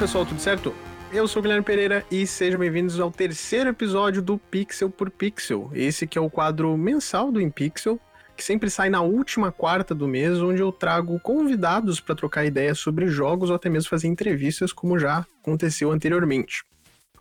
pessoal, 0.00 0.24
tudo 0.24 0.40
certo? 0.40 0.74
Eu 1.12 1.28
sou 1.28 1.40
o 1.40 1.42
Guilherme 1.42 1.62
Pereira 1.62 2.06
e 2.10 2.26
sejam 2.26 2.58
bem-vindos 2.58 2.98
ao 2.98 3.10
terceiro 3.10 3.68
episódio 3.68 4.22
do 4.22 4.38
Pixel 4.38 4.88
por 4.88 5.10
Pixel. 5.10 5.70
Esse 5.74 6.06
que 6.06 6.16
é 6.16 6.20
o 6.22 6.30
quadro 6.30 6.74
mensal 6.74 7.30
do 7.30 7.38
InPixel, 7.38 8.00
que 8.34 8.42
sempre 8.42 8.70
sai 8.70 8.88
na 8.88 9.02
última 9.02 9.52
quarta 9.52 9.94
do 9.94 10.08
mês, 10.08 10.40
onde 10.40 10.62
eu 10.62 10.72
trago 10.72 11.20
convidados 11.20 12.00
para 12.00 12.14
trocar 12.14 12.46
ideias 12.46 12.78
sobre 12.78 13.08
jogos 13.08 13.50
ou 13.50 13.56
até 13.56 13.68
mesmo 13.68 13.90
fazer 13.90 14.08
entrevistas, 14.08 14.72
como 14.72 14.98
já 14.98 15.26
aconteceu 15.42 15.92
anteriormente. 15.92 16.64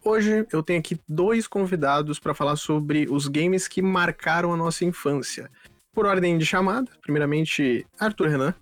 Hoje 0.01 0.47
eu 0.49 0.63
tenho 0.63 0.79
aqui 0.79 0.97
dois 1.05 1.49
convidados 1.49 2.17
para 2.17 2.33
falar 2.33 2.55
sobre 2.55 3.07
os 3.11 3.27
games 3.27 3.67
que 3.67 3.81
marcaram 3.81 4.53
a 4.53 4.57
nossa 4.57 4.85
infância. 4.85 5.51
Por 5.91 6.05
ordem 6.05 6.37
de 6.37 6.45
chamada, 6.45 6.89
primeiramente 7.01 7.85
Arthur 7.99 8.29
Renan. 8.29 8.53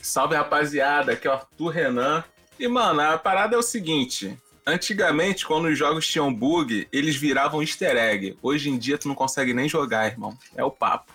Salve 0.00 0.36
rapaziada, 0.36 1.10
aqui 1.10 1.26
é 1.26 1.30
o 1.32 1.34
Arthur 1.34 1.70
Renan. 1.70 2.24
E 2.58 2.66
mano, 2.68 3.00
a 3.00 3.18
parada 3.18 3.54
é 3.54 3.58
o 3.58 3.62
seguinte: 3.62 4.36
antigamente, 4.66 5.46
quando 5.46 5.66
os 5.66 5.78
jogos 5.78 6.06
tinham 6.06 6.32
bug, 6.32 6.88
eles 6.92 7.16
viravam 7.16 7.62
easter 7.62 7.96
egg. 7.96 8.38
Hoje 8.42 8.70
em 8.70 8.78
dia 8.78 8.98
tu 8.98 9.08
não 9.08 9.14
consegue 9.14 9.54
nem 9.54 9.68
jogar, 9.68 10.06
irmão. 10.06 10.36
É 10.54 10.64
o 10.64 10.70
papo. 10.70 11.12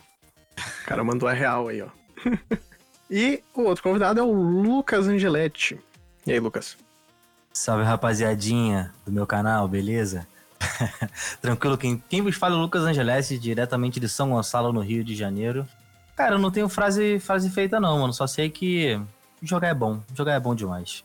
O 0.83 0.86
cara 0.86 1.03
mandou 1.03 1.28
a 1.28 1.33
real 1.33 1.67
aí, 1.67 1.81
ó. 1.81 1.88
e 3.09 3.44
o 3.53 3.64
outro 3.64 3.83
convidado 3.83 4.20
é 4.20 4.23
o 4.23 4.31
Lucas 4.31 5.08
Angeletti. 5.08 5.80
E 6.25 6.31
aí, 6.31 6.39
Lucas? 6.39 6.78
Salve 7.52 7.83
rapaziadinha 7.83 8.94
do 9.05 9.11
meu 9.11 9.26
canal, 9.26 9.67
beleza? 9.67 10.28
Tranquilo, 11.42 11.78
quem, 11.78 12.02
quem 12.08 12.22
vos 12.22 12.36
fala 12.36 12.55
é 12.55 12.58
o 12.58 12.61
Lucas 12.61 12.83
Angelessi, 12.83 13.38
diretamente 13.38 14.00
de 14.00 14.08
São 14.08 14.30
Gonçalo, 14.30 14.72
no 14.72 14.81
Rio 14.81 15.03
de 15.03 15.16
Janeiro. 15.16 15.67
Cara, 16.16 16.36
eu 16.36 16.39
não 16.39 16.52
tenho 16.52 16.70
frase, 16.70 17.20
frase 17.20 17.50
feita 17.50 17.80
não, 17.80 18.00
mano, 18.00 18.14
só 18.14 18.28
sei 18.28 18.50
que 18.50 19.02
jogar 19.42 19.70
é 19.70 19.73
bom, 19.73 20.02
jogar 20.14 20.33
é 20.33 20.39
bom 20.39 20.53
demais. 20.53 21.03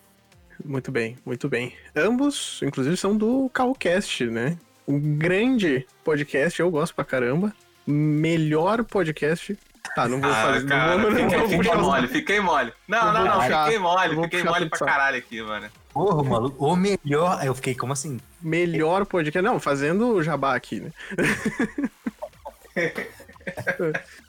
Muito 0.64 0.90
bem, 0.90 1.16
muito 1.24 1.48
bem. 1.48 1.74
Ambos, 1.94 2.60
inclusive, 2.62 2.96
são 2.96 3.16
do 3.16 3.48
Calcast, 3.52 4.24
né? 4.26 4.56
Um 4.86 4.98
grande 5.18 5.86
podcast, 6.04 6.60
eu 6.60 6.70
gosto 6.70 6.94
pra 6.94 7.04
caramba. 7.04 7.52
Melhor 7.86 8.84
podcast 8.84 9.56
Tá, 9.94 10.08
não 10.08 10.20
vou 10.20 10.28
Ah, 10.30 10.34
fazer. 10.34 10.66
cara, 10.66 10.96
não 10.98 11.02
vou, 11.02 11.10
não 11.12 11.18
fiquei, 11.20 11.38
vou 11.38 11.48
fiquei 11.48 11.74
mole, 11.76 12.08
fiquei 12.08 12.40
mole. 12.40 12.72
Não, 12.88 13.12
não, 13.12 13.24
não, 13.24 13.40
puxar- 13.40 13.64
fiquei 13.64 13.78
mole, 13.78 14.22
fiquei 14.24 14.42
mole 14.42 14.68
pra 14.68 14.78
caralho 14.80 15.16
aqui, 15.18 15.40
mano. 15.42 15.68
Porra, 15.92 16.22
maluco, 16.24 16.66
o 16.66 16.76
melhor. 16.76 17.40
Eu 17.44 17.54
fiquei, 17.54 17.74
como 17.74 17.92
assim? 17.92 18.18
Melhor 18.42 19.06
podcast. 19.06 19.40
Não, 19.42 19.60
fazendo 19.60 20.08
o 20.08 20.22
jabá 20.22 20.54
aqui, 20.56 20.80
né? 20.80 20.90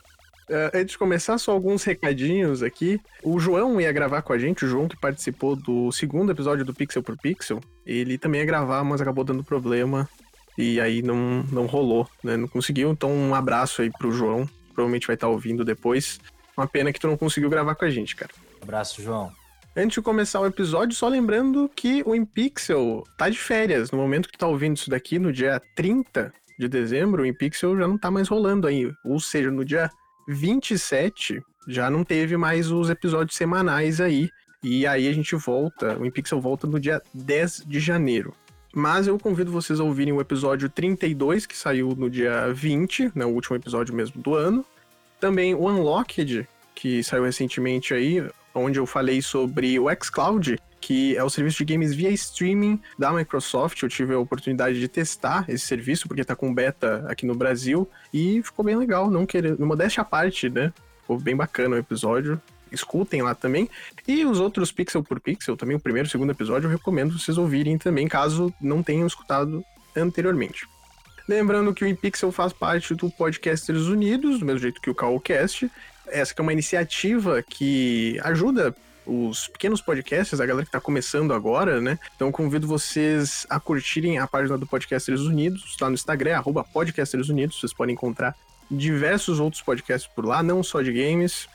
É, 0.48 0.70
antes 0.74 0.92
de 0.92 0.98
começar, 0.98 1.36
só 1.38 1.52
alguns 1.52 1.84
recadinhos 1.84 2.62
aqui. 2.62 3.00
O 3.22 3.38
João 3.38 3.80
ia 3.80 3.92
gravar 3.92 4.22
com 4.22 4.32
a 4.32 4.38
gente, 4.38 4.64
o 4.64 4.68
João 4.68 4.88
que 4.88 4.96
participou 4.96 5.54
do 5.54 5.92
segundo 5.92 6.32
episódio 6.32 6.64
do 6.64 6.74
Pixel 6.74 7.02
por 7.02 7.16
Pixel. 7.18 7.60
Ele 7.84 8.16
também 8.16 8.40
ia 8.40 8.46
gravar, 8.46 8.82
mas 8.82 9.00
acabou 9.00 9.24
dando 9.24 9.44
problema. 9.44 10.08
E 10.56 10.80
aí 10.80 11.02
não, 11.02 11.44
não 11.52 11.66
rolou, 11.66 12.08
né? 12.24 12.36
Não 12.36 12.48
conseguiu. 12.48 12.90
Então, 12.90 13.12
um 13.12 13.34
abraço 13.34 13.82
aí 13.82 13.90
pro 13.90 14.10
João. 14.10 14.48
Provavelmente 14.74 15.06
vai 15.06 15.14
estar 15.14 15.28
ouvindo 15.28 15.64
depois. 15.64 16.18
Uma 16.56 16.66
pena 16.66 16.92
que 16.92 16.98
tu 16.98 17.06
não 17.06 17.16
conseguiu 17.16 17.48
gravar 17.48 17.74
com 17.74 17.84
a 17.84 17.90
gente, 17.90 18.16
cara. 18.16 18.32
Abraço, 18.60 19.00
João. 19.00 19.32
Antes 19.76 19.94
de 19.94 20.02
começar 20.02 20.40
o 20.40 20.46
episódio, 20.46 20.96
só 20.96 21.06
lembrando 21.06 21.70
que 21.76 22.02
o 22.04 22.12
InPixel 22.14 23.04
tá 23.16 23.28
de 23.28 23.38
férias. 23.38 23.92
No 23.92 23.98
momento 23.98 24.26
que 24.26 24.32
tu 24.32 24.40
tá 24.40 24.48
ouvindo 24.48 24.76
isso 24.76 24.90
daqui, 24.90 25.20
no 25.20 25.32
dia 25.32 25.62
30 25.76 26.32
de 26.58 26.68
dezembro, 26.68 27.22
o 27.22 27.26
InPixel 27.26 27.76
já 27.78 27.86
não 27.86 27.96
tá 27.96 28.10
mais 28.10 28.26
rolando 28.26 28.66
aí. 28.66 28.90
Ou 29.04 29.20
seja, 29.20 29.52
no 29.52 29.64
dia 29.64 29.88
27 30.28 31.42
já 31.66 31.90
não 31.90 32.04
teve 32.04 32.36
mais 32.36 32.70
os 32.70 32.90
episódios 32.90 33.36
semanais 33.36 34.00
aí. 34.00 34.30
E 34.62 34.86
aí 34.86 35.08
a 35.08 35.12
gente 35.12 35.34
volta, 35.36 35.98
o 35.98 36.04
InPixel 36.04 36.40
volta 36.40 36.66
no 36.66 36.78
dia 36.78 37.00
10 37.14 37.64
de 37.66 37.80
janeiro. 37.80 38.34
Mas 38.74 39.06
eu 39.06 39.18
convido 39.18 39.50
vocês 39.50 39.80
a 39.80 39.84
ouvirem 39.84 40.12
o 40.12 40.20
episódio 40.20 40.68
32, 40.68 41.46
que 41.46 41.56
saiu 41.56 41.94
no 41.96 42.10
dia 42.10 42.52
20, 42.52 43.12
né, 43.14 43.24
o 43.24 43.30
último 43.30 43.56
episódio 43.56 43.94
mesmo 43.94 44.20
do 44.20 44.34
ano. 44.34 44.64
Também 45.18 45.54
o 45.54 45.66
Unlocked, 45.66 46.46
que 46.74 47.02
saiu 47.02 47.24
recentemente 47.24 47.94
aí, 47.94 48.22
onde 48.54 48.78
eu 48.78 48.86
falei 48.86 49.22
sobre 49.22 49.78
o 49.78 49.86
xCloud, 50.02 50.58
que 50.80 51.16
é 51.16 51.24
o 51.24 51.30
serviço 51.30 51.64
de 51.64 51.72
games 51.72 51.94
via 51.94 52.10
streaming 52.10 52.80
da 52.98 53.12
Microsoft. 53.12 53.82
Eu 53.82 53.88
tive 53.88 54.14
a 54.14 54.18
oportunidade 54.18 54.78
de 54.78 54.88
testar 54.88 55.44
esse 55.48 55.66
serviço, 55.66 56.08
porque 56.08 56.24
tá 56.24 56.36
com 56.36 56.52
beta 56.52 57.04
aqui 57.08 57.26
no 57.26 57.34
Brasil, 57.34 57.88
e 58.12 58.42
ficou 58.42 58.64
bem 58.64 58.76
legal, 58.76 59.10
não 59.10 59.26
querer, 59.26 59.58
modéstia 59.58 60.02
à 60.02 60.04
parte, 60.04 60.48
né? 60.48 60.72
Ficou 61.02 61.18
bem 61.18 61.36
bacana 61.36 61.76
o 61.76 61.78
episódio. 61.78 62.40
Escutem 62.70 63.22
lá 63.22 63.34
também. 63.34 63.68
E 64.06 64.24
os 64.26 64.40
outros 64.40 64.70
Pixel 64.70 65.02
por 65.02 65.20
Pixel, 65.20 65.56
também 65.56 65.76
o 65.76 65.80
primeiro 65.80 66.06
e 66.06 66.08
o 66.08 66.10
segundo 66.10 66.32
episódio, 66.32 66.66
eu 66.66 66.70
recomendo 66.70 67.18
vocês 67.18 67.38
ouvirem 67.38 67.78
também, 67.78 68.06
caso 68.06 68.52
não 68.60 68.82
tenham 68.82 69.06
escutado 69.06 69.64
anteriormente. 69.96 70.66
Lembrando 71.28 71.74
que 71.74 71.84
o 71.84 71.86
InPixel 71.86 72.32
faz 72.32 72.54
parte 72.54 72.94
do 72.94 73.10
Podcasters 73.10 73.82
Unidos, 73.82 74.38
do 74.38 74.46
mesmo 74.46 74.60
jeito 74.60 74.80
que 74.80 74.88
o 74.88 74.94
Cowcast. 74.94 75.70
Essa 76.06 76.34
é 76.36 76.42
uma 76.42 76.54
iniciativa 76.54 77.42
que 77.42 78.18
ajuda 78.22 78.74
os 79.08 79.48
pequenos 79.48 79.80
podcasts, 79.80 80.38
a 80.38 80.46
galera 80.46 80.64
que 80.64 80.68
está 80.68 80.80
começando 80.80 81.32
agora, 81.32 81.80
né? 81.80 81.98
Então 82.14 82.30
convido 82.30 82.66
vocês 82.66 83.46
a 83.48 83.58
curtirem 83.58 84.18
a 84.18 84.26
página 84.26 84.58
do 84.58 84.66
Podcasters 84.66 85.22
Unidos, 85.22 85.76
lá 85.80 85.88
no 85.88 85.94
Instagram, 85.94 86.36
arroba 86.36 86.62
Podcasters 86.62 87.30
Unidos. 87.30 87.58
Vocês 87.58 87.72
podem 87.72 87.94
encontrar 87.94 88.36
diversos 88.70 89.40
outros 89.40 89.62
podcasts 89.62 90.10
por 90.14 90.26
lá, 90.26 90.42
não 90.42 90.62
só 90.62 90.82
de 90.82 90.92
games. 90.92 91.48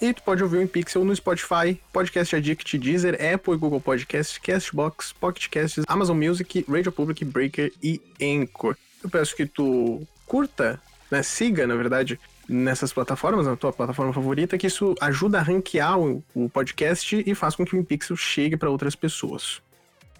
E 0.00 0.12
tu 0.12 0.22
pode 0.22 0.42
ouvir 0.42 0.58
o 0.58 0.62
InPixel 0.62 1.04
no 1.04 1.14
Spotify, 1.14 1.80
Podcast 1.92 2.34
Addict, 2.34 2.78
Deezer, 2.78 3.14
Apple 3.14 3.54
e 3.54 3.56
Google 3.56 3.80
Podcasts, 3.80 4.38
Castbox, 4.38 5.12
Pocket 5.12 5.48
Casts, 5.48 5.84
Amazon 5.86 6.16
Music, 6.16 6.64
Radio 6.68 6.90
Public, 6.90 7.24
Breaker 7.24 7.72
e 7.82 8.00
Anchor. 8.20 8.76
Eu 9.02 9.10
peço 9.10 9.36
que 9.36 9.46
tu 9.46 10.06
curta, 10.26 10.80
né, 11.10 11.22
siga, 11.22 11.66
na 11.66 11.76
verdade, 11.76 12.18
nessas 12.48 12.92
plataformas, 12.92 13.46
na 13.46 13.56
tua 13.56 13.72
plataforma 13.72 14.12
favorita, 14.12 14.58
que 14.58 14.66
isso 14.66 14.94
ajuda 15.00 15.38
a 15.38 15.42
ranquear 15.42 15.98
o, 15.98 16.22
o 16.34 16.48
podcast 16.48 17.22
e 17.26 17.34
faz 17.34 17.54
com 17.56 17.64
que 17.64 17.74
o 17.74 17.78
InPixel 17.78 18.16
chegue 18.16 18.56
para 18.56 18.70
outras 18.70 18.94
pessoas. 18.94 19.62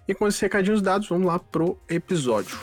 E 0.07 0.15
com 0.15 0.29
esses 0.29 0.41
recadinhos 0.41 0.83
dados, 0.83 1.09
vamos 1.09 1.27
lá 1.27 1.39
pro 1.39 1.79
episódio. 1.89 2.59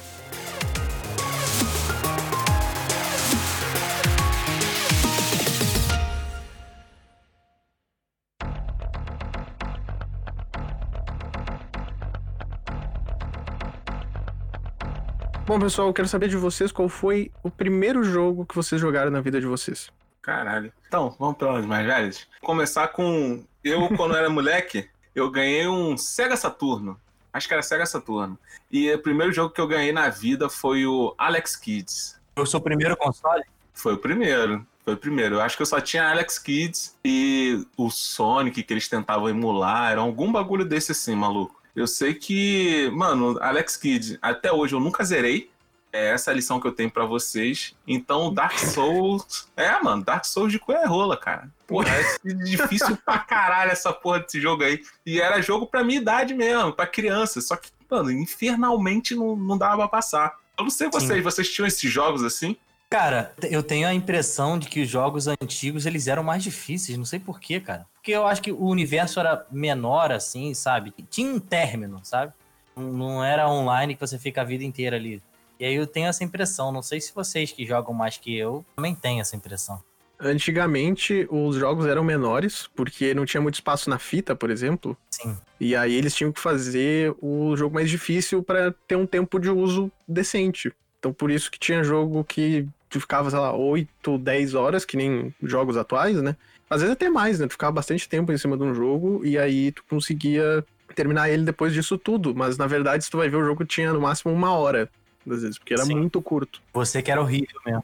Bom, 15.51 15.59
pessoal, 15.59 15.89
eu 15.89 15.93
quero 15.93 16.07
saber 16.07 16.29
de 16.29 16.37
vocês 16.37 16.71
qual 16.71 16.87
foi 16.87 17.29
o 17.43 17.51
primeiro 17.51 18.05
jogo 18.05 18.45
que 18.45 18.55
vocês 18.55 18.79
jogaram 18.79 19.11
na 19.11 19.19
vida 19.19 19.37
de 19.37 19.45
vocês. 19.45 19.91
Caralho. 20.21 20.71
Então, 20.87 21.13
vamos 21.19 21.35
para 21.35 21.59
os 21.59 21.65
mais 21.65 21.85
velhos. 21.85 22.25
Começar 22.39 22.87
com. 22.87 23.43
Eu, 23.61 23.89
quando 23.97 24.15
era 24.15 24.29
moleque, 24.29 24.89
eu 25.13 25.29
ganhei 25.29 25.67
um 25.67 25.97
Sega 25.97 26.37
Saturno. 26.37 26.97
Acho 27.33 27.49
que 27.49 27.53
era 27.53 27.61
Sega 27.61 27.85
Saturno. 27.85 28.39
E 28.71 28.93
o 28.93 28.99
primeiro 28.99 29.33
jogo 29.33 29.53
que 29.53 29.59
eu 29.59 29.67
ganhei 29.67 29.91
na 29.91 30.07
vida 30.07 30.47
foi 30.47 30.85
o 30.85 31.13
Alex 31.17 31.57
Kids. 31.57 32.17
Eu 32.37 32.45
sou 32.45 32.61
o 32.61 32.63
primeiro 32.63 32.95
console? 32.95 33.43
Foi 33.73 33.95
o 33.95 33.97
primeiro. 33.97 34.65
Foi 34.85 34.93
o 34.93 34.97
primeiro. 34.97 35.35
Eu 35.35 35.41
acho 35.41 35.57
que 35.57 35.63
eu 35.63 35.67
só 35.67 35.81
tinha 35.81 36.09
Alex 36.09 36.39
Kids 36.39 36.95
e 37.03 37.67
o 37.75 37.89
Sonic 37.89 38.63
que 38.63 38.73
eles 38.73 38.87
tentavam 38.87 39.27
emular. 39.27 39.91
Era 39.91 39.99
algum 39.99 40.31
bagulho 40.31 40.63
desse 40.63 40.93
assim, 40.93 41.13
maluco. 41.13 41.60
Eu 41.75 41.87
sei 41.87 42.13
que, 42.13 42.89
mano, 42.91 43.37
Alex 43.41 43.77
Kidd, 43.77 44.19
até 44.21 44.51
hoje 44.51 44.75
eu 44.75 44.79
nunca 44.79 45.03
zerei. 45.03 45.49
É 45.93 46.11
essa 46.11 46.31
a 46.31 46.33
lição 46.33 46.59
que 46.59 46.65
eu 46.67 46.71
tenho 46.71 46.89
pra 46.89 47.03
vocês. 47.05 47.75
Então, 47.85 48.33
Dark 48.33 48.57
Souls. 48.57 49.49
É, 49.57 49.77
mano, 49.81 50.03
Dark 50.03 50.23
Souls 50.23 50.51
de 50.51 50.61
é 50.69 50.85
rola, 50.85 51.17
cara. 51.17 51.49
Porra, 51.67 51.89
é 51.89 52.33
difícil 52.45 52.97
pra 53.05 53.19
caralho 53.19 53.71
essa 53.71 53.91
porra 53.91 54.21
desse 54.21 54.39
jogo 54.39 54.63
aí. 54.63 54.81
E 55.05 55.19
era 55.19 55.41
jogo 55.41 55.67
pra 55.67 55.83
minha 55.83 55.99
idade 55.99 56.33
mesmo, 56.33 56.71
pra 56.71 56.87
criança. 56.87 57.41
Só 57.41 57.57
que, 57.57 57.69
mano, 57.89 58.09
infernalmente 58.09 59.13
não, 59.15 59.35
não 59.35 59.57
dava 59.57 59.77
pra 59.79 59.87
passar. 59.89 60.33
Eu 60.57 60.63
não 60.63 60.71
sei 60.71 60.89
vocês, 60.89 61.17
Sim. 61.17 61.21
vocês 61.21 61.49
tinham 61.49 61.67
esses 61.67 61.91
jogos 61.91 62.23
assim? 62.23 62.55
Cara, 62.89 63.33
eu 63.43 63.63
tenho 63.63 63.87
a 63.87 63.93
impressão 63.93 64.59
de 64.59 64.67
que 64.67 64.81
os 64.81 64.89
jogos 64.89 65.27
antigos 65.27 65.85
eles 65.85 66.07
eram 66.07 66.23
mais 66.23 66.43
difíceis, 66.43 66.97
não 66.97 67.05
sei 67.05 67.19
porquê, 67.19 67.59
cara. 67.59 67.85
Porque 68.01 68.11
eu 68.13 68.25
acho 68.25 68.41
que 68.41 68.51
o 68.51 68.65
universo 68.65 69.19
era 69.19 69.45
menor, 69.51 70.11
assim, 70.11 70.55
sabe? 70.55 70.91
Tinha 71.07 71.31
um 71.31 71.39
término, 71.39 71.99
sabe? 72.03 72.33
Não- 72.75 73.23
era 73.23 73.47
online 73.47 73.93
que 73.93 74.01
você 74.01 74.17
fica 74.17 74.41
a 74.41 74.43
vida 74.43 74.63
inteira 74.63 74.95
ali. 74.95 75.21
E 75.59 75.65
aí 75.65 75.75
eu 75.75 75.85
tenho 75.85 76.07
essa 76.07 76.23
impressão. 76.23 76.71
Não 76.71 76.81
sei 76.81 76.99
se 76.99 77.13
vocês 77.13 77.51
que 77.51 77.63
jogam 77.63 77.93
mais 77.93 78.17
que 78.17 78.35
eu 78.35 78.65
também 78.75 78.95
têm 78.95 79.19
essa 79.19 79.35
impressão. 79.35 79.83
Antigamente, 80.19 81.27
os 81.29 81.55
jogos 81.55 81.85
eram 81.85 82.03
menores, 82.03 82.67
porque 82.75 83.13
não 83.13 83.23
tinha 83.25 83.41
muito 83.41 83.55
espaço 83.55 83.87
na 83.87 83.99
fita, 83.99 84.35
por 84.35 84.49
exemplo. 84.49 84.97
Sim. 85.11 85.37
E 85.59 85.75
aí 85.75 85.93
eles 85.93 86.15
tinham 86.15 86.31
que 86.31 86.39
fazer 86.39 87.13
o 87.21 87.55
jogo 87.55 87.75
mais 87.75 87.87
difícil 87.89 88.41
para 88.41 88.73
ter 88.87 88.95
um 88.95 89.05
tempo 89.05 89.39
de 89.39 89.51
uso 89.51 89.91
decente. 90.07 90.73
Então 90.97 91.13
por 91.13 91.29
isso 91.29 91.51
que 91.51 91.59
tinha 91.59 91.83
jogo 91.83 92.23
que 92.23 92.67
tu 92.89 92.99
ficava, 92.99 93.29
sei 93.29 93.39
lá, 93.39 93.53
8, 93.53 94.17
10 94.17 94.55
horas, 94.55 94.85
que 94.85 94.97
nem 94.97 95.33
jogos 95.43 95.77
atuais, 95.77 96.19
né? 96.21 96.35
Às 96.71 96.79
vezes 96.79 96.93
até 96.93 97.09
mais, 97.09 97.37
né? 97.37 97.47
Tu 97.47 97.51
ficava 97.51 97.73
bastante 97.73 98.07
tempo 98.07 98.31
em 98.31 98.37
cima 98.37 98.55
de 98.55 98.63
um 98.63 98.73
jogo 98.73 99.25
e 99.25 99.37
aí 99.37 99.73
tu 99.73 99.83
conseguia 99.89 100.65
terminar 100.95 101.29
ele 101.29 101.43
depois 101.43 101.73
disso 101.73 101.97
tudo. 101.97 102.33
Mas 102.33 102.57
na 102.57 102.65
verdade, 102.65 103.03
se 103.03 103.11
tu 103.11 103.17
vai 103.17 103.27
ver, 103.27 103.35
o 103.35 103.45
jogo 103.45 103.65
tinha 103.65 103.91
no 103.91 103.99
máximo 103.99 104.31
uma 104.31 104.53
hora, 104.53 104.89
às 105.29 105.41
vezes, 105.41 105.59
porque 105.59 105.73
era 105.73 105.83
Sim. 105.83 105.95
muito 105.95 106.21
curto. 106.21 106.61
Você 106.73 107.01
que 107.01 107.11
era 107.11 107.21
horrível 107.21 107.59
mesmo. 107.65 107.83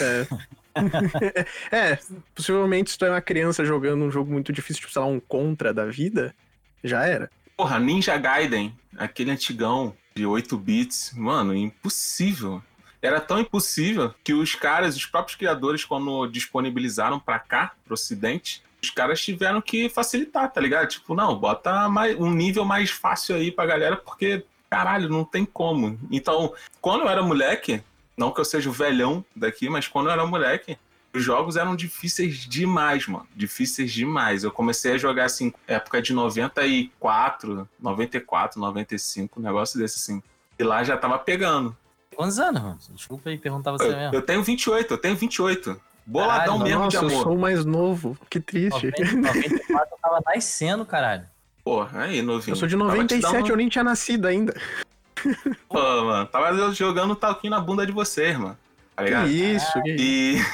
É. 0.00 0.26
é, 1.70 1.98
possivelmente 2.34 2.90
se 2.90 2.98
tu 2.98 3.04
é 3.04 3.10
uma 3.10 3.20
criança 3.20 3.64
jogando 3.64 4.04
um 4.04 4.10
jogo 4.10 4.32
muito 4.32 4.52
difícil, 4.52 4.80
tipo, 4.80 4.92
sei 4.92 5.00
lá, 5.00 5.06
um 5.06 5.20
contra 5.20 5.72
da 5.72 5.86
vida, 5.86 6.34
já 6.82 7.06
era. 7.06 7.30
Porra, 7.56 7.78
Ninja 7.78 8.16
Gaiden, 8.16 8.74
aquele 8.96 9.30
antigão 9.30 9.94
de 10.12 10.26
8 10.26 10.58
bits, 10.58 11.12
mano, 11.14 11.54
impossível. 11.54 12.60
Era 13.02 13.20
tão 13.20 13.40
impossível 13.40 14.14
que 14.22 14.32
os 14.32 14.54
caras, 14.54 14.96
os 14.96 15.04
próprios 15.04 15.36
criadores, 15.36 15.84
quando 15.84 16.28
disponibilizaram 16.28 17.18
pra 17.18 17.38
cá, 17.38 17.72
pro 17.84 17.94
ocidente, 17.94 18.62
os 18.80 18.90
caras 18.90 19.20
tiveram 19.20 19.60
que 19.60 19.88
facilitar, 19.88 20.50
tá 20.52 20.60
ligado? 20.60 20.88
Tipo, 20.88 21.14
não, 21.14 21.36
bota 21.36 21.88
mais, 21.88 22.16
um 22.18 22.30
nível 22.30 22.64
mais 22.64 22.90
fácil 22.90 23.36
aí 23.36 23.50
pra 23.50 23.66
galera, 23.66 23.96
porque, 23.96 24.44
caralho, 24.70 25.08
não 25.08 25.24
tem 25.24 25.44
como. 25.44 25.98
Então, 26.10 26.54
quando 26.80 27.02
eu 27.02 27.08
era 27.08 27.22
moleque, 27.22 27.82
não 28.16 28.30
que 28.30 28.40
eu 28.40 28.44
seja 28.44 28.70
o 28.70 28.72
velhão 28.72 29.24
daqui, 29.34 29.68
mas 29.68 29.88
quando 29.88 30.06
eu 30.06 30.12
era 30.12 30.24
moleque, 30.24 30.78
os 31.14 31.22
jogos 31.22 31.56
eram 31.56 31.76
difíceis 31.76 32.38
demais, 32.38 33.06
mano. 33.06 33.26
Difíceis 33.36 33.92
demais. 33.92 34.44
Eu 34.44 34.50
comecei 34.50 34.92
a 34.92 34.98
jogar 34.98 35.24
assim, 35.24 35.52
época 35.66 36.00
de 36.00 36.12
94, 36.12 37.68
94, 37.78 38.60
95, 38.60 39.38
um 39.38 39.42
negócio 39.42 39.78
desse 39.78 39.98
assim. 39.98 40.22
E 40.58 40.64
lá 40.64 40.82
já 40.82 40.96
tava 40.96 41.18
pegando. 41.18 41.76
Quantos 42.16 42.38
anos, 42.38 42.62
mano? 42.62 42.78
Desculpa 42.94 43.30
aí 43.30 43.38
perguntar 43.38 43.72
você 43.72 43.86
Eu, 43.86 43.96
mesmo. 43.96 44.14
eu 44.14 44.22
tenho 44.22 44.42
28, 44.42 44.94
eu 44.94 44.98
tenho 44.98 45.16
28. 45.16 45.80
Boladão 46.04 46.58
Caralho, 46.58 46.64
mesmo 46.64 46.78
Nossa, 46.84 46.90
de 46.98 47.04
eu 47.04 47.08
amor. 47.10 47.22
sou 47.22 47.34
o 47.36 47.38
mais 47.40 47.64
novo. 47.64 48.18
Que 48.28 48.40
triste. 48.40 48.86
90, 48.86 49.16
94 49.16 49.68
eu 49.92 49.98
tava 50.02 50.22
nascendo, 50.26 50.84
caralho. 50.84 51.24
Pô, 51.64 51.86
aí, 51.92 52.20
novinho. 52.22 52.52
Eu 52.52 52.56
sou 52.56 52.66
de 52.68 52.76
Tava 52.76 52.90
te 52.90 52.96
97, 52.96 53.32
dando- 53.32 53.48
eu 53.50 53.56
nem 53.56 53.68
tinha 53.68 53.84
nascido 53.84 54.26
ainda. 54.26 54.52
Pô, 55.68 56.04
mano, 56.04 56.26
tava 56.26 56.72
jogando 56.72 57.14
talquinho 57.14 57.52
na 57.52 57.60
bunda 57.60 57.86
de 57.86 57.92
vocês, 57.92 58.36
mano. 58.36 58.58
Tá 58.96 59.02
Que 59.04 59.08
ligado? 59.10 59.28
isso, 59.28 59.82
que 59.82 59.90
isso. 59.92 60.44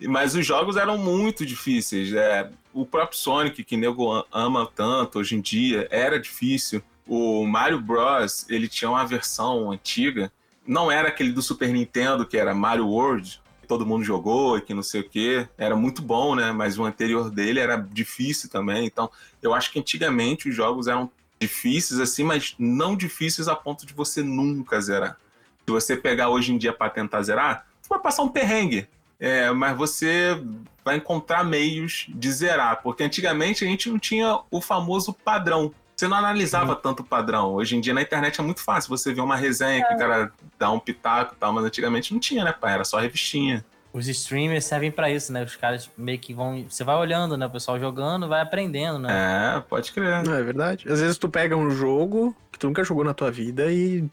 E... 0.00 0.06
Mas 0.08 0.34
os 0.34 0.44
jogos 0.46 0.76
eram 0.76 0.98
muito 0.98 1.44
difíceis. 1.46 2.12
É, 2.12 2.50
o 2.72 2.84
próprio 2.84 3.18
Sonic, 3.18 3.62
que 3.64 3.76
nego 3.76 4.26
ama 4.32 4.70
tanto 4.74 5.18
hoje 5.18 5.36
em 5.36 5.40
dia, 5.40 5.86
era 5.90 6.18
difícil. 6.18 6.82
O 7.06 7.46
Mario 7.46 7.80
Bros, 7.80 8.46
ele 8.48 8.68
tinha 8.68 8.90
uma 8.90 9.04
versão 9.06 9.70
antiga. 9.70 10.30
Não 10.66 10.90
era 10.90 11.08
aquele 11.08 11.32
do 11.32 11.42
Super 11.42 11.68
Nintendo, 11.72 12.26
que 12.26 12.36
era 12.36 12.54
Mario 12.54 12.88
World, 12.88 13.40
que 13.60 13.68
todo 13.68 13.86
mundo 13.86 14.04
jogou 14.04 14.58
e 14.58 14.60
que 14.60 14.74
não 14.74 14.82
sei 14.82 15.00
o 15.00 15.08
quê. 15.08 15.48
Era 15.56 15.76
muito 15.76 16.02
bom, 16.02 16.34
né? 16.34 16.52
Mas 16.52 16.78
o 16.78 16.84
anterior 16.84 17.30
dele 17.30 17.60
era 17.60 17.76
difícil 17.76 18.48
também. 18.50 18.86
Então, 18.86 19.10
eu 19.42 19.54
acho 19.54 19.72
que 19.72 19.78
antigamente 19.78 20.48
os 20.48 20.54
jogos 20.54 20.86
eram 20.86 21.10
difíceis, 21.38 22.00
assim, 22.00 22.24
mas 22.24 22.54
não 22.58 22.96
difíceis 22.96 23.48
a 23.48 23.54
ponto 23.54 23.86
de 23.86 23.92
você 23.92 24.22
nunca 24.22 24.80
zerar. 24.80 25.18
Se 25.66 25.72
você 25.72 25.96
pegar 25.96 26.28
hoje 26.28 26.52
em 26.52 26.58
dia 26.58 26.72
para 26.72 26.90
tentar 26.90 27.22
zerar, 27.22 27.66
você 27.80 27.88
vai 27.88 27.98
passar 27.98 28.22
um 28.22 28.28
perrengue. 28.28 28.88
É, 29.18 29.50
mas 29.50 29.76
você 29.76 30.40
vai 30.84 30.96
encontrar 30.96 31.42
meios 31.42 32.06
de 32.08 32.30
zerar, 32.30 32.82
porque 32.82 33.02
antigamente 33.02 33.64
a 33.64 33.66
gente 33.66 33.88
não 33.90 33.98
tinha 33.98 34.38
o 34.50 34.60
famoso 34.60 35.12
padrão. 35.12 35.74
Você 35.96 36.06
não 36.08 36.16
analisava 36.18 36.76
tanto 36.76 37.00
o 37.00 37.04
padrão. 37.04 37.54
Hoje 37.54 37.74
em 37.74 37.80
dia 37.80 37.94
na 37.94 38.02
internet 38.02 38.38
é 38.38 38.44
muito 38.44 38.60
fácil 38.62 38.90
você 38.90 39.14
ver 39.14 39.22
uma 39.22 39.34
resenha 39.34 39.82
que 39.82 39.94
o 39.94 39.98
cara 39.98 40.30
dá 40.58 40.70
um 40.70 40.78
pitaco 40.78 41.34
e 41.34 41.38
tal, 41.38 41.54
mas 41.54 41.64
antigamente 41.64 42.12
não 42.12 42.20
tinha, 42.20 42.44
né, 42.44 42.52
pai? 42.52 42.74
Era 42.74 42.84
só 42.84 42.98
revistinha. 42.98 43.64
Os 43.94 44.06
streamers 44.06 44.66
servem 44.66 44.90
pra 44.90 45.08
isso, 45.08 45.32
né? 45.32 45.42
Os 45.42 45.56
caras 45.56 45.90
meio 45.96 46.18
que 46.18 46.34
vão. 46.34 46.66
Você 46.68 46.84
vai 46.84 46.96
olhando, 46.96 47.34
né? 47.38 47.46
O 47.46 47.50
pessoal 47.50 47.80
jogando, 47.80 48.28
vai 48.28 48.42
aprendendo, 48.42 48.98
né? 48.98 49.56
É, 49.56 49.60
pode 49.60 49.90
crer. 49.90 50.22
Não, 50.22 50.34
é 50.34 50.42
verdade. 50.42 50.86
Às 50.86 51.00
vezes 51.00 51.16
tu 51.16 51.30
pega 51.30 51.56
um 51.56 51.70
jogo 51.70 52.36
que 52.52 52.58
tu 52.58 52.66
nunca 52.66 52.84
jogou 52.84 53.02
na 53.02 53.14
tua 53.14 53.30
vida 53.30 53.72
e. 53.72 54.04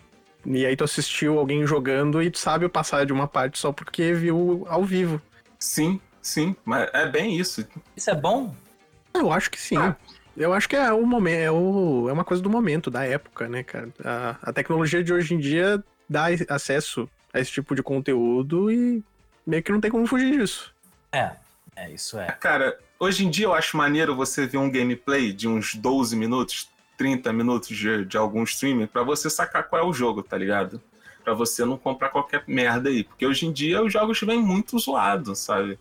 E 0.46 0.66
aí 0.66 0.78
tu 0.78 0.86
assistiu 0.86 1.38
alguém 1.38 1.68
jogando 1.68 2.24
e 2.24 2.32
tu 2.32 2.38
sabe 2.38 2.68
passar 2.70 3.06
de 3.06 3.12
uma 3.12 3.28
parte 3.28 3.60
só 3.60 3.74
porque 3.74 4.14
viu 4.14 4.66
ao 4.70 4.86
vivo. 4.86 5.22
Sim, 5.60 6.00
sim, 6.22 6.56
mas 6.64 6.90
é 6.94 7.06
bem 7.06 7.38
isso. 7.38 7.68
Isso 7.96 8.10
é 8.10 8.16
bom? 8.16 8.56
Eu 9.14 9.34
acho 9.34 9.52
que 9.52 9.60
sim. 9.60 9.78
Ah. 9.78 9.96
Eu 10.36 10.54
acho 10.54 10.68
que 10.68 10.76
é 10.76 10.92
o 10.92 11.06
momento, 11.06 11.36
é, 11.36 11.52
o, 11.52 12.08
é 12.10 12.14
uma 12.14 12.24
coisa 12.24 12.42
do 12.42 12.50
momento, 12.50 12.90
da 12.90 13.06
época, 13.06 13.48
né, 13.48 13.64
cara? 13.64 13.90
A, 14.04 14.38
a 14.42 14.54
tecnologia 14.54 15.04
de 15.04 15.14
hoje 15.14 15.36
em 15.36 15.40
dia 15.40 15.84
dá 16.10 16.26
acesso 16.50 17.08
a 17.34 17.40
esse 17.40 17.52
tipo 17.52 17.76
de 17.76 17.84
conteúdo 17.84 18.72
e 18.72 19.04
meio 19.46 19.64
que 19.64 19.72
não 19.72 19.82
tem 19.82 19.92
como 19.92 20.08
fugir 20.08 20.32
disso. 20.32 20.74
É. 21.12 21.32
É, 21.76 21.90
isso 21.92 22.20
é. 22.20 22.28
Cara, 22.40 22.78
hoje 23.00 23.26
em 23.26 23.30
dia 23.30 23.46
eu 23.46 23.54
acho 23.54 23.78
maneiro 23.78 24.16
você 24.16 24.46
ver 24.46 24.58
um 24.58 24.70
gameplay 24.70 25.34
de 25.34 25.48
uns 25.48 25.76
12 25.76 26.16
minutos, 26.16 26.70
30 26.98 27.34
minutos 27.34 27.76
de, 27.76 28.06
de 28.06 28.18
algum 28.18 28.44
streaming 28.44 28.88
pra 28.88 29.04
você 29.04 29.30
sacar 29.30 29.64
qual 29.64 29.82
é 29.82 29.86
o 29.86 29.94
jogo, 29.94 30.22
tá 30.22 30.38
ligado? 30.38 30.82
Pra 31.24 31.34
você 31.34 31.66
não 31.66 31.78
comprar 31.78 32.10
qualquer 32.10 32.44
merda 32.48 32.90
aí. 32.90 33.04
Porque 33.04 33.26
hoje 33.26 33.48
em 33.48 33.52
dia 33.52 33.82
os 33.82 33.92
jogos 33.92 34.20
vêm 34.22 34.42
muito 34.42 34.78
zoados, 34.78 35.40
sabe? 35.40 35.80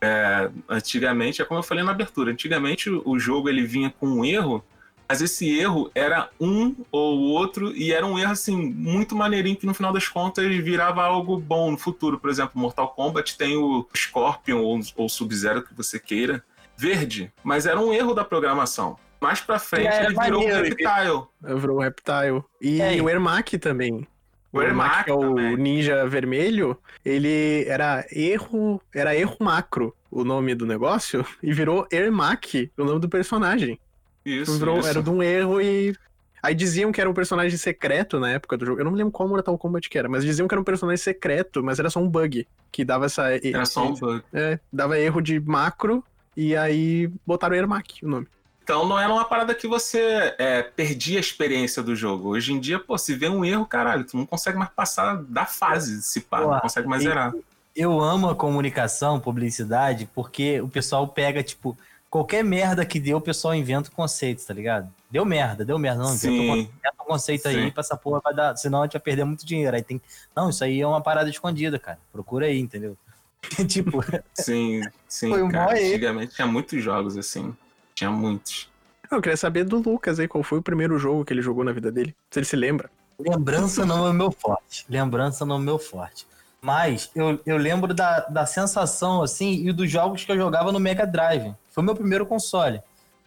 É, 0.00 0.48
antigamente, 0.68 1.42
é 1.42 1.44
como 1.44 1.58
eu 1.58 1.64
falei 1.64 1.82
na 1.82 1.90
abertura, 1.90 2.30
antigamente 2.30 2.88
o 2.88 3.18
jogo 3.18 3.48
ele 3.48 3.64
vinha 3.64 3.92
com 3.98 4.06
um 4.06 4.24
erro, 4.24 4.64
mas 5.08 5.20
esse 5.22 5.58
erro 5.58 5.90
era 5.94 6.28
um 6.38 6.76
ou 6.92 7.18
outro, 7.20 7.74
e 7.74 7.92
era 7.92 8.04
um 8.06 8.18
erro 8.18 8.32
assim, 8.32 8.56
muito 8.56 9.16
maneirinho, 9.16 9.56
que 9.56 9.66
no 9.66 9.74
final 9.74 9.92
das 9.92 10.06
contas 10.06 10.44
virava 10.62 11.02
algo 11.02 11.38
bom 11.38 11.70
no 11.72 11.78
futuro. 11.78 12.18
Por 12.18 12.30
exemplo, 12.30 12.52
Mortal 12.60 12.88
Kombat 12.90 13.36
tem 13.36 13.56
o 13.56 13.86
Scorpion 13.96 14.58
ou, 14.60 14.78
ou 14.96 15.08
Sub-Zero 15.08 15.62
que 15.62 15.74
você 15.74 15.98
queira, 15.98 16.44
verde, 16.76 17.32
mas 17.42 17.66
era 17.66 17.80
um 17.80 17.92
erro 17.92 18.14
da 18.14 18.24
programação. 18.24 18.96
Mais 19.20 19.40
pra 19.40 19.58
frente 19.58 19.88
Era 19.88 20.04
ele 20.06 20.14
virou 20.20 20.42
um 20.42 20.44
maneiro, 20.44 20.62
Reptile. 20.76 21.58
Virou 21.60 21.76
o 21.78 21.80
Reptile. 21.80 22.44
E 22.62 22.80
É, 22.80 22.96
e- 22.96 23.00
o 23.00 23.08
Ermac 23.10 23.58
também. 23.58 24.06
O 24.52 24.62
Ermac 24.62 25.04
que 25.04 25.10
é 25.10 25.14
o 25.14 25.20
também. 25.20 25.56
ninja 25.56 26.06
vermelho, 26.06 26.76
ele 27.04 27.64
era 27.68 28.06
erro, 28.10 28.80
era 28.94 29.14
erro 29.14 29.36
macro 29.40 29.94
o 30.10 30.24
nome 30.24 30.54
do 30.54 30.64
negócio 30.64 31.24
e 31.42 31.52
virou 31.52 31.86
Ermac, 31.92 32.70
o 32.76 32.84
nome 32.84 32.98
do 33.00 33.08
personagem. 33.08 33.78
Isso, 34.24 34.58
Virou- 34.58 34.78
isso. 34.78 34.88
Era 34.88 35.02
de 35.02 35.10
um 35.10 35.22
erro 35.22 35.60
e 35.60 35.94
aí 36.42 36.54
diziam 36.54 36.90
que 36.92 37.00
era 37.00 37.08
um 37.10 37.14
personagem 37.14 37.56
secreto 37.58 38.18
na 38.18 38.30
época 38.30 38.56
do 38.56 38.64
jogo. 38.64 38.80
Eu 38.80 38.84
não 38.84 38.92
me 38.92 38.98
lembro 38.98 39.12
qual 39.12 39.28
Mortal 39.28 39.58
Kombat 39.58 39.88
que 39.88 39.98
era, 39.98 40.08
mas 40.08 40.24
diziam 40.24 40.48
que 40.48 40.54
era 40.54 40.60
um 40.60 40.64
personagem 40.64 41.02
secreto, 41.02 41.62
mas 41.62 41.78
era 41.78 41.90
só 41.90 42.00
um 42.00 42.08
bug 42.08 42.46
que 42.72 42.84
dava 42.84 43.06
essa 43.06 43.30
Era 43.34 43.64
só 43.66 43.86
um 43.86 43.94
bug. 43.94 44.22
é, 44.32 44.58
dava 44.72 44.98
erro 44.98 45.20
de 45.20 45.38
macro 45.40 46.02
e 46.36 46.54
aí 46.56 47.10
botaram 47.26 47.54
Ermac 47.56 48.04
o 48.04 48.08
nome. 48.08 48.26
Então 48.68 48.84
não 48.84 48.98
era 48.98 49.10
uma 49.10 49.24
parada 49.24 49.54
que 49.54 49.66
você 49.66 50.34
é, 50.36 50.62
perdia 50.62 51.18
a 51.18 51.20
experiência 51.20 51.82
do 51.82 51.96
jogo. 51.96 52.28
Hoje 52.28 52.52
em 52.52 52.60
dia, 52.60 52.78
pô, 52.78 52.98
se 52.98 53.14
vê 53.14 53.26
um 53.26 53.42
erro, 53.42 53.64
caralho, 53.64 54.04
tu 54.04 54.14
não 54.14 54.26
consegue 54.26 54.58
mais 54.58 54.70
passar 54.70 55.22
da 55.22 55.46
fase, 55.46 56.02
se 56.02 56.20
pá, 56.20 56.42
não 56.42 56.60
consegue 56.60 56.86
mais 56.86 57.02
zerar. 57.02 57.32
Eu 57.74 57.98
amo 57.98 58.28
a 58.28 58.34
comunicação, 58.34 59.18
publicidade, 59.18 60.06
porque 60.14 60.60
o 60.60 60.68
pessoal 60.68 61.08
pega, 61.08 61.42
tipo, 61.42 61.78
qualquer 62.10 62.44
merda 62.44 62.84
que 62.84 63.00
deu, 63.00 63.16
o 63.16 63.22
pessoal 63.22 63.54
inventa 63.54 63.88
o 63.88 63.92
conceito, 63.92 64.44
tá 64.44 64.52
ligado? 64.52 64.92
Deu 65.10 65.24
merda, 65.24 65.64
deu 65.64 65.78
merda. 65.78 66.02
Não, 66.02 66.12
inventa 66.12 66.28
um 66.28 66.56
inventa 66.58 66.94
um 67.00 67.06
conceito 67.06 67.48
aí 67.48 67.54
Sim. 67.54 67.70
pra 67.70 67.80
essa 67.80 67.96
porra 67.96 68.20
vai 68.22 68.34
dar. 68.34 68.54
Senão 68.54 68.82
a 68.82 68.84
gente 68.84 68.92
vai 68.92 69.00
perder 69.00 69.24
muito 69.24 69.46
dinheiro. 69.46 69.74
Aí 69.74 69.82
tem. 69.82 69.98
Não, 70.36 70.50
isso 70.50 70.62
aí 70.62 70.78
é 70.78 70.86
uma 70.86 71.00
parada 71.00 71.30
escondida, 71.30 71.78
cara. 71.78 71.98
Procura 72.12 72.44
aí, 72.44 72.60
entendeu? 72.60 72.98
tipo, 73.66 74.04
sim, 74.34 74.82
sim, 75.08 75.48
cara. 75.48 75.72
Antigamente 75.72 76.34
tinha 76.34 76.46
muitos 76.46 76.82
jogos 76.84 77.16
assim. 77.16 77.56
Tinha 77.98 78.10
muitos. 78.12 78.68
Eu 79.10 79.20
queria 79.20 79.36
saber 79.36 79.64
do 79.64 79.78
Lucas 79.78 80.20
aí, 80.20 80.28
qual 80.28 80.44
foi 80.44 80.58
o 80.58 80.62
primeiro 80.62 80.96
jogo 81.00 81.24
que 81.24 81.32
ele 81.32 81.42
jogou 81.42 81.64
na 81.64 81.72
vida 81.72 81.90
dele? 81.90 82.14
Se 82.30 82.38
ele 82.38 82.46
se 82.46 82.54
lembra. 82.54 82.88
lembrança 83.18 83.84
não 83.84 84.06
é 84.06 84.10
o 84.10 84.12
meu 84.12 84.30
forte. 84.30 84.86
Lembrança 84.88 85.44
não 85.44 85.56
é 85.56 85.58
o 85.58 85.62
meu 85.62 85.80
forte. 85.80 86.24
Mas 86.60 87.10
eu, 87.12 87.40
eu 87.44 87.56
lembro 87.56 87.92
da, 87.92 88.20
da 88.20 88.46
sensação, 88.46 89.20
assim, 89.20 89.66
e 89.66 89.72
dos 89.72 89.90
jogos 89.90 90.24
que 90.24 90.30
eu 90.30 90.36
jogava 90.36 90.70
no 90.70 90.78
Mega 90.78 91.04
Drive. 91.04 91.52
Foi 91.70 91.82
o 91.82 91.84
meu 91.84 91.96
primeiro 91.96 92.24
console, 92.24 92.80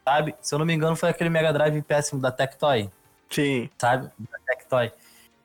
sabe? 0.05 0.33
Se 0.39 0.55
eu 0.55 0.59
não 0.59 0.65
me 0.65 0.73
engano, 0.73 0.95
foi 0.95 1.09
aquele 1.09 1.29
Mega 1.29 1.51
Drive 1.51 1.81
péssimo 1.81 2.21
da 2.21 2.31
Tectoy. 2.31 2.89
Sim. 3.29 3.69
sabe? 3.77 4.09
Da 4.17 4.37
Tectoy. 4.47 4.89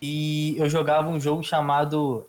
E 0.01 0.57
eu 0.57 0.69
jogava 0.71 1.09
um 1.09 1.19
jogo 1.19 1.43
chamado. 1.43 2.25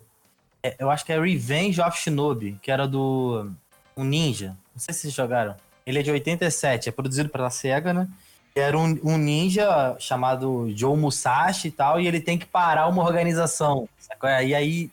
é, 0.64 0.74
Eu 0.80 0.90
acho 0.90 1.04
que 1.04 1.12
é 1.12 1.20
Revenge 1.20 1.80
of 1.80 1.96
Shinobi, 1.96 2.58
que 2.60 2.72
era 2.72 2.88
do. 2.88 3.52
Um 3.96 4.02
ninja. 4.02 4.56
Não 4.74 4.80
sei 4.80 4.92
se 4.92 5.02
vocês 5.02 5.14
jogaram. 5.14 5.54
Ele 5.88 6.00
é 6.00 6.02
de 6.02 6.10
87, 6.10 6.90
é 6.90 6.92
produzido 6.92 7.30
pela 7.30 7.48
SEGA, 7.48 7.94
né? 7.94 8.06
Era 8.54 8.76
um, 8.78 8.98
um 9.02 9.16
ninja 9.16 9.96
chamado 9.98 10.70
Joe 10.76 10.94
Musashi 10.96 11.68
e 11.68 11.70
tal, 11.70 11.98
e 11.98 12.06
ele 12.06 12.20
tem 12.20 12.36
que 12.36 12.44
parar 12.44 12.88
uma 12.88 13.02
organização. 13.02 13.88
sacou? 13.98 14.28
E 14.28 14.54
aí. 14.54 14.90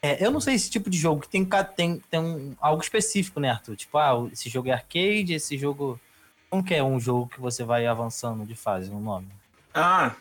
é, 0.00 0.24
eu 0.24 0.30
não 0.30 0.40
sei 0.40 0.54
esse 0.54 0.70
tipo 0.70 0.88
de 0.88 0.96
jogo, 0.96 1.20
que 1.20 1.28
tem, 1.28 1.44
tem, 1.76 2.02
tem 2.10 2.20
um, 2.20 2.54
algo 2.58 2.82
específico, 2.82 3.38
né, 3.38 3.50
Arthur? 3.50 3.76
Tipo, 3.76 3.98
ah, 3.98 4.28
esse 4.32 4.48
jogo 4.48 4.68
é 4.68 4.72
arcade, 4.72 5.34
esse 5.34 5.58
jogo. 5.58 6.00
Como 6.48 6.64
que 6.64 6.74
é 6.74 6.82
um 6.82 6.98
jogo 6.98 7.28
que 7.28 7.38
você 7.40 7.62
vai 7.62 7.86
avançando 7.86 8.46
de 8.46 8.54
fase, 8.54 8.90
um 8.90 8.98
nome? 9.00 9.28
Ah, 9.74 10.14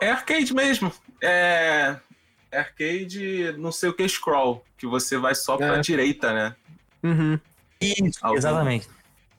é 0.00 0.10
arcade 0.10 0.54
mesmo. 0.54 0.92
É. 1.20 1.96
é 2.52 2.58
arcade, 2.58 3.54
não 3.58 3.72
sei 3.72 3.88
o 3.88 3.92
que, 3.94 4.06
scroll, 4.08 4.62
que 4.78 4.86
você 4.86 5.18
vai 5.18 5.34
só 5.34 5.56
pra 5.56 5.78
É. 5.78 5.80
direita, 5.80 6.32
né? 6.32 6.54
Uhum. 7.02 7.40
Isso, 7.80 8.18
Algum- 8.22 8.36
exatamente. 8.38 8.88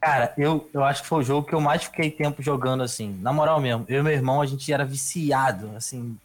Cara, 0.00 0.32
eu, 0.36 0.68
eu 0.72 0.84
acho 0.84 1.02
que 1.02 1.08
foi 1.08 1.20
o 1.20 1.24
jogo 1.24 1.46
que 1.48 1.54
eu 1.54 1.60
mais 1.60 1.84
fiquei 1.84 2.10
tempo 2.10 2.42
jogando, 2.42 2.82
assim. 2.82 3.18
Na 3.22 3.32
moral 3.32 3.60
mesmo, 3.60 3.84
eu 3.88 4.00
e 4.00 4.02
meu 4.02 4.12
irmão, 4.12 4.40
a 4.40 4.46
gente 4.46 4.70
era 4.72 4.84
viciado, 4.84 5.70
assim. 5.76 6.16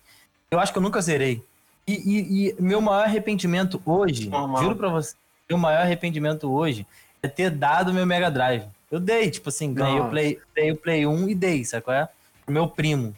Eu 0.50 0.60
acho 0.60 0.72
que 0.72 0.78
eu 0.78 0.84
nunca 0.84 1.01
zerei. 1.01 1.44
E, 1.88 1.94
e- 1.94 2.50
e 2.50 2.62
meu 2.62 2.80
maior 2.82 3.06
arrependimento 3.06 3.82
hoje, 3.86 4.30
Normal. 4.30 4.62
juro 4.62 4.75
pra 4.75 4.90
você, 4.90 5.16
meu 5.50 5.58
maior 5.58 5.82
arrependimento 5.82 6.51
hoje 6.51 6.86
é 7.24 7.28
ter 7.28 7.50
dado 7.50 7.94
meu 7.94 8.06
Mega 8.06 8.30
Drive. 8.30 8.66
Eu 8.92 9.00
dei, 9.00 9.32
tipo 9.32 9.50
assim, 9.50 9.74
ganhei 9.74 10.00
o. 10.00 10.10
Play, 10.10 10.40
dei 10.54 10.72
o 10.72 10.75
Play 10.75 11.08
1 11.08 11.30
e 11.30 11.36
dei, 11.36 11.63
sabe 11.63 11.84
qual 11.84 11.96
é? 11.96 12.08
Pro 12.46 12.54
meu 12.54 12.68
primo. 12.68 13.16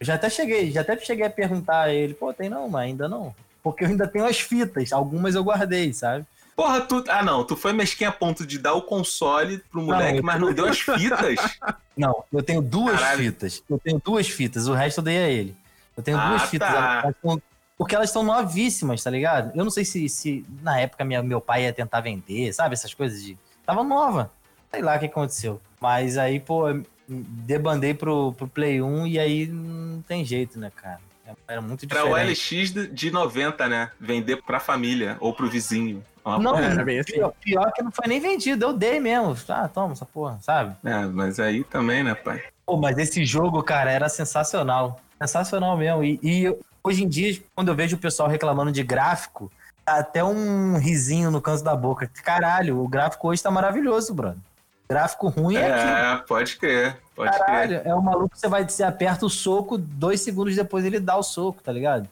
Eu 0.00 0.06
já 0.06 0.14
até 0.14 0.28
cheguei, 0.28 0.70
já 0.72 0.80
até 0.80 0.98
cheguei 0.98 1.24
a 1.24 1.30
perguntar 1.30 1.82
a 1.82 1.92
ele, 1.94 2.14
pô, 2.14 2.32
tem 2.32 2.50
não, 2.50 2.68
mas 2.68 2.88
ainda 2.88 3.08
não. 3.08 3.34
Porque 3.62 3.84
eu 3.84 3.88
ainda 3.88 4.06
tenho 4.06 4.26
as 4.26 4.40
fitas, 4.40 4.92
algumas 4.92 5.34
eu 5.34 5.44
guardei, 5.44 5.92
sabe? 5.92 6.26
Porra, 6.56 6.80
tu. 6.82 7.02
Ah, 7.08 7.22
não, 7.22 7.42
tu 7.44 7.56
foi 7.56 7.72
mesquinha 7.72 8.10
a 8.10 8.12
ponto 8.12 8.46
de 8.46 8.58
dar 8.58 8.74
o 8.74 8.82
console 8.82 9.58
pro 9.70 9.82
moleque, 9.82 10.18
eu- 10.18 10.22
mas 10.24 10.40
não 10.40 10.52
deu 10.52 10.66
as 10.66 10.78
fitas. 10.80 11.36
Não, 11.96 12.24
eu 12.32 12.42
tenho 12.42 12.60
duas 12.60 12.98
Caralho. 12.98 13.22
fitas. 13.22 13.62
Eu 13.70 13.78
tenho 13.78 14.00
duas 14.04 14.28
fitas, 14.28 14.66
o 14.66 14.72
resto 14.74 14.98
eu 14.98 15.04
dei 15.04 15.16
a 15.18 15.28
ele. 15.28 15.56
Eu 15.96 16.02
tenho 16.02 16.18
Ah, 16.18 16.30
duas 16.30 16.42
fitas. 16.50 16.68
tá. 16.68 17.02
elas 17.04 17.14
tão- 17.22 17.42
porque 17.78 17.94
elas 17.94 18.08
estão 18.10 18.24
novíssimas, 18.24 19.00
tá 19.02 19.10
ligado? 19.10 19.52
Eu 19.56 19.62
não 19.62 19.70
sei 19.70 19.84
se, 19.84 20.08
se 20.08 20.44
na 20.60 20.80
época 20.80 21.04
minha- 21.04 21.22
meu 21.22 21.40
pai 21.40 21.62
ia 21.64 21.72
tentar 21.72 22.00
vender, 22.00 22.52
sabe? 22.52 22.74
Essas 22.74 22.92
coisas 22.92 23.22
de. 23.22 23.38
Tava 23.64 23.84
nova. 23.84 24.30
Sei 24.72 24.82
lá 24.82 24.96
o 24.96 24.98
que 24.98 25.06
aconteceu. 25.06 25.60
Mas 25.80 26.18
aí, 26.18 26.40
pô, 26.40 26.64
debandei 27.08 27.94
pro, 27.94 28.32
pro 28.32 28.48
Play 28.48 28.82
1 28.82 29.06
e 29.06 29.18
aí 29.18 29.46
não 29.46 30.02
tem 30.02 30.24
jeito, 30.24 30.58
né, 30.58 30.70
cara? 30.74 31.00
Era 31.46 31.60
muito 31.60 31.86
Pra 31.86 32.04
o 32.04 32.08
diferente. 32.08 32.54
LX 32.54 32.72
de- 32.72 32.86
de 32.88 33.10
90, 33.10 33.68
né? 33.68 33.90
Vender 34.00 34.42
pra 34.42 34.58
família 34.60 35.16
ou 35.20 35.32
pro 35.32 35.48
vizinho. 35.48 36.02
Uma 36.24 36.38
Não, 36.38 36.52
porra. 36.52 36.64
Era 36.64 36.84
bem 36.84 36.98
assim. 37.00 37.12
pior, 37.12 37.32
pior 37.40 37.72
que 37.72 37.82
não 37.82 37.92
foi 37.92 38.08
nem 38.08 38.18
vendido, 38.18 38.64
eu 38.64 38.72
dei 38.72 38.98
mesmo. 38.98 39.36
Ah, 39.48 39.68
toma 39.68 39.92
essa 39.92 40.06
porra, 40.06 40.38
sabe? 40.40 40.74
É, 40.82 41.04
mas 41.06 41.38
aí 41.38 41.62
também, 41.64 42.02
né, 42.02 42.14
pai? 42.14 42.42
Pô, 42.64 42.76
mas 42.78 42.96
esse 42.96 43.24
jogo, 43.26 43.62
cara, 43.62 43.90
era 43.90 44.08
sensacional. 44.08 44.98
Sensacional 45.20 45.76
mesmo. 45.76 46.02
E, 46.02 46.18
e 46.22 46.56
hoje 46.82 47.04
em 47.04 47.08
dia, 47.08 47.38
quando 47.54 47.68
eu 47.68 47.74
vejo 47.74 47.96
o 47.96 47.98
pessoal 47.98 48.28
reclamando 48.28 48.72
de 48.72 48.82
gráfico, 48.82 49.52
dá 49.84 49.96
até 49.98 50.24
um 50.24 50.78
risinho 50.78 51.30
no 51.30 51.42
canto 51.42 51.62
da 51.62 51.76
boca. 51.76 52.10
Caralho, 52.22 52.80
o 52.80 52.88
gráfico 52.88 53.28
hoje 53.28 53.42
tá 53.42 53.50
maravilhoso, 53.50 54.14
Bruno. 54.14 54.40
Gráfico 54.88 55.28
ruim 55.28 55.56
é, 55.56 55.72
aquilo. 55.72 55.90
É, 55.90 56.16
pode 56.26 56.56
crer, 56.56 56.96
pode 57.14 57.30
crer. 57.32 57.46
Caralho, 57.46 57.82
é 57.84 57.94
o 57.94 58.02
maluco 58.02 58.30
que 58.30 58.40
você 58.40 58.48
vai, 58.48 58.64
você 58.64 58.82
aperta 58.82 59.24
o 59.24 59.30
soco, 59.30 59.78
dois 59.78 60.20
segundos 60.20 60.56
depois 60.56 60.84
ele 60.84 61.00
dá 61.00 61.16
o 61.16 61.22
soco, 61.22 61.62
tá 61.62 61.72
ligado? 61.72 62.08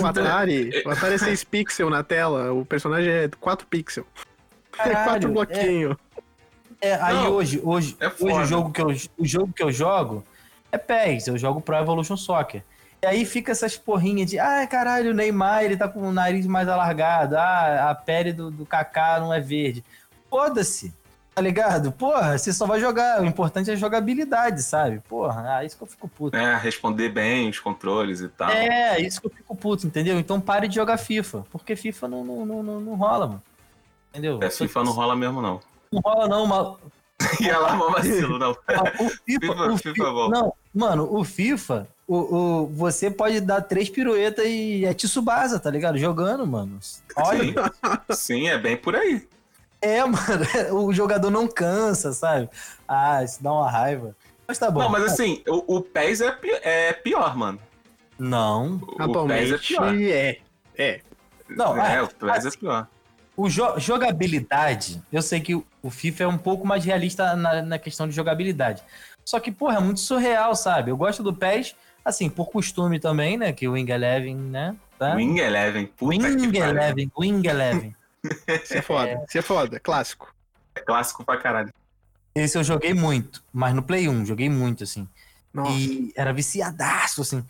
O 0.00 0.06
Atari, 0.06 0.82
o 0.84 0.90
Atari 0.90 1.14
é 1.14 1.18
6 1.18 1.44
pixels 1.44 1.90
na 1.90 2.02
tela, 2.02 2.52
o 2.52 2.64
personagem 2.64 3.10
é 3.10 3.28
4 3.28 3.66
pixels. 3.66 4.06
É 4.78 4.82
4 4.82 4.92
Caralho, 4.92 5.32
bloquinhos. 5.32 5.96
É, 6.80 6.94
aí 6.94 7.14
Não, 7.14 7.32
hoje, 7.32 7.60
hoje, 7.62 7.96
é 7.98 8.06
hoje 8.06 8.36
o 8.36 8.44
jogo 8.44 8.72
que 8.72 8.80
eu 8.80 8.88
o 9.18 9.26
jogo 9.26 9.52
que 9.52 9.62
eu 9.62 9.72
jogo 9.72 10.24
é 10.70 10.78
PES, 10.78 11.28
eu 11.28 11.38
jogo 11.38 11.60
Pro 11.60 11.76
Evolution 11.76 12.16
Soccer. 12.16 12.62
E 13.02 13.06
aí 13.06 13.24
fica 13.24 13.52
essas 13.52 13.76
porrinhas 13.76 14.30
de, 14.30 14.38
ah, 14.38 14.66
caralho, 14.66 15.12
o 15.12 15.14
Neymar, 15.14 15.64
ele 15.64 15.76
tá 15.76 15.88
com 15.88 16.00
o 16.00 16.12
nariz 16.12 16.46
mais 16.46 16.68
alargado, 16.68 17.36
ah, 17.36 17.90
a 17.90 17.94
pele 17.94 18.32
do, 18.32 18.50
do 18.50 18.66
Kaká 18.66 19.20
não 19.20 19.32
é 19.32 19.40
verde. 19.40 19.84
Foda-se, 20.28 20.92
tá 21.38 21.40
ligado? 21.40 21.92
Porra, 21.92 22.36
você 22.36 22.52
só 22.52 22.66
vai 22.66 22.80
jogar, 22.80 23.22
o 23.22 23.24
importante 23.24 23.70
é 23.70 23.72
a 23.72 23.76
jogabilidade, 23.76 24.60
sabe? 24.60 25.00
Porra, 25.08 25.58
ah, 25.58 25.64
isso 25.64 25.76
que 25.76 25.84
eu 25.84 25.86
fico 25.86 26.08
puto. 26.08 26.36
É, 26.36 26.56
responder 26.56 27.10
bem 27.10 27.48
os 27.48 27.60
controles 27.60 28.20
e 28.20 28.28
tal. 28.28 28.50
É, 28.50 29.00
isso 29.00 29.20
que 29.20 29.28
eu 29.28 29.30
fico 29.30 29.54
puto, 29.54 29.86
entendeu? 29.86 30.18
Então 30.18 30.40
pare 30.40 30.66
de 30.66 30.74
jogar 30.74 30.98
FIFA, 30.98 31.46
porque 31.52 31.76
FIFA 31.76 32.08
não, 32.08 32.24
não, 32.24 32.44
não, 32.44 32.80
não, 32.80 32.94
rola, 32.96 33.28
mano. 33.28 33.42
Entendeu? 34.10 34.40
É, 34.42 34.50
FIFA 34.50 34.82
não 34.82 34.90
rola 34.92 35.14
mesmo, 35.14 35.40
não. 35.40 35.60
Não 35.92 36.00
rola 36.00 36.26
não, 36.26 36.44
mal, 36.44 36.80
E 37.40 37.48
ela 37.48 37.72
é 37.72 37.92
vacilo, 37.92 38.36
não. 38.38 38.50
O 38.50 39.08
FIFA, 39.08 39.40
FIFA- 39.40 39.72
o 39.72 39.76
FIFA 39.78 39.94
Fi- 39.94 40.00
volta. 40.12 40.40
Não, 40.40 40.52
mano, 40.74 41.08
o 41.08 41.22
FIFA, 41.24 41.86
o, 42.04 42.16
o, 42.16 42.66
você 42.66 43.12
pode 43.12 43.40
dar 43.40 43.60
três 43.60 43.88
piruetas 43.88 44.44
e 44.44 44.84
é 44.84 44.92
Tsubasa, 44.92 45.60
tá 45.60 45.70
ligado? 45.70 45.98
Jogando, 45.98 46.44
mano. 46.44 46.80
Olha, 47.16 47.44
Sim, 47.44 47.54
sim, 48.10 48.48
é 48.48 48.58
bem 48.58 48.76
por 48.76 48.96
aí. 48.96 49.24
É, 49.80 50.02
mano, 50.06 50.44
o 50.86 50.92
jogador 50.92 51.30
não 51.30 51.46
cansa, 51.46 52.12
sabe? 52.12 52.48
Ah, 52.86 53.22
isso 53.22 53.42
dá 53.42 53.52
uma 53.52 53.70
raiva. 53.70 54.14
Mas 54.46 54.58
tá 54.58 54.70
bom. 54.70 54.80
Não, 54.80 54.88
mas 54.88 55.04
assim, 55.04 55.42
o, 55.46 55.76
o 55.76 55.80
PES 55.82 56.20
é, 56.22 56.30
pi- 56.32 56.60
é 56.62 56.92
pior, 56.92 57.36
mano. 57.36 57.58
Não, 58.18 58.80
O, 58.98 59.04
o 59.04 59.26
PES 59.28 59.52
é 59.52 59.58
pior. 59.58 59.94
é. 60.00 60.38
É. 60.76 61.00
não, 61.48 61.80
é, 61.80 61.96
é, 61.96 62.02
o 62.02 62.08
PES 62.08 62.46
é 62.46 62.50
pior. 62.58 62.88
o 63.36 63.48
jo- 63.48 63.78
jogabilidade, 63.78 65.02
eu 65.12 65.22
sei 65.22 65.40
que 65.40 65.54
o, 65.54 65.90
FIFA 65.90 66.24
é 66.24 66.26
um 66.28 66.38
pouco 66.38 66.66
mais 66.66 66.84
realista 66.84 67.34
na, 67.36 67.62
na 67.62 67.78
questão 67.78 68.08
de 68.08 68.14
jogabilidade. 68.14 68.82
Só 69.24 69.38
que, 69.38 69.52
porra, 69.52 69.76
é 69.76 69.80
muito 69.80 70.00
surreal, 70.00 70.54
sabe? 70.56 70.90
Eu 70.90 70.96
gosto 70.96 71.22
do 71.22 71.34
PES, 71.34 71.74
assim, 72.04 72.28
por 72.30 72.50
costume 72.50 72.98
também, 72.98 73.36
né? 73.36 73.52
Que 73.52 73.68
o 73.68 73.72
Wing 73.72 73.90
Eleven, 73.90 74.34
né? 74.34 74.74
Tá? 74.98 75.14
Wing 75.14 75.38
Eleven, 75.38 75.86
puta 75.86 76.26
Wing 76.26 76.50
que. 76.50 76.58
Eleven, 76.58 77.12
Wing 77.16 77.46
Eleven. 77.46 77.94
Isso 78.24 78.74
é 78.74 78.82
foda. 78.82 79.24
Isso 79.26 79.38
é 79.38 79.42
foda. 79.42 79.80
Clássico. 79.80 80.34
É 80.74 80.80
clássico 80.80 81.24
pra 81.24 81.36
caralho. 81.36 81.72
Esse 82.34 82.56
eu 82.56 82.64
joguei 82.64 82.94
muito, 82.94 83.42
mas 83.52 83.74
no 83.74 83.82
Play 83.82 84.08
1, 84.08 84.26
joguei 84.26 84.48
muito, 84.48 84.84
assim. 84.84 85.08
Nossa. 85.52 85.72
E 85.72 86.12
era 86.14 86.32
viciadaço, 86.32 87.22
assim. 87.22 87.44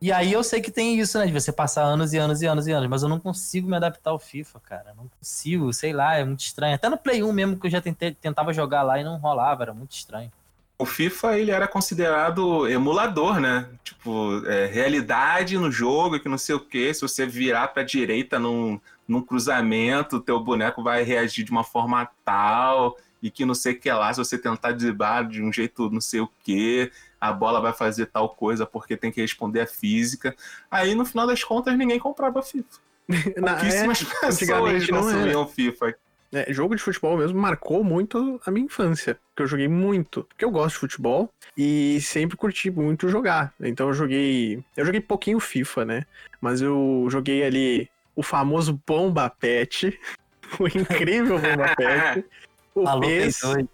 E 0.00 0.10
aí 0.10 0.32
eu 0.32 0.42
sei 0.42 0.60
que 0.60 0.70
tem 0.70 0.98
isso, 0.98 1.16
né? 1.16 1.26
De 1.26 1.32
você 1.32 1.52
passar 1.52 1.82
anos 1.84 2.12
e 2.12 2.18
anos 2.18 2.42
e 2.42 2.46
anos 2.46 2.66
e 2.66 2.72
anos, 2.72 2.90
mas 2.90 3.04
eu 3.04 3.08
não 3.08 3.20
consigo 3.20 3.68
me 3.68 3.76
adaptar 3.76 4.10
ao 4.10 4.18
FIFA, 4.18 4.58
cara. 4.60 4.94
Não 4.96 5.06
consigo, 5.06 5.72
sei 5.72 5.92
lá, 5.92 6.16
é 6.16 6.24
muito 6.24 6.40
estranho. 6.40 6.74
Até 6.74 6.88
no 6.88 6.98
Play 6.98 7.22
1 7.22 7.32
mesmo, 7.32 7.56
que 7.56 7.68
eu 7.68 7.70
já 7.70 7.80
tentei, 7.80 8.12
tentava 8.12 8.52
jogar 8.52 8.82
lá 8.82 8.98
e 8.98 9.04
não 9.04 9.16
rolava, 9.16 9.62
era 9.62 9.72
muito 9.72 9.92
estranho. 9.92 10.32
O 10.78 10.84
FIFA, 10.86 11.38
ele 11.38 11.50
era 11.52 11.68
considerado 11.68 12.66
emulador, 12.66 13.38
né? 13.38 13.68
Tipo, 13.84 14.44
é, 14.46 14.66
realidade 14.66 15.56
no 15.56 15.70
jogo, 15.70 16.18
que 16.18 16.28
não 16.28 16.38
sei 16.38 16.54
o 16.56 16.60
quê. 16.60 16.92
Se 16.92 17.02
você 17.02 17.24
virar 17.24 17.68
pra 17.68 17.84
direita 17.84 18.38
num, 18.38 18.80
num 19.06 19.22
cruzamento, 19.22 20.16
o 20.16 20.20
teu 20.20 20.40
boneco 20.40 20.82
vai 20.82 21.02
reagir 21.04 21.44
de 21.44 21.52
uma 21.52 21.62
forma 21.62 22.08
tal, 22.24 22.96
e 23.22 23.30
que 23.30 23.44
não 23.44 23.54
sei 23.54 23.74
o 23.74 23.78
que 23.78 23.92
lá, 23.92 24.12
se 24.12 24.18
você 24.18 24.36
tentar 24.36 24.72
driblar 24.72 25.28
de 25.28 25.40
um 25.40 25.52
jeito 25.52 25.88
não 25.88 26.00
sei 26.00 26.20
o 26.20 26.28
quê, 26.42 26.90
a 27.20 27.32
bola 27.32 27.60
vai 27.60 27.72
fazer 27.72 28.06
tal 28.06 28.30
coisa 28.30 28.66
porque 28.66 28.96
tem 28.96 29.12
que 29.12 29.20
responder 29.20 29.60
a 29.60 29.66
física. 29.66 30.34
Aí, 30.68 30.96
no 30.96 31.04
final 31.04 31.26
das 31.28 31.44
contas, 31.44 31.78
ninguém 31.78 32.00
comprava 32.00 32.42
FIFA. 32.42 32.80
Na- 33.38 33.52
é, 33.52 33.54
Pouquíssimas 33.84 34.02
pessoas 34.02 34.88
não 34.88 35.00
consumiam 35.02 35.46
FIFA. 35.46 35.94
É, 36.32 36.50
jogo 36.50 36.74
de 36.74 36.82
futebol 36.82 37.18
mesmo 37.18 37.38
marcou 37.38 37.84
muito 37.84 38.40
a 38.46 38.50
minha 38.50 38.64
infância, 38.64 39.18
porque 39.28 39.42
eu 39.42 39.46
joguei 39.46 39.68
muito, 39.68 40.24
porque 40.24 40.44
eu 40.44 40.50
gosto 40.50 40.74
de 40.74 40.80
futebol 40.80 41.28
e 41.56 42.00
sempre 42.00 42.38
curti 42.38 42.70
muito 42.70 43.08
jogar. 43.08 43.52
Então 43.60 43.88
eu 43.88 43.94
joguei, 43.94 44.64
eu 44.74 44.84
joguei 44.84 45.00
pouquinho 45.00 45.38
FIFA, 45.38 45.84
né? 45.84 46.06
Mas 46.40 46.62
eu 46.62 47.06
joguei 47.10 47.44
ali 47.44 47.90
o 48.16 48.22
famoso 48.22 48.80
Bomba 48.86 49.28
Pet, 49.28 49.98
o 50.58 50.66
incrível 50.66 51.38
Bomba 51.38 51.74
Pet, 51.76 52.24
o 52.74 52.88
Alô, 52.88 53.00
PES, 53.02 53.40
Play 53.40 53.68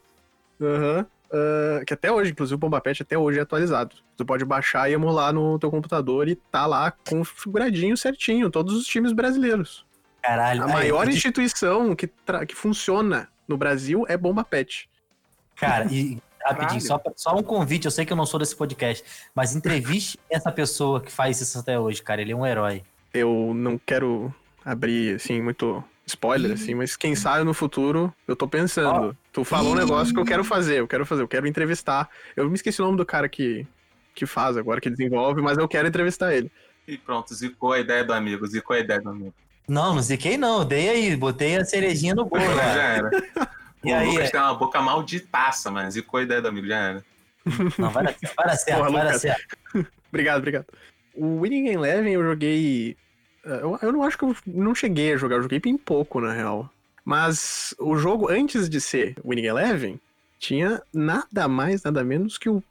2. 0.61 0.75
aham, 0.77 1.07
ah, 1.31 1.85
que 1.87 1.95
até 1.95 2.11
hoje, 2.11 2.33
inclusive 2.33 2.55
o 2.57 2.59
Bomba 2.59 2.81
Pet 2.81 3.03
até 3.03 3.17
hoje 3.17 3.39
é 3.39 3.43
atualizado. 3.43 3.95
Você 4.17 4.25
pode 4.25 4.45
baixar 4.45 4.91
e 4.91 4.95
emular 4.95 5.33
no 5.33 5.59
teu 5.59 5.71
computador 5.71 6.29
e 6.29 6.35
tá 6.35 6.67
lá 6.67 6.91
configuradinho 6.91 7.97
certinho, 7.97 8.51
todos 8.51 8.75
os 8.75 8.87
times 8.87 9.13
brasileiros. 9.13 9.87
Caralho. 10.23 10.65
A 10.65 10.69
maior 10.69 11.09
instituição 11.09 11.95
que, 11.95 12.07
tra- 12.07 12.45
que 12.45 12.55
funciona 12.55 13.29
no 13.47 13.57
Brasil 13.57 14.05
é 14.09 14.17
Bomba 14.17 14.45
Pet. 14.45 14.89
Cara, 15.57 15.87
e 15.91 16.19
rapidinho, 16.45 16.81
só, 16.81 17.01
só 17.17 17.37
um 17.37 17.43
convite, 17.43 17.85
eu 17.87 17.91
sei 17.91 18.05
que 18.05 18.13
eu 18.13 18.17
não 18.17 18.27
sou 18.27 18.39
desse 18.39 18.55
podcast, 18.55 19.05
mas 19.35 19.55
entreviste 19.55 20.19
essa 20.31 20.53
pessoa 20.53 21.01
que 21.01 21.11
faz 21.11 21.41
isso 21.41 21.59
até 21.59 21.79
hoje, 21.79 22.03
cara. 22.03 22.21
Ele 22.21 22.33
é 22.33 22.37
um 22.37 22.47
herói. 22.47 22.83
Eu 23.13 23.53
não 23.55 23.79
quero 23.79 24.33
abrir, 24.65 25.17
assim, 25.17 25.41
muito 25.41 25.83
spoiler, 26.07 26.53
assim, 26.53 26.75
mas 26.75 26.97
quem 26.97 27.15
sabe 27.15 27.45
no 27.45 27.53
futuro 27.53 28.13
eu 28.27 28.35
tô 28.37 28.47
pensando. 28.49 29.17
Tu 29.33 29.45
falou 29.45 29.73
um 29.73 29.77
negócio 29.77 30.13
que 30.15 30.21
eu 30.21 30.25
quero 30.25 30.45
fazer, 30.45 30.81
eu 30.81 30.89
quero 30.89 31.05
fazer, 31.05 31.23
eu 31.23 31.29
quero 31.29 31.47
entrevistar. 31.47 32.09
Eu 32.37 32.49
me 32.49 32.55
esqueci 32.55 32.81
o 32.81 32.85
nome 32.85 32.97
do 32.97 33.05
cara 33.05 33.29
que, 33.29 33.67
que 34.15 34.25
faz 34.27 34.57
agora, 34.57 34.81
que 34.81 34.91
desenvolve, 34.91 35.43
mas 35.43 35.59
eu 35.59 35.69
quero 35.69 35.89
entrevistar 35.89 36.35
ele. 36.35 36.51
E 36.87 36.97
pronto, 36.97 37.35
zicou 37.35 37.73
a 37.73 37.81
ideia 37.81 38.05
do 38.05 38.13
amigo, 38.15 38.47
zicou 38.47 38.75
a 38.75 38.81
ideia 38.81 39.01
do 39.01 39.11
amigo. 39.11 39.35
Não, 39.69 39.95
não 39.95 40.03
ziquei 40.03 40.37
não, 40.39 40.65
dei 40.65 40.89
aí, 40.89 41.17
botei 41.17 41.57
a 41.57 41.65
cerejinha 41.65 42.15
no 42.15 42.25
bolo. 42.25 42.43
Já 42.57 42.57
cara. 42.57 43.11
era. 43.11 43.11
E 43.85 43.93
o 43.93 43.97
aí, 43.97 44.07
Lucas 44.09 44.29
é- 44.29 44.31
tem 44.31 44.41
uma 44.41 44.55
boca 44.55 44.81
malditaça, 44.81 45.71
mas 45.71 45.95
zicou 45.95 46.19
a 46.19 46.23
ideia 46.23 46.41
do 46.43 46.49
amigo, 46.49 46.67
já 46.67 46.77
era. 46.79 47.05
Não, 47.79 47.91
vai 47.91 48.05
dar, 48.05 48.15
vai 48.37 48.47
dar 48.47 48.57
certo, 48.57 48.79
Porra, 48.79 48.91
vai 48.91 49.05
dar 49.05 49.19
certo. 49.19 49.57
Obrigado, 50.09 50.39
obrigado. 50.39 50.67
O 51.15 51.41
Winning 51.41 51.69
Eleven 51.69 52.13
eu 52.15 52.23
joguei. 52.23 52.97
eh, 53.45 53.59
Eu, 53.63 53.79
eu 53.83 53.93
não 53.93 54.03
acho 54.03 54.17
que 54.19 54.25
eu 54.25 54.35
não 54.47 54.75
cheguei 54.75 55.13
a 55.13 55.17
jogar, 55.17 55.37
eu 55.37 55.43
joguei 55.43 55.61
bem 55.61 55.77
pouco, 55.77 56.21
na 56.21 56.33
real. 56.33 56.69
Mas 57.05 57.75
o 57.79 57.97
jogo, 57.97 58.29
antes 58.31 58.69
de 58.69 58.81
ser 58.81 59.17
Winning 59.25 59.47
Eleven, 59.47 60.01
tinha 60.39 60.83
nada 60.93 61.47
mais, 61.49 61.83
nada 61.83 62.03
menos 62.03 62.37
que 62.39 62.49
o 62.49 62.63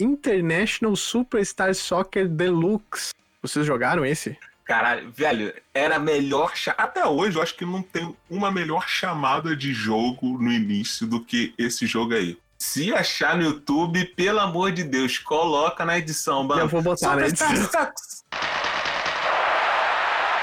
International 0.00 0.94
Superstar 0.96 1.74
Soccer 1.74 2.28
Deluxe. 2.28 3.12
Vocês 3.42 3.64
jogaram 3.66 4.04
esse? 4.04 4.36
Caralho, 4.66 5.12
velho, 5.12 5.54
era 5.72 5.94
a 5.94 5.98
melhor. 6.00 6.52
Até 6.76 7.06
hoje 7.06 7.36
eu 7.38 7.42
acho 7.42 7.54
que 7.54 7.64
não 7.64 7.80
tem 7.82 8.16
uma 8.28 8.50
melhor 8.50 8.88
chamada 8.88 9.54
de 9.54 9.72
jogo 9.72 10.42
no 10.42 10.50
início 10.52 11.06
do 11.06 11.20
que 11.20 11.54
esse 11.56 11.86
jogo 11.86 12.14
aí. 12.14 12.36
Se 12.58 12.92
achar 12.92 13.36
no 13.36 13.44
YouTube, 13.44 14.04
pelo 14.16 14.40
amor 14.40 14.72
de 14.72 14.82
Deus, 14.82 15.18
coloca 15.18 15.84
na 15.84 15.96
edição, 15.98 16.42
mano. 16.42 16.62
Eu 16.62 16.68
vou 16.68 16.82
botar 16.82 17.14
na 17.14 17.28
edição. 17.28 17.48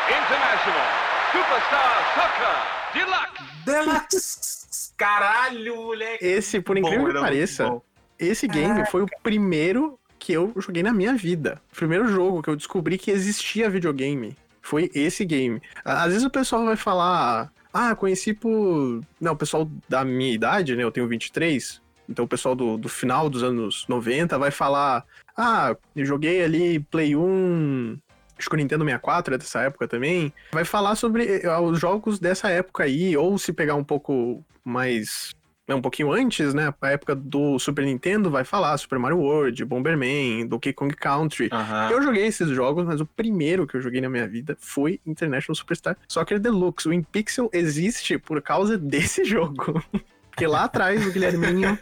International 0.08 0.88
Superstar 1.34 2.14
Soccer 2.16 2.64
Deluxe. 2.94 3.44
Deluxe. 3.66 4.94
Caralho, 4.96 5.76
moleque. 5.76 6.26
Esse, 6.26 6.62
por 6.62 6.78
incrível 6.78 7.08
Bom, 7.08 7.14
que 7.14 7.20
pareça, 7.20 7.82
esse 8.18 8.48
game 8.48 8.86
foi 8.86 9.02
o 9.02 9.08
primeiro 9.22 10.00
que 10.24 10.32
eu 10.32 10.54
joguei 10.56 10.82
na 10.82 10.94
minha 10.94 11.14
vida. 11.16 11.62
O 11.74 11.76
primeiro 11.76 12.08
jogo 12.08 12.42
que 12.42 12.50
eu 12.50 12.56
descobri 12.56 12.98
que 12.98 13.12
existia 13.12 13.70
videogame 13.70 14.38
foi 14.62 14.90
esse 14.96 15.26
game. 15.26 15.62
Às 15.84 16.14
vezes 16.14 16.24
o 16.24 16.30
pessoal 16.30 16.64
vai 16.64 16.78
falar, 16.78 17.52
ah, 17.74 17.94
conheci 17.94 18.34
por. 18.34 19.02
Não, 19.20 19.34
o 19.34 19.36
pessoal 19.36 19.70
da 19.90 20.06
minha 20.06 20.34
idade, 20.34 20.78
né? 20.78 20.84
Eu 20.84 20.92
tenho 20.92 21.10
23. 21.10 21.82
Então 22.08 22.24
o 22.24 22.28
pessoal 22.28 22.56
do, 22.56 22.78
do 22.78 22.88
final 22.88 23.30
dos 23.30 23.44
anos 23.44 23.86
90 23.90 24.38
vai 24.40 24.50
falar, 24.50 25.06
ah, 25.36 25.76
eu 25.94 26.06
joguei 26.06 26.42
ali 26.42 26.80
Play 26.80 27.18
1. 27.18 27.98
Acho 28.40 28.50
que 28.50 28.56
o 28.56 28.58
Nintendo 28.58 28.86
64 28.86 29.36
é 29.36 29.38
dessa 29.38 29.62
época 29.64 29.90
também. 29.90 30.34
Vai 30.54 30.64
falar 30.64 30.96
sobre 30.96 31.42
eh, 31.44 31.60
os 31.60 31.78
jogos 31.78 32.18
dessa 32.18 32.50
época 32.50 32.86
aí, 32.86 33.18
ou 33.18 33.38
se 33.38 33.52
pegar 33.52 33.76
um 33.76 33.84
pouco 33.84 34.42
mais 34.64 35.34
um 35.70 35.82
pouquinho 35.82 36.12
antes, 36.12 36.54
né? 36.54 36.74
A 36.82 36.90
época 36.90 37.16
do 37.16 37.58
Super 37.58 37.86
Nintendo 37.86 38.30
vai 38.30 38.44
falar 38.44 38.78
Super 38.78 39.00
Mario 39.00 39.20
World, 39.20 39.64
Bomberman, 39.64 40.46
Donkey 40.46 40.74
Kong 40.74 40.94
Country. 40.94 41.50
Aham. 41.52 41.90
Eu 41.90 42.02
joguei 42.02 42.26
esses 42.26 42.50
jogos, 42.50 42.86
mas 42.86 43.00
o 43.00 43.06
primeiro 43.06 43.66
que 43.66 43.78
eu 43.78 43.82
joguei 43.82 44.02
na 44.02 44.10
minha 44.10 44.28
vida 44.28 44.58
foi 44.60 45.00
International 45.06 45.56
Superstar 45.56 45.98
Soccer 46.08 46.40
Deluxe. 46.40 46.90
O 46.90 46.94
InPixel 46.94 47.50
existe 47.54 48.18
por 48.18 48.42
causa 48.42 48.76
desse 48.80 49.24
jogo. 49.24 49.82
Porque 50.30 50.48
lá 50.48 50.64
atrás 50.64 51.06
o 51.06 51.12
Guilherminho, 51.12 51.78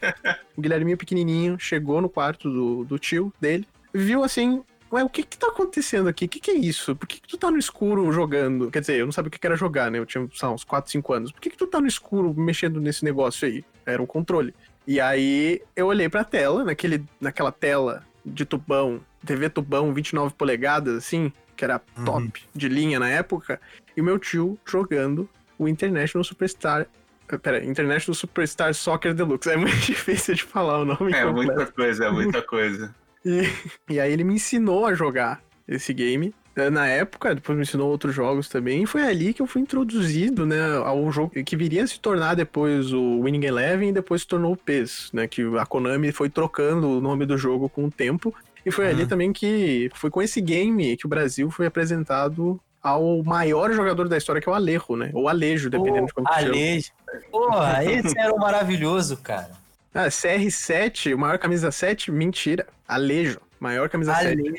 o 0.58 0.62
Guilherminho 0.62 0.98
pequenininho, 0.98 1.58
chegou 1.58 2.02
no 2.02 2.10
quarto 2.10 2.50
do, 2.50 2.84
do 2.84 3.00
tio 3.00 3.34
dele, 3.40 3.66
viu 3.94 4.24
assim, 4.24 4.62
ué, 4.92 5.04
o 5.04 5.10
que 5.10 5.24
que 5.24 5.38
tá 5.38 5.48
acontecendo 5.48 6.08
aqui? 6.10 6.26
O 6.26 6.30
que 6.30 6.40
que 6.40 6.52
é 6.52 6.56
isso? 6.56 6.96
Por 6.96 7.08
que 7.08 7.20
que 7.22 7.28
tu 7.28 7.38
tá 7.38 7.50
no 7.50 7.58
escuro 7.58 8.12
jogando? 8.12 8.70
Quer 8.72 8.82
dizer, 8.82 8.98
eu 9.00 9.06
não 9.06 9.12
sabia 9.12 9.28
o 9.30 9.32
que 9.32 9.40
que 9.40 9.48
era 9.48 9.56
jogar, 9.56 9.90
né? 9.92 10.00
Eu 10.00 10.06
tinha, 10.06 10.28
sei 10.34 10.48
lá, 10.48 10.54
uns 10.54 10.64
4, 10.64 10.92
5 10.92 11.14
anos. 11.14 11.32
Por 11.32 11.40
que 11.42 11.50
que 11.50 11.58
tu 11.58 11.68
tá 11.68 11.80
no 11.80 11.88
escuro 11.88 12.34
mexendo 12.34 12.80
nesse 12.82 13.04
negócio 13.06 13.48
aí? 13.48 13.64
Era 13.86 14.02
um 14.02 14.06
controle. 14.06 14.54
E 14.88 15.00
aí 15.00 15.62
eu 15.76 15.88
olhei 15.88 16.10
pra 16.10 16.24
tela, 16.24 16.64
naquele, 16.64 17.04
naquela 17.20 17.52
tela 17.52 18.04
de 18.26 18.46
tubão, 18.46 19.00
TV 19.26 19.50
tubão 19.50 19.94
29 19.94 20.34
polegadas, 20.36 20.96
assim, 20.98 21.32
que 21.56 21.64
era 21.64 21.80
top 22.06 22.42
de 22.54 22.68
linha 22.68 23.00
na 23.00 23.08
época, 23.10 23.60
e 23.96 24.02
o 24.02 24.04
meu 24.04 24.18
tio 24.20 24.58
jogando 24.66 25.30
o 25.58 25.68
International 25.68 26.24
Superstar. 26.24 26.88
eh, 27.30 27.38
Pera, 27.38 27.64
International 27.64 28.14
Superstar 28.16 28.74
Soccer 28.74 29.14
Deluxe. 29.14 29.50
É 29.52 29.56
muito 29.58 29.78
difícil 29.86 30.34
de 30.36 30.44
falar 30.44 30.80
o 30.80 30.86
nome 30.86 31.14
É 31.14 31.24
completo. 31.24 31.34
muita 31.34 31.66
coisa, 31.72 32.06
é 32.06 32.12
muita 32.12 32.42
coisa. 32.42 32.96
E, 33.26 33.94
e 33.94 34.00
aí 34.00 34.12
ele 34.12 34.24
me 34.24 34.34
ensinou 34.36 34.86
a 34.86 34.94
jogar 34.94 35.42
esse 35.68 35.94
game. 35.94 36.34
eh, 36.56 36.70
Na 36.70 36.88
época, 36.88 37.36
depois 37.36 37.56
me 37.58 37.64
ensinou 37.64 37.90
outros 37.90 38.14
jogos 38.14 38.50
também, 38.50 38.84
e 38.84 38.86
foi 38.86 39.04
ali 39.04 39.34
que 39.34 39.42
eu 39.42 39.48
fui 39.48 39.62
introduzido, 39.62 40.46
né, 40.46 40.60
ao 40.84 41.12
jogo 41.12 41.32
que 41.44 41.56
viria 41.56 41.84
a 41.84 41.88
se 41.88 42.00
tornar 42.00 42.36
depois 42.36 42.92
o 42.92 43.22
Winning 43.22 43.46
Eleven 43.46 43.90
e 43.90 43.94
depois 43.94 44.22
se 44.22 44.28
tornou 44.28 44.54
o 44.54 44.58
PES, 44.58 45.10
né, 45.14 45.28
que 45.28 45.42
a 45.58 45.66
Konami 45.66 46.12
foi 46.12 46.30
trocando 46.30 46.90
o 46.98 47.02
nome 47.02 47.26
do 47.26 47.38
jogo 47.38 47.70
com 47.70 47.86
o 47.86 47.92
tempo, 47.92 48.34
e 48.66 48.72
foi 48.72 48.88
ali 48.88 49.04
Uhum. 49.04 49.08
também 49.08 49.34
que 49.34 49.90
foi 49.94 50.10
com 50.10 50.22
esse 50.22 50.42
game 50.42 50.98
que 50.98 51.06
o 51.06 51.10
Brasil 51.10 51.50
foi 51.50 51.66
apresentado 51.68 52.60
ao 52.84 53.24
maior 53.24 53.72
jogador 53.72 54.10
da 54.10 54.18
história, 54.18 54.42
que 54.42 54.50
é 54.50 54.52
o 54.52 54.56
Alejo, 54.56 54.96
né, 54.96 55.12
ou 55.14 55.30
Alejo, 55.30 55.70
dependendo 55.70 56.08
de 56.08 56.14
como. 56.14 56.28
Alejo. 56.28 56.92
Porra, 57.32 57.84
esse 57.86 58.18
era 58.18 58.34
o 58.34 58.40
maravilhoso, 58.40 59.18
cara. 59.18 59.52
Ah, 59.94 60.08
CR7, 60.08 61.14
o 61.14 61.18
maior 61.18 61.38
camisa 61.38 61.72
7, 61.72 62.12
mentira, 62.12 62.66
Alejo, 62.88 63.40
maior 63.60 63.90
camisa 63.90 64.14
7. 64.16 64.28
Alejo. 64.40 64.56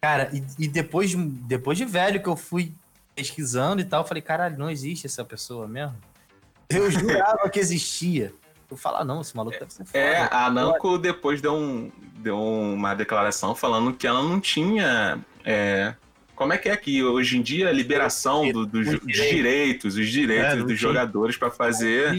Cara, 0.00 0.30
e, 0.32 0.42
e 0.64 0.68
depois, 0.68 1.10
de, 1.10 1.16
depois 1.16 1.76
de 1.78 1.84
velho 1.84 2.22
que 2.22 2.28
eu 2.28 2.36
fui 2.36 2.72
pesquisando 3.16 3.80
e 3.80 3.84
tal, 3.84 4.02
eu 4.02 4.06
falei, 4.06 4.22
caralho, 4.22 4.56
não 4.58 4.70
existe 4.70 5.06
essa 5.06 5.24
pessoa 5.24 5.66
mesmo. 5.66 5.96
Eu 6.68 6.88
jurava 6.92 7.48
que 7.48 7.58
existia. 7.58 8.32
Eu 8.70 8.76
falo, 8.76 8.98
ah, 8.98 9.04
não, 9.04 9.22
esse 9.22 9.34
maluco 9.34 9.58
deve 9.58 9.72
ser 9.72 9.84
foda. 9.86 9.98
É, 9.98 10.28
a 10.30 10.50
Namco 10.50 10.98
depois 10.98 11.40
deu, 11.40 11.54
um, 11.54 11.90
deu 12.18 12.38
uma 12.38 12.94
declaração 12.94 13.54
falando 13.54 13.94
que 13.94 14.06
ela 14.06 14.22
não 14.22 14.38
tinha. 14.38 15.18
é, 15.44 15.94
como 16.36 16.52
é 16.52 16.58
que 16.58 16.68
é 16.68 16.76
que 16.76 17.02
hoje 17.02 17.38
em 17.38 17.42
dia 17.42 17.68
a 17.70 17.72
liberação 17.72 18.52
do- 18.52 18.64
do- 18.66 18.78
Os 18.80 19.00
dos 19.00 19.00
direitos, 19.06 19.96
os 19.96 20.08
direitos 20.08 20.52
É, 20.52 20.56
dos 20.56 20.66
tinha. 20.66 20.76
jogadores 20.76 21.36
pra 21.36 21.50
fazer 21.50 22.12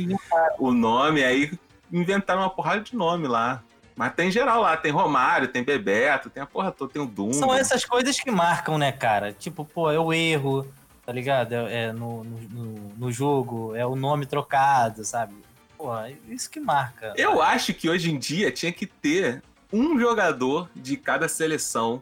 o 0.58 0.72
nome, 0.74 1.24
aí 1.24 1.52
inventaram 1.92 2.42
uma 2.42 2.50
porrada 2.50 2.82
de 2.82 2.96
nome 2.96 3.28
lá. 3.28 3.62
Mas 3.96 4.14
tem 4.14 4.32
geral 4.32 4.62
lá, 4.62 4.78
tem 4.78 4.92
Romário, 4.94 5.50
tem 5.50 5.62
Bebeto, 5.62 6.30
tem 6.30 6.42
a 6.42 6.46
porra 6.46 6.72
toda, 6.72 6.94
tem 6.94 7.02
o 7.02 7.06
Doom. 7.06 7.34
São 7.34 7.54
essas 7.54 7.84
coisas 7.84 8.18
que 8.18 8.32
marcam, 8.32 8.78
né, 8.78 8.94
cara? 8.94 9.34
Tipo, 9.34 9.66
pô, 9.66 9.92
é 9.92 10.00
o 10.00 10.14
erro, 10.14 10.66
tá 11.06 11.12
ligado? 11.12 11.54
É, 11.54 11.86
é 11.88 11.92
no, 11.92 12.24
no, 12.24 12.94
no- 12.98 13.12
jogo, 13.12 13.76
é 13.76 13.86
o 13.86 13.98
nome 13.98 14.26
trocado, 14.26 15.04
sabe? 15.04 15.36
Pô, 15.78 15.94
é 15.98 16.14
isso 16.30 16.50
que 16.50 16.62
marca. 16.62 17.14
Eu 17.18 17.42
acho 17.42 17.74
que 17.74 17.90
hoje 17.90 18.10
em 18.10 18.18
dia 18.18 18.50
tinha 18.52 18.72
que 18.72 18.86
ter 18.86 19.44
um 19.72 20.00
jogador 20.00 20.70
de 20.74 20.96
cada 20.96 21.28
seleção 21.28 22.02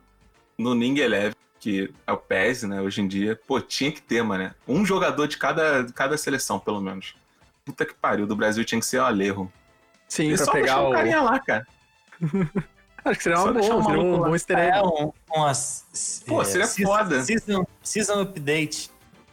no 0.56 0.76
Ning 0.76 1.00
Eleven, 1.00 1.34
que 1.60 1.92
é 2.06 2.12
o 2.12 2.18
PES, 2.18 2.64
né, 2.64 2.80
hoje 2.80 3.02
em 3.02 3.08
dia. 3.08 3.40
Pô, 3.48 3.60
tinha 3.60 3.92
que 3.92 4.02
ter, 4.04 4.22
mano. 4.24 4.54
Um 4.68 4.86
jogador 4.86 5.28
de 5.28 5.38
cada, 5.38 5.84
cada 5.96 6.16
seleção, 6.16 6.60
pelo 6.60 6.80
menos. 6.80 7.16
Puta 7.66 7.86
que 7.86 7.96
pariu, 7.96 8.28
do 8.28 8.36
Brasil 8.36 8.64
tinha 8.64 8.80
que 8.80 8.86
ser 8.86 9.00
o 9.00 9.04
Alejo. 9.06 9.52
Sim, 10.08 10.32
E 10.32 10.36
pra 10.36 10.46
só 10.46 10.52
pegar 10.52 10.82
o... 10.82 10.90
o 10.90 10.94
carinha 10.94 11.22
lá, 11.22 11.40
cara. 11.40 11.66
Acho 13.06 13.18
que 13.18 13.24
seria 13.24 13.40
uma 13.40 13.54
boa, 13.54 13.64
seria 13.84 14.02
um 14.02 14.18
bom 14.18 14.34
easter 14.34 14.58
egg. 14.58 14.78
É 14.78 14.82
um, 14.84 15.14
uma, 15.34 15.52
Pô, 16.28 16.44
seria 16.44 16.66
season- 16.68 16.92
foda. 16.92 17.22
Season, 17.24 17.66
season 17.82 18.22
update. 18.22 18.92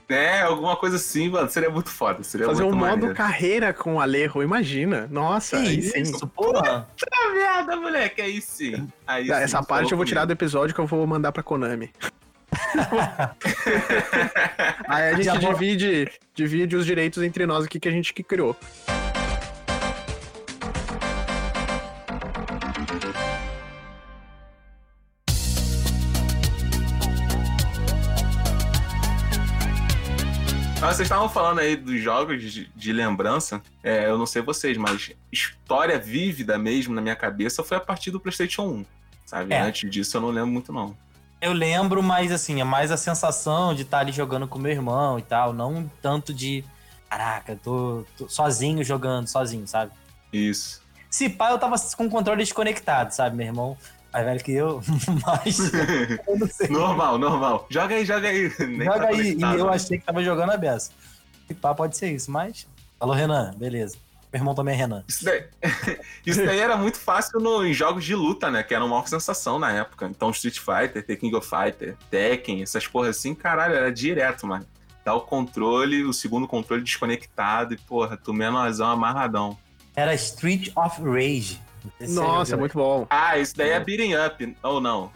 É, 0.08 0.42
alguma 0.42 0.76
coisa 0.76 0.96
assim, 0.96 1.30
mano. 1.30 1.48
Seria 1.48 1.70
muito 1.70 1.90
foda. 1.90 2.22
Seria 2.22 2.46
Fazer 2.46 2.62
um 2.62 2.66
muito 2.66 2.78
modo 2.78 2.90
maneiro. 2.90 3.14
carreira 3.14 3.72
com 3.72 3.96
o 3.96 4.00
Alejo, 4.00 4.42
imagina. 4.42 5.08
Nossa, 5.10 5.56
Que 5.60 5.66
aí 5.68 5.82
sim. 5.82 6.02
isso, 6.02 6.26
porra. 6.28 6.86
Puta 6.96 7.30
merda, 7.32 7.76
moleque. 7.76 8.20
Aí 8.20 8.40
sim. 8.40 8.86
Aí 9.06 9.30
Ah, 9.32 9.36
sim, 9.38 9.42
Essa 9.42 9.52
falou 9.56 9.66
parte 9.66 9.84
eu 9.84 9.88
vou 9.96 10.04
comigo. 10.04 10.08
tirar 10.08 10.24
do 10.26 10.32
episódio 10.32 10.74
que 10.74 10.80
eu 10.80 10.86
vou 10.86 11.04
mandar 11.06 11.32
pra 11.32 11.42
Konami. 11.42 11.90
Aí 14.86 15.14
a 15.14 15.16
gente 15.20 15.38
divide, 15.38 16.08
divide 16.34 16.76
os 16.76 16.86
direitos 16.86 17.22
entre 17.22 17.46
nós 17.46 17.64
aqui 17.64 17.80
que 17.80 17.88
a 17.88 17.92
gente 17.92 18.12
que 18.12 18.22
criou. 18.22 18.54
Vocês 30.94 31.06
estavam 31.06 31.28
falando 31.28 31.58
aí 31.58 31.76
dos 31.76 32.00
jogos 32.00 32.40
de, 32.40 32.66
de 32.66 32.92
lembrança. 32.92 33.60
É, 33.82 34.08
eu 34.08 34.16
não 34.16 34.26
sei 34.26 34.42
vocês, 34.42 34.76
mas 34.76 35.12
história 35.32 35.98
vívida 35.98 36.56
mesmo 36.56 36.94
na 36.94 37.00
minha 37.00 37.16
cabeça 37.16 37.64
foi 37.64 37.76
a 37.76 37.80
partir 37.80 38.12
do 38.12 38.20
PlayStation 38.20 38.62
1. 38.62 38.86
Sabe? 39.26 39.52
É. 39.52 39.60
Antes 39.60 39.90
disso 39.90 40.16
eu 40.16 40.20
não 40.20 40.30
lembro 40.30 40.50
muito, 40.52 40.72
não. 40.72 40.96
Eu 41.40 41.52
lembro, 41.52 42.02
mas 42.02 42.30
assim, 42.30 42.60
é 42.60 42.64
mais 42.64 42.90
a 42.90 42.96
sensação 42.96 43.74
de 43.74 43.82
estar 43.82 43.98
ali 43.98 44.12
jogando 44.12 44.46
com 44.46 44.58
meu 44.58 44.70
irmão 44.70 45.18
e 45.18 45.22
tal, 45.22 45.52
não 45.52 45.90
tanto 46.00 46.32
de. 46.32 46.64
Caraca, 47.10 47.58
tô, 47.62 48.06
tô 48.16 48.28
sozinho 48.28 48.82
jogando, 48.84 49.26
sozinho, 49.26 49.66
sabe? 49.66 49.92
Isso. 50.32 50.82
Se 51.10 51.28
pá, 51.28 51.50
eu 51.50 51.58
tava 51.58 51.76
com 51.96 52.06
o 52.06 52.10
controle 52.10 52.42
desconectado, 52.42 53.12
sabe? 53.12 53.36
Meu 53.36 53.46
irmão 53.46 53.76
mais 54.14 54.26
velho 54.26 54.44
que 54.44 54.52
eu, 54.52 54.82
mas 55.26 55.58
eu 56.28 56.38
não 56.38 56.46
sei. 56.46 56.68
normal, 56.68 57.18
normal. 57.18 57.66
Joga 57.68 57.96
aí, 57.96 58.04
joga 58.04 58.28
aí. 58.28 58.52
Nem 58.60 58.84
Joga 58.84 59.00
tá 59.00 59.08
aí, 59.08 59.34
e 59.34 59.42
eu 59.42 59.68
achei 59.68 59.98
que 59.98 60.04
tava 60.04 60.22
jogando 60.22 60.50
a 60.52 60.56
beça. 60.56 60.92
Se 61.48 61.54
pá, 61.54 61.74
pode 61.74 61.96
ser 61.96 62.12
isso, 62.12 62.30
mas. 62.30 62.66
Alô, 63.00 63.12
Renan, 63.12 63.52
beleza. 63.56 63.96
Meu 64.32 64.40
irmão 64.40 64.54
também 64.54 64.74
é 64.74 64.78
Renan. 64.78 65.04
Isso 65.06 65.24
daí, 65.24 65.44
isso 66.26 66.44
daí 66.44 66.58
era 66.58 66.76
muito 66.76 66.98
fácil 66.98 67.38
no, 67.38 67.64
em 67.64 67.72
jogos 67.72 68.04
de 68.04 68.16
luta, 68.16 68.50
né? 68.50 68.64
Que 68.64 68.74
era 68.74 68.84
uma 68.84 68.90
maior 68.90 69.06
sensação 69.06 69.60
na 69.60 69.70
época. 69.70 70.06
Então, 70.06 70.30
Street 70.30 70.58
Fighter, 70.58 71.06
The 71.06 71.14
King 71.14 71.36
of 71.36 71.48
Fighter, 71.48 71.96
Tekken, 72.10 72.62
essas 72.62 72.86
porras 72.86 73.16
assim, 73.16 73.32
caralho, 73.32 73.74
era 73.74 73.92
direto, 73.92 74.46
mano. 74.46 74.66
Dá 75.04 75.14
o 75.14 75.20
controle, 75.20 76.02
o 76.02 76.12
segundo 76.12 76.48
controle 76.48 76.82
desconectado 76.82 77.74
e, 77.74 77.76
porra, 77.76 78.16
tu 78.16 78.32
menorzão 78.32 78.90
amarradão. 78.90 79.56
Era 79.94 80.14
Street 80.14 80.72
of 80.74 81.00
Rage. 81.02 81.60
Não 81.84 81.92
sei 81.98 82.06
se 82.08 82.14
você 82.14 82.20
Nossa, 82.20 82.50
jogou. 82.52 82.60
muito 82.60 82.78
bom. 82.78 83.06
Ah, 83.10 83.38
isso 83.38 83.56
daí 83.56 83.70
é 83.70 83.80
beating 83.80 84.14
up, 84.14 84.56
ou 84.62 84.80
não? 84.80 85.10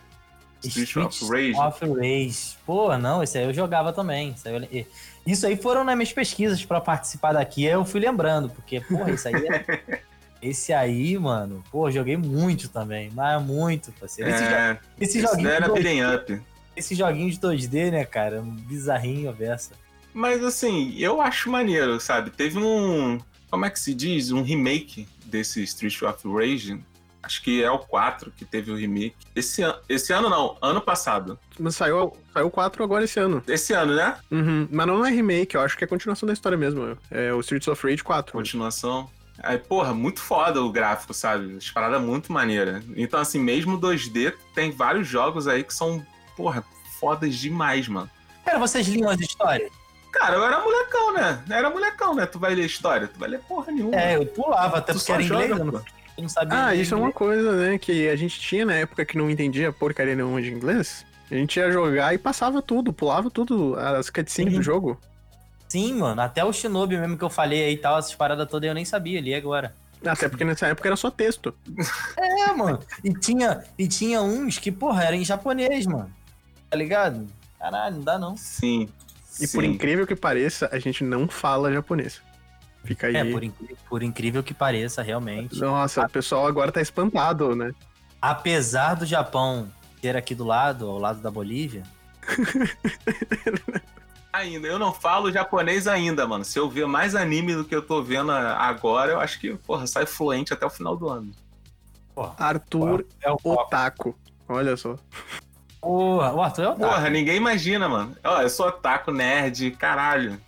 Street, 0.63 0.97
of 0.97 1.25
Rage. 1.31 1.55
of 1.57 1.85
Rage. 1.95 2.57
Pô, 2.67 2.97
não, 2.99 3.23
esse 3.23 3.39
aí 3.39 3.45
eu 3.45 3.55
jogava 3.55 3.93
também. 3.93 4.31
Isso 4.31 4.49
aí, 4.49 4.69
eu- 4.73 4.87
isso 5.27 5.47
aí 5.47 5.57
foram 5.57 5.85
nas 5.85 5.97
minhas 5.97 6.13
pesquisas 6.13 6.65
pra 6.65 6.81
participar 6.81 7.33
daqui, 7.33 7.67
aí 7.67 7.73
eu 7.75 7.85
fui 7.85 8.01
lembrando, 8.01 8.49
porque, 8.51 8.81
porra, 8.81 9.11
isso 9.13 9.29
aí 9.29 9.35
é... 9.35 9.99
Esse 10.41 10.73
aí, 10.73 11.19
mano, 11.19 11.65
pô, 11.69 11.91
joguei 11.91 12.17
muito 12.17 12.69
também, 12.69 13.11
mas 13.13 13.43
muito, 13.43 13.91
parceiro. 13.93 14.31
Esse, 14.31 14.45
jo- 14.45 14.51
É, 14.55 14.79
esse 15.01 15.19
isso 15.19 15.27
daí 15.27 15.31
joguinho, 15.35 15.51
era 15.51 15.67
do- 15.67 15.75
beating 15.75 16.01
up. 16.03 16.41
Esse 16.77 16.95
joguinho 16.95 17.29
de 17.29 17.39
2D, 17.41 17.91
né, 17.91 18.05
cara? 18.05 18.41
Um 18.41 18.55
bizarrinho 18.55 19.29
a 19.31 19.33
versa. 19.33 19.73
Mas 20.15 20.43
assim, 20.45 20.95
eu 20.97 21.21
acho 21.21 21.51
maneiro, 21.51 21.99
sabe? 21.99 22.31
Teve 22.31 22.57
um. 22.57 23.19
Como 23.51 23.65
é 23.65 23.71
que 23.71 23.81
se 23.81 23.93
diz? 23.93 24.31
Um 24.31 24.43
remake 24.43 25.09
desse 25.29 25.63
Street 25.63 26.03
of 26.03 26.29
Rage. 26.29 26.81
Acho 27.23 27.43
que 27.43 27.63
é 27.63 27.71
o 27.71 27.79
4 27.79 28.33
que 28.37 28.45
teve 28.45 28.71
o 28.71 28.77
remake. 28.77 29.17
Esse, 29.35 29.63
an... 29.63 29.75
esse 29.89 30.13
ano 30.13 30.31
não, 30.31 30.57
ano 30.63 30.81
passado. 30.81 31.39
Mas 31.59 31.77
saiu, 31.77 32.17
saiu 32.33 32.51
4 32.51 32.83
agora 32.83 33.05
esse 33.05 33.19
ano. 33.19 33.43
Esse 33.47 33.73
ano, 33.73 33.95
né? 33.95 34.17
Uhum. 34.31 34.69
Mas 34.71 34.87
não 34.87 35.05
é 35.05 35.11
remake, 35.11 35.55
eu 35.55 35.61
acho 35.61 35.77
que 35.77 35.85
é 35.85 35.87
continuação 35.87 36.27
da 36.27 36.33
história 36.33 36.57
mesmo. 36.57 36.97
É 37.11 37.33
o 37.33 37.41
Streets 37.41 37.69
of 37.69 37.87
Rage 37.87 38.03
4. 38.03 38.33
Continuação. 38.33 39.11
Aí, 39.43 39.59
porra, 39.59 39.95
muito 39.95 40.21
foda 40.21 40.63
o 40.63 40.73
gráfico, 40.73 41.15
sabe? 41.15 41.57
As 41.57 41.71
paradas 41.71 42.01
muito 42.01 42.33
maneira. 42.33 42.83
Então, 42.97 43.21
assim, 43.21 43.39
mesmo 43.39 43.81
2D, 43.81 44.35
tem 44.55 44.71
vários 44.71 45.07
jogos 45.07 45.47
aí 45.47 45.63
que 45.63 45.73
são, 45.73 46.05
porra, 46.37 46.65
fodas 46.99 47.37
demais, 47.37 47.87
mano. 47.89 48.11
Cara, 48.45 48.59
vocês 48.59 48.89
liam 48.89 49.09
as 49.09 49.21
histórias? 49.21 49.71
Cara, 50.13 50.37
eu 50.37 50.45
era 50.45 50.61
molecão, 50.61 51.13
né? 51.15 51.43
Era 51.51 51.71
molecão, 51.71 52.15
né? 52.15 52.27
Tu 52.27 52.39
vai 52.39 52.55
ler 52.55 52.65
história? 52.67 53.09
Tu 53.09 53.19
vai 53.19 53.29
ler 53.29 53.41
porra 53.41 53.71
nenhuma. 53.73 53.97
É, 53.97 54.17
eu 54.17 54.27
pulava, 54.27 54.79
até 54.79 54.93
Tu 54.93 54.99
porque 54.99 55.13
era 55.13 55.23
inglês, 55.23 55.49
joga, 55.49 55.63
eu 55.63 55.73
não, 55.73 55.83
não 56.19 56.29
sabia. 56.29 56.67
Ah, 56.67 56.75
isso 56.75 56.95
é 56.95 56.97
uma 56.97 57.11
inglês. 57.11 57.17
coisa, 57.17 57.53
né, 57.57 57.79
que 57.79 58.09
a 58.09 58.17
gente 58.17 58.41
tinha 58.41 58.65
na 58.65 58.75
época 58.75 59.05
que 59.05 59.19
não 59.19 59.31
entendia 59.31 59.73
porcaria 59.73 60.15
nenhuma 60.15 60.41
de 60.41 60.51
inglês. 60.51 61.05
A 61.31 61.35
gente 61.35 61.59
ia 61.59 61.71
jogar 61.71 62.15
e 62.15 62.19
passava 62.19 62.63
tudo, 62.63 62.93
pulava 62.93 63.31
tudo, 63.31 63.77
as 63.77 64.09
cutscenes 64.09 64.55
do 64.55 64.63
jogo. 64.63 64.99
Sim, 65.69 65.95
mano, 65.97 66.23
até 66.23 66.43
o 66.43 66.53
Shinobi 66.53 66.97
mesmo 66.97 67.19
que 67.19 67.25
eu 67.25 67.29
falei 67.29 67.65
aí 67.65 67.75
e 67.75 67.77
tal, 67.77 67.99
essas 67.99 68.15
paradas 68.15 68.49
todas 68.49 68.67
eu 68.67 68.75
nem 68.75 68.87
sabia, 68.87 69.21
li 69.21 69.35
agora. 69.35 69.75
Até 70.07 70.29
porque 70.29 70.45
nessa 70.45 70.69
época 70.69 70.89
era 70.89 70.97
só 70.97 71.11
texto. 71.11 71.55
É, 72.17 72.53
mano. 72.53 72.79
E 73.05 73.13
tinha, 73.13 73.65
e 73.77 73.87
tinha 73.87 74.23
uns 74.23 74.59
que, 74.59 74.73
porra, 74.73 75.05
eram 75.05 75.19
em 75.19 75.25
japonês, 75.25 75.87
mano. 75.87 76.11
Tá 76.71 76.77
ligado? 76.77 77.27
Caralho, 77.59 77.97
não 77.97 78.03
dá 78.03 78.19
não. 78.19 78.37
Sim. 78.37 78.89
E 79.41 79.47
por 79.49 79.63
sim. 79.63 79.71
incrível 79.71 80.07
que 80.07 80.17
pareça, 80.17 80.69
a 80.73 80.79
gente 80.79 81.05
não 81.05 81.29
fala 81.29 81.73
japonês. 81.73 82.21
Fica 82.85 83.09
aí. 83.09 83.17
É, 83.17 83.25
por, 83.25 83.43
por 83.89 84.03
incrível 84.03 84.43
que 84.43 84.55
pareça, 84.55 85.03
realmente. 85.03 85.59
Nossa, 85.59 86.05
o 86.05 86.11
pessoal 86.11 86.47
agora 86.47 86.73
tá 86.73 86.81
espantado, 86.81 87.55
né? 87.55 87.73
Apesar 88.21 88.95
do 88.95 89.07
Japão 89.07 89.71
ter 90.01 90.17
aqui 90.17 90.35
do 90.35 90.45
lado, 90.45 90.89
ao 90.89 90.99
lado 90.99 91.21
da 91.21 91.31
Bolívia, 91.31 91.83
Ainda, 94.33 94.69
eu 94.69 94.79
não 94.79 94.93
falo 94.93 95.33
japonês 95.33 95.89
ainda, 95.89 96.27
mano. 96.27 96.45
Se 96.45 96.59
eu 96.59 96.69
ver 96.69 96.87
mais 96.87 97.15
anime 97.15 97.55
do 97.55 97.65
que 97.65 97.75
eu 97.75 97.83
tô 97.83 98.03
vendo 98.03 98.31
agora, 98.31 99.13
eu 99.13 99.21
acho 99.21 99.41
que, 99.41 99.57
porra, 99.57 99.87
sai 99.87 100.07
fluente 100.07 100.53
até 100.53 100.67
o 100.67 100.71
final 100.71 100.97
do 100.97 101.09
ano. 101.09 101.33
Arthur 102.37 103.07
é 103.23 103.31
o 103.31 103.39
foco. 103.39 103.63
Otaku. 103.63 104.15
Olha 104.49 104.77
só. 104.77 104.97
Porra, 105.81 106.33
o 106.33 106.43
Arthur 106.43 106.63
é 106.63 106.69
o 106.69 106.71
Otaku. 106.73 106.91
Porra, 106.91 107.11
ninguém 107.11 107.37
imagina, 107.37 107.89
mano. 107.89 108.17
Ó, 108.25 108.43
eu 108.43 108.51
sou 108.51 108.67
otaku, 108.67 109.13
nerd, 109.13 109.71
caralho. 109.73 110.41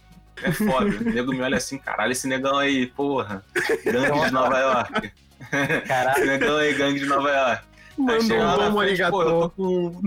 É 0.42 0.50
foda. 0.50 0.86
o 1.00 1.04
nego 1.04 1.32
me 1.32 1.40
olha 1.40 1.56
assim, 1.56 1.78
caralho, 1.78 2.12
esse 2.12 2.26
negão 2.26 2.58
aí, 2.58 2.86
porra. 2.86 3.44
Gangue 3.84 4.26
de 4.26 4.30
Nova 4.32 4.58
York. 4.58 5.12
Caralho. 5.86 6.18
Esse 6.18 6.26
negão 6.26 6.56
aí, 6.58 6.74
gangue 6.74 6.98
de 6.98 7.06
Nova 7.06 7.30
York. 7.30 7.62
Aí 7.62 8.04
Mandou 8.04 8.20
chega 8.22 8.44
lá 8.44 8.68
um 8.68 8.72
na 8.72 8.80
frente, 8.80 9.10
pô, 9.10 9.22
eu 9.22 9.28
tô 9.28 9.34
arigatô. 9.34 9.50
com... 9.56 10.02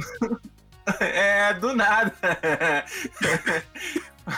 É, 1.00 1.54
do 1.54 1.74
nada. 1.74 2.14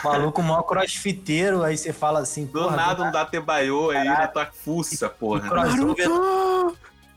Maluco 0.04 0.42
mó 0.42 0.62
crossfiteiro, 0.62 1.64
aí 1.64 1.76
você 1.76 1.92
fala 1.92 2.20
assim, 2.20 2.46
Do 2.46 2.62
porra, 2.62 2.76
nada 2.76 3.02
um 3.02 3.10
Datebaiô 3.10 3.90
aí 3.90 4.04
na 4.04 4.28
tua 4.28 4.46
fuça, 4.46 5.08
porra. 5.08 5.40
crossover, 5.48 6.06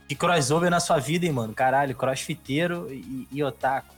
Que 0.09 0.15
crossover 0.15 0.71
na 0.71 0.79
sua 0.79 0.97
vida, 0.97 1.27
hein, 1.27 1.31
mano? 1.31 1.53
Caralho, 1.53 1.95
crossfiteiro 1.95 2.91
e, 2.91 3.27
e 3.31 3.43
otaku. 3.43 3.93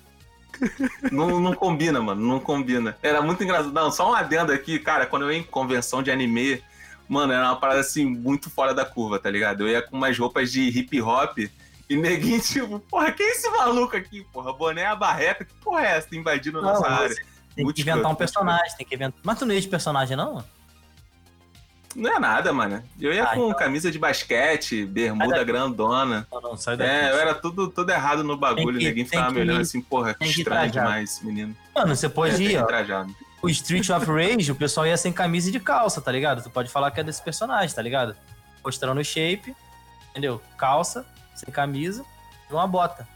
Não, 1.10 1.40
não 1.40 1.56
combina, 1.56 2.02
mano, 2.02 2.22
não 2.22 2.38
combina. 2.38 2.96
Era 3.02 3.22
muito 3.22 3.42
engraçado. 3.42 3.72
Não, 3.72 3.90
só 3.90 4.12
um 4.12 4.14
adendo 4.14 4.52
aqui, 4.52 4.78
cara, 4.78 5.06
quando 5.06 5.24
eu 5.24 5.32
ia 5.32 5.40
em 5.40 5.44
convenção 5.44 6.04
de 6.04 6.12
anime, 6.12 6.62
mano, 7.08 7.32
era 7.32 7.46
uma 7.46 7.56
parada 7.56 7.80
assim, 7.80 8.06
muito 8.06 8.50
fora 8.50 8.74
da 8.74 8.84
curva, 8.84 9.18
tá 9.18 9.30
ligado? 9.30 9.62
Eu 9.62 9.70
ia 9.70 9.82
com 9.82 9.96
umas 9.96 10.20
roupas 10.20 10.52
de 10.52 10.68
hip 10.68 11.02
hop 11.02 11.38
e 11.90 11.96
neguinho, 11.96 12.40
tipo, 12.44 12.80
porra, 12.82 13.14
quem 13.14 13.26
é 13.26 13.32
esse 13.32 13.50
maluco 13.50 13.96
aqui, 13.96 14.28
porra? 14.34 14.52
Boné 14.52 14.86
a 14.86 14.96
barreta, 14.96 15.46
que 15.46 15.54
porra 15.56 15.86
é 15.86 15.98
essa? 15.98 16.10
Tá 16.10 16.16
invadindo 16.18 16.62
nossa 16.62 16.88
Não, 16.88 16.96
área. 16.98 17.16
Tem 17.56 17.64
Muito 17.64 17.78
que 17.78 17.82
inventar 17.82 18.12
um 18.12 18.16
personagem, 18.16 18.78
tem 18.78 18.86
que 18.86 18.96
inventar. 18.96 19.20
Mas 19.24 19.40
tu 19.40 19.46
não 19.46 19.56
ia 19.56 19.62
de 19.62 19.70
personagem, 19.70 20.18
não? 20.18 20.44
Não 21.96 22.12
é 22.16 22.20
nada, 22.20 22.54
mano. 22.54 22.82
Eu 23.00 23.14
ia 23.14 23.24
Ah, 23.24 23.36
com 23.36 23.48
então. 23.48 23.58
camisa 23.60 23.92
de 23.92 24.00
basquete, 24.00 24.86
bermuda 24.86 25.38
é- 25.38 25.44
grandona. 25.44 26.26
Não, 26.32 26.42
não, 26.42 26.58
sai 26.58 26.78
daqui. 26.78 26.90
É, 26.92 27.12
eu 27.12 27.18
era 27.20 27.34
tudo, 27.36 27.68
tudo 27.70 27.90
errado 27.92 28.24
no 28.24 28.38
bagulho. 28.38 28.80
Que- 28.80 28.88
Ninguém 28.90 29.06
ficava 29.06 29.30
me 29.30 29.36
que- 29.36 29.40
olhando 29.42 29.62
assim, 29.62 29.82
porra, 29.82 30.14
que 30.14 30.26
estranho 30.26 30.72
demais, 30.72 31.12
esse 31.12 31.26
menino. 31.26 31.56
Mano, 31.76 31.96
você 31.96 32.06
É, 32.06 32.10
pode 32.10 32.38
tem 32.38 32.48
ir, 32.52 32.58
ó. 32.58 32.66
trajado. 32.66 33.14
O 33.42 33.50
Street 33.50 33.90
of 33.90 34.06
Rage, 34.06 34.52
o 34.52 34.56
pessoal 34.56 34.86
ia 34.86 34.96
sem 34.96 35.12
camisa 35.12 35.50
e 35.50 35.52
de 35.52 35.60
calça, 35.60 36.00
tá 36.00 36.12
ligado? 36.12 36.44
Tu 36.44 36.50
pode 36.50 36.70
falar 36.70 36.92
que 36.92 37.00
é 37.00 37.04
desse 37.04 37.22
personagem, 37.24 37.76
tá 37.76 37.82
ligado? 37.82 38.16
Mostrando 38.64 39.00
o 39.02 39.04
shape, 39.04 39.56
entendeu? 40.12 40.40
Calça, 40.58 41.06
sem 41.36 41.52
camisa 41.52 42.06
e 42.50 42.54
uma 42.54 42.68
bota. 42.68 43.08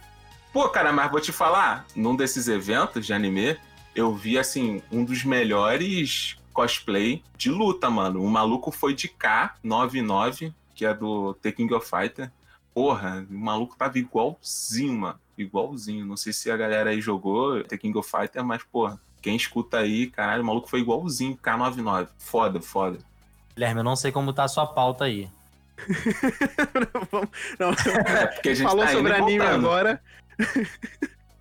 Pô, 0.52 0.68
cara, 0.70 0.92
mas 0.92 1.12
vou 1.12 1.22
te 1.22 1.32
falar, 1.32 1.86
num 1.96 2.16
desses 2.16 2.48
eventos 2.48 3.06
de 3.06 3.14
anime, 3.14 3.56
eu 3.94 4.16
vi, 4.16 4.40
assim, 4.40 4.82
um 4.92 5.04
dos 5.06 5.24
melhores 5.24 6.38
cosplay 6.56 7.22
de 7.38 7.52
luta, 7.52 7.90
mano. 7.90 8.24
O 8.24 8.30
maluco 8.32 8.72
foi 8.72 8.96
de 8.96 9.10
K99, 9.10 10.54
que 10.74 10.86
é 10.86 10.94
do 10.94 11.34
The 11.36 11.52
King 11.52 11.74
of 11.74 11.88
Fighter. 11.88 12.32
Porra, 12.74 13.26
o 13.30 13.34
maluco 13.34 13.76
tava 13.78 14.00
igualzinho, 14.00 14.94
mano. 15.02 15.20
Igualzinho. 15.38 16.06
Não 16.06 16.16
sei 16.18 16.32
se 16.34 16.50
a 16.50 16.56
galera 16.58 16.90
aí 16.92 17.02
jogou 17.02 17.62
The 17.64 17.78
King 17.78 17.98
of 17.98 18.10
Fighter, 18.10 18.44
mas, 18.44 18.64
porra, 18.64 19.00
quem 19.22 19.36
escuta 19.36 19.80
aí, 19.80 20.08
caralho, 20.08 20.42
o 20.42 20.46
maluco 20.46 20.70
foi 20.70 20.80
igualzinho, 20.80 21.38
K99. 21.38 22.08
Foda, 22.18 22.62
foda. 22.62 23.00
Guilherme, 23.54 23.82
eu 23.82 23.84
não 23.84 23.96
sei 23.98 24.12
como 24.12 24.32
tá 24.34 24.46
a 24.46 24.48
sua 24.48 24.66
pauta 24.66 25.04
aí. 25.06 25.30
Vamos- 27.12 27.30
não, 27.60 27.70
É, 28.16 28.28
porque 28.28 28.50
a 28.50 28.54
gente 28.54 28.68
Falou 28.68 28.86
tá 28.86 28.92
sobre 28.92 29.14
anime 29.14 29.40
voltando. 29.40 29.66
agora. 29.68 30.02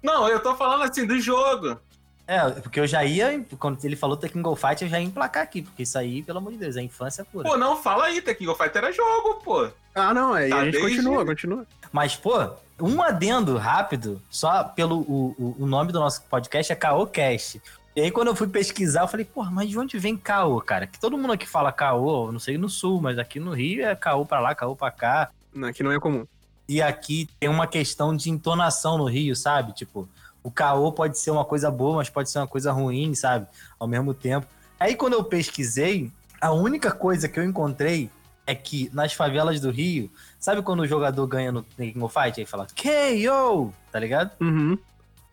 Não, 0.02 0.28
eu 0.28 0.40
tô 0.40 0.54
falando 0.56 0.82
assim 0.82 1.06
do 1.06 1.18
jogo. 1.20 1.78
É, 2.26 2.40
porque 2.50 2.80
eu 2.80 2.86
já 2.86 3.04
ia, 3.04 3.44
quando 3.58 3.84
ele 3.84 3.96
falou 3.96 4.16
Tekken 4.16 4.40
Go 4.40 4.56
Fight, 4.56 4.82
eu 4.82 4.88
já 4.88 4.98
ia 4.98 5.04
emplacar 5.06 5.42
aqui, 5.42 5.60
porque 5.60 5.82
isso 5.82 5.98
aí, 5.98 6.22
pelo 6.22 6.38
amor 6.38 6.52
de 6.52 6.58
Deus, 6.58 6.76
é 6.76 6.82
infância 6.82 7.24
pura. 7.24 7.48
Pô, 7.48 7.56
não, 7.58 7.76
fala 7.82 8.06
aí, 8.06 8.22
The 8.22 8.34
King 8.34 8.50
of 8.50 8.62
Fighter 8.62 8.84
é 8.84 8.92
jogo, 8.92 9.34
pô. 9.44 9.68
Ah, 9.94 10.14
não, 10.14 10.32
aí 10.32 10.48
Tá 10.48 10.56
a 10.60 10.64
gente 10.64 10.72
desde- 10.72 10.96
continua, 10.96 11.24
continua. 11.26 11.66
Mas, 11.92 12.16
pô, 12.16 12.32
um 12.80 13.02
adendo 13.02 13.56
rápido, 13.58 14.20
só 14.30 14.64
pelo 14.64 15.00
o, 15.00 15.34
o, 15.38 15.56
o 15.64 15.66
nome 15.66 15.92
do 15.92 16.00
nosso 16.00 16.22
podcast 16.22 16.72
é 16.72 16.76
KOcast. 16.76 17.60
E 17.94 18.00
aí, 18.00 18.10
quando 18.10 18.28
eu 18.28 18.34
fui 18.34 18.48
pesquisar, 18.48 19.02
eu 19.02 19.08
falei, 19.08 19.24
porra, 19.26 19.50
mas 19.50 19.68
de 19.68 19.78
onde 19.78 19.98
vem 19.98 20.16
KO, 20.16 20.60
cara? 20.62 20.86
Que 20.86 20.98
todo 20.98 21.16
mundo 21.18 21.32
aqui 21.34 21.46
fala 21.46 21.70
KO, 21.70 22.32
não 22.32 22.40
sei 22.40 22.56
no 22.58 22.68
sul, 22.68 23.00
mas 23.00 23.18
aqui 23.18 23.38
no 23.38 23.52
Rio 23.52 23.84
é 23.86 23.94
KO 23.94 24.24
pra 24.26 24.40
lá, 24.40 24.54
KO 24.54 24.74
pra 24.74 24.90
cá. 24.90 25.30
Não, 25.54 25.68
Aqui 25.68 25.82
não 25.82 25.92
é 25.92 26.00
comum. 26.00 26.26
E 26.66 26.80
aqui 26.82 27.28
tem 27.38 27.48
uma 27.50 27.66
questão 27.66 28.16
de 28.16 28.30
entonação 28.30 28.96
no 28.98 29.04
Rio, 29.04 29.36
sabe? 29.36 29.72
Tipo, 29.74 30.08
o 30.44 30.50
caô 30.50 30.92
pode 30.92 31.18
ser 31.18 31.30
uma 31.30 31.44
coisa 31.44 31.70
boa, 31.70 31.96
mas 31.96 32.10
pode 32.10 32.30
ser 32.30 32.38
uma 32.38 32.46
coisa 32.46 32.70
ruim, 32.70 33.14
sabe? 33.14 33.46
Ao 33.80 33.88
mesmo 33.88 34.12
tempo. 34.12 34.46
Aí 34.78 34.94
quando 34.94 35.14
eu 35.14 35.24
pesquisei, 35.24 36.12
a 36.38 36.52
única 36.52 36.92
coisa 36.92 37.26
que 37.26 37.40
eu 37.40 37.44
encontrei 37.44 38.10
é 38.46 38.54
que 38.54 38.90
nas 38.92 39.14
favelas 39.14 39.58
do 39.58 39.70
Rio, 39.70 40.10
sabe 40.38 40.60
quando 40.60 40.80
o 40.80 40.86
jogador 40.86 41.26
ganha 41.26 41.50
no 41.50 41.62
King 41.62 42.02
of 42.02 42.12
Fight? 42.14 42.38
Aí 42.38 42.46
fala 42.46 42.66
KO, 42.66 43.72
tá 43.90 43.98
ligado? 43.98 44.30
Uhum. 44.38 44.76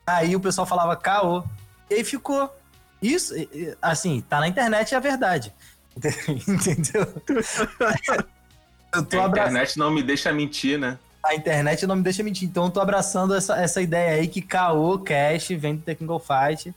Aí 0.06 0.34
o 0.34 0.40
pessoal 0.40 0.66
falava 0.66 0.96
caô. 0.96 1.44
E 1.90 1.94
aí 1.96 2.04
ficou. 2.04 2.50
Isso, 3.02 3.34
assim, 3.82 4.22
tá 4.26 4.40
na 4.40 4.48
internet 4.48 4.94
é 4.94 4.96
a 4.96 5.00
verdade. 5.00 5.52
Entendeu? 6.48 7.06
Eu 8.94 9.02
tô 9.04 9.20
A 9.20 9.26
internet 9.26 9.78
não 9.78 9.90
me 9.90 10.02
deixa 10.02 10.32
mentir, 10.32 10.78
né? 10.78 10.98
A 11.24 11.34
internet 11.34 11.86
não 11.86 11.96
me 11.96 12.02
deixa 12.02 12.22
mentir. 12.22 12.48
Então 12.48 12.64
eu 12.64 12.70
tô 12.70 12.80
abraçando 12.80 13.34
essa, 13.34 13.56
essa 13.56 13.80
ideia 13.80 14.20
aí 14.20 14.26
que 14.26 14.42
KO 14.42 14.98
Cash 14.98 15.48
vem 15.50 15.76
do 15.76 15.82
Tekken 15.82 16.06
Go 16.06 16.18
Fight. 16.18 16.74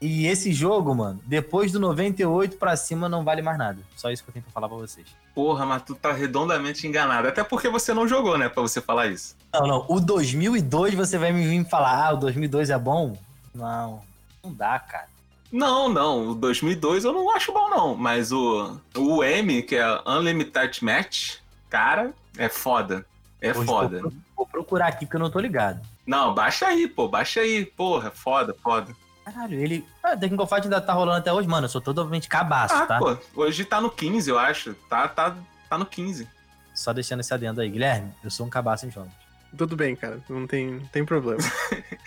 E 0.00 0.26
esse 0.26 0.52
jogo, 0.52 0.94
mano, 0.94 1.20
depois 1.24 1.72
do 1.72 1.80
98 1.80 2.56
pra 2.58 2.76
cima 2.76 3.08
não 3.08 3.24
vale 3.24 3.40
mais 3.40 3.56
nada. 3.56 3.78
Só 3.96 4.10
isso 4.10 4.22
que 4.22 4.28
eu 4.28 4.34
tenho 4.34 4.42
pra 4.42 4.52
falar 4.52 4.68
pra 4.68 4.76
vocês. 4.76 5.06
Porra, 5.34 5.64
mas 5.64 5.82
tu 5.82 5.94
tá 5.94 6.12
redondamente 6.12 6.86
enganado. 6.86 7.28
Até 7.28 7.42
porque 7.42 7.68
você 7.68 7.94
não 7.94 8.06
jogou, 8.06 8.36
né? 8.36 8.48
Pra 8.48 8.60
você 8.60 8.80
falar 8.80 9.06
isso. 9.06 9.34
Não, 9.52 9.66
não. 9.66 9.86
O 9.88 10.00
2002 10.00 10.94
você 10.94 11.16
vai 11.16 11.32
me 11.32 11.46
vir 11.46 11.64
falar, 11.68 12.08
ah, 12.08 12.12
o 12.12 12.16
2002 12.18 12.70
é 12.70 12.78
bom? 12.78 13.16
Não, 13.54 14.02
não 14.42 14.52
dá, 14.52 14.78
cara. 14.78 15.08
Não, 15.50 15.88
não. 15.88 16.30
O 16.30 16.34
2002 16.34 17.04
eu 17.04 17.12
não 17.12 17.34
acho 17.34 17.52
bom, 17.52 17.70
não. 17.70 17.94
Mas 17.94 18.30
o, 18.30 18.78
o 18.96 19.24
M, 19.24 19.62
que 19.62 19.76
é 19.76 20.00
Unlimited 20.06 20.84
Match, 20.84 21.36
cara, 21.70 22.12
é 22.36 22.48
foda. 22.48 23.06
É 23.44 23.50
Hoje 23.50 23.66
foda. 23.66 24.00
Vou, 24.00 24.12
vou 24.36 24.46
procurar 24.46 24.86
aqui 24.88 25.04
porque 25.06 25.16
eu 25.16 25.20
não 25.20 25.30
tô 25.30 25.38
ligado. 25.38 25.80
Não, 26.06 26.34
baixa 26.34 26.66
aí, 26.66 26.88
pô. 26.88 27.08
Baixa 27.08 27.40
aí. 27.40 27.64
Porra, 27.66 28.10
foda, 28.10 28.54
foda. 28.62 28.94
Caralho, 29.24 29.58
ele. 29.58 29.86
Ah, 30.02 30.16
Tekken 30.16 30.38
Fight 30.46 30.62
ainda 30.64 30.80
tá 30.80 30.92
rolando 30.92 31.18
até 31.18 31.32
hoje, 31.32 31.48
mano. 31.48 31.64
Eu 31.64 31.68
sou 31.70 31.80
totalmente 31.80 32.28
cabaço, 32.28 32.74
Ah, 32.74 32.86
tá? 32.86 32.98
pô. 32.98 33.16
Hoje 33.34 33.64
tá 33.64 33.80
no 33.80 33.90
15, 33.90 34.28
eu 34.30 34.38
acho. 34.38 34.74
Tá, 34.88 35.08
tá, 35.08 35.36
tá 35.68 35.78
no 35.78 35.86
15. 35.86 36.28
Só 36.74 36.92
deixando 36.92 37.20
esse 37.20 37.32
adendo 37.32 37.60
aí. 37.60 37.68
Guilherme, 37.70 38.12
eu 38.22 38.30
sou 38.30 38.46
um 38.46 38.50
cabaço 38.50 38.86
em 38.86 38.90
jogos. 38.90 39.12
Tudo 39.56 39.76
bem, 39.76 39.94
cara. 39.94 40.20
Não 40.28 40.46
tem, 40.46 40.66
não 40.72 40.86
tem 40.88 41.04
problema. 41.04 41.40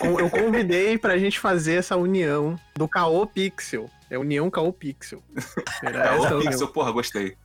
Eu 0.00 0.28
convidei 0.28 0.98
pra 0.98 1.16
gente 1.16 1.38
fazer 1.38 1.74
essa 1.76 1.96
união 1.96 2.58
do 2.74 2.88
Caô 2.88 3.24
Pixel. 3.26 3.88
É 4.10 4.18
União 4.18 4.50
Caô 4.50 4.72
Pixel. 4.72 5.22
União. 5.82 6.40
Pixel, 6.40 6.68
porra, 6.68 6.90
gostei. 6.90 7.36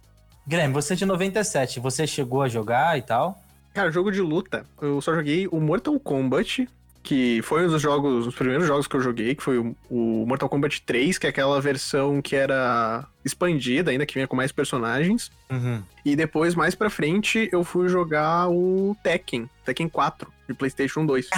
Guilherme, 0.48 0.74
você 0.74 0.94
é 0.94 0.96
de 0.96 1.06
97, 1.06 1.80
você 1.80 2.08
chegou 2.08 2.42
a 2.42 2.50
jogar 2.50 2.98
e 2.98 3.02
tal? 3.02 3.42
Cara, 3.74 3.92
jogo 3.92 4.12
de 4.12 4.22
luta, 4.22 4.66
eu 4.82 5.02
só 5.02 5.14
joguei 5.14 5.48
o 5.48 5.60
Mortal 5.62 5.98
Kombat, 6.00 6.68
que 7.04 7.42
foi 7.42 7.66
um 7.66 7.70
dos 7.70 7.82
jogos, 7.82 8.28
os 8.28 8.36
primeiros 8.36 8.68
jogos 8.68 8.88
que 8.88 8.96
eu 8.96 9.02
joguei, 9.02 9.34
que 9.34 9.42
foi 9.42 9.58
o, 9.58 9.76
o 9.90 10.26
Mortal 10.28 10.50
Kombat 10.50 10.82
3, 10.82 11.18
que 11.18 11.26
é 11.26 11.30
aquela 11.30 11.60
versão 11.62 12.22
que 12.22 12.36
era 12.36 13.08
expandida, 13.24 13.92
ainda 13.92 14.06
que 14.06 14.14
vinha 14.14 14.28
com 14.28 14.36
mais 14.36 14.52
personagens. 14.52 15.32
Uhum. 15.50 15.82
E 16.04 16.16
depois, 16.16 16.54
mais 16.54 16.76
pra 16.76 16.90
frente, 16.90 17.50
eu 17.52 17.64
fui 17.64 17.88
jogar 17.88 18.50
o 18.50 18.96
Tekken, 19.02 19.50
Tekken 19.66 19.90
4, 19.90 20.32
de 20.48 20.54
PlayStation 20.54 21.06
2. 21.06 21.30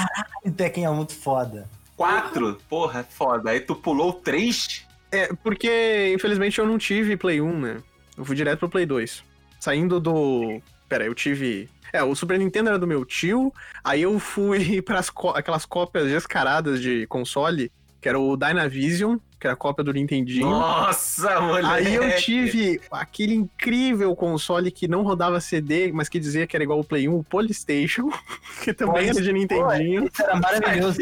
E 0.44 0.52
Tekken 0.52 0.86
é 0.86 0.90
muito 0.90 1.14
foda. 1.14 1.70
Quatro? 1.96 2.58
Porra, 2.68 3.02
é 3.02 3.04
foda. 3.04 3.52
Aí 3.52 3.60
tu 3.60 3.76
pulou 3.76 4.10
o 4.10 4.14
três? 4.14 4.86
É, 5.12 5.32
porque 5.44 6.12
infelizmente 6.16 6.58
eu 6.58 6.66
não 6.66 6.78
tive 6.78 7.16
Play 7.16 7.40
1, 7.40 7.60
né? 7.60 7.78
Eu 8.18 8.26
fui 8.26 8.36
direto 8.36 8.60
pro 8.60 8.70
Play 8.70 8.86
2. 8.86 9.24
Saindo 9.60 10.00
do. 10.00 10.62
Pera, 10.88 11.06
eu 11.06 11.16
tive. 11.16 11.70
É, 11.92 12.04
o 12.04 12.16
Super 12.16 12.40
Nintendo 12.40 12.70
era 12.70 12.80
do 12.80 12.88
meu 12.88 13.06
tio, 13.06 13.54
aí 13.84 14.02
eu 14.02 14.20
fui 14.20 14.82
para 14.84 15.02
aquelas 15.36 15.66
cópias 15.66 16.06
descaradas 16.06 16.82
de 16.82 17.06
console, 17.06 17.72
que 18.02 18.10
era 18.10 18.20
o 18.20 18.36
Dynavision, 18.36 19.18
que 19.40 19.46
era 19.46 19.54
a 19.54 19.58
cópia 19.58 19.84
do 19.84 19.94
Nintendinho. 19.94 20.50
Nossa, 20.50 21.40
moleque. 21.40 21.68
Aí 21.68 21.96
eu 21.96 22.16
tive 22.18 22.82
aquele 22.90 23.36
incrível 23.36 24.16
console 24.16 24.72
que 24.72 24.88
não 24.88 25.04
rodava 25.04 25.40
CD, 25.40 25.92
mas 25.92 26.10
que 26.10 26.20
dizia 26.20 26.48
que 26.48 26.56
era 26.58 26.64
igual 26.64 26.80
o 26.80 26.84
Play 26.84 27.08
1, 27.08 27.16
o 27.16 27.24
Polystation, 27.24 28.10
que 28.64 28.74
também 28.74 29.10
era 29.10 29.22
de 29.22 29.32
Nintendinho. 29.32 30.10
Isso 30.12 30.24
era 30.24 30.36
maravilhoso. 30.36 30.98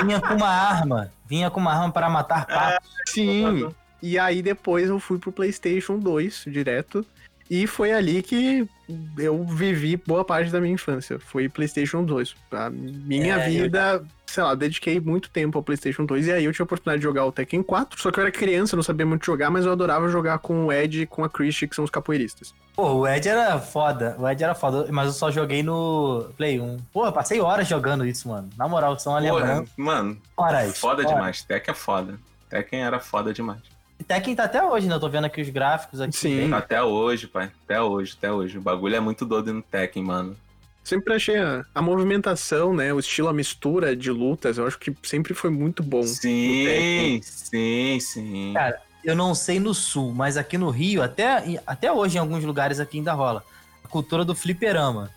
Vinha 0.00 0.20
com 0.20 0.34
uma 0.34 0.48
arma. 0.48 1.12
Vinha 1.28 1.50
com 1.50 1.60
uma 1.60 1.72
arma 1.72 1.92
para 1.92 2.08
matar 2.08 2.46
patos. 2.46 2.88
Sim. 3.08 3.68
E 4.02 4.18
aí 4.18 4.42
depois 4.42 4.88
eu 4.88 4.98
fui 5.00 5.18
pro 5.18 5.32
PlayStation 5.32 5.98
2 5.98 6.44
direto. 6.48 7.04
E 7.48 7.64
foi 7.68 7.92
ali 7.92 8.22
que 8.24 8.68
eu 9.16 9.44
vivi 9.44 9.96
boa 9.96 10.24
parte 10.24 10.50
da 10.50 10.60
minha 10.60 10.74
infância. 10.74 11.16
Foi 11.20 11.48
PlayStation 11.48 12.02
2. 12.02 12.34
A 12.50 12.68
minha 12.70 13.36
É, 13.36 13.48
vida, 13.48 14.04
sei 14.26 14.42
lá, 14.42 14.52
dediquei 14.56 14.98
muito 14.98 15.30
tempo 15.30 15.56
ao 15.56 15.62
PlayStation 15.62 16.04
2. 16.04 16.26
E 16.26 16.32
aí 16.32 16.44
eu 16.44 16.50
tive 16.50 16.62
a 16.62 16.64
oportunidade 16.64 16.98
de 16.98 17.04
jogar 17.04 17.24
o 17.24 17.30
Tekken 17.30 17.62
4. 17.62 18.02
Só 18.02 18.10
que 18.10 18.18
eu 18.18 18.22
era 18.22 18.32
criança, 18.32 18.74
não 18.74 18.82
sabia 18.82 19.06
muito 19.06 19.24
jogar, 19.24 19.48
mas 19.48 19.64
eu 19.64 19.70
adorava 19.70 20.08
jogar 20.08 20.38
com 20.40 20.66
o 20.66 20.72
Ed 20.72 21.02
e 21.02 21.06
com 21.06 21.22
a 21.22 21.28
Christie, 21.30 21.68
que 21.68 21.76
são 21.76 21.84
os 21.84 21.90
capoeiristas. 21.90 22.52
Pô, 22.74 22.94
o 22.94 23.06
Ed 23.06 23.28
era 23.28 23.60
foda. 23.60 24.16
O 24.18 24.28
Ed 24.28 24.42
era 24.42 24.54
foda, 24.56 24.88
mas 24.90 25.06
eu 25.06 25.12
só 25.12 25.30
joguei 25.30 25.62
no 25.62 26.28
Play 26.36 26.60
1. 26.60 26.78
Pô, 26.92 27.06
eu 27.06 27.12
passei 27.12 27.40
horas 27.40 27.68
jogando 27.68 28.04
isso, 28.04 28.28
mano. 28.28 28.50
Na 28.58 28.66
moral, 28.66 28.98
são 28.98 29.16
lembrança. 29.20 29.66
mano, 29.76 30.18
Horas. 30.36 30.76
foda 30.76 31.02
horas. 31.02 31.14
demais. 31.14 31.42
Tekken 31.44 31.70
é 31.72 31.76
foda. 31.76 32.18
Tekken 32.50 32.82
era 32.82 32.98
foda 32.98 33.32
demais. 33.32 33.60
E 33.98 34.04
Tekken 34.04 34.34
tá 34.36 34.44
até 34.44 34.62
hoje, 34.62 34.86
né? 34.86 34.94
Eu 34.94 35.00
tô 35.00 35.08
vendo 35.08 35.24
aqui 35.24 35.40
os 35.40 35.48
gráficos 35.48 36.00
aqui. 36.00 36.12
Sim. 36.16 36.52
Até 36.52 36.82
hoje, 36.82 37.26
pai. 37.26 37.50
Até 37.64 37.80
hoje, 37.80 38.14
até 38.16 38.30
hoje. 38.32 38.58
O 38.58 38.60
bagulho 38.60 38.94
é 38.96 39.00
muito 39.00 39.24
doido 39.24 39.52
no 39.54 39.62
Tekken, 39.62 40.02
mano. 40.04 40.36
Sempre 40.84 41.14
achei 41.14 41.36
a, 41.38 41.64
a 41.74 41.82
movimentação, 41.82 42.72
né? 42.74 42.92
O 42.92 43.00
estilo, 43.00 43.28
a 43.28 43.32
mistura 43.32 43.96
de 43.96 44.10
lutas, 44.10 44.58
eu 44.58 44.66
acho 44.66 44.78
que 44.78 44.94
sempre 45.02 45.34
foi 45.34 45.50
muito 45.50 45.82
bom. 45.82 46.02
Sim, 46.04 47.20
sim, 47.22 47.98
sim. 48.00 48.52
Cara, 48.54 48.80
Eu 49.02 49.14
não 49.16 49.34
sei 49.36 49.58
no 49.60 49.72
sul, 49.74 50.12
mas 50.12 50.36
aqui 50.36 50.58
no 50.58 50.68
Rio, 50.70 51.00
até, 51.02 51.60
até 51.66 51.90
hoje 51.92 52.16
em 52.16 52.20
alguns 52.20 52.42
lugares 52.44 52.78
aqui 52.80 52.98
ainda 52.98 53.12
rola. 53.12 53.42
A 53.84 53.88
cultura 53.88 54.24
do 54.24 54.34
fliperama, 54.34 55.10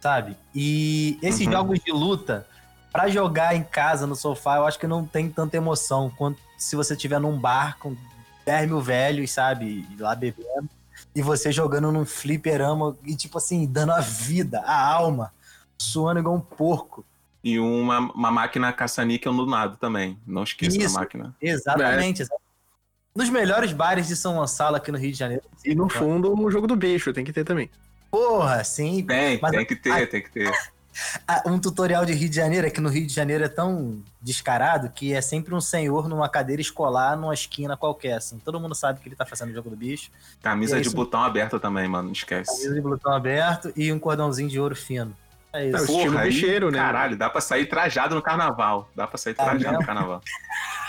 sabe? 0.00 0.36
E 0.54 1.16
esses 1.22 1.46
Uhum. 1.46 1.52
jogos 1.52 1.78
de 1.78 1.92
luta, 1.92 2.44
pra 2.92 3.08
jogar 3.08 3.54
em 3.54 3.62
casa, 3.62 4.04
no 4.06 4.16
sofá, 4.16 4.56
eu 4.56 4.66
acho 4.66 4.78
que 4.80 4.86
não 4.86 5.04
tem 5.06 5.28
tanta 5.30 5.56
emoção 5.56 6.10
quanto 6.16 6.40
se 6.58 6.74
você 6.74 6.94
estiver 6.94 7.20
num 7.20 7.38
bar 7.38 7.78
com 7.78 7.96
10 8.46 8.68
mil 8.68 8.80
velhos, 8.80 9.32
sabe? 9.32 9.84
Lá 9.98 10.14
bebendo. 10.14 10.70
E 11.14 11.20
você 11.20 11.50
jogando 11.50 11.90
num 11.90 12.06
fliperama 12.06 12.96
e, 13.04 13.16
tipo 13.16 13.38
assim, 13.38 13.66
dando 13.66 13.92
a 13.92 14.00
vida, 14.00 14.60
a 14.60 14.92
alma, 14.92 15.32
suando 15.76 16.20
igual 16.20 16.36
um 16.36 16.40
porco. 16.40 17.04
E 17.42 17.58
uma, 17.58 17.98
uma 17.98 18.30
máquina 18.30 18.72
caça-níquel 18.72 19.32
no 19.32 19.44
nada 19.46 19.76
também. 19.76 20.18
Não 20.26 20.44
esqueça 20.44 20.78
Isso. 20.78 20.94
da 20.94 21.00
máquina. 21.00 21.34
Exatamente. 21.42 22.22
exatamente. 22.22 22.46
Nos 23.14 23.28
melhores 23.30 23.72
bares 23.72 24.06
de 24.06 24.14
São 24.14 24.34
Gonçalo 24.36 24.76
aqui 24.76 24.92
no 24.92 24.98
Rio 24.98 25.12
de 25.12 25.18
Janeiro. 25.18 25.42
E 25.64 25.74
no 25.74 25.88
fundo, 25.88 26.32
o 26.38 26.50
jogo 26.50 26.66
do 26.66 26.76
bicho, 26.76 27.12
tem 27.12 27.24
que 27.24 27.32
ter 27.32 27.44
também. 27.44 27.70
Porra, 28.10 28.62
sim. 28.62 29.04
Tem, 29.04 29.38
Mas- 29.40 29.50
tem 29.52 29.66
que 29.66 29.74
ter, 29.76 30.08
tem 30.08 30.22
que 30.22 30.30
ter. 30.30 30.52
Ah, 31.28 31.42
Um 31.46 31.58
tutorial 31.58 32.04
de 32.06 32.12
Rio 32.12 32.28
de 32.28 32.36
Janeiro 32.36 32.66
é 32.66 32.70
que 32.70 32.80
no 32.80 32.88
Rio 32.88 33.06
de 33.06 33.12
Janeiro 33.12 33.44
é 33.44 33.48
tão 33.48 34.02
descarado 34.22 34.88
que 34.90 35.12
é 35.12 35.20
sempre 35.20 35.54
um 35.54 35.60
senhor 35.60 36.08
numa 36.08 36.28
cadeira 36.28 36.60
escolar 36.62 37.16
numa 37.16 37.34
esquina 37.34 37.76
qualquer, 37.76 38.14
assim. 38.14 38.38
Todo 38.38 38.58
mundo 38.60 38.74
sabe 38.74 39.00
que 39.00 39.08
ele 39.08 39.16
tá 39.16 39.24
fazendo 39.26 39.50
o 39.50 39.54
jogo 39.54 39.70
do 39.70 39.76
bicho. 39.76 40.10
Camisa 40.42 40.76
é 40.78 40.80
de 40.80 40.86
isso. 40.88 40.96
botão 40.96 41.22
aberta 41.22 41.58
também, 41.60 41.86
mano. 41.88 42.04
Não 42.06 42.12
esquece. 42.12 42.50
Camisa 42.50 42.74
de 42.74 42.80
botão 42.80 43.12
aberto 43.12 43.72
e 43.76 43.92
um 43.92 43.98
cordãozinho 43.98 44.48
de 44.48 44.58
ouro 44.60 44.74
fino. 44.76 45.14
É 45.52 45.68
É, 45.68 45.72
o 45.72 45.76
isso. 45.76 45.92
estilo 45.92 46.18
aí, 46.18 46.28
bicheiro, 46.30 46.70
né? 46.70 46.78
Caralho, 46.78 47.16
dá 47.16 47.28
pra 47.30 47.40
sair 47.40 47.66
trajado 47.66 48.14
no 48.14 48.22
carnaval. 48.22 48.88
Dá 48.94 49.06
pra 49.06 49.18
sair 49.18 49.34
Tá 49.34 49.44
trajado 49.44 49.64
mesmo? 49.64 49.80
no 49.80 49.86
carnaval. 49.86 50.22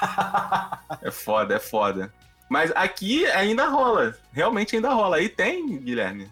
é 1.02 1.12
foda, 1.12 1.56
é 1.56 1.60
foda. 1.60 2.14
Mas 2.50 2.72
aqui 2.76 3.26
ainda 3.28 3.68
rola. 3.68 4.16
Realmente 4.32 4.76
ainda 4.76 4.90
rola. 4.94 5.18
Aí 5.18 5.28
tem, 5.30 5.78
Guilherme. 5.80 6.30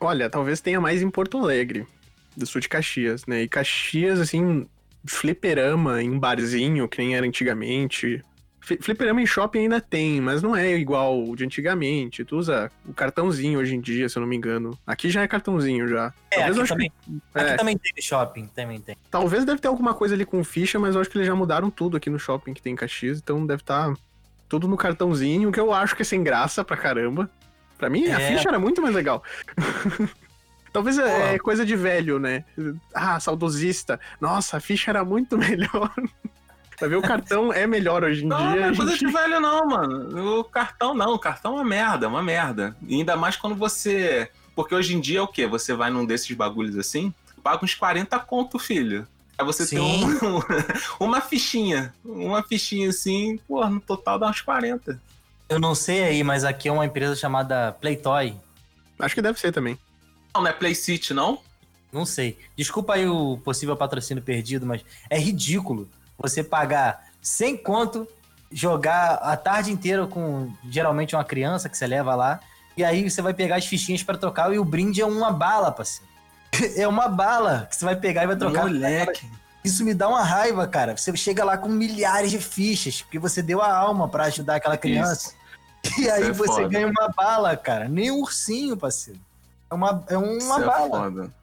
Olha, 0.00 0.28
talvez 0.30 0.60
tenha 0.60 0.80
mais 0.80 1.02
em 1.02 1.10
Porto 1.10 1.38
Alegre, 1.38 1.86
do 2.36 2.46
sul 2.46 2.60
de 2.60 2.68
Caxias, 2.68 3.24
né? 3.26 3.42
E 3.42 3.48
Caxias, 3.48 4.20
assim, 4.20 4.66
fliperama 5.04 6.02
em 6.02 6.18
barzinho, 6.18 6.88
que 6.88 6.98
nem 6.98 7.16
era 7.16 7.26
antigamente. 7.26 8.22
Fli- 8.60 8.78
Fliperama 8.80 9.22
em 9.22 9.26
shopping 9.26 9.60
ainda 9.60 9.80
tem, 9.80 10.20
mas 10.20 10.42
não 10.42 10.56
é 10.56 10.72
igual 10.76 11.22
o 11.22 11.36
de 11.36 11.44
antigamente. 11.44 12.24
Tu 12.24 12.36
usa 12.36 12.70
o 12.84 12.92
cartãozinho 12.92 13.60
hoje 13.60 13.76
em 13.76 13.80
dia, 13.80 14.08
se 14.08 14.18
eu 14.18 14.20
não 14.20 14.28
me 14.28 14.36
engano. 14.36 14.76
Aqui 14.84 15.08
já 15.08 15.22
é 15.22 15.28
cartãozinho 15.28 15.86
já. 15.86 16.12
É, 16.32 16.36
Talvez, 16.38 16.56
eu 16.56 16.62
aqui 16.64 16.68
também, 16.72 16.92
que- 17.00 17.20
aqui 17.34 17.50
é, 17.52 17.56
também 17.56 17.78
tem 17.78 18.02
shopping, 18.02 18.46
também 18.48 18.80
tem. 18.80 18.96
talvez 19.10 19.44
deve 19.44 19.60
ter 19.60 19.68
alguma 19.68 19.94
coisa 19.94 20.14
ali 20.16 20.24
com 20.24 20.42
ficha, 20.42 20.78
mas 20.80 20.94
eu 20.96 21.00
acho 21.00 21.08
que 21.08 21.16
eles 21.16 21.28
já 21.28 21.34
mudaram 21.34 21.70
tudo 21.70 21.96
aqui 21.96 22.10
no 22.10 22.18
shopping 22.18 22.52
que 22.54 22.60
tem 22.60 22.72
em 22.72 22.76
Caxias, 22.76 23.18
então 23.18 23.46
deve 23.46 23.62
estar 23.62 23.94
tudo 24.48 24.66
no 24.66 24.76
cartãozinho, 24.76 25.52
que 25.52 25.60
eu 25.60 25.72
acho 25.72 25.94
que 25.94 26.02
é 26.02 26.04
sem 26.04 26.22
graça 26.24 26.64
pra 26.64 26.76
caramba. 26.76 27.30
Pra 27.78 27.88
mim, 27.88 28.06
a 28.08 28.20
É. 28.20 28.32
ficha 28.36 28.48
era 28.48 28.58
muito 28.58 28.82
mais 28.82 28.94
legal. 28.94 29.22
Talvez 30.76 30.98
é 30.98 31.34
é 31.34 31.38
coisa 31.38 31.64
de 31.64 31.74
velho, 31.74 32.18
né? 32.18 32.44
Ah, 32.94 33.18
saudosista. 33.18 33.98
Nossa, 34.20 34.58
a 34.58 34.60
ficha 34.60 34.90
era 34.90 35.02
muito 35.02 35.38
melhor. 35.38 35.90
Pra 36.78 36.86
ver, 36.86 36.96
o 36.96 37.00
cartão 37.02 37.50
é 37.50 37.66
melhor 37.66 38.04
hoje 38.04 38.22
em 38.22 38.28
Não, 38.28 38.36
dia. 38.52 38.60
não 38.60 38.68
a 38.68 38.72
é 38.72 38.76
coisa 38.76 38.92
gente- 38.92 39.06
de 39.06 39.10
velho, 39.10 39.40
não, 39.40 39.66
mano. 39.66 40.38
O 40.40 40.44
cartão 40.44 40.94
não. 40.94 41.14
O 41.14 41.18
cartão 41.18 41.52
é 41.52 41.54
uma 41.56 41.64
merda, 41.64 42.08
uma 42.08 42.22
merda. 42.22 42.76
E 42.86 42.96
ainda 42.96 43.16
mais 43.16 43.36
quando 43.36 43.56
você. 43.56 44.28
Porque 44.54 44.74
hoje 44.74 44.94
em 44.94 45.00
dia 45.00 45.20
é 45.20 45.22
o 45.22 45.26
quê? 45.28 45.46
Você 45.46 45.72
vai 45.72 45.88
num 45.90 46.04
desses 46.04 46.30
bagulhos 46.36 46.76
assim, 46.76 47.14
paga 47.42 47.64
uns 47.64 47.74
40 47.74 48.18
conto, 48.18 48.58
filho. 48.58 49.08
Aí 49.38 49.44
você 49.46 49.66
tem 49.66 49.78
Sim. 49.78 50.04
um- 50.26 50.42
uma 51.06 51.22
fichinha. 51.22 51.94
Uma 52.04 52.42
fichinha 52.42 52.90
assim, 52.90 53.38
pô, 53.48 53.66
no 53.66 53.80
total 53.80 54.18
dá 54.18 54.28
uns 54.28 54.42
40. 54.42 55.00
Eu 55.48 55.58
não 55.58 55.74
sei 55.74 56.02
aí, 56.04 56.22
mas 56.22 56.44
aqui 56.44 56.68
é 56.68 56.72
uma 56.72 56.84
empresa 56.84 57.16
chamada 57.16 57.72
Playtoy. 57.80 58.34
Acho 58.98 59.14
que 59.14 59.22
deve 59.22 59.38
ser 59.40 59.52
também. 59.52 59.78
Não, 60.36 60.42
não 60.42 60.50
é 60.50 60.52
Play 60.52 60.74
City, 60.74 61.14
não? 61.14 61.38
Não 61.90 62.04
sei. 62.04 62.38
Desculpa 62.54 62.94
aí 62.94 63.06
o 63.06 63.38
possível 63.38 63.74
patrocínio 63.74 64.22
perdido, 64.22 64.66
mas 64.66 64.84
é 65.08 65.18
ridículo 65.18 65.88
você 66.18 66.44
pagar 66.44 67.06
100 67.22 67.56
conto, 67.58 68.06
jogar 68.52 69.14
a 69.14 69.34
tarde 69.34 69.72
inteira 69.72 70.06
com 70.06 70.52
geralmente 70.68 71.16
uma 71.16 71.24
criança 71.24 71.70
que 71.70 71.78
você 71.78 71.86
leva 71.86 72.14
lá, 72.14 72.40
e 72.76 72.84
aí 72.84 73.08
você 73.08 73.22
vai 73.22 73.32
pegar 73.32 73.56
as 73.56 73.64
fichinhas 73.64 74.02
pra 74.02 74.18
trocar 74.18 74.52
e 74.52 74.58
o 74.58 74.64
brinde 74.64 75.00
é 75.00 75.06
uma 75.06 75.32
bala, 75.32 75.72
parceiro. 75.72 76.06
É 76.76 76.86
uma 76.86 77.08
bala 77.08 77.66
que 77.70 77.76
você 77.76 77.84
vai 77.84 77.96
pegar 77.96 78.24
e 78.24 78.26
vai 78.26 78.36
trocar. 78.36 78.64
Moleque. 78.64 79.26
Isso 79.64 79.84
me 79.84 79.94
dá 79.94 80.08
uma 80.08 80.22
raiva, 80.22 80.66
cara. 80.66 80.96
Você 80.96 81.14
chega 81.16 81.44
lá 81.44 81.56
com 81.56 81.68
milhares 81.68 82.30
de 82.30 82.38
fichas, 82.38 83.02
porque 83.02 83.18
você 83.18 83.42
deu 83.42 83.60
a 83.60 83.74
alma 83.74 84.08
pra 84.08 84.24
ajudar 84.24 84.56
aquela 84.56 84.76
criança. 84.76 85.34
E 86.00 86.10
aí 86.10 86.24
é 86.24 86.32
você 86.32 86.62
foda. 86.62 86.68
ganha 86.68 86.88
uma 86.88 87.08
bala, 87.10 87.56
cara. 87.56 87.88
Nem 87.88 88.10
um 88.10 88.18
ursinho, 88.18 88.76
parceiro. 88.76 89.20
É 89.70 89.74
uma, 89.74 90.04
é 90.08 90.16
uma 90.16 90.36
Isso 90.36 90.52
é 90.52 90.64
bala. 90.64 90.88
foda. 90.88 91.34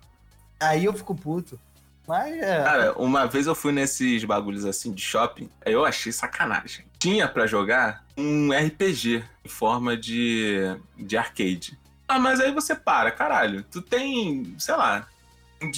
Aí 0.60 0.86
eu 0.86 0.94
fico 0.94 1.14
puto. 1.16 1.60
Mas 2.08 2.36
é. 2.36 2.64
Cara, 2.64 2.94
uma 2.98 3.26
vez 3.26 3.48
eu 3.48 3.56
fui 3.56 3.72
nesses 3.72 4.24
bagulhos 4.26 4.66
assim 4.66 4.92
de 4.92 5.02
shopping, 5.02 5.50
aí 5.66 5.72
eu 5.74 5.86
achei 5.86 6.12
sacanagem. 6.12 6.86
Tinha 7.00 7.28
pra 7.28 7.48
jogar 7.48 8.04
um 8.18 8.50
RPG 8.52 9.24
em 9.44 9.50
forma 9.50 9.96
de, 9.96 10.58
de 10.98 11.18
arcade. 11.18 11.78
Ah, 12.08 12.20
mas 12.20 12.40
aí 12.40 12.52
você 12.52 12.76
para, 12.76 13.12
caralho. 13.12 13.64
Tu 13.64 13.82
tem, 13.82 14.56
sei 14.60 14.76
lá, 14.76 15.08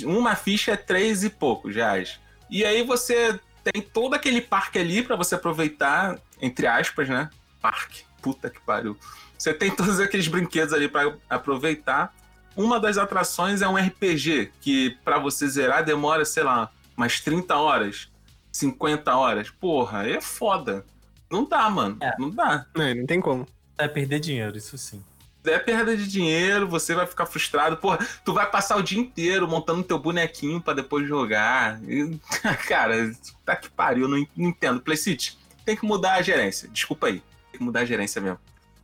uma 0.04 0.36
ficha 0.36 0.72
é 0.72 0.78
três 0.78 1.24
e 1.24 1.30
poucos 1.30 1.76
reais. 1.76 2.20
E 2.50 2.66
aí 2.66 2.84
você 2.84 3.40
tem 3.64 3.82
todo 3.82 4.14
aquele 4.14 4.42
parque 4.42 4.80
ali 4.80 5.04
pra 5.04 5.16
você 5.16 5.36
aproveitar, 5.36 6.18
entre 6.42 6.68
aspas, 6.68 7.08
né? 7.08 7.30
Parque. 7.62 8.04
Puta 8.22 8.50
que 8.50 8.60
pariu. 8.62 8.98
Você 9.38 9.54
tem 9.54 9.70
todos 9.70 10.00
aqueles 10.00 10.28
brinquedos 10.28 10.74
ali 10.74 10.88
pra 10.88 11.14
aproveitar. 11.30 12.14
Uma 12.56 12.80
das 12.80 12.98
atrações 12.98 13.62
é 13.62 13.68
um 13.68 13.76
RPG, 13.76 14.52
que 14.62 14.98
pra 15.04 15.20
você 15.20 15.48
zerar 15.48 15.84
demora, 15.84 16.24
sei 16.24 16.44
lá, 16.44 16.72
umas 16.96 17.20
30 17.20 17.56
horas. 17.56 18.10
50 18.52 19.16
horas. 19.16 19.50
Porra, 19.50 20.08
é 20.08 20.22
foda. 20.22 20.86
Não 21.30 21.44
dá, 21.44 21.70
mano. 21.70 21.98
É. 22.02 22.14
Não 22.18 22.30
dá. 22.30 22.66
É, 22.76 22.94
não 22.94 23.06
tem 23.06 23.20
como. 23.20 23.46
Vai 23.78 23.90
perder 23.90 24.20
dinheiro, 24.20 24.58
isso 24.58 24.78
sim. 24.78 25.04
É 25.44 25.60
perda 25.60 25.96
de 25.96 26.08
dinheiro, 26.08 26.68
você 26.68 26.96
vai 26.96 27.06
ficar 27.06 27.26
frustrado. 27.26 27.78
Porra, 27.78 28.00
tu 28.24 28.34
vai 28.34 28.50
passar 28.50 28.78
o 28.78 28.82
dia 28.82 29.00
inteiro 29.00 29.48
montando 29.48 29.84
teu 29.84 30.00
bonequinho 30.00 30.60
pra 30.62 30.74
depois 30.74 31.08
jogar. 31.08 31.80
E, 31.84 32.18
cara, 32.68 33.14
tá 33.44 33.56
que 33.56 33.70
pariu, 33.70 34.08
não, 34.08 34.26
não 34.36 34.50
entendo. 34.50 34.82
Play 34.82 34.98
City, 34.98 35.38
tem 35.64 35.76
que 35.76 35.86
mudar 35.86 36.14
a 36.14 36.22
gerência. 36.22 36.68
Desculpa 36.70 37.08
aí. 37.08 37.22
Tem 37.52 37.60
que 37.60 37.64
mudar 37.64 37.82
a 37.82 37.86
gerência 37.86 38.20
mesmo. 38.22 38.40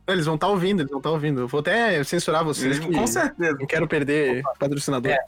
Eles 0.06 0.26
vão 0.26 0.34
estar 0.34 0.48
ouvindo, 0.48 0.80
eles 0.80 0.90
vão 0.90 0.98
estar 0.98 1.10
ouvindo. 1.10 1.40
Eu 1.42 1.48
vou 1.48 1.60
até 1.60 2.02
censurar 2.04 2.44
vocês. 2.44 2.78
que 2.78 2.92
Com 2.92 3.06
certeza. 3.06 3.56
Não 3.58 3.66
quero 3.66 3.86
perder 3.86 4.42
patrocinador. 4.58 5.12
É. 5.12 5.18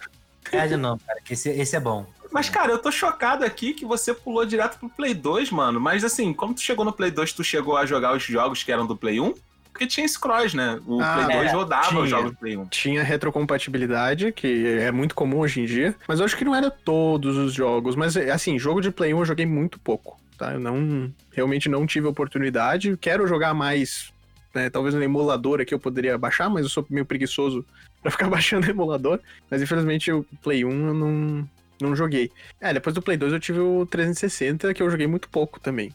Perde 0.50 0.76
não, 0.76 0.98
cara, 0.98 1.20
que 1.24 1.32
esse, 1.32 1.48
esse 1.48 1.74
é 1.74 1.80
bom. 1.80 2.06
Mas, 2.30 2.48
cara, 2.50 2.72
eu 2.72 2.78
tô 2.78 2.90
chocado 2.90 3.44
aqui 3.44 3.72
que 3.72 3.84
você 3.84 4.12
pulou 4.12 4.44
direto 4.44 4.78
pro 4.78 4.88
Play 4.90 5.14
2, 5.14 5.50
mano. 5.50 5.80
Mas, 5.80 6.02
assim, 6.04 6.32
como 6.34 6.52
tu 6.52 6.60
chegou 6.60 6.84
no 6.84 6.92
Play 6.92 7.10
2, 7.10 7.32
tu 7.32 7.44
chegou 7.44 7.76
a 7.76 7.87
jogar 7.87 8.14
os 8.14 8.22
jogos 8.24 8.62
que 8.62 8.70
eram 8.72 8.84
do 8.87 8.96
Play 8.96 9.20
1? 9.20 9.34
Porque 9.72 9.87
tinha 9.87 10.04
esse 10.04 10.18
cross, 10.20 10.52
né? 10.54 10.78
O 10.87 11.00
Ah, 11.00 11.14
Play 11.24 11.37
2 11.38 11.50
é, 11.50 11.54
rodava 11.54 11.88
tinha. 11.88 12.00
os 12.00 12.10
jogos 12.10 12.30
do 12.32 12.37
Play 12.37 12.56
1. 12.56 12.66
Tinha 12.66 13.02
retrocompatibilidade, 13.02 14.32
que 14.32 14.66
é 14.80 14.90
muito 14.90 15.14
comum 15.14 15.38
hoje 15.38 15.60
em 15.60 15.64
dia. 15.64 15.94
Mas 16.08 16.18
eu 16.18 16.24
acho 16.24 16.37
que 16.37 16.44
não 16.44 16.54
era 16.54 16.70
todos 16.70 17.37
os 17.37 17.52
jogos. 17.54 17.94
Mas, 17.96 18.16
assim, 18.16 18.58
jogo 18.58 18.80
de 18.80 18.90
Play 18.90 19.14
1 19.14 19.18
eu 19.20 19.24
joguei 19.24 19.46
muito 19.46 19.78
pouco. 19.78 20.18
Tá? 20.37 20.52
Eu 20.54 20.60
não. 20.60 21.12
Realmente 21.32 21.68
não 21.68 21.87
tive 21.87 22.06
oportunidade. 22.08 22.96
Quero 23.00 23.26
jogar 23.26 23.54
mais. 23.54 24.12
Né, 24.54 24.70
talvez 24.70 24.94
no 24.94 25.02
emulador 25.02 25.60
aqui 25.60 25.74
eu 25.74 25.78
poderia 25.78 26.16
baixar, 26.16 26.48
mas 26.48 26.64
eu 26.64 26.70
sou 26.70 26.86
meio 26.88 27.04
preguiçoso 27.04 27.64
pra 28.02 28.10
ficar 28.10 28.28
baixando 28.30 28.68
emulador. 28.68 29.20
Mas 29.50 29.60
infelizmente 29.62 30.12
o 30.12 30.24
Play 30.42 30.64
1 30.64 30.86
eu 30.88 30.94
não, 30.94 31.48
não 31.80 31.96
joguei. 31.96 32.30
É, 32.60 32.72
depois 32.72 32.94
do 32.94 33.02
Play 33.02 33.16
2 33.16 33.32
eu 33.32 33.40
tive 33.40 33.60
o 33.60 33.86
360, 33.86 34.72
que 34.72 34.82
eu 34.82 34.90
joguei 34.90 35.06
muito 35.06 35.28
pouco 35.28 35.60
também. 35.60 35.92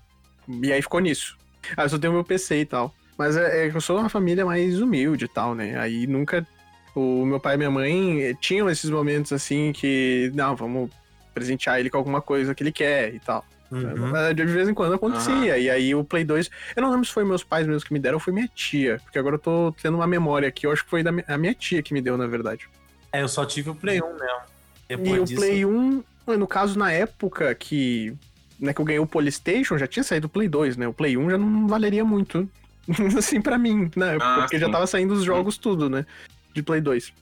E 0.63 0.73
aí 0.73 0.81
ficou 0.81 0.99
nisso. 0.99 1.37
Ah, 1.77 1.83
eu 1.83 1.89
só 1.89 1.97
tenho 1.97 2.13
meu 2.13 2.23
PC 2.23 2.61
e 2.61 2.65
tal. 2.65 2.93
Mas 3.17 3.35
é, 3.35 3.65
é 3.65 3.67
eu 3.67 3.81
sou 3.81 3.99
uma 3.99 4.09
família 4.09 4.45
mais 4.45 4.81
humilde 4.81 5.25
e 5.25 5.27
tal, 5.27 5.53
né? 5.53 5.77
Aí 5.77 6.07
nunca. 6.07 6.47
O 6.95 7.25
meu 7.25 7.39
pai 7.39 7.53
e 7.53 7.57
minha 7.57 7.69
mãe 7.69 8.21
eh, 8.23 8.33
tinham 8.39 8.69
esses 8.69 8.89
momentos 8.89 9.31
assim 9.31 9.71
que. 9.73 10.31
Não, 10.33 10.55
vamos 10.55 10.89
presentear 11.33 11.79
ele 11.79 11.89
com 11.89 11.97
alguma 11.97 12.21
coisa 12.21 12.55
que 12.55 12.63
ele 12.63 12.71
quer 12.71 13.13
e 13.13 13.19
tal. 13.19 13.45
Uhum. 13.71 14.07
Mas, 14.11 14.35
De 14.35 14.45
vez 14.45 14.67
em 14.67 14.73
quando 14.73 14.93
acontecia. 14.95 15.57
E 15.57 15.69
aí 15.69 15.93
o 15.93 16.03
Play 16.03 16.23
2. 16.23 16.49
Eu 16.75 16.81
não 16.81 16.91
lembro 16.91 17.05
se 17.05 17.13
foi 17.13 17.23
meus 17.23 17.43
pais 17.43 17.67
mesmo 17.67 17.85
que 17.85 17.93
me 17.93 17.99
deram 17.99 18.15
ou 18.15 18.19
foi 18.19 18.33
minha 18.33 18.47
tia. 18.47 18.99
Porque 19.03 19.19
agora 19.19 19.35
eu 19.35 19.39
tô 19.39 19.73
tendo 19.81 19.95
uma 19.95 20.07
memória 20.07 20.47
aqui. 20.47 20.65
Eu 20.65 20.71
acho 20.71 20.83
que 20.83 20.89
foi 20.89 21.03
da 21.03 21.11
a 21.27 21.37
minha 21.37 21.53
tia 21.53 21.83
que 21.83 21.93
me 21.93 22.01
deu, 22.01 22.17
na 22.17 22.27
verdade. 22.27 22.67
É, 23.11 23.21
eu 23.21 23.27
só 23.27 23.45
tive 23.45 23.69
o 23.69 23.75
Play 23.75 24.01
1 24.01 24.07
mesmo. 24.07 24.39
Depois 24.87 25.09
e 25.09 25.19
o 25.19 25.25
disso, 25.25 25.41
Play 25.41 25.65
1, 25.65 26.03
no 26.37 26.47
caso, 26.47 26.77
na 26.77 26.91
época 26.91 27.53
que, 27.53 28.15
né, 28.59 28.73
que 28.73 28.81
eu 28.81 28.85
ganhei 28.85 28.99
o 28.99 29.07
Polystation, 29.07 29.77
já 29.77 29.87
tinha 29.87 30.03
saído 30.03 30.27
o 30.27 30.29
Play 30.29 30.47
2, 30.47 30.77
né? 30.77 30.87
O 30.87 30.93
Play 30.93 31.15
1 31.15 31.29
já 31.29 31.37
não 31.37 31.67
valeria 31.67 32.03
muito, 32.03 32.49
assim, 33.17 33.39
pra 33.39 33.57
mim, 33.57 33.89
né? 33.95 34.17
Ah, 34.19 34.37
Porque 34.41 34.57
já 34.57 34.65
sim. 34.65 34.71
tava 34.71 34.87
saindo 34.87 35.13
os 35.13 35.23
jogos 35.23 35.57
tudo, 35.57 35.89
né? 35.89 36.05
De 36.53 36.63
Play 36.63 36.81
2. 36.81 37.13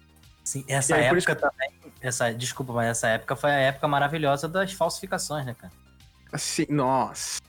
Sim, 0.43 0.63
essa 0.67 0.95
aí, 0.95 1.03
época 1.03 1.35
também. 1.35 1.69
Essa, 2.01 2.31
desculpa, 2.31 2.71
mas 2.71 2.89
essa 2.89 3.09
época 3.09 3.35
foi 3.35 3.51
a 3.51 3.55
época 3.55 3.87
maravilhosa 3.87 4.47
das 4.47 4.71
falsificações, 4.71 5.45
né, 5.45 5.53
cara? 5.59 5.73
Assim, 6.31 6.65
nossa. 6.69 7.39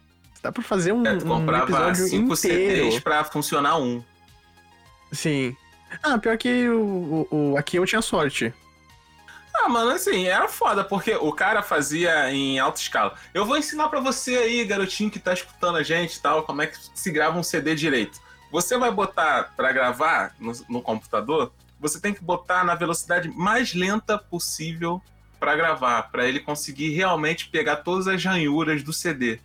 Dá 0.43 0.53
pra 0.53 0.63
fazer 0.63 0.93
um, 0.93 1.05
É, 1.05 1.17
tu 1.17 1.27
um 1.33 1.57
episódio 1.57 2.07
5 2.07 2.33
inteiro. 2.33 2.37
CDs 2.37 3.01
pra 3.01 3.25
funcionar 3.25 3.77
um. 3.79 4.03
Sim. 5.13 5.57
Ah, 6.03 6.19
pior 6.19 6.37
que 6.37 6.69
o, 6.69 7.27
o- 7.31 7.53
o- 7.53 7.57
aqui 7.57 7.77
eu 7.77 7.87
tinha 7.87 8.03
sorte. 8.03 8.53
Ah, 9.55 9.69
mano, 9.69 9.91
assim, 9.91 10.27
era 10.27 10.47
foda, 10.47 10.85
porque 10.85 11.15
o 11.17 11.33
cara 11.33 11.63
fazia 11.63 12.31
em 12.31 12.59
alta 12.61 12.81
escala. 12.81 13.15
Eu 13.35 13.45
vou 13.45 13.57
ensinar 13.57 13.89
pra 13.89 13.99
você 13.99 14.37
aí, 14.37 14.65
garotinho 14.65 15.11
que 15.11 15.19
tá 15.19 15.33
escutando 15.33 15.77
a 15.77 15.83
gente 15.83 16.15
e 16.15 16.21
tal, 16.21 16.45
como 16.45 16.63
é 16.63 16.67
que 16.69 16.79
se 16.95 17.11
grava 17.11 17.37
um 17.39 17.43
CD 17.43 17.75
direito. 17.75 18.21
Você 18.53 18.79
vai 18.79 18.91
botar 18.93 19.53
pra 19.57 19.73
gravar 19.73 20.35
no, 20.39 20.53
no 20.69 20.81
computador, 20.83 21.53
você 21.81 22.01
tem 22.01 22.15
que 22.15 22.23
botar 22.23 22.63
na 22.65 22.75
velocidade 22.77 23.29
mais 23.31 23.75
lenta 23.75 24.17
possível 24.17 25.03
pra 25.39 25.57
gravar, 25.57 26.03
pra 26.11 26.27
ele 26.27 26.41
conseguir 26.41 26.91
realmente 26.91 27.49
pegar 27.49 27.77
todas 27.77 28.07
as 28.09 28.25
ranhuras 28.25 28.83
do 28.83 28.93
CD. 28.93 29.39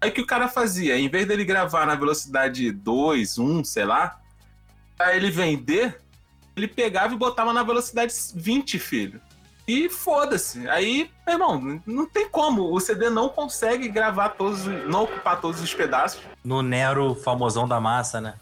Aí 0.00 0.10
o 0.10 0.12
que 0.12 0.20
o 0.22 0.26
cara 0.26 0.48
fazia, 0.48 0.96
em 0.98 1.08
vez 1.08 1.26
dele 1.26 1.44
gravar 1.44 1.86
na 1.86 1.94
velocidade 1.94 2.70
2, 2.72 3.38
1, 3.38 3.64
sei 3.64 3.84
lá, 3.84 4.18
pra 4.96 5.14
ele 5.14 5.30
vender, 5.30 6.00
ele 6.56 6.66
pegava 6.68 7.12
e 7.14 7.16
botava 7.18 7.52
na 7.52 7.62
velocidade 7.62 8.12
20, 8.34 8.78
filho. 8.78 9.20
E 9.68 9.88
foda-se. 9.88 10.66
Aí, 10.68 11.10
meu 11.26 11.34
irmão, 11.34 11.80
não 11.86 12.06
tem 12.06 12.28
como. 12.28 12.74
O 12.74 12.80
CD 12.80 13.08
não 13.08 13.28
consegue 13.28 13.88
gravar 13.88 14.30
todos, 14.30 14.66
os- 14.66 14.88
não 14.88 15.04
ocupar 15.04 15.40
todos 15.40 15.60
os 15.60 15.72
pedaços. 15.72 16.20
No 16.42 16.60
Nero 16.62 17.14
famosão 17.14 17.68
da 17.68 17.78
massa, 17.80 18.20
né? 18.20 18.34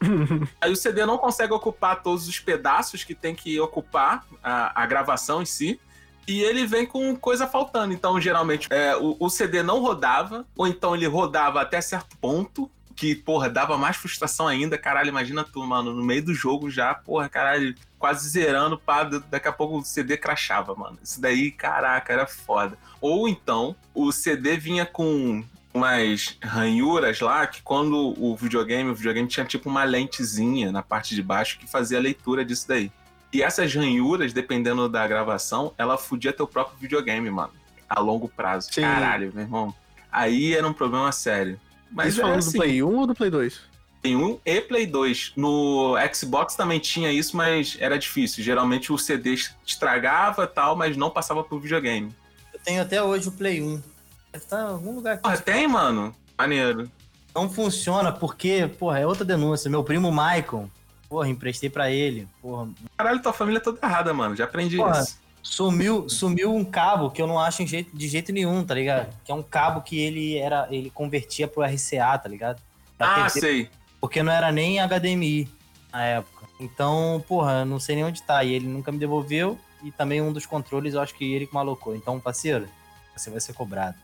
Aí 0.60 0.70
o 0.70 0.76
CD 0.76 1.06
não 1.06 1.16
consegue 1.16 1.52
ocupar 1.54 2.02
todos 2.02 2.28
os 2.28 2.38
pedaços 2.38 3.02
que 3.04 3.14
tem 3.14 3.34
que 3.34 3.58
ocupar 3.60 4.26
a, 4.42 4.82
a 4.82 4.86
gravação 4.86 5.40
em 5.40 5.46
si. 5.46 5.80
E 6.26 6.42
ele 6.42 6.66
vem 6.66 6.84
com 6.84 7.14
coisa 7.16 7.46
faltando. 7.46 7.94
Então, 7.94 8.20
geralmente, 8.20 8.66
é, 8.70 8.96
o, 8.96 9.16
o 9.18 9.30
CD 9.30 9.62
não 9.62 9.80
rodava, 9.80 10.44
ou 10.56 10.66
então 10.66 10.94
ele 10.94 11.06
rodava 11.06 11.60
até 11.60 11.80
certo 11.80 12.16
ponto, 12.16 12.70
que, 12.96 13.14
porra, 13.14 13.50
dava 13.50 13.76
mais 13.76 13.96
frustração 13.96 14.48
ainda. 14.48 14.78
Caralho, 14.78 15.10
imagina 15.10 15.44
tu, 15.44 15.64
mano, 15.64 15.92
no 15.92 16.02
meio 16.02 16.24
do 16.24 16.34
jogo 16.34 16.70
já, 16.70 16.94
porra, 16.94 17.28
caralho, 17.28 17.74
quase 17.98 18.28
zerando, 18.28 18.78
pá, 18.78 19.04
daqui 19.04 19.46
a 19.46 19.52
pouco 19.52 19.78
o 19.78 19.84
CD 19.84 20.16
crachava, 20.16 20.74
mano. 20.74 20.98
Isso 21.02 21.20
daí, 21.20 21.50
caraca, 21.52 22.12
era 22.12 22.26
foda. 22.26 22.78
Ou 23.00 23.28
então, 23.28 23.76
o 23.94 24.10
CD 24.10 24.56
vinha 24.56 24.86
com 24.86 25.44
umas 25.74 26.38
ranhuras 26.42 27.20
lá, 27.20 27.46
que 27.46 27.60
quando 27.60 28.14
o 28.18 28.34
videogame, 28.34 28.90
o 28.90 28.94
videogame 28.94 29.28
tinha 29.28 29.44
tipo 29.44 29.68
uma 29.68 29.84
lentezinha 29.84 30.72
na 30.72 30.82
parte 30.82 31.14
de 31.14 31.22
baixo 31.22 31.58
que 31.58 31.66
fazia 31.68 31.98
a 31.98 32.00
leitura 32.00 32.44
disso 32.44 32.66
daí. 32.66 32.90
E 33.32 33.42
essas 33.42 33.74
ranhuras, 33.74 34.32
dependendo 34.32 34.88
da 34.88 35.06
gravação, 35.06 35.72
ela 35.76 35.98
fudia 35.98 36.32
teu 36.32 36.46
próprio 36.46 36.78
videogame, 36.78 37.30
mano. 37.30 37.52
A 37.88 38.00
longo 38.00 38.28
prazo. 38.28 38.68
Sim. 38.72 38.82
Caralho, 38.82 39.30
meu 39.34 39.44
irmão. 39.44 39.74
Aí 40.10 40.54
era 40.54 40.66
um 40.66 40.72
problema 40.72 41.12
sério. 41.12 41.60
Mas 41.90 42.08
Isso 42.08 42.20
é 42.20 42.22
falando 42.22 42.38
assim, 42.38 42.52
do 42.52 42.58
Play 42.58 42.82
1 42.82 42.96
ou 42.96 43.06
do 43.06 43.14
Play 43.14 43.30
2? 43.30 43.60
Play 44.02 44.16
1 44.16 44.40
e 44.44 44.60
Play 44.60 44.86
2. 44.86 45.32
No 45.36 45.94
Xbox 46.12 46.54
também 46.54 46.78
tinha 46.78 47.12
isso, 47.12 47.36
mas 47.36 47.76
era 47.80 47.98
difícil. 47.98 48.42
Geralmente 48.42 48.92
o 48.92 48.98
CD 48.98 49.34
estragava 49.66 50.44
e 50.44 50.46
tal, 50.46 50.76
mas 50.76 50.96
não 50.96 51.10
passava 51.10 51.44
pro 51.44 51.60
videogame. 51.60 52.14
Eu 52.52 52.60
tenho 52.60 52.82
até 52.82 53.02
hoje 53.02 53.28
o 53.28 53.32
Play 53.32 53.62
1. 53.62 53.66
Deve 53.66 54.44
estar 54.44 54.60
em 54.60 54.72
algum 54.72 54.94
lugar 54.94 55.14
aqui. 55.14 55.22
Porra, 55.22 55.38
tem, 55.38 55.68
mano? 55.68 56.14
Maneiro. 56.36 56.90
Não 57.34 57.50
funciona 57.50 58.10
porque, 58.12 58.66
porra, 58.78 59.00
é 59.00 59.06
outra 59.06 59.24
denúncia. 59.24 59.70
Meu 59.70 59.84
primo 59.84 60.10
Maicon, 60.10 60.70
porra, 61.08 61.28
emprestei 61.28 61.68
pra 61.70 61.90
ele. 61.90 62.28
Porra, 62.42 62.68
Caralho, 62.96 63.22
tua 63.22 63.32
família 63.32 63.58
é 63.58 63.62
toda 63.62 63.78
errada, 63.84 64.12
mano. 64.14 64.34
Já 64.36 64.44
aprendi 64.44 64.76
Porra. 64.76 65.00
isso. 65.00 65.18
sumiu, 65.42 66.08
sumiu 66.08 66.54
um 66.54 66.64
cabo 66.64 67.10
que 67.10 67.20
eu 67.22 67.26
não 67.26 67.38
acho 67.38 67.64
de 67.64 68.08
jeito 68.08 68.32
nenhum, 68.32 68.64
tá 68.64 68.74
ligado? 68.74 69.08
Que 69.24 69.30
é 69.32 69.34
um 69.34 69.42
cabo 69.42 69.80
que 69.82 69.98
ele 69.98 70.36
era, 70.36 70.66
ele 70.70 70.90
convertia 70.90 71.46
pro 71.48 71.62
RCA, 71.62 72.18
tá 72.18 72.28
ligado? 72.28 72.60
Da 72.98 73.06
Ah, 73.06 73.26
TV, 73.30 73.40
sei. 73.40 73.70
porque 74.00 74.22
não 74.22 74.32
era 74.32 74.50
nem 74.50 74.78
HDMI 74.80 75.48
na 75.92 76.04
época. 76.04 76.46
Então, 76.58 77.22
porra, 77.28 77.60
eu 77.60 77.66
não 77.66 77.78
sei 77.78 77.96
nem 77.96 78.04
onde 78.04 78.22
tá. 78.22 78.42
E 78.42 78.52
ele 78.52 78.66
nunca 78.66 78.90
me 78.90 78.98
devolveu. 78.98 79.58
E 79.84 79.90
também 79.92 80.20
um 80.22 80.32
dos 80.32 80.46
controles 80.46 80.94
eu 80.94 81.00
acho 81.02 81.14
que 81.14 81.32
ele 81.34 81.46
que 81.46 81.54
malocou. 81.54 81.94
Então, 81.94 82.18
parceiro, 82.18 82.66
você 83.14 83.28
vai 83.30 83.40
ser 83.40 83.52
cobrado. 83.52 83.94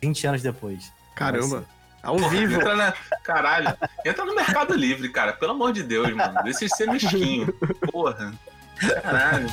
20 0.00 0.26
anos 0.26 0.42
depois. 0.42 0.92
Caramba. 1.14 1.64
Ao 2.02 2.16
Porra, 2.16 2.28
vivo. 2.30 2.54
Entra 2.54 2.74
na... 2.74 2.92
Caralho. 3.22 3.76
Entra 4.04 4.24
no 4.24 4.34
Mercado 4.34 4.74
Livre, 4.74 5.08
cara. 5.08 5.32
Pelo 5.32 5.52
amor 5.52 5.72
de 5.72 5.82
Deus, 5.82 6.12
mano. 6.12 6.42
Deixa 6.42 6.66
de 6.66 6.76
ser 6.76 6.88
mesquinho. 6.88 7.52
Porra. 7.92 8.32
Caralho. 9.02 9.46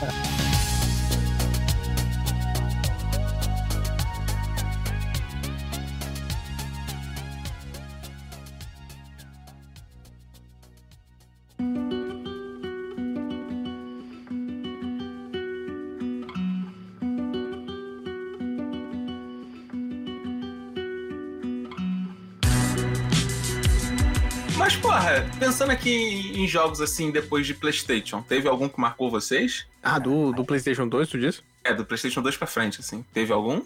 Porra, 24.81 25.25
pensando 25.37 25.71
aqui 25.71 25.89
em, 25.89 26.43
em 26.43 26.47
jogos 26.47 26.81
assim 26.81 27.11
depois 27.11 27.45
de 27.45 27.53
PlayStation, 27.53 28.21
teve 28.21 28.47
algum 28.47 28.67
que 28.67 28.79
marcou 28.79 29.09
vocês? 29.09 29.67
Ah, 29.83 29.99
do, 29.99 30.31
do 30.31 30.43
PlayStation 30.43 30.87
2, 30.87 31.09
tu 31.09 31.19
disse? 31.19 31.41
É, 31.63 31.73
do 31.73 31.85
PlayStation 31.85 32.21
2 32.21 32.37
pra 32.37 32.47
frente, 32.47 32.79
assim. 32.79 33.03
Teve 33.13 33.33
algum? 33.33 33.61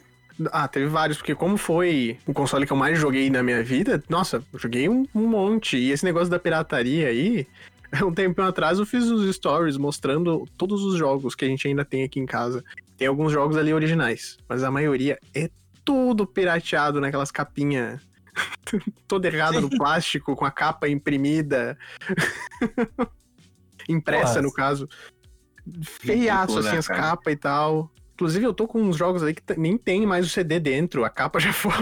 Ah, 0.52 0.68
teve 0.68 0.88
vários, 0.88 1.18
porque 1.18 1.36
como 1.36 1.58
foi 1.58 2.18
o 2.26 2.34
console 2.34 2.66
que 2.66 2.74
eu 2.74 2.78
mais 2.78 3.00
joguei 3.00 3.30
na 3.30 3.44
minha 3.44 3.64
vida, 3.64 4.04
nossa, 4.10 4.44
joguei 4.56 4.90
um, 4.90 5.06
um 5.14 5.28
monte. 5.28 5.78
E 5.78 5.92
esse 5.92 6.04
negócio 6.04 6.30
da 6.30 6.40
pirataria 6.40 7.08
aí, 7.08 7.48
um 8.04 8.14
tempo 8.14 8.42
atrás 8.42 8.80
eu 8.80 8.86
fiz 8.86 9.06
os 9.06 9.34
stories 9.36 9.78
mostrando 9.78 10.48
todos 10.58 10.84
os 10.84 10.98
jogos 10.98 11.36
que 11.36 11.46
a 11.46 11.48
gente 11.48 11.68
ainda 11.68 11.86
tem 11.86 12.04
aqui 12.04 12.20
em 12.20 12.26
casa. 12.26 12.64
Tem 12.98 13.08
alguns 13.08 13.32
jogos 13.32 13.58
ali 13.58 13.74
originais, 13.74 14.38
mas 14.48 14.64
a 14.64 14.72
maioria 14.72 15.20
é 15.36 15.50
tudo 15.86 16.26
pirateado 16.26 17.00
naquelas 17.00 17.30
capinhas 17.32 18.02
toda 19.08 19.28
errada 19.28 19.60
no 19.62 19.70
plástico, 19.70 20.36
com 20.36 20.46
a 20.46 20.52
capa 20.52 20.88
imprimida. 20.90 21.78
Impressa, 23.88 24.26
Nossa. 24.26 24.42
no 24.42 24.54
caso. 24.54 24.90
Feiaço, 25.84 26.58
Ridículo, 26.58 26.60
assim, 26.60 26.72
né, 26.72 26.78
as 26.78 26.88
capas 26.88 27.34
e 27.34 27.36
tal. 27.38 27.92
Inclusive, 28.16 28.46
eu 28.46 28.54
tô 28.54 28.68
com 28.68 28.82
uns 28.82 28.96
jogos 28.98 29.24
aí 29.24 29.34
que 29.34 29.42
nem 29.58 29.78
tem 29.78 30.06
mais 30.06 30.26
o 30.26 30.30
CD 30.30 30.60
dentro, 30.60 31.04
a 31.04 31.10
capa 31.10 31.40
já 31.40 31.52
foi. 31.54 31.74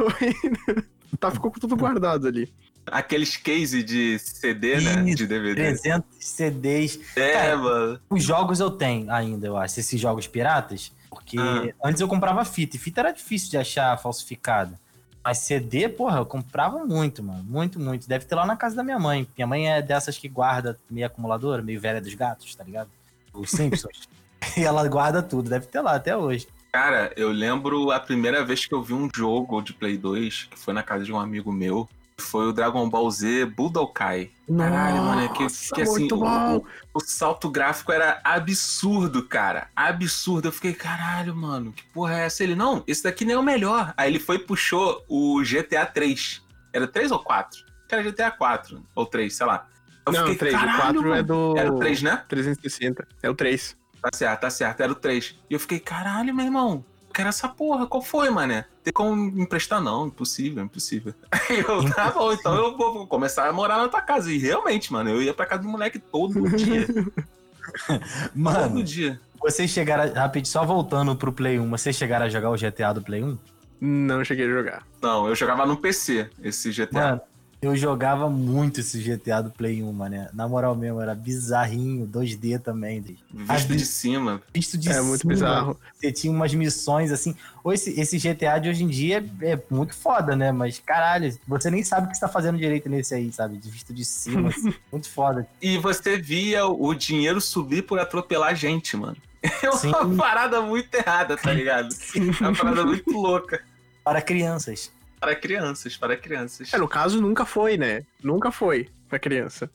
tá, 1.19 1.29
ficou 1.31 1.51
tudo 1.51 1.75
guardado 1.75 2.27
ali. 2.27 2.51
Aqueles 2.87 3.37
case 3.37 3.83
de 3.83 4.17
CD, 4.17 4.81
né? 4.81 5.03
De 5.13 5.27
DVD. 5.27 5.53
300 5.55 6.03
CDs. 6.19 6.99
É, 7.15 7.33
Cara, 7.33 7.57
mano. 7.57 7.99
Os 8.09 8.23
jogos 8.23 8.59
eu 8.59 8.71
tenho 8.71 9.11
ainda, 9.11 9.45
eu 9.45 9.55
acho, 9.55 9.79
esses 9.79 9.99
jogos 9.99 10.25
piratas. 10.27 10.91
Porque 11.09 11.37
Ah. 11.37 11.71
antes 11.85 12.01
eu 12.01 12.07
comprava 12.07 12.43
fita, 12.43 12.75
e 12.77 12.79
fita 12.79 13.01
era 13.01 13.11
difícil 13.11 13.51
de 13.51 13.57
achar 13.57 13.95
falsificada. 13.99 14.79
Mas 15.23 15.39
CD, 15.39 15.87
porra, 15.87 16.19
eu 16.19 16.25
comprava 16.25 16.83
muito, 16.85 17.23
mano. 17.23 17.43
Muito, 17.43 17.79
muito. 17.79 18.07
Deve 18.07 18.25
ter 18.25 18.35
lá 18.35 18.45
na 18.45 18.55
casa 18.55 18.75
da 18.75 18.83
minha 18.83 18.97
mãe. 18.97 19.27
Minha 19.37 19.47
mãe 19.47 19.71
é 19.71 19.81
dessas 19.81 20.17
que 20.17 20.27
guarda 20.27 20.79
meio 20.89 21.05
acumuladora, 21.05 21.61
meio 21.61 21.79
velha 21.79 22.01
dos 22.01 22.13
gatos, 22.13 22.55
tá 22.55 22.63
ligado? 22.63 22.89
Os 23.33 23.51
Simpsons. 23.51 24.09
e 24.57 24.63
ela 24.63 24.87
guarda 24.87 25.21
tudo, 25.21 25.49
deve 25.49 25.67
ter 25.67 25.81
lá 25.81 25.95
até 25.95 26.17
hoje. 26.17 26.47
Cara, 26.71 27.11
eu 27.17 27.29
lembro 27.31 27.91
a 27.91 27.99
primeira 27.99 28.43
vez 28.45 28.65
que 28.65 28.73
eu 28.73 28.81
vi 28.81 28.93
um 28.93 29.09
jogo 29.13 29.61
de 29.61 29.73
Play 29.73 29.97
2, 29.97 30.47
que 30.51 30.57
foi 30.57 30.73
na 30.73 30.81
casa 30.81 31.03
de 31.03 31.11
um 31.11 31.19
amigo 31.19 31.51
meu, 31.51 31.87
foi 32.21 32.47
o 32.47 32.53
Dragon 32.53 32.89
Ball 32.89 33.11
Z 33.11 33.45
Budokai. 33.47 34.31
Caralho, 34.57 35.03
mano, 35.03 35.21
é 35.21 35.27
que, 35.29 35.45
que 35.73 35.81
assim, 35.81 36.07
o, 36.11 36.57
o- 36.57 36.65
o 36.93 36.99
salto 36.99 37.49
gráfico 37.49 37.91
era 37.91 38.21
absurdo, 38.23 39.23
cara. 39.27 39.67
Absurdo. 39.75 40.47
Eu 40.47 40.51
fiquei, 40.51 40.73
caralho, 40.73 41.35
mano, 41.35 41.71
que 41.73 41.83
porra 41.93 42.19
é 42.21 42.25
essa? 42.25 42.43
Ele, 42.43 42.55
não, 42.55 42.83
esse 42.87 43.03
daqui 43.03 43.25
nem 43.25 43.35
é 43.35 43.39
o 43.39 43.43
melhor. 43.43 43.93
Aí 43.97 44.09
ele 44.09 44.19
foi 44.19 44.37
e 44.37 44.39
puxou 44.39 45.03
o 45.09 45.41
GTA 45.43 45.85
3. 45.85 46.41
Era 46.71 46.87
3 46.87 47.11
ou 47.11 47.19
4? 47.19 47.65
Era 47.89 48.01
GTA 48.03 48.31
4 48.31 48.81
ou 48.95 49.05
3, 49.05 49.35
sei 49.35 49.45
lá. 49.45 49.67
Eu 50.05 50.13
Não, 50.13 50.19
fiquei, 50.21 50.37
3, 50.37 50.53
o 50.55 50.57
caralho, 50.57 50.77
4 50.81 50.99
é 50.99 51.09
mano. 51.09 51.23
do. 51.23 51.57
Era 51.57 51.71
o 51.73 51.77
3, 51.79 52.01
né? 52.01 52.23
360. 52.29 53.07
É 53.21 53.29
o 53.29 53.35
3. 53.35 53.77
Tá 54.01 54.09
certo, 54.13 54.41
tá 54.41 54.49
certo, 54.49 54.81
era 54.81 54.91
o 54.91 54.95
3. 54.95 55.35
E 55.49 55.53
eu 55.53 55.59
fiquei, 55.59 55.79
caralho, 55.79 56.33
meu 56.33 56.45
irmão, 56.45 56.83
quero 57.11 57.29
essa 57.29 57.47
porra, 57.47 57.85
qual 57.85 58.01
foi, 58.01 58.29
mané? 58.29 58.65
Tem 58.83 58.91
como 58.91 59.15
me 59.15 59.41
emprestar? 59.41 59.81
Não, 59.81 60.07
impossível, 60.07 60.63
impossível. 60.63 61.13
Aí 61.31 61.59
eu, 61.59 61.93
tá 61.93 62.11
bom, 62.11 62.33
então 62.33 62.55
eu 62.55 62.77
vou 62.77 63.05
começar 63.05 63.47
a 63.47 63.53
morar 63.53 63.77
na 63.77 63.87
tua 63.87 64.01
casa. 64.01 64.31
E 64.31 64.37
realmente, 64.37 64.91
mano, 64.91 65.09
eu 65.09 65.21
ia 65.21 65.33
pra 65.33 65.45
casa 65.45 65.61
do 65.61 65.69
moleque 65.69 65.99
todo 65.99 66.49
dia. 66.55 66.87
Mano, 68.35 68.69
todo 68.69 68.83
dia. 68.83 69.21
vocês 69.39 69.69
chegaram. 69.69 70.11
Rapidinho, 70.13 70.51
só 70.51 70.65
voltando 70.65 71.15
pro 71.15 71.31
Play 71.31 71.59
1, 71.59 71.69
vocês 71.69 71.95
chegaram 71.95 72.25
a 72.25 72.29
jogar 72.29 72.49
o 72.49 72.57
GTA 72.57 72.91
do 72.91 73.01
Play 73.01 73.23
1? 73.23 73.37
Não 73.79 74.23
cheguei 74.25 74.45
a 74.45 74.49
jogar. 74.49 74.83
Não, 75.01 75.27
eu 75.27 75.35
jogava 75.35 75.65
no 75.65 75.77
PC, 75.77 76.29
esse 76.43 76.71
GTA. 76.71 76.87
Mano, 76.91 77.21
eu 77.61 77.75
jogava 77.75 78.27
muito 78.27 78.79
esse 78.79 78.99
GTA 78.99 79.43
do 79.43 79.51
Play 79.51 79.83
1, 79.83 79.93
mané. 79.93 80.29
Na 80.33 80.47
moral 80.47 80.75
mesmo, 80.75 80.99
era 80.99 81.13
bizarrinho, 81.13 82.07
2D 82.07 82.59
também. 82.59 83.15
visto 83.31 83.75
de 83.75 83.85
cima. 83.85 84.41
Visto 84.51 84.77
de 84.79 84.89
é 84.89 84.93
cima, 84.93 85.05
muito 85.05 85.27
bizarro. 85.27 85.79
Você 85.93 86.11
tinha 86.11 86.33
umas 86.33 86.51
missões 86.55 87.11
assim. 87.11 87.35
Ou 87.63 87.71
esse, 87.71 87.99
esse 87.99 88.17
GTA 88.17 88.57
de 88.57 88.67
hoje 88.67 88.83
em 88.83 88.87
dia 88.87 89.23
é, 89.41 89.51
é 89.51 89.63
muito 89.69 89.93
foda, 89.93 90.35
né? 90.35 90.51
Mas 90.51 90.79
caralho, 90.79 91.37
você 91.47 91.69
nem 91.69 91.83
sabe 91.83 92.07
o 92.07 92.09
que 92.09 92.15
você 92.15 92.21
tá 92.21 92.27
fazendo 92.27 92.57
direito 92.57 92.89
nesse 92.89 93.13
aí, 93.13 93.31
sabe? 93.31 93.57
De 93.57 93.69
visto 93.69 93.93
de 93.93 94.03
cima, 94.03 94.49
assim. 94.49 94.73
Muito 94.91 95.09
foda. 95.09 95.47
E 95.61 95.77
você 95.77 96.17
via 96.17 96.65
o 96.65 96.93
dinheiro 96.93 97.39
subir 97.39 97.83
por 97.83 97.99
atropelar 97.99 98.55
gente, 98.55 98.97
mano. 98.97 99.17
É 99.63 99.69
uma 99.69 99.77
Sim. 99.77 100.17
parada 100.17 100.61
muito 100.61 100.93
errada, 100.93 101.35
tá 101.37 101.51
ligado? 101.51 101.89
É 102.15 102.47
uma 102.47 102.55
parada 102.55 102.85
muito 102.85 103.11
louca. 103.11 103.63
Para 104.03 104.21
crianças. 104.21 104.91
Para 105.21 105.35
crianças, 105.35 105.95
para 105.95 106.17
crianças. 106.17 106.73
É, 106.73 106.77
no 106.79 106.87
caso, 106.87 107.21
nunca 107.21 107.45
foi, 107.45 107.77
né? 107.77 108.01
Nunca 108.23 108.51
foi 108.51 108.89
pra 109.07 109.19
criança. 109.19 109.69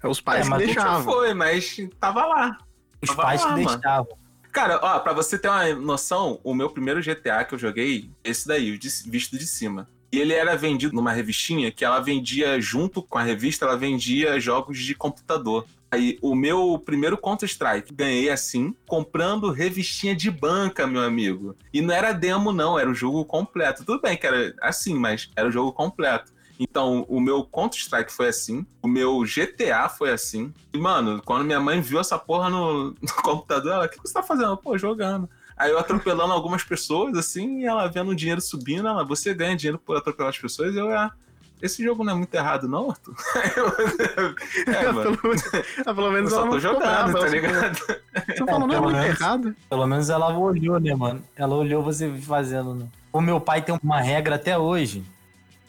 É 0.00 0.06
os 0.06 0.20
pais 0.20 0.40
É, 0.40 0.44
que 0.44 0.48
mas 0.50 0.60
Nunca 0.60 0.72
deixavam. 0.80 1.04
foi, 1.12 1.34
mas 1.34 1.76
tava 2.00 2.24
lá. 2.24 2.56
Os 3.02 3.08
Tava 3.10 3.22
pais 3.22 3.40
lá, 3.42 3.54
que 3.54 3.62
mano. 3.64 3.78
deixavam. 3.78 4.18
Cara, 4.52 4.78
ó, 4.82 4.98
pra 5.00 5.12
você 5.12 5.36
ter 5.36 5.48
uma 5.48 5.74
noção, 5.74 6.40
o 6.44 6.54
meu 6.54 6.70
primeiro 6.70 7.00
GTA 7.02 7.44
que 7.44 7.54
eu 7.54 7.58
joguei, 7.58 8.10
esse 8.22 8.46
daí, 8.46 8.70
o 8.70 8.78
de- 8.78 8.88
visto 9.10 9.36
de 9.36 9.46
cima. 9.46 9.88
E 10.12 10.20
ele 10.20 10.34
era 10.34 10.56
vendido 10.56 10.94
numa 10.94 11.10
revistinha 11.10 11.72
que 11.72 11.84
ela 11.84 11.98
vendia 11.98 12.60
junto 12.60 13.02
com 13.02 13.18
a 13.18 13.22
revista, 13.22 13.64
ela 13.64 13.76
vendia 13.76 14.38
jogos 14.38 14.78
de 14.78 14.94
computador. 14.94 15.66
Aí, 15.92 16.18
o 16.22 16.34
meu 16.34 16.78
primeiro 16.82 17.18
Counter-Strike, 17.18 17.92
ganhei 17.92 18.30
assim, 18.30 18.74
comprando 18.86 19.50
revistinha 19.50 20.16
de 20.16 20.30
banca, 20.30 20.86
meu 20.86 21.02
amigo. 21.02 21.54
E 21.70 21.82
não 21.82 21.92
era 21.92 22.12
demo, 22.12 22.50
não, 22.50 22.78
era 22.78 22.88
o 22.88 22.94
jogo 22.94 23.22
completo. 23.26 23.84
Tudo 23.84 24.00
bem 24.00 24.16
que 24.16 24.26
era 24.26 24.54
assim, 24.62 24.94
mas 24.94 25.28
era 25.36 25.46
o 25.46 25.52
jogo 25.52 25.70
completo. 25.70 26.32
Então, 26.58 27.04
o 27.10 27.20
meu 27.20 27.44
Counter-Strike 27.44 28.10
foi 28.10 28.28
assim, 28.28 28.64
o 28.80 28.88
meu 28.88 29.22
GTA 29.22 29.86
foi 29.90 30.10
assim. 30.10 30.50
E, 30.72 30.78
mano, 30.78 31.20
quando 31.26 31.44
minha 31.44 31.60
mãe 31.60 31.82
viu 31.82 32.00
essa 32.00 32.18
porra 32.18 32.48
no, 32.48 32.92
no 32.98 33.14
computador, 33.22 33.72
ela, 33.72 33.84
o 33.84 33.88
que 33.90 33.98
você 33.98 34.14
tá 34.14 34.22
fazendo? 34.22 34.56
Pô, 34.56 34.78
jogando. 34.78 35.28
Aí 35.58 35.70
eu 35.70 35.78
atropelando 35.78 36.32
algumas 36.32 36.64
pessoas, 36.64 37.18
assim, 37.18 37.60
e 37.60 37.64
ela 37.66 37.86
vendo 37.86 38.12
o 38.12 38.16
dinheiro 38.16 38.40
subindo, 38.40 38.88
ela, 38.88 39.04
você 39.04 39.34
ganha 39.34 39.54
dinheiro 39.54 39.78
por 39.78 39.98
atropelar 39.98 40.30
as 40.30 40.38
pessoas, 40.38 40.74
eu, 40.74 40.90
ah, 40.90 41.12
esse 41.62 41.82
jogo 41.82 42.02
não 42.04 42.12
é 42.12 42.16
muito 42.16 42.34
errado, 42.34 42.68
não, 42.68 42.90
Arthur? 42.90 43.14
Eu, 44.66 44.74
é, 44.74 44.92
mano, 44.92 45.16
pelo, 45.16 45.34
ah, 45.86 45.94
pelo 45.94 46.06
eu 46.08 46.12
menos 46.12 46.30
só 46.30 46.40
ela 46.40 46.46
tô 46.48 46.52
não 46.54 46.60
ficou 46.60 46.74
jogando, 46.74 46.88
brava, 46.90 47.12
tá 47.12 47.18
só- 47.20 47.26
ligado? 47.26 47.78
Você 47.78 48.44
falou, 48.44 48.60
não 48.60 48.66
é 48.66 48.70
pelo 48.78 48.82
muito 48.84 48.96
menos. 48.98 49.20
errado. 49.20 49.56
Pelo 49.70 49.86
menos 49.86 50.10
ela 50.10 50.36
olhou, 50.38 50.78
né, 50.80 50.94
mano? 50.94 51.22
Ela 51.36 51.54
olhou 51.54 51.82
você 51.82 52.12
fazendo. 52.20 52.74
Né? 52.74 52.86
O 53.12 53.20
meu 53.20 53.40
pai 53.40 53.62
tem 53.62 53.78
uma 53.82 54.00
regra 54.00 54.34
até 54.36 54.58
hoje. 54.58 55.04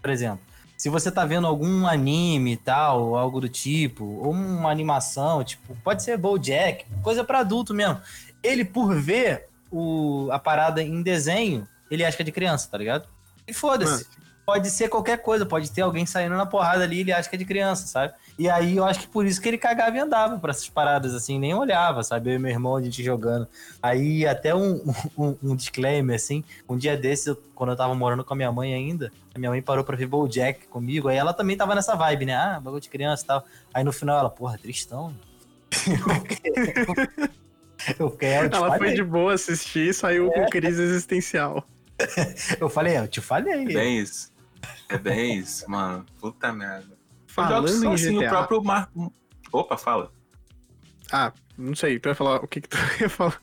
Por 0.01 0.09
exemplo, 0.09 0.39
se 0.77 0.89
você 0.89 1.09
tá 1.11 1.25
vendo 1.25 1.47
algum 1.47 1.87
anime 1.87 2.53
e 2.53 2.57
tal, 2.57 3.01
ou 3.03 3.17
algo 3.17 3.39
do 3.39 3.47
tipo, 3.47 4.03
ou 4.03 4.31
uma 4.31 4.69
animação, 4.69 5.43
tipo, 5.43 5.75
pode 5.83 6.03
ser 6.03 6.17
BoJack, 6.17 6.85
coisa 7.01 7.23
pra 7.23 7.39
adulto 7.39 7.73
mesmo. 7.73 7.99
Ele, 8.41 8.65
por 8.65 8.93
ver 8.95 9.47
o, 9.71 10.27
a 10.31 10.37
parada 10.39 10.81
em 10.83 11.01
desenho, 11.01 11.65
ele 11.89 12.03
acha 12.03 12.17
que 12.17 12.23
é 12.23 12.25
de 12.25 12.31
criança, 12.31 12.67
tá 12.69 12.77
ligado? 12.77 13.07
E 13.47 13.53
foda-se. 13.53 14.05
Pode 14.45 14.69
ser 14.69 14.89
qualquer 14.89 15.19
coisa, 15.21 15.45
pode 15.45 15.71
ter 15.71 15.81
alguém 15.81 16.05
saindo 16.05 16.35
na 16.35 16.45
porrada 16.45 16.83
ali, 16.83 16.99
ele 16.99 17.13
acha 17.13 17.29
que 17.29 17.35
é 17.35 17.39
de 17.39 17.45
criança, 17.45 17.87
sabe? 17.87 18.13
E 18.37 18.49
aí 18.49 18.75
eu 18.75 18.83
acho 18.83 18.99
que 18.99 19.07
por 19.07 19.25
isso 19.25 19.41
que 19.41 19.47
ele 19.47 19.57
cagava 19.57 19.95
e 19.95 19.99
andava 20.01 20.37
pra 20.37 20.51
essas 20.51 20.67
paradas, 20.67 21.15
assim, 21.15 21.39
nem 21.39 21.53
olhava, 21.53 22.03
sabe? 22.03 22.31
Eu 22.31 22.35
e 22.35 22.39
meu 22.39 22.51
irmão, 22.51 22.75
a 22.75 22.81
gente 22.81 23.01
jogando. 23.01 23.47
Aí 23.81 24.27
até 24.27 24.53
um, 24.53 24.83
um, 25.17 25.37
um 25.41 25.55
disclaimer, 25.55 26.17
assim, 26.17 26.43
um 26.67 26.75
dia 26.77 26.97
desses, 26.97 27.27
eu- 27.27 27.41
quando 27.55 27.69
eu 27.69 27.77
tava 27.77 27.95
morando 27.95 28.23
com 28.25 28.33
a 28.33 28.37
minha 28.37 28.51
mãe 28.51 28.73
ainda, 28.73 29.13
a 29.33 29.39
minha 29.39 29.49
mãe 29.49 29.61
parou 29.61 29.83
pra 29.83 29.95
ver 29.95 30.07
BoJack 30.07 30.67
comigo, 30.67 31.07
aí 31.07 31.15
ela 31.15 31.33
também 31.33 31.55
tava 31.55 31.73
nessa 31.73 31.95
vibe, 31.95 32.25
né? 32.25 32.35
Ah, 32.35 32.59
bagulho 32.61 32.81
de 32.81 32.89
criança 32.89 33.23
e 33.23 33.27
tal. 33.27 33.45
Aí 33.73 33.83
no 33.83 33.93
final 33.93 34.19
ela, 34.19 34.29
porra, 34.29 34.57
tristão. 34.57 35.13
eu 37.97 38.09
te 38.11 38.25
Ela 38.25 38.77
foi 38.77 38.93
de 38.93 39.03
boa 39.03 39.33
assistir 39.33 39.89
e 39.89 39.93
saiu 39.93 40.31
É. 40.33 40.41
com 40.41 40.49
crise 40.49 40.81
existencial. 40.81 41.65
eu 42.59 42.69
falei, 42.69 42.97
eu 42.97 43.07
te 43.07 43.21
falei. 43.21 43.53
É 43.53 43.65
bem 43.65 43.99
isso. 43.99 44.31
É 44.89 44.97
bem 44.97 45.37
isso, 45.37 45.69
mano. 45.69 46.05
Puta 46.19 46.51
merda. 46.53 46.97
Falando 47.27 47.67
Jogos 47.67 47.83
em 47.83 47.93
assim, 47.93 48.17
GTA. 48.17 48.25
o 48.25 48.29
próprio 48.29 48.63
Mar... 48.63 48.89
Opa, 49.51 49.77
fala. 49.77 50.11
Ah, 51.11 51.31
não 51.57 51.75
sei, 51.75 51.99
tu 51.99 52.09
ia 52.09 52.15
falar 52.15 52.37
o 52.43 52.47
que, 52.47 52.61
que 52.61 52.69
tu 52.69 52.77
ia 53.01 53.09
falar. 53.09 53.39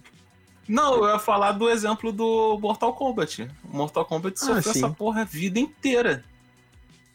Não, 0.68 0.94
eu 1.04 1.08
ia 1.12 1.18
falar 1.18 1.52
do 1.52 1.68
exemplo 1.68 2.12
do 2.12 2.58
Mortal 2.60 2.94
Kombat. 2.94 3.48
O 3.64 3.76
Mortal 3.76 4.04
Kombat 4.04 4.38
Ah, 4.42 4.46
sofreu 4.46 4.62
sim. 4.72 4.84
essa 4.84 4.90
porra 4.90 5.22
a 5.22 5.24
vida 5.24 5.58
inteira. 5.58 6.24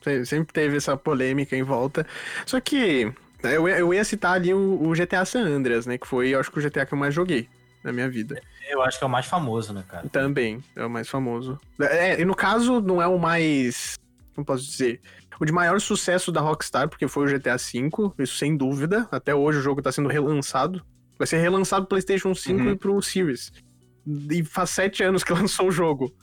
Se- 0.03 0.25
Sempre 0.25 0.53
teve 0.53 0.77
essa 0.77 0.95
polêmica 0.97 1.55
em 1.55 1.63
volta. 1.63 2.05
Só 2.45 2.59
que 2.59 3.11
eu, 3.43 3.67
ia- 3.69 3.79
eu 3.79 3.93
ia 3.93 4.03
citar 4.03 4.33
ali 4.33 4.53
o, 4.53 4.81
o 4.83 4.93
GTA 4.93 5.23
San 5.25 5.45
Andreas, 5.45 5.85
né? 5.85 5.97
Que 5.97 6.05
foi, 6.07 6.29
eu 6.29 6.39
acho 6.39 6.51
que 6.51 6.59
o 6.59 6.61
GTA 6.61 6.85
que 6.85 6.93
eu 6.93 6.97
mais 6.97 7.13
joguei 7.13 7.47
na 7.83 7.91
minha 7.93 8.09
vida. 8.09 8.41
Eu 8.70 8.82
acho 8.82 8.97
que 8.97 9.03
é 9.03 9.07
o 9.07 9.09
mais 9.09 9.26
famoso, 9.26 9.74
né, 9.74 9.84
cara? 9.88 10.07
Também, 10.09 10.63
é 10.76 10.86
o 10.86 10.89
mais 10.89 11.07
famoso. 11.07 11.59
É, 11.80 12.20
e 12.20 12.26
no 12.26 12.36
caso, 12.36 12.82
não 12.82 13.01
é 13.01 13.07
o 13.07 13.18
mais. 13.20 13.95
Como 14.34 14.45
posso 14.45 14.63
dizer? 14.66 14.99
O 15.39 15.45
de 15.45 15.51
maior 15.51 15.80
sucesso 15.82 16.32
da 16.32 16.41
Rockstar, 16.41 16.88
porque 16.89 17.07
foi 17.07 17.26
o 17.26 17.39
GTA 17.39 17.57
V, 17.57 17.89
isso 18.20 18.38
sem 18.38 18.55
dúvida. 18.55 19.07
Até 19.11 19.36
hoje 19.36 19.59
o 19.59 19.61
jogo 19.61 19.82
tá 19.82 19.91
sendo 19.91 20.09
relançado. 20.09 20.84
Vai 21.18 21.28
ser 21.28 21.38
relançado 21.38 21.86
pro 21.86 21.89
PlayStation 21.89 22.34
5 22.34 22.59
Uhum. 22.61 22.70
e 22.72 22.76
pro 22.76 23.01
Series. 23.01 23.51
E 24.32 24.43
faz 24.43 24.70
sete 24.72 25.03
anos 25.03 25.24
que 25.24 25.32
lançou 25.34 25.68
o 25.68 25.72
jogo. 25.72 26.13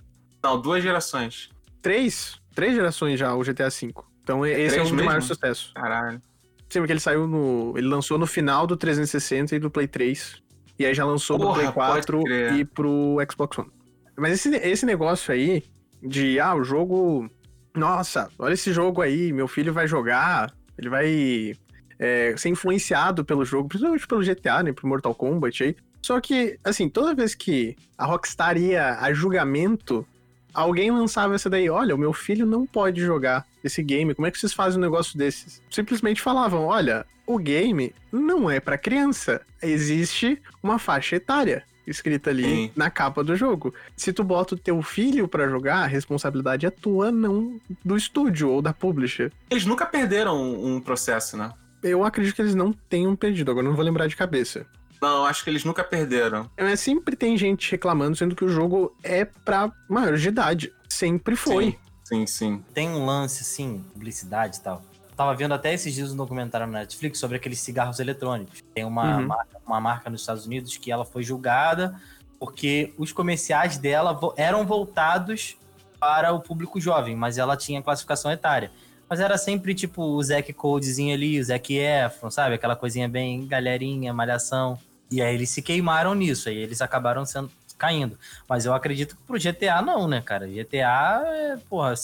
Não, 0.43 0.61
duas 0.61 0.83
gerações. 0.83 1.51
Três? 1.81 2.41
Três 2.55 2.75
gerações 2.75 3.19
já, 3.19 3.35
o 3.35 3.43
GTA 3.43 3.69
V. 3.71 3.93
Então 4.23 4.45
esse 4.47 4.79
é 4.79 4.83
um 4.83 4.87
de 4.97 5.03
maior 5.03 5.23
sucesso. 5.23 5.73
Caralho. 5.75 6.21
Sim, 6.69 6.79
porque 6.81 6.93
ele 6.93 7.01
saiu 7.01 7.27
no. 7.27 7.75
Ele 7.77 7.87
lançou 7.89 8.19
no 8.19 8.27
final 8.27 8.67
do 8.67 8.77
360 8.77 9.57
e 9.57 9.59
do 9.59 9.71
Play 9.71 9.87
3. 9.89 10.41
E 10.83 10.87
aí 10.87 10.95
já 10.95 11.05
lançou 11.05 11.39
Porra, 11.39 11.55
Play 11.55 11.73
pode 11.73 12.07
4 12.07 12.23
crer. 12.25 12.53
e 12.55 12.65
pro 12.65 13.17
Xbox 13.31 13.59
One. 13.59 13.71
Mas 14.19 14.33
esse, 14.33 14.49
esse 14.57 14.85
negócio 14.85 15.33
aí 15.33 15.63
de, 16.03 16.41
ah, 16.41 16.55
o 16.57 16.65
jogo. 16.65 17.31
Nossa, 17.73 18.29
olha 18.37 18.53
esse 18.55 18.73
jogo 18.73 19.01
aí, 19.01 19.33
meu 19.33 19.47
filho 19.47 19.73
vai 19.73 19.87
jogar, 19.87 20.53
ele 20.77 20.91
vai 20.91 21.53
é, 21.99 22.35
ser 22.37 22.49
influenciado 22.49 23.25
pelo 23.25 23.45
jogo, 23.45 23.69
principalmente 23.69 24.07
pelo 24.07 24.25
GTA, 24.25 24.63
né? 24.65 24.73
Pro 24.73 24.89
Mortal 24.89 25.15
Kombat 25.15 25.63
aí. 25.63 25.77
Só 26.03 26.21
que, 26.21 26.59
assim, 26.65 26.89
toda 26.89 27.15
vez 27.15 27.33
que 27.33 27.77
a 27.97 28.05
Rockstar 28.05 28.59
ia 28.59 28.99
a 28.99 29.15
julgamento 29.15 30.05
alguém 30.53 30.91
lançava 30.91 31.35
essa 31.35 31.51
daí, 31.51 31.69
olha, 31.69 31.95
o 31.95 31.99
meu 31.99 32.13
filho 32.13 32.47
não 32.47 32.67
pode 32.67 33.01
jogar 33.01 33.47
esse 33.63 33.83
game, 33.83 34.15
como 34.15 34.27
é 34.27 34.31
que 34.31 34.39
vocês 34.39 34.53
fazem 34.53 34.79
um 34.79 34.83
negócio 34.83 35.17
desses? 35.17 35.63
Simplesmente 35.71 36.21
falavam, 36.21 36.65
olha, 36.65 37.07
o 37.27 37.39
game 37.39 37.95
não 38.11 38.51
é 38.51 38.61
pra 38.61 38.79
criança, 38.79 39.41
existe 39.63 40.41
uma 40.63 40.79
faixa 40.79 41.17
etária 41.17 41.65
escrita 41.87 42.31
ali 42.31 42.45
Sim. 42.45 42.71
na 42.77 42.91
capa 42.91 43.25
do 43.25 43.37
jogo. 43.37 43.75
Se 43.97 44.13
tu 44.13 44.23
bota 44.23 44.55
o 44.55 44.59
teu 44.59 44.81
filho 44.83 45.27
pra 45.27 45.49
jogar, 45.49 45.79
a 45.79 45.87
responsabilidade 45.87 46.67
é 46.67 46.71
tua, 46.71 47.11
não 47.11 47.61
do 47.85 47.97
estúdio 47.97 48.51
ou 48.51 48.63
da 48.63 48.73
publisher. 48.73 49.33
Eles 49.51 49.65
nunca 49.65 49.87
perderam 49.87 50.41
um, 50.65 50.81
processo, 50.81 51.37
né? 51.37 51.53
Eu 51.83 52.05
acredito 52.05 52.35
que 52.35 52.43
eles 52.43 52.55
não 52.55 52.73
tenham 52.73 53.15
perdido, 53.17 53.51
agora 53.51 53.67
não 53.67 53.75
vou 53.75 53.85
lembrar 53.85 54.07
de 54.07 54.17
cabeça. 54.17 54.67
Não, 55.03 55.27
acho 55.27 55.43
que 55.43 55.51
eles 55.51 55.65
nunca 55.65 55.83
perderam. 55.83 56.49
Mas 56.57 56.79
sempre 56.79 57.17
tem 57.17 57.37
gente 57.37 57.69
reclamando, 57.73 58.17
sendo 58.17 58.37
que 58.37 58.45
o 58.45 58.49
jogo 58.49 58.97
é 59.03 59.25
pra 59.25 59.73
maior 59.89 60.17
de 60.17 60.29
idade. 60.29 60.73
Sempre 60.89 61.35
foi. 61.35 61.77
Sim, 62.05 62.25
sim. 62.25 62.27
sim. 62.27 62.65
Tem 62.73 62.89
um 62.89 63.05
lance, 63.05 63.43
assim, 63.43 63.85
publicidade 63.93 64.59
e 64.59 64.61
tal. 64.61 64.81
Tava 65.17 65.35
vendo 65.35 65.55
até 65.55 65.75
esses 65.75 65.93
dias 65.93 66.13
um 66.13 66.17
documentário 66.17 66.67
na 66.69 66.81
Netflix 66.81 67.19
sobre 67.19 67.37
aqueles 67.37 67.59
cigarros 67.61 67.99
eletrônicos. 67.99 68.63
Tem 68.75 68.85
uma, 68.85 69.19
Uhum. 69.19 69.27
marca, 69.27 69.59
uma 69.67 69.81
marca 69.81 70.09
nos 70.09 70.21
Estados 70.21 70.47
Unidos 70.47 70.77
que 70.77 70.91
ela 70.93 71.05
foi 71.05 71.23
julgada 71.25 72.01
porque 72.39 72.93
os 72.97 73.13
comerciais 73.13 73.79
dela 73.79 74.13
vo- 74.13 74.35
eram 74.37 74.65
voltados 74.67 75.57
para 76.01 76.33
o 76.33 76.41
público 76.41 76.81
jovem, 76.81 77.15
mas 77.15 77.39
ela 77.39 77.57
tinha 77.57 77.83
classificação 77.83 78.31
etária. 78.33 78.71
Mas 79.09 79.21
era 79.21 79.37
sempre 79.37 79.75
tipo 79.75 80.03
o 80.03 80.23
Zack 80.23 80.53
Codezinho 80.53 81.15
ali, 81.15 81.39
o 81.39 81.45
Zac 81.45 81.73
Efron, 81.77 82.31
sabe? 82.31 82.55
Aquela 82.55 82.75
coisinha 82.75 83.09
bem 83.09 83.47
galerinha, 83.47 84.13
malhação. 84.13 84.79
E 85.13 85.21
aí 85.21 85.35
eles 85.35 85.51
se 85.51 85.61
queimaram 85.61 86.15
nisso, 86.15 86.49
aí 86.49 86.57
eles 86.57 86.81
acabaram 86.81 87.25
sendo 87.27 87.51
caindo. 87.77 88.19
Mas 88.49 88.65
eu 88.65 88.73
acredito 88.73 89.17
que 89.17 89.23
pro 89.23 89.39
GTA 89.39 89.83
não, 89.83 90.09
né, 90.09 90.23
cara? 90.23 90.47
GTA, 90.47 91.23
é, 91.27 91.57
porra, 91.69 91.95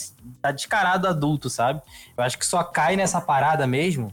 tá 0.42 0.50
descarado 0.50 1.08
adulto, 1.08 1.48
sabe? 1.48 1.80
Eu 2.16 2.22
acho 2.22 2.38
que 2.38 2.44
só 2.44 2.62
cai 2.62 2.96
nessa 2.96 3.20
parada 3.20 3.66
mesmo 3.66 4.12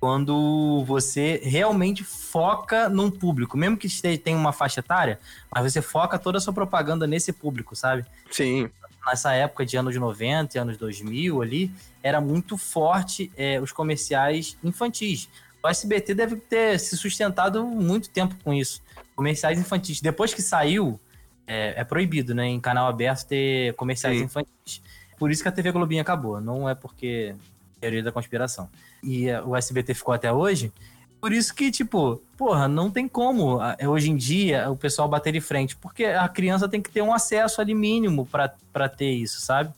quando 0.00 0.82
você 0.84 1.40
realmente 1.44 2.02
foca 2.02 2.88
num 2.88 3.08
público. 3.08 3.56
Mesmo 3.56 3.76
que 3.76 3.88
tenha 4.18 4.36
uma 4.36 4.52
faixa 4.52 4.80
etária, 4.80 5.20
mas 5.54 5.72
você 5.72 5.80
foca 5.80 6.18
toda 6.18 6.38
a 6.38 6.40
sua 6.40 6.52
propaganda 6.52 7.06
nesse 7.06 7.32
público, 7.32 7.76
sabe? 7.76 8.04
Sim. 8.28 8.68
Nessa 9.06 9.32
época 9.34 9.64
de 9.64 9.76
anos 9.76 9.94
90 9.94 10.56
e 10.56 10.60
anos 10.60 10.76
2000 10.76 11.40
ali, 11.42 11.70
era 12.02 12.20
muito 12.20 12.58
forte 12.58 13.30
é, 13.36 13.60
os 13.60 13.70
comerciais 13.70 14.56
infantis. 14.64 15.28
O 15.62 15.68
SBT 15.68 16.14
deve 16.14 16.36
ter 16.36 16.78
se 16.80 16.96
sustentado 16.96 17.64
muito 17.64 18.10
tempo 18.10 18.34
com 18.42 18.52
isso. 18.52 18.82
Comerciais 19.14 19.58
infantis. 19.58 20.00
Depois 20.00 20.34
que 20.34 20.42
saiu, 20.42 20.98
é, 21.46 21.74
é 21.76 21.84
proibido, 21.84 22.34
né? 22.34 22.46
Em 22.46 22.60
canal 22.60 22.88
aberto 22.88 23.26
ter 23.26 23.74
comerciais 23.74 24.18
Sim. 24.18 24.24
infantis. 24.24 24.82
Por 25.18 25.30
isso 25.30 25.42
que 25.42 25.48
a 25.48 25.52
TV 25.52 25.70
Globinho 25.70 26.02
acabou. 26.02 26.40
Não 26.40 26.68
é 26.68 26.74
porque 26.74 27.34
teoria 27.80 28.02
da 28.02 28.12
conspiração. 28.12 28.68
E 29.02 29.28
é, 29.28 29.40
o 29.42 29.56
SBT 29.56 29.94
ficou 29.94 30.14
até 30.14 30.32
hoje. 30.32 30.72
Por 31.20 31.32
isso 31.32 31.54
que, 31.54 31.70
tipo, 31.70 32.20
porra, 32.36 32.66
não 32.66 32.90
tem 32.90 33.06
como 33.06 33.60
ah, 33.60 33.76
hoje 33.86 34.10
em 34.10 34.16
dia 34.16 34.68
o 34.68 34.76
pessoal 34.76 35.08
bater 35.08 35.32
de 35.32 35.40
frente. 35.40 35.76
Porque 35.76 36.06
a 36.06 36.28
criança 36.28 36.68
tem 36.68 36.82
que 36.82 36.90
ter 36.90 37.02
um 37.02 37.14
acesso 37.14 37.60
ali 37.60 37.74
mínimo 37.74 38.26
pra, 38.26 38.52
pra 38.72 38.88
ter 38.88 39.12
isso, 39.12 39.40
sabe? 39.40 39.72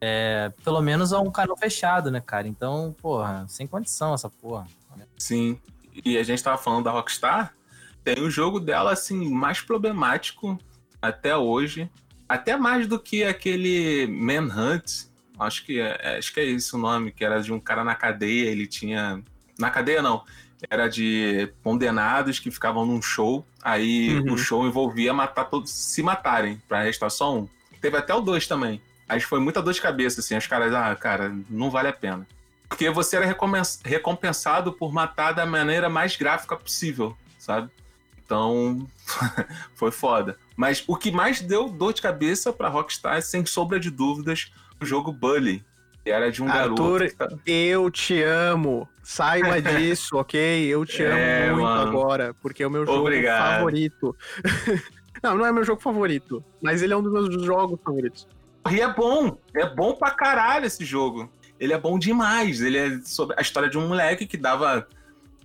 É, 0.00 0.52
pelo 0.64 0.80
menos 0.80 1.12
a 1.12 1.20
um 1.20 1.30
canal 1.30 1.56
fechado, 1.56 2.10
né, 2.10 2.22
cara? 2.24 2.46
Então, 2.46 2.94
porra, 3.02 3.44
sem 3.48 3.66
condição 3.66 4.14
essa 4.14 4.30
porra. 4.30 4.68
Sim. 5.18 5.58
E 6.04 6.18
a 6.18 6.22
gente 6.22 6.42
tava 6.42 6.58
falando 6.58 6.84
da 6.84 6.90
Rockstar. 6.90 7.54
Tem 8.04 8.20
o 8.20 8.30
jogo 8.30 8.60
dela, 8.60 8.92
assim, 8.92 9.28
mais 9.32 9.60
problemático 9.60 10.58
até 11.00 11.36
hoje. 11.36 11.90
Até 12.28 12.56
mais 12.56 12.86
do 12.86 12.98
que 12.98 13.24
aquele 13.24 14.06
Manhunt. 14.06 15.06
Acho 15.38 15.64
que 15.64 15.80
é, 15.80 15.98
é- 16.00 16.18
acho 16.18 16.32
que 16.32 16.40
é 16.40 16.44
esse 16.44 16.74
o 16.74 16.78
nome, 16.78 17.12
que 17.12 17.24
era 17.24 17.40
de 17.42 17.52
um 17.52 17.60
cara 17.60 17.84
na 17.84 17.94
cadeia, 17.94 18.48
ele 18.50 18.66
tinha. 18.66 19.22
Na 19.58 19.70
cadeia 19.70 20.02
não. 20.02 20.24
Era 20.70 20.88
de 20.88 21.52
condenados 21.62 22.38
que 22.38 22.50
ficavam 22.50 22.86
num 22.86 23.02
show. 23.02 23.46
Aí 23.62 24.18
Uhum. 24.20 24.32
o 24.32 24.38
show 24.38 24.66
envolvia 24.66 25.12
matar 25.12 25.44
todos, 25.44 25.70
se 25.70 26.02
matarem, 26.02 26.60
pra 26.68 26.82
restar 26.82 27.10
só 27.10 27.36
um. 27.36 27.48
Teve 27.80 27.96
até 27.98 28.14
o 28.14 28.20
dois 28.20 28.46
também. 28.46 28.80
Aí 29.08 29.20
foi 29.20 29.38
muita 29.38 29.62
dor 29.62 29.72
de 29.74 29.80
cabeça, 29.80 30.20
assim. 30.20 30.36
Os 30.36 30.46
caras, 30.46 30.72
ah, 30.74 30.94
cara, 30.96 31.34
não 31.50 31.70
vale 31.70 31.88
a 31.88 31.92
pena. 31.92 32.26
Porque 32.68 32.90
você 32.90 33.16
era 33.16 33.24
recompens- 33.26 33.80
recompensado 33.84 34.72
por 34.72 34.92
matar 34.92 35.32
da 35.32 35.46
maneira 35.46 35.88
mais 35.88 36.16
gráfica 36.16 36.56
possível, 36.56 37.16
sabe? 37.38 37.70
Então, 38.24 38.86
foi 39.74 39.90
foda. 39.92 40.36
Mas 40.56 40.82
o 40.86 40.96
que 40.96 41.10
mais 41.12 41.40
deu 41.40 41.68
dor 41.68 41.92
de 41.92 42.02
cabeça 42.02 42.52
pra 42.52 42.68
Rockstar, 42.68 43.22
sem 43.22 43.46
sombra 43.46 43.78
de 43.78 43.90
dúvidas, 43.90 44.50
o 44.80 44.84
jogo 44.84 45.12
Bully. 45.12 45.64
Que 46.02 46.10
era 46.10 46.30
de 46.30 46.42
um 46.42 46.48
Arthur, 46.48 47.00
garoto. 47.00 47.16
tá- 47.16 47.28
Eu 47.46 47.90
te 47.90 48.22
amo. 48.22 48.88
Saiba 49.02 49.60
disso, 49.62 50.16
ok? 50.16 50.66
Eu 50.66 50.84
te 50.84 51.02
amo 51.04 51.16
É, 51.18 51.50
muito 51.50 51.62
mano. 51.62 51.88
agora, 51.88 52.34
porque 52.42 52.62
é 52.62 52.66
o 52.66 52.70
meu 52.70 52.84
jogo 52.86 52.98
Obrigado. 53.00 53.56
favorito. 53.56 54.16
não, 55.22 55.36
não 55.36 55.46
é 55.46 55.52
meu 55.52 55.64
jogo 55.64 55.80
favorito, 55.80 56.44
mas 56.62 56.82
ele 56.82 56.92
é 56.92 56.96
um 56.96 57.02
dos 57.02 57.12
meus 57.12 57.44
jogos 57.44 57.78
favoritos. 57.84 58.26
E 58.70 58.80
é 58.80 58.92
bom, 58.92 59.36
é 59.54 59.66
bom 59.68 59.94
pra 59.94 60.10
caralho 60.10 60.66
esse 60.66 60.84
jogo. 60.84 61.30
Ele 61.58 61.72
é 61.72 61.78
bom 61.78 61.98
demais. 61.98 62.60
Ele 62.60 62.78
é 62.78 63.00
sobre 63.04 63.36
a 63.38 63.42
história 63.42 63.68
de 63.68 63.78
um 63.78 63.88
moleque 63.88 64.26
que 64.26 64.36
dava. 64.36 64.86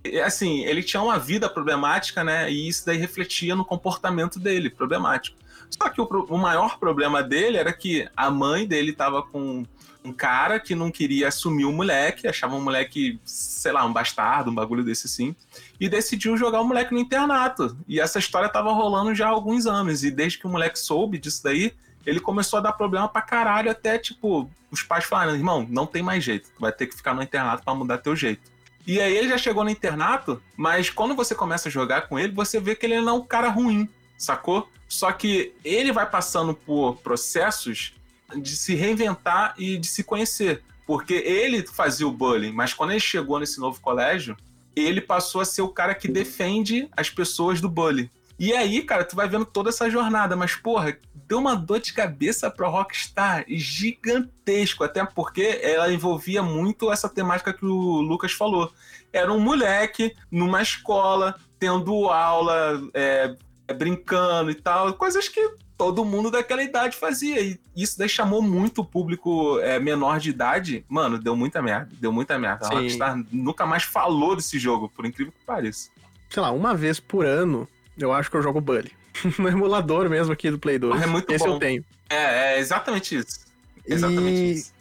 é, 0.04 0.22
Assim, 0.22 0.64
ele 0.64 0.82
tinha 0.82 1.02
uma 1.02 1.18
vida 1.18 1.48
problemática, 1.48 2.22
né? 2.22 2.50
E 2.50 2.68
isso 2.68 2.84
daí 2.86 2.96
refletia 2.96 3.56
no 3.56 3.64
comportamento 3.64 4.38
dele, 4.38 4.70
problemático. 4.70 5.36
Só 5.70 5.88
que 5.88 6.00
o, 6.00 6.04
o 6.04 6.36
maior 6.36 6.78
problema 6.78 7.22
dele 7.22 7.56
era 7.56 7.72
que 7.72 8.06
a 8.16 8.30
mãe 8.30 8.66
dele 8.66 8.92
tava 8.92 9.22
com 9.22 9.64
um 10.04 10.12
cara 10.12 10.58
que 10.58 10.74
não 10.74 10.90
queria 10.90 11.28
assumir 11.28 11.64
o 11.64 11.72
moleque, 11.72 12.26
achava 12.26 12.56
um 12.56 12.60
moleque, 12.60 13.20
sei 13.24 13.72
lá, 13.72 13.84
um 13.84 13.92
bastardo, 13.92 14.50
um 14.50 14.54
bagulho 14.54 14.84
desse 14.84 15.06
assim, 15.06 15.34
e 15.78 15.88
decidiu 15.88 16.36
jogar 16.36 16.60
o 16.60 16.64
moleque 16.64 16.92
no 16.92 16.98
internato. 16.98 17.76
E 17.86 18.00
essa 18.00 18.18
história 18.18 18.48
tava 18.48 18.72
rolando 18.72 19.14
já 19.14 19.26
há 19.26 19.30
alguns 19.30 19.66
anos, 19.66 20.02
e 20.02 20.10
desde 20.10 20.38
que 20.38 20.46
o 20.46 20.50
moleque 20.50 20.78
soube 20.78 21.18
disso 21.18 21.42
daí, 21.44 21.72
ele 22.06 22.20
começou 22.20 22.58
a 22.58 22.62
dar 22.62 22.72
problema 22.72 23.08
pra 23.08 23.22
caralho, 23.22 23.70
até 23.70 23.98
tipo, 23.98 24.50
os 24.70 24.82
pais 24.82 25.04
falaram: 25.04 25.34
irmão, 25.34 25.66
não 25.68 25.86
tem 25.86 26.02
mais 26.02 26.22
jeito, 26.24 26.50
tu 26.50 26.60
vai 26.60 26.72
ter 26.72 26.86
que 26.86 26.96
ficar 26.96 27.14
no 27.14 27.22
internato 27.22 27.64
pra 27.64 27.74
mudar 27.74 27.98
teu 27.98 28.16
jeito. 28.16 28.50
E 28.86 29.00
aí 29.00 29.16
ele 29.16 29.28
já 29.28 29.38
chegou 29.38 29.62
no 29.62 29.70
internato, 29.70 30.42
mas 30.56 30.90
quando 30.90 31.14
você 31.14 31.34
começa 31.34 31.68
a 31.68 31.72
jogar 31.72 32.08
com 32.08 32.18
ele, 32.18 32.32
você 32.32 32.58
vê 32.58 32.74
que 32.74 32.84
ele 32.84 33.00
não 33.00 33.08
é 33.08 33.16
um 33.18 33.24
cara 33.24 33.48
ruim, 33.48 33.88
sacou? 34.18 34.68
Só 34.88 35.12
que 35.12 35.54
ele 35.64 35.92
vai 35.92 36.08
passando 36.08 36.52
por 36.52 36.96
processos 36.96 37.94
de 38.36 38.56
se 38.56 38.74
reinventar 38.74 39.54
e 39.56 39.76
de 39.76 39.86
se 39.86 40.02
conhecer. 40.02 40.62
Porque 40.84 41.14
ele 41.14 41.64
fazia 41.66 42.06
o 42.06 42.12
bullying, 42.12 42.52
mas 42.52 42.74
quando 42.74 42.90
ele 42.90 43.00
chegou 43.00 43.38
nesse 43.38 43.60
novo 43.60 43.80
colégio, 43.80 44.36
ele 44.74 45.00
passou 45.00 45.40
a 45.40 45.44
ser 45.44 45.62
o 45.62 45.68
cara 45.68 45.94
que 45.94 46.08
defende 46.08 46.88
as 46.96 47.08
pessoas 47.08 47.60
do 47.60 47.68
bullying. 47.68 48.10
E 48.38 48.52
aí, 48.52 48.82
cara, 48.82 49.04
tu 49.04 49.14
vai 49.14 49.28
vendo 49.28 49.44
toda 49.44 49.70
essa 49.70 49.88
jornada, 49.88 50.34
mas 50.34 50.54
porra, 50.54 50.96
deu 51.14 51.38
uma 51.38 51.54
dor 51.54 51.80
de 51.80 51.92
cabeça 51.92 52.50
pra 52.50 52.68
Rockstar 52.68 53.44
gigantesco, 53.48 54.84
até 54.84 55.04
porque 55.04 55.60
ela 55.62 55.92
envolvia 55.92 56.42
muito 56.42 56.92
essa 56.92 57.08
temática 57.08 57.52
que 57.52 57.64
o 57.64 58.00
Lucas 58.00 58.32
falou. 58.32 58.72
Era 59.12 59.32
um 59.32 59.40
moleque 59.40 60.14
numa 60.30 60.62
escola, 60.62 61.34
tendo 61.58 62.08
aula, 62.08 62.82
é, 62.92 63.36
brincando 63.72 64.50
e 64.50 64.54
tal, 64.54 64.92
coisas 64.94 65.28
que 65.28 65.56
todo 65.76 66.04
mundo 66.04 66.30
daquela 66.30 66.62
idade 66.62 66.96
fazia. 66.96 67.40
E 67.40 67.58
isso 67.76 67.98
daí 67.98 68.08
chamou 68.08 68.40
muito 68.40 68.82
o 68.82 68.84
público 68.84 69.58
é, 69.60 69.80
menor 69.80 70.20
de 70.20 70.30
idade. 70.30 70.84
Mano, 70.88 71.18
deu 71.18 71.34
muita 71.34 71.60
merda, 71.60 71.90
deu 72.00 72.12
muita 72.12 72.38
merda. 72.38 72.66
A 72.66 72.68
Sim. 72.68 72.74
Rockstar 72.74 73.24
nunca 73.32 73.66
mais 73.66 73.82
falou 73.82 74.36
desse 74.36 74.58
jogo, 74.58 74.88
por 74.88 75.04
incrível 75.04 75.32
que 75.32 75.44
pareça. 75.44 75.90
Sei 76.30 76.40
lá, 76.42 76.50
uma 76.50 76.74
vez 76.74 77.00
por 77.00 77.26
ano, 77.26 77.68
eu 77.98 78.12
acho 78.12 78.30
que 78.30 78.36
eu 78.36 78.42
jogo 78.42 78.60
Bully. 78.60 78.92
no 79.38 79.48
emulador 79.48 80.08
mesmo 80.08 80.32
aqui 80.32 80.50
do 80.50 80.58
Play 80.58 80.78
2. 80.78 81.02
É 81.02 81.06
muito 81.06 81.30
Esse 81.30 81.44
bom. 81.46 81.54
eu 81.54 81.58
tenho. 81.58 81.84
É, 82.08 82.54
é 82.54 82.58
exatamente 82.58 83.16
isso. 83.16 83.40
Exatamente 83.86 84.30
E- 84.40 84.52
isso. 84.52 84.72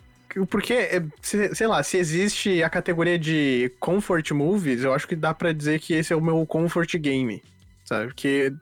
Porque, 0.49 0.73
é, 0.73 1.03
se- 1.21 1.53
sei 1.53 1.67
lá, 1.67 1.83
se 1.83 1.97
existe 1.97 2.63
a 2.63 2.69
categoria 2.69 3.19
de 3.19 3.69
comfort 3.81 4.31
movies, 4.31 4.83
eu 4.83 4.93
acho 4.93 5.05
que 5.05 5.15
dá 5.15 5.33
pra 5.33 5.51
dizer 5.51 5.79
que 5.81 5.93
esse 5.93 6.13
é 6.13 6.15
o 6.15 6.21
meu 6.21 6.45
comfort 6.45 6.95
game, 6.97 7.43
sabe? 7.83 8.13
Que 8.13 8.53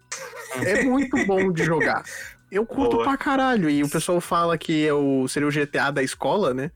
é 0.65 0.81
muito 0.83 1.23
bom 1.27 1.51
de 1.51 1.63
jogar. 1.63 2.03
Eu 2.51 2.65
curto 2.65 2.93
Boa. 2.93 3.03
pra 3.03 3.17
caralho. 3.17 3.69
E 3.69 3.83
o 3.83 3.89
pessoal 3.89 4.19
fala 4.19 4.57
que 4.57 4.87
é 4.87 4.91
o, 4.91 5.27
seria 5.27 5.47
o 5.47 5.51
GTA 5.51 5.91
da 5.91 6.01
escola, 6.01 6.51
né? 6.55 6.71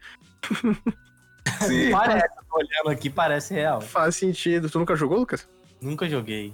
Sim. 1.65 1.89
Parece, 1.91 2.27
tô 2.47 2.57
olhando 2.57 2.89
aqui, 2.91 3.09
parece 3.09 3.53
real. 3.55 3.81
Faz 3.81 4.15
sentido. 4.15 4.69
Tu 4.69 4.77
nunca 4.77 4.95
jogou, 4.95 5.17
Lucas? 5.17 5.47
Nunca 5.81 6.07
joguei. 6.07 6.53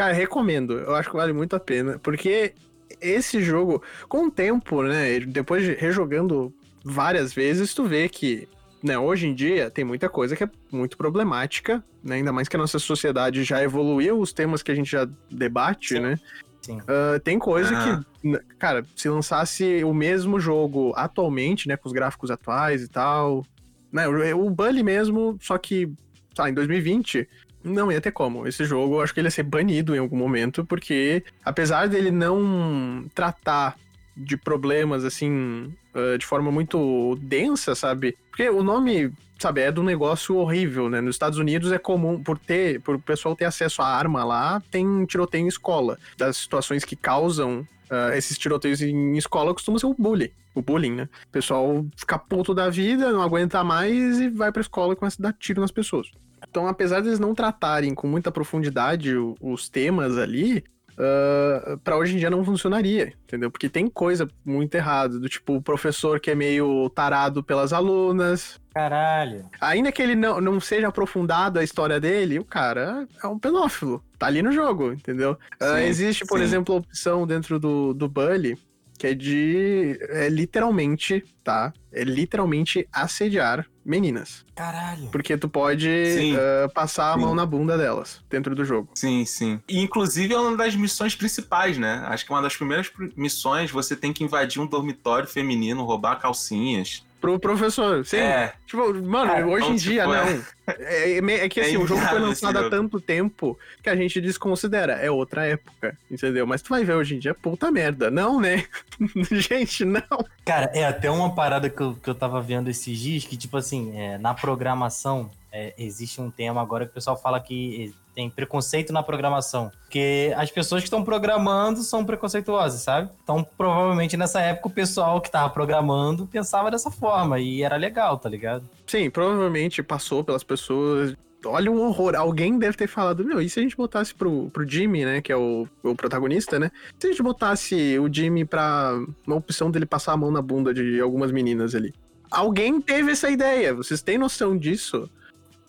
Cara, 0.00 0.14
recomendo. 0.14 0.78
Eu 0.78 0.94
acho 0.94 1.10
que 1.10 1.16
vale 1.16 1.30
muito 1.30 1.54
a 1.54 1.60
pena. 1.60 1.98
Porque 1.98 2.54
esse 3.02 3.42
jogo, 3.42 3.82
com 4.08 4.28
o 4.28 4.30
tempo, 4.30 4.82
né? 4.82 5.20
Depois 5.20 5.62
de 5.62 5.74
rejogando 5.74 6.50
várias 6.82 7.34
vezes, 7.34 7.74
tu 7.74 7.84
vê 7.84 8.08
que, 8.08 8.48
né, 8.82 8.98
hoje 8.98 9.26
em 9.26 9.34
dia 9.34 9.70
tem 9.70 9.84
muita 9.84 10.08
coisa 10.08 10.34
que 10.34 10.42
é 10.42 10.48
muito 10.72 10.96
problemática, 10.96 11.84
né? 12.02 12.14
Ainda 12.14 12.32
mais 12.32 12.48
que 12.48 12.56
a 12.56 12.58
nossa 12.58 12.78
sociedade 12.78 13.44
já 13.44 13.62
evoluiu 13.62 14.18
os 14.18 14.32
temas 14.32 14.62
que 14.62 14.72
a 14.72 14.74
gente 14.74 14.90
já 14.90 15.06
debate, 15.30 15.96
Sim. 15.96 16.00
né? 16.00 16.18
Sim. 16.62 16.80
Ah, 16.88 17.20
tem 17.22 17.38
coisa 17.38 17.76
que, 17.76 18.26
n- 18.26 18.40
cara, 18.58 18.82
se 18.96 19.06
lançasse 19.06 19.84
o 19.84 19.92
mesmo 19.92 20.40
jogo 20.40 20.94
atualmente, 20.96 21.68
né, 21.68 21.76
com 21.76 21.86
os 21.86 21.92
gráficos 21.92 22.30
atuais 22.30 22.82
e 22.82 22.88
tal, 22.88 23.44
né, 23.92 24.08
o, 24.08 24.46
o 24.46 24.48
Bully 24.48 24.82
mesmo, 24.82 25.36
só 25.42 25.58
que, 25.58 25.92
sei 26.34 26.44
lá, 26.44 26.48
em 26.48 26.54
2020, 26.54 27.28
não 27.62 27.90
ia 27.90 28.00
ter 28.00 28.12
como. 28.12 28.46
Esse 28.46 28.64
jogo, 28.64 28.96
eu 28.96 29.00
acho 29.02 29.12
que 29.12 29.20
ele 29.20 29.26
ia 29.26 29.32
ser 29.32 29.42
banido 29.42 29.94
em 29.94 29.98
algum 29.98 30.16
momento, 30.16 30.64
porque 30.64 31.22
apesar 31.44 31.88
dele 31.88 32.10
não 32.10 33.04
tratar 33.14 33.76
de 34.16 34.36
problemas, 34.36 35.04
assim, 35.04 35.72
ah, 35.94 36.16
de 36.18 36.26
forma 36.26 36.50
muito 36.50 37.16
densa, 37.20 37.74
sabe? 37.74 38.16
Porque 38.30 38.48
o 38.48 38.62
nome, 38.62 39.12
sabe, 39.38 39.62
é 39.62 39.72
de 39.72 39.80
um 39.80 39.84
negócio 39.84 40.36
horrível, 40.36 40.88
né? 40.88 41.00
Nos 41.00 41.16
Estados 41.16 41.38
Unidos 41.38 41.72
é 41.72 41.78
comum, 41.78 42.22
por 42.22 42.38
ter, 42.38 42.80
por 42.80 42.96
o 42.96 43.00
pessoal 43.00 43.34
ter 43.34 43.44
acesso 43.44 43.82
à 43.82 43.86
arma 43.86 44.24
lá, 44.24 44.62
tem 44.70 45.04
tiroteio 45.06 45.44
em 45.44 45.48
escola. 45.48 45.98
Das 46.16 46.36
situações 46.36 46.84
que 46.84 46.96
causam 46.96 47.66
ah, 47.90 48.16
esses 48.16 48.38
tiroteios 48.38 48.80
em 48.80 49.16
escola 49.16 49.52
costuma 49.52 49.78
ser 49.78 49.86
o 49.86 49.94
bullying. 49.98 50.30
O 50.54 50.62
bullying, 50.62 50.92
né? 50.92 51.08
O 51.28 51.32
pessoal 51.32 51.84
fica 51.96 52.18
puto 52.18 52.54
da 52.54 52.68
vida, 52.68 53.12
não 53.12 53.22
aguenta 53.22 53.62
mais 53.62 54.20
e 54.20 54.28
vai 54.28 54.50
pra 54.50 54.62
escola 54.62 54.92
e 54.92 54.96
começa 54.96 55.20
a 55.20 55.24
dar 55.24 55.32
tiro 55.32 55.60
nas 55.60 55.70
pessoas. 55.70 56.10
Então, 56.48 56.66
apesar 56.66 57.00
deles 57.00 57.18
não 57.18 57.34
tratarem 57.34 57.94
com 57.94 58.06
muita 58.06 58.30
profundidade 58.30 59.14
os 59.40 59.68
temas 59.68 60.18
ali, 60.18 60.64
ah, 61.00 61.78
pra 61.82 61.96
hoje 61.96 62.14
em 62.14 62.18
dia 62.18 62.28
não 62.28 62.44
funcionaria, 62.44 63.14
entendeu? 63.24 63.50
Porque 63.50 63.70
tem 63.70 63.88
coisa 63.88 64.28
muito 64.44 64.74
errada, 64.74 65.18
do 65.18 65.28
tipo 65.28 65.54
o 65.56 65.62
professor 65.62 66.20
que 66.20 66.30
é 66.30 66.34
meio 66.34 66.90
tarado 66.90 67.42
pelas 67.42 67.72
alunas. 67.72 68.60
Caralho. 68.74 69.46
Ainda 69.60 69.90
que 69.90 70.02
ele 70.02 70.14
não, 70.14 70.40
não 70.40 70.60
seja 70.60 70.88
aprofundado 70.88 71.58
a 71.58 71.64
história 71.64 71.98
dele, 71.98 72.38
o 72.38 72.44
cara 72.44 73.08
é 73.22 73.26
um 73.26 73.38
pedófilo. 73.38 74.04
Tá 74.18 74.26
ali 74.26 74.42
no 74.42 74.52
jogo, 74.52 74.92
entendeu? 74.92 75.38
Ah, 75.58 75.76
Sim, 75.76 75.84
existe, 75.84 76.26
por 76.26 76.38
sim. 76.38 76.44
exemplo, 76.44 76.74
a 76.74 76.78
opção 76.78 77.26
dentro 77.26 77.58
do, 77.58 77.94
do 77.94 78.06
Bully, 78.06 78.58
que 79.00 79.06
é 79.06 79.14
de 79.14 79.98
é, 80.10 80.28
literalmente, 80.28 81.24
tá? 81.42 81.72
É 81.90 82.04
literalmente 82.04 82.86
assediar 82.92 83.64
meninas. 83.82 84.44
Caralho. 84.54 85.08
Porque 85.08 85.38
tu 85.38 85.48
pode 85.48 85.88
ah, 86.36 86.68
passar 86.74 87.12
a 87.12 87.14
Sim. 87.14 87.20
mão 87.22 87.34
na 87.34 87.46
bunda 87.46 87.78
delas 87.78 88.22
dentro 88.28 88.54
do 88.54 88.62
jogo. 88.62 88.90
Sim, 88.94 89.24
sim. 89.24 89.58
E, 89.66 89.80
inclusive 89.80 90.34
é 90.34 90.38
uma 90.38 90.54
das 90.54 90.76
missões 90.76 91.14
principais, 91.14 91.78
né? 91.78 92.02
Acho 92.08 92.26
que 92.26 92.30
uma 92.30 92.42
das 92.42 92.54
primeiras 92.54 92.90
pr- 92.90 93.08
missões 93.16 93.70
você 93.70 93.96
tem 93.96 94.12
que 94.12 94.22
invadir 94.22 94.60
um 94.60 94.66
dormitório 94.66 95.26
feminino, 95.26 95.82
roubar 95.82 96.16
calcinhas. 96.16 97.02
Pro 97.20 97.38
professor, 97.38 98.04
sim. 98.06 98.16
É, 98.16 98.54
Tipo, 98.66 98.94
mano, 99.02 99.30
Cara, 99.32 99.46
hoje 99.46 99.56
então, 99.64 99.72
em 99.72 99.76
dia, 99.76 100.02
tipo, 100.02 100.14
é- 100.14 100.24
não. 100.34 100.44
É, 100.78 101.16
é 101.16 101.20
me- 101.20 101.34
é 101.34 101.48
que 101.48 101.60
É 101.60 101.64
assim, 101.64 101.76
o 101.76 101.86
jogo 101.86 102.00
foi 102.00 102.18
lançado 102.20 102.56
há 102.58 102.70
tanto 102.70 103.00
tempo 103.00 103.58
que 103.82 103.90
a 103.90 103.96
gente 103.96 104.20
desconsidera. 104.20 104.92
É 104.94 105.10
outra 105.10 105.44
época, 105.44 105.98
entendeu? 106.10 106.46
Mas 106.46 106.62
tu 106.62 106.70
vai 106.70 106.84
ver 106.84 106.94
hoje 106.94 107.16
em 107.16 107.18
dia, 107.18 107.34
puta 107.34 107.70
merda. 107.70 108.10
Não, 108.10 108.40
né? 108.40 108.64
gente, 109.32 109.84
não. 109.84 110.02
Cara, 110.44 110.70
é 110.72 110.84
até 110.86 111.10
uma 111.10 111.34
parada 111.34 111.68
que 111.68 111.80
eu, 111.80 111.94
que 112.02 112.08
eu 112.08 112.14
tava 112.14 112.40
vendo 112.40 112.70
esses 112.70 112.98
dias, 112.98 113.24
que, 113.24 113.36
tipo 113.36 113.56
assim, 113.56 113.98
é, 113.98 114.16
na 114.18 114.32
programação, 114.32 115.30
é, 115.52 115.74
existe 115.78 116.20
um 116.20 116.30
tema 116.30 116.60
agora 116.60 116.84
que 116.84 116.92
o 116.92 116.94
pessoal 116.94 117.16
fala 117.16 117.40
que 117.40 117.94
tem 118.14 118.28
preconceito 118.28 118.92
na 118.92 119.02
programação. 119.02 119.70
Porque 119.82 120.32
as 120.36 120.50
pessoas 120.50 120.82
que 120.82 120.86
estão 120.86 121.04
programando 121.04 121.80
são 121.82 122.04
preconceituosas, 122.04 122.82
sabe? 122.82 123.10
Então, 123.22 123.46
provavelmente, 123.56 124.16
nessa 124.16 124.40
época, 124.40 124.68
o 124.68 124.72
pessoal 124.72 125.20
que 125.20 125.30
tava 125.30 125.50
programando 125.50 126.26
pensava 126.26 126.70
dessa 126.70 126.90
forma, 126.90 127.38
e 127.38 127.62
era 127.62 127.76
legal, 127.76 128.18
tá 128.18 128.28
ligado? 128.28 128.68
Sim, 128.86 129.10
provavelmente 129.10 129.82
passou 129.82 130.22
pelas 130.22 130.42
pessoas. 130.42 131.14
Olha 131.44 131.70
um 131.70 131.80
horror. 131.80 132.14
Alguém 132.14 132.58
deve 132.58 132.76
ter 132.76 132.86
falado, 132.86 133.24
meu, 133.24 133.40
e 133.40 133.48
se 133.48 133.58
a 133.58 133.62
gente 133.62 133.76
botasse 133.76 134.14
pro, 134.14 134.50
pro 134.50 134.68
Jimmy, 134.68 135.04
né, 135.04 135.22
que 135.22 135.32
é 135.32 135.36
o, 135.36 135.66
o 135.82 135.94
protagonista, 135.94 136.58
né? 136.58 136.70
Se 136.98 137.06
a 137.06 137.10
gente 137.10 137.22
botasse 137.22 137.98
o 137.98 138.12
Jimmy 138.12 138.44
pra 138.44 138.92
uma 139.26 139.36
opção 139.36 139.70
dele 139.70 139.86
passar 139.86 140.12
a 140.12 140.16
mão 140.16 140.30
na 140.30 140.42
bunda 140.42 140.74
de 140.74 141.00
algumas 141.00 141.32
meninas 141.32 141.74
ali. 141.74 141.94
Alguém 142.30 142.80
teve 142.80 143.12
essa 143.12 143.30
ideia. 143.30 143.74
Vocês 143.74 144.02
têm 144.02 144.18
noção 144.18 144.56
disso? 144.56 145.10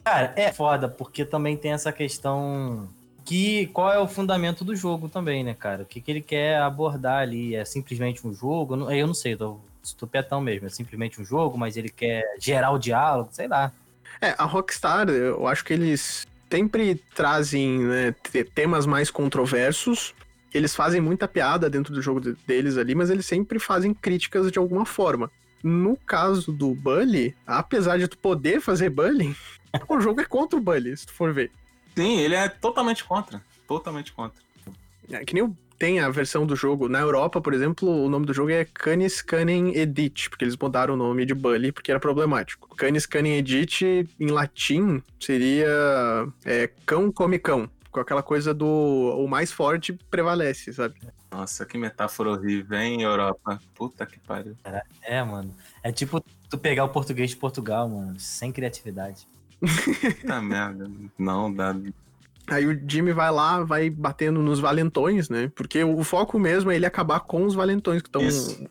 Cara, 0.04 0.34
é 0.36 0.52
foda, 0.52 0.88
porque 0.90 1.24
também 1.26 1.56
tem 1.56 1.72
essa 1.74 1.92
questão 1.92 2.90
que 3.24 3.68
qual 3.68 3.92
é 3.94 4.00
o 4.00 4.08
fundamento 4.08 4.64
do 4.66 4.76
jogo 4.76 5.08
também, 5.08 5.44
né, 5.44 5.54
cara? 5.54 5.84
O 5.84 5.86
que, 5.86 6.02
que 6.02 6.10
ele 6.12 6.22
quer 6.22 6.58
abordar 6.58 7.22
ali? 7.22 7.56
É 7.56 7.64
simplesmente 7.64 8.26
um 8.28 8.34
jogo? 8.34 8.74
Eu 8.74 8.78
não- 8.78 8.92
Eu 8.92 9.08
não 9.08 9.14
sei, 9.14 9.36
tô 9.36 9.60
estupetão 9.84 10.42
mesmo. 10.42 10.68
É 10.68 10.70
simplesmente 10.70 11.22
um 11.22 11.26
jogo, 11.26 11.58
mas 11.58 11.78
ele 11.78 11.90
quer 11.90 12.24
gerar 12.40 12.72
o 12.72 12.80
diálogo, 12.80 13.30
sei 13.32 13.48
lá. 13.48 13.72
É, 14.20 14.36
a 14.38 14.44
Rockstar, 14.46 15.08
eu 15.10 15.48
acho 15.48 15.64
que 15.64 15.74
eles 15.74 16.26
sempre 16.50 16.96
trazem 17.16 17.80
né, 17.80 18.16
te- 18.32 18.44
temas 18.44 18.86
mais 18.86 19.10
controversos. 19.12 20.14
Eles 20.54 20.76
fazem 20.76 21.00
muita 21.00 21.28
piada 21.28 21.70
dentro 21.70 21.94
do 21.94 22.02
jogo 22.02 22.20
de- 22.20 22.34
deles 22.46 22.78
ali, 22.78 22.94
mas 22.94 23.10
eles 23.10 23.26
sempre 23.26 23.58
fazem 23.60 23.94
críticas 23.94 24.52
de 24.52 24.60
alguma 24.60 24.86
forma. 24.86 25.32
No 25.64 25.96
caso 25.96 26.52
do 26.52 26.74
Bully, 26.76 27.36
apesar 27.46 27.98
de 27.98 28.08
tu 28.08 28.18
poder 28.18 28.60
fazer 28.60 28.90
bullying, 28.90 29.36
o 29.88 30.00
jogo 30.02 30.22
é 30.22 30.26
contra 30.26 30.58
o 30.58 30.62
Bully, 30.62 30.96
se 30.96 31.06
tu 31.08 31.14
for 31.14 31.34
ver. 31.34 31.52
sim, 31.96 32.18
ele 32.20 32.36
é 32.36 32.48
totalmente 32.50 33.04
contra. 33.04 33.42
Totalmente 33.68 34.12
contra. 34.14 34.42
É, 35.10 35.24
que 35.26 35.34
nem 35.34 35.44
o- 35.44 35.56
tem 35.78 36.00
a 36.00 36.10
versão 36.10 36.46
do 36.46 36.56
jogo. 36.56 36.88
Na 36.88 37.00
Europa, 37.00 37.42
por 37.42 37.54
exemplo, 37.54 37.90
o 37.90 38.08
nome 38.10 38.26
do 38.26 38.34
jogo 38.34 38.52
é 38.52 38.66
Canis 38.66 39.22
Cunning 39.22 39.74
Edit, 39.76 40.30
porque 40.30 40.46
eles 40.46 40.56
mudaram 40.56 40.94
o 40.94 40.98
nome 40.98 41.26
de 41.26 41.34
Bully 41.34 41.72
porque 41.72 41.90
era 41.90 42.00
problemático. 42.00 42.76
Canis 42.76 43.06
Cunning 43.08 43.34
Edit, 43.38 44.08
em 44.20 44.28
latim, 44.28 45.02
seria 45.20 45.68
é, 46.46 46.70
cão 46.86 47.12
come 47.12 47.40
cão. 47.40 47.70
Com 47.90 48.00
aquela 48.00 48.22
coisa 48.24 48.54
do 48.54 48.66
o 48.68 49.28
mais 49.28 49.52
forte 49.52 49.92
prevalece, 50.10 50.72
sabe? 50.72 50.96
Nossa, 51.32 51.66
que 51.66 51.78
metáfora 51.78 52.30
horrível, 52.32 52.78
hein, 52.80 53.02
Europa? 53.02 53.60
Puta 53.74 54.06
que 54.06 54.20
pariu. 54.20 54.56
É, 55.04 55.24
mano. 55.24 55.54
É 55.84 55.92
tipo 55.92 56.24
tu 56.50 56.58
pegar 56.58 56.84
o 56.86 56.90
português 56.90 57.32
de 57.32 57.36
Portugal, 57.38 57.90
mano, 57.90 58.20
sem 58.20 58.52
criatividade. 58.52 59.28
Puta 59.62 60.42
merda. 60.42 60.90
Não, 61.18 61.54
dá. 61.54 61.76
Aí 62.48 62.66
o 62.66 62.78
Jimmy 62.90 63.14
vai 63.14 63.32
lá, 63.32 63.64
vai 63.64 63.90
batendo 63.90 64.42
nos 64.42 64.60
valentões, 64.60 65.30
né? 65.30 65.50
Porque 65.56 65.84
o 65.84 66.04
foco 66.04 66.38
mesmo 66.38 66.70
é 66.72 66.76
ele 66.76 66.86
acabar 66.86 67.22
com 67.22 67.46
os 67.46 67.54
valentões 67.54 68.02
que 68.02 68.10
estão 68.10 68.22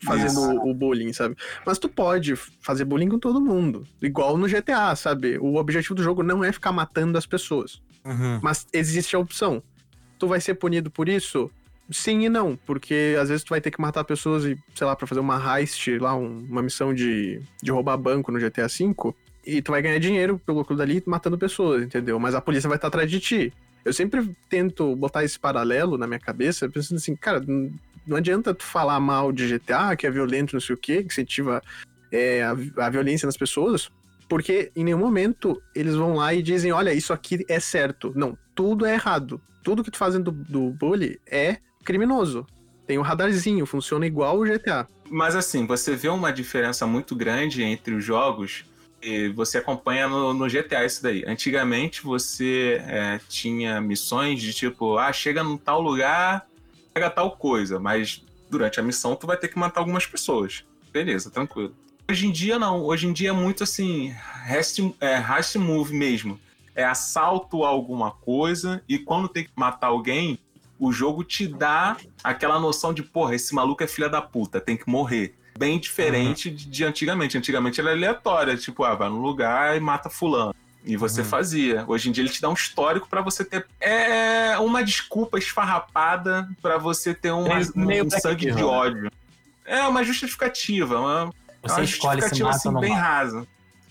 fazendo 0.05 0.29
isso. 0.29 0.61
O, 0.67 0.75
bullying, 0.75 1.13
sabe? 1.13 1.35
Mas 1.65 1.79
tu 1.79 1.89
pode 1.89 2.35
fazer 2.37 2.85
bullying 2.85 3.09
com 3.09 3.19
todo 3.19 3.41
mundo. 3.41 3.87
Igual 4.03 4.37
no 4.37 4.47
GTA, 4.49 4.95
sabe? 4.97 5.39
O 5.39 5.55
objetivo 5.55 5.95
do 5.95 6.03
jogo 6.03 6.23
não 6.23 6.45
é 6.45 6.53
ficar 6.53 6.73
matando 6.73 7.17
as 7.17 7.25
pessoas. 7.25 7.81
Mas 8.43 8.67
existe 8.73 9.15
a 9.17 9.19
opção. 9.19 9.63
Tu 10.19 10.27
vai 10.27 10.41
ser 10.41 10.55
punido 10.55 10.91
por 10.91 11.09
isso? 11.09 11.51
Sim 11.91 12.25
e 12.25 12.29
não, 12.29 12.57
porque 12.67 13.17
às 13.21 13.31
vezes 13.31 13.43
tu 13.43 13.49
vai 13.51 13.61
ter 13.61 13.71
que 13.71 13.81
matar 13.81 14.05
pessoas 14.05 14.45
e, 14.45 14.57
sei 14.75 14.87
lá, 14.87 14.95
pra 14.95 15.07
fazer 15.09 15.21
uma 15.21 15.59
heist 15.59 15.89
lá, 15.99 16.15
um- 16.15 16.47
uma 16.49 16.63
missão 16.63 16.95
de, 16.95 17.41
de 17.63 17.71
roubar 17.73 17.97
banco 17.97 18.31
no 18.31 18.39
GTA 18.39 18.69
V, 18.69 18.95
e 19.45 19.63
tu 19.63 19.73
vai 19.73 19.83
ganhar 19.83 19.99
dinheiro 19.99 20.41
pelo 20.45 20.61
aquilo 20.61 20.79
dali 20.79 21.03
matando 21.07 21.39
pessoas, 21.39 21.83
entendeu? 21.83 22.19
Mas 22.19 22.35
a 22.35 22.41
polícia 22.41 22.69
vai 22.69 22.77
estar 22.77 22.89
atrás 22.89 23.11
de 23.11 23.21
ti. 23.21 23.53
Eu 23.85 23.93
sempre 23.93 24.31
tento 24.49 24.95
botar 24.95 25.25
esse 25.25 25.39
paralelo 25.39 25.97
na 25.97 26.07
minha 26.07 26.21
cabeça, 26.21 26.69
pensando 26.69 26.99
assim, 26.99 27.17
cara, 27.17 27.43
não 28.07 28.17
adianta 28.17 28.55
tu 28.55 28.65
falar 28.65 29.01
mal 29.01 29.33
de 29.33 29.49
GTA, 29.49 29.97
que 29.97 30.07
é 30.07 30.11
violento, 30.11 30.55
não 30.55 30.61
sei 30.61 30.75
o 30.75 30.79
quê, 30.79 31.03
que 31.03 31.09
incentiva 31.09 31.63
é, 32.13 32.43
a, 32.43 32.51
a 32.85 32.91
violência 32.91 33.27
nas 33.27 33.37
pessoas, 33.37 33.91
porque 34.29 34.71
em 34.77 34.85
nenhum 34.85 34.99
momento 34.99 35.61
eles 35.75 35.95
vão 35.95 36.15
lá 36.15 36.35
e 36.35 36.43
dizem, 36.43 36.73
olha, 36.73 36.93
isso 36.93 37.13
aqui 37.13 37.45
é 37.49 37.59
certo. 37.59 38.13
Não, 38.15 38.37
tudo 38.55 38.85
é 38.87 38.95
errado. 38.95 39.41
Tudo 39.63 39.83
que 39.83 39.91
tu 39.91 39.99
fazem 39.99 40.21
do, 40.21 40.31
do 40.31 40.71
bully 40.71 41.21
é 41.27 41.59
criminoso. 41.85 42.47
Tem 42.87 42.99
um 42.99 43.03
radarzinho, 43.03 43.67
funciona 43.67 44.07
igual 44.07 44.39
o 44.39 44.45
GTA. 44.45 44.87
Mas 45.11 45.35
assim, 45.35 45.67
você 45.67 45.97
vê 45.97 46.09
uma 46.09 46.33
diferença 46.33 46.87
muito 46.87 47.17
grande 47.17 47.63
entre 47.63 47.95
os 47.95 48.05
jogos 48.05 48.65
você 49.35 49.59
acompanha 49.59 50.09
no, 50.09 50.35
no 50.35 50.47
GTA 50.49 50.85
isso 50.85 51.03
daí. 51.03 51.25
Antigamente 51.27 52.03
você 52.03 52.83
é, 52.87 53.21
tinha 53.29 53.81
missões 53.81 54.41
de 54.41 54.53
tipo, 54.53 54.99
ah, 54.99 55.13
chega 55.13 55.43
num 55.43 55.57
tal 55.57 55.81
lugar, 55.81 56.47
pega 56.93 57.09
tal 57.09 57.33
coisa, 57.33 57.79
mas 57.79 58.23
durante 58.51 58.81
a 58.81 58.83
missão 58.83 59.17
tu 59.17 59.27
vai 59.27 59.37
ter 59.37 59.49
que 59.49 59.59
matar 59.59 59.81
algumas 59.81 60.07
pessoas. 60.07 60.65
Beleza, 60.93 61.31
tranquilo. 61.31 61.75
Hoje 62.11 62.27
em 62.27 62.33
dia 62.33 62.59
não, 62.59 62.83
hoje 62.83 63.07
em 63.07 63.13
dia 63.13 63.31
é 63.31 63.33
muito 63.33 63.63
assim, 63.63 64.15
rest, 64.45 64.81
é, 65.01 65.17
rest 65.17 65.55
move 65.57 65.95
mesmo. 65.95 66.39
É 66.75 66.85
assalto 66.85 67.65
a 67.65 67.69
alguma 67.69 68.11
coisa 68.11 68.83
e 68.89 68.99
quando 68.99 69.29
tem 69.29 69.45
que 69.45 69.51
matar 69.55 69.89
alguém, 69.89 70.39
o 70.79 70.93
jogo 70.93 71.23
te 71.23 71.47
dá 71.47 71.97
aquela 72.25 72.59
noção 72.59 72.93
de, 72.93 73.03
porra, 73.03 73.35
esse 73.35 73.55
maluco 73.55 73.83
é 73.83 73.87
filha 73.87 74.09
da 74.09 74.21
puta, 74.21 74.61
tem 74.61 74.77
que 74.77 74.89
morrer. 74.89 75.37
Bem 75.61 75.79
diferente 75.79 76.51
de, 76.51 76.65
de 76.67 76.85
antigamente. 76.85 77.37
Antigamente 77.37 77.79
era 77.81 77.91
aleatória, 77.91 78.57
tipo, 78.57 78.83
ah, 78.83 78.95
vai 78.95 79.11
num 79.11 79.21
lugar 79.21 79.77
e 79.77 79.81
mata 79.81 80.09
fulano. 80.09 80.55
E 80.83 80.97
você 80.97 81.21
Uhum. 81.21 81.27
fazia. 81.27 81.85
Hoje 81.87 82.09
em 82.09 82.13
dia 82.13 82.25
ele 82.25 82.31
te 82.33 82.41
dá 82.41 82.49
um 82.49 82.55
histórico 82.55 83.07
pra 83.07 83.21
você 83.21 83.45
ter. 83.45 83.67
É 83.79 84.57
uma 84.59 84.83
desculpa 84.83 85.37
esfarrapada 85.39 86.49
pra 86.63 86.79
você 86.79 87.13
ter 87.13 87.31
uma, 87.31 87.57
um, 87.77 88.07
um 88.07 88.11
sangue 88.11 88.47
de 88.47 88.53
né? 88.57 88.65
ódio. 88.65 89.11
É 89.67 89.83
uma 89.83 90.03
justificativa, 90.03 90.99
uma, 90.99 91.35
Você 91.63 91.75
uma 91.75 91.85
escolhe 91.85 92.23
se 92.23 92.29
justificativa 92.29 92.49
mata 92.49 92.57
assim, 92.57 92.81
bem 92.81 92.91
mata. 92.97 93.03
rasa. 93.03 93.47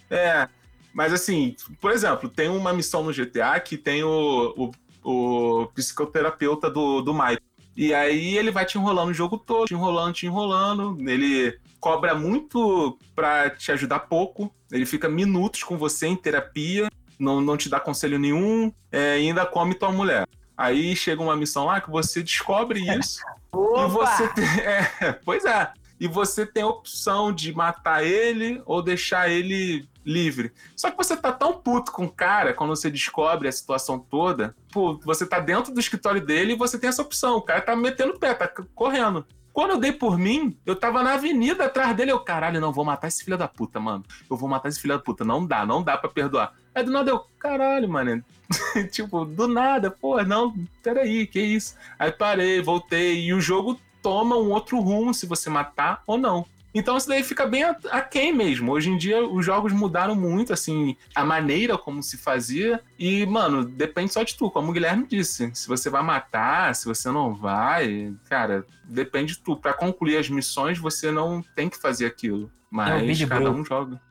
É. 0.10 0.48
Mas 0.92 1.14
assim, 1.14 1.56
por 1.80 1.92
exemplo, 1.92 2.28
tem 2.28 2.50
uma 2.50 2.74
missão 2.74 3.04
no 3.04 3.14
GTA 3.14 3.60
que 3.60 3.78
tem 3.78 4.04
o, 4.04 4.72
o, 5.04 5.62
o 5.62 5.68
psicoterapeuta 5.68 6.68
do, 6.68 7.02
do 7.02 7.14
Mike. 7.14 7.44
E 7.80 7.94
aí 7.94 8.38
ele 8.38 8.52
vai 8.52 8.66
te 8.66 8.78
enrolando 8.78 9.08
o 9.08 9.14
jogo 9.14 9.38
todo, 9.38 9.66
te 9.66 9.74
enrolando, 9.74 10.14
te 10.14 10.26
enrolando. 10.26 10.98
Ele 11.10 11.58
cobra 11.80 12.14
muito 12.14 13.00
pra 13.16 13.50
te 13.50 13.72
ajudar 13.72 14.00
pouco. 14.00 14.54
Ele 14.70 14.86
fica 14.86 15.08
minutos 15.08 15.64
com 15.64 15.78
você 15.78 16.06
em 16.06 16.16
terapia, 16.18 16.90
não, 17.18 17.40
não 17.40 17.56
te 17.56 17.70
dá 17.70 17.80
conselho 17.80 18.20
nenhum, 18.20 18.70
é, 18.92 19.14
ainda 19.14 19.46
come 19.46 19.74
tua 19.74 19.94
mulher. 19.94 20.28
Aí 20.58 20.94
chega 20.94 21.22
uma 21.22 21.38
missão 21.38 21.68
lá 21.68 21.80
que 21.80 21.90
você 21.90 22.22
descobre 22.22 22.82
isso. 23.00 23.22
e 23.54 23.88
você 23.88 24.28
tem. 24.34 24.46
É, 24.60 25.14
pois 25.24 25.46
é. 25.46 25.72
E 26.02 26.06
você 26.06 26.46
tem 26.46 26.64
a 26.64 26.68
opção 26.68 27.32
de 27.32 27.54
matar 27.54 28.04
ele 28.04 28.62
ou 28.66 28.84
deixar 28.84 29.30
ele 29.30 29.88
livre. 30.10 30.52
Só 30.76 30.90
que 30.90 30.98
você 30.98 31.16
tá 31.16 31.32
tão 31.32 31.54
puto 31.54 31.92
com 31.92 32.06
o 32.06 32.12
cara 32.12 32.54
quando 32.54 32.76
você 32.76 32.90
descobre 32.90 33.48
a 33.48 33.52
situação 33.52 34.00
toda. 34.00 34.56
Pô, 34.72 35.00
você 35.04 35.26
tá 35.26 35.40
dentro 35.40 35.74
do 35.74 35.80
escritório 35.80 36.26
dele 36.26 36.54
e 36.54 36.58
você 36.58 36.80
tem 36.80 36.90
essa 36.90 37.02
opção. 37.02 37.38
O 37.38 37.42
cara 37.42 37.62
tá 37.62 37.76
metendo 37.76 38.14
o 38.14 38.20
pé, 38.20 38.34
tá 38.34 38.48
correndo. 38.74 39.26
Quando 39.54 39.72
eu 39.72 39.78
dei 39.78 39.92
por 39.92 40.18
mim, 40.18 40.58
eu 40.66 40.76
tava 40.76 41.04
na 41.04 41.14
avenida 41.14 41.66
atrás 41.66 41.96
dele. 41.96 42.12
Eu, 42.12 42.20
caralho, 42.20 42.60
não, 42.60 42.72
vou 42.72 42.86
matar 42.86 43.08
esse 43.08 43.24
filho 43.24 43.38
da 43.38 43.48
puta, 43.48 43.80
mano. 43.80 44.04
Eu 44.30 44.38
vou 44.38 44.50
matar 44.50 44.70
esse 44.70 44.80
filho 44.80 44.96
da 44.96 45.04
puta. 45.04 45.24
Não 45.24 45.46
dá, 45.46 45.66
não 45.66 45.84
dá 45.84 45.98
pra 45.98 46.10
perdoar. 46.10 46.54
Aí 46.74 46.84
do 46.84 46.92
nada 46.92 47.12
eu, 47.12 47.26
caralho, 47.38 47.90
mano. 47.90 48.24
tipo, 48.92 49.26
do 49.26 49.48
nada, 49.48 49.92
pô, 49.92 50.22
não, 50.24 50.56
peraí, 50.82 51.28
que 51.28 51.40
isso? 51.40 51.76
Aí 51.98 52.12
parei, 52.12 52.62
voltei. 52.62 53.26
E 53.26 53.34
o 53.34 53.42
jogo 53.42 53.80
toma 54.02 54.38
um 54.38 54.50
outro 54.52 54.80
rumo 54.80 55.14
se 55.14 55.26
você 55.26 55.50
matar 55.50 56.04
ou 56.08 56.18
não. 56.18 56.46
Então 56.74 56.98
isso 56.98 57.08
daí 57.08 57.24
fica 57.24 57.46
bem 57.48 57.64
aquém 57.92 58.34
mesmo. 58.34 58.72
Hoje 58.72 58.90
em 58.90 58.98
dia 58.98 59.24
os 59.26 59.46
jogos 59.46 59.74
mudaram 59.74 60.16
muito, 60.16 60.54
assim, 60.54 60.96
a 61.16 61.26
maneira 61.26 61.78
como 61.78 62.04
se 62.04 62.18
fazia. 62.18 62.80
E, 62.98 63.26
mano, 63.26 63.66
depende 63.66 64.14
só 64.14 64.24
de 64.24 64.36
tu, 64.36 64.52
como 64.52 64.70
o 64.70 64.74
Guilherme 64.74 65.08
disse. 65.08 65.50
Se 65.54 65.68
você 65.68 65.90
vai 65.90 66.04
matar, 66.04 66.76
se 66.76 66.86
você 66.86 67.10
não 67.12 67.34
vai, 67.34 68.14
cara, 68.30 68.66
depende 68.86 69.34
de 69.34 69.40
tu. 69.40 69.56
Pra 69.56 69.74
concluir 69.74 70.18
as 70.18 70.30
missões, 70.30 70.78
você 70.78 71.12
não 71.12 71.44
tem 71.56 71.70
que 71.70 71.78
fazer 71.78 72.06
aquilo. 72.06 72.52
Mas 72.70 73.22
É 73.22 73.26
o 73.26 73.28
cada 73.28 73.42
Bruto. 73.46 73.60
um 73.62 73.66
joga. 73.66 74.02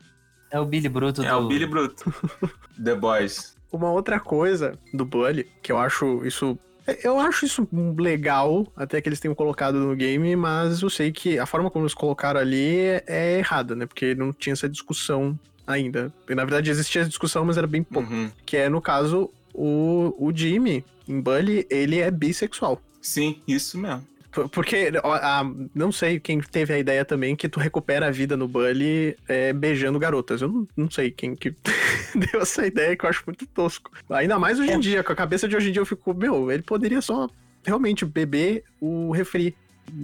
É 0.51 0.59
o 0.59 0.65
Billy 0.65 0.89
Bruto 0.89 1.23
É 1.23 1.31
do... 1.31 1.37
o 1.39 1.47
Billy 1.49 1.67
Bruto. 1.67 2.13
The 2.83 2.95
Boys. 2.95 3.57
Uma 3.71 3.91
outra 3.91 4.19
coisa 4.19 4.79
do 4.95 5.05
Bully, 5.05 5.45
que 5.63 5.71
eu 5.71 5.79
acho 5.79 6.25
isso. 6.27 6.59
Eu 7.03 7.19
acho 7.19 7.45
isso 7.45 7.69
legal, 7.99 8.67
até 8.75 9.01
que 9.01 9.09
eles 9.09 9.21
tenham 9.21 9.35
colocado 9.35 9.79
no 9.79 9.95
game, 9.95 10.35
mas 10.37 10.81
eu 10.81 10.89
sei 10.89 11.13
que 11.13 11.39
a 11.39 11.47
forma 11.47 11.71
como 11.71 11.85
eles 11.85 11.95
colocaram 11.95 12.41
ali 12.41 12.79
é, 13.07 13.39
errada, 13.39 13.75
né? 13.75 13.87
Porque 13.87 14.15
não 14.15 14.33
tinha 14.33 14.53
essa 14.53 14.69
discussão 14.69 15.39
ainda. 15.67 16.13
Na 16.29 16.45
verdade 16.45 16.71
existia 16.71 17.03
essa 17.03 17.09
discussão, 17.11 17.45
mas 17.45 17.59
era 17.59 17.67
bem 17.67 17.83
pouco. 17.83 18.13
Uhum. 18.13 18.31
Que 18.47 18.57
é, 18.57 18.69
no 18.69 18.81
caso, 18.81 19.31
o, 19.53 20.15
o 20.19 20.33
Jimmy, 20.35 20.85
em 21.07 21.21
Bully, 21.21 21.67
ele 21.69 21.99
é 21.99 22.11
bissexual. 22.11 22.81
Sim, 23.03 23.41
isso 23.47 23.79
mesmo. 23.79 24.07
Por- 24.31 24.49
Porque, 24.49 24.91
a- 25.03 25.45
não 25.75 25.91
sei 25.91 26.21
quem 26.21 26.39
teve 26.41 26.73
a 26.75 26.79
ideia 26.79 27.05
também 27.05 27.35
que 27.35 27.49
tu 27.49 27.59
recupera 27.59 28.09
a 28.09 28.11
vida 28.11 28.37
no 28.37 28.47
Bully 28.47 29.17
é, 29.27 29.53
beijando 29.53 29.99
garotas. 29.99 30.43
Eu 30.43 30.49
não, 30.49 30.69
não 30.77 30.91
sei 30.91 31.11
quem 31.11 31.35
que 31.35 31.55
deu 32.15 32.41
essa 32.43 32.67
ideia 32.67 32.95
que 32.97 33.05
eu 33.05 33.09
acho 33.11 33.23
muito 33.27 33.47
tosco. 33.47 33.91
Ainda 34.11 34.39
mais 34.39 34.59
hoje 34.59 34.71
em 34.71 34.75
É. 34.75 34.79
dia, 34.79 35.03
com 35.05 35.13
a 35.13 35.17
cabeça 35.17 35.49
de 35.49 35.57
hoje 35.57 35.71
em 35.71 35.73
dia 35.73 35.81
eu 35.81 35.87
fico, 35.87 36.13
meu, 36.15 36.51
ele 36.53 36.63
poderia 36.63 37.01
só 37.01 37.29
realmente 37.65 38.05
beber 38.05 38.65
o 38.81 39.11
refri 39.13 39.55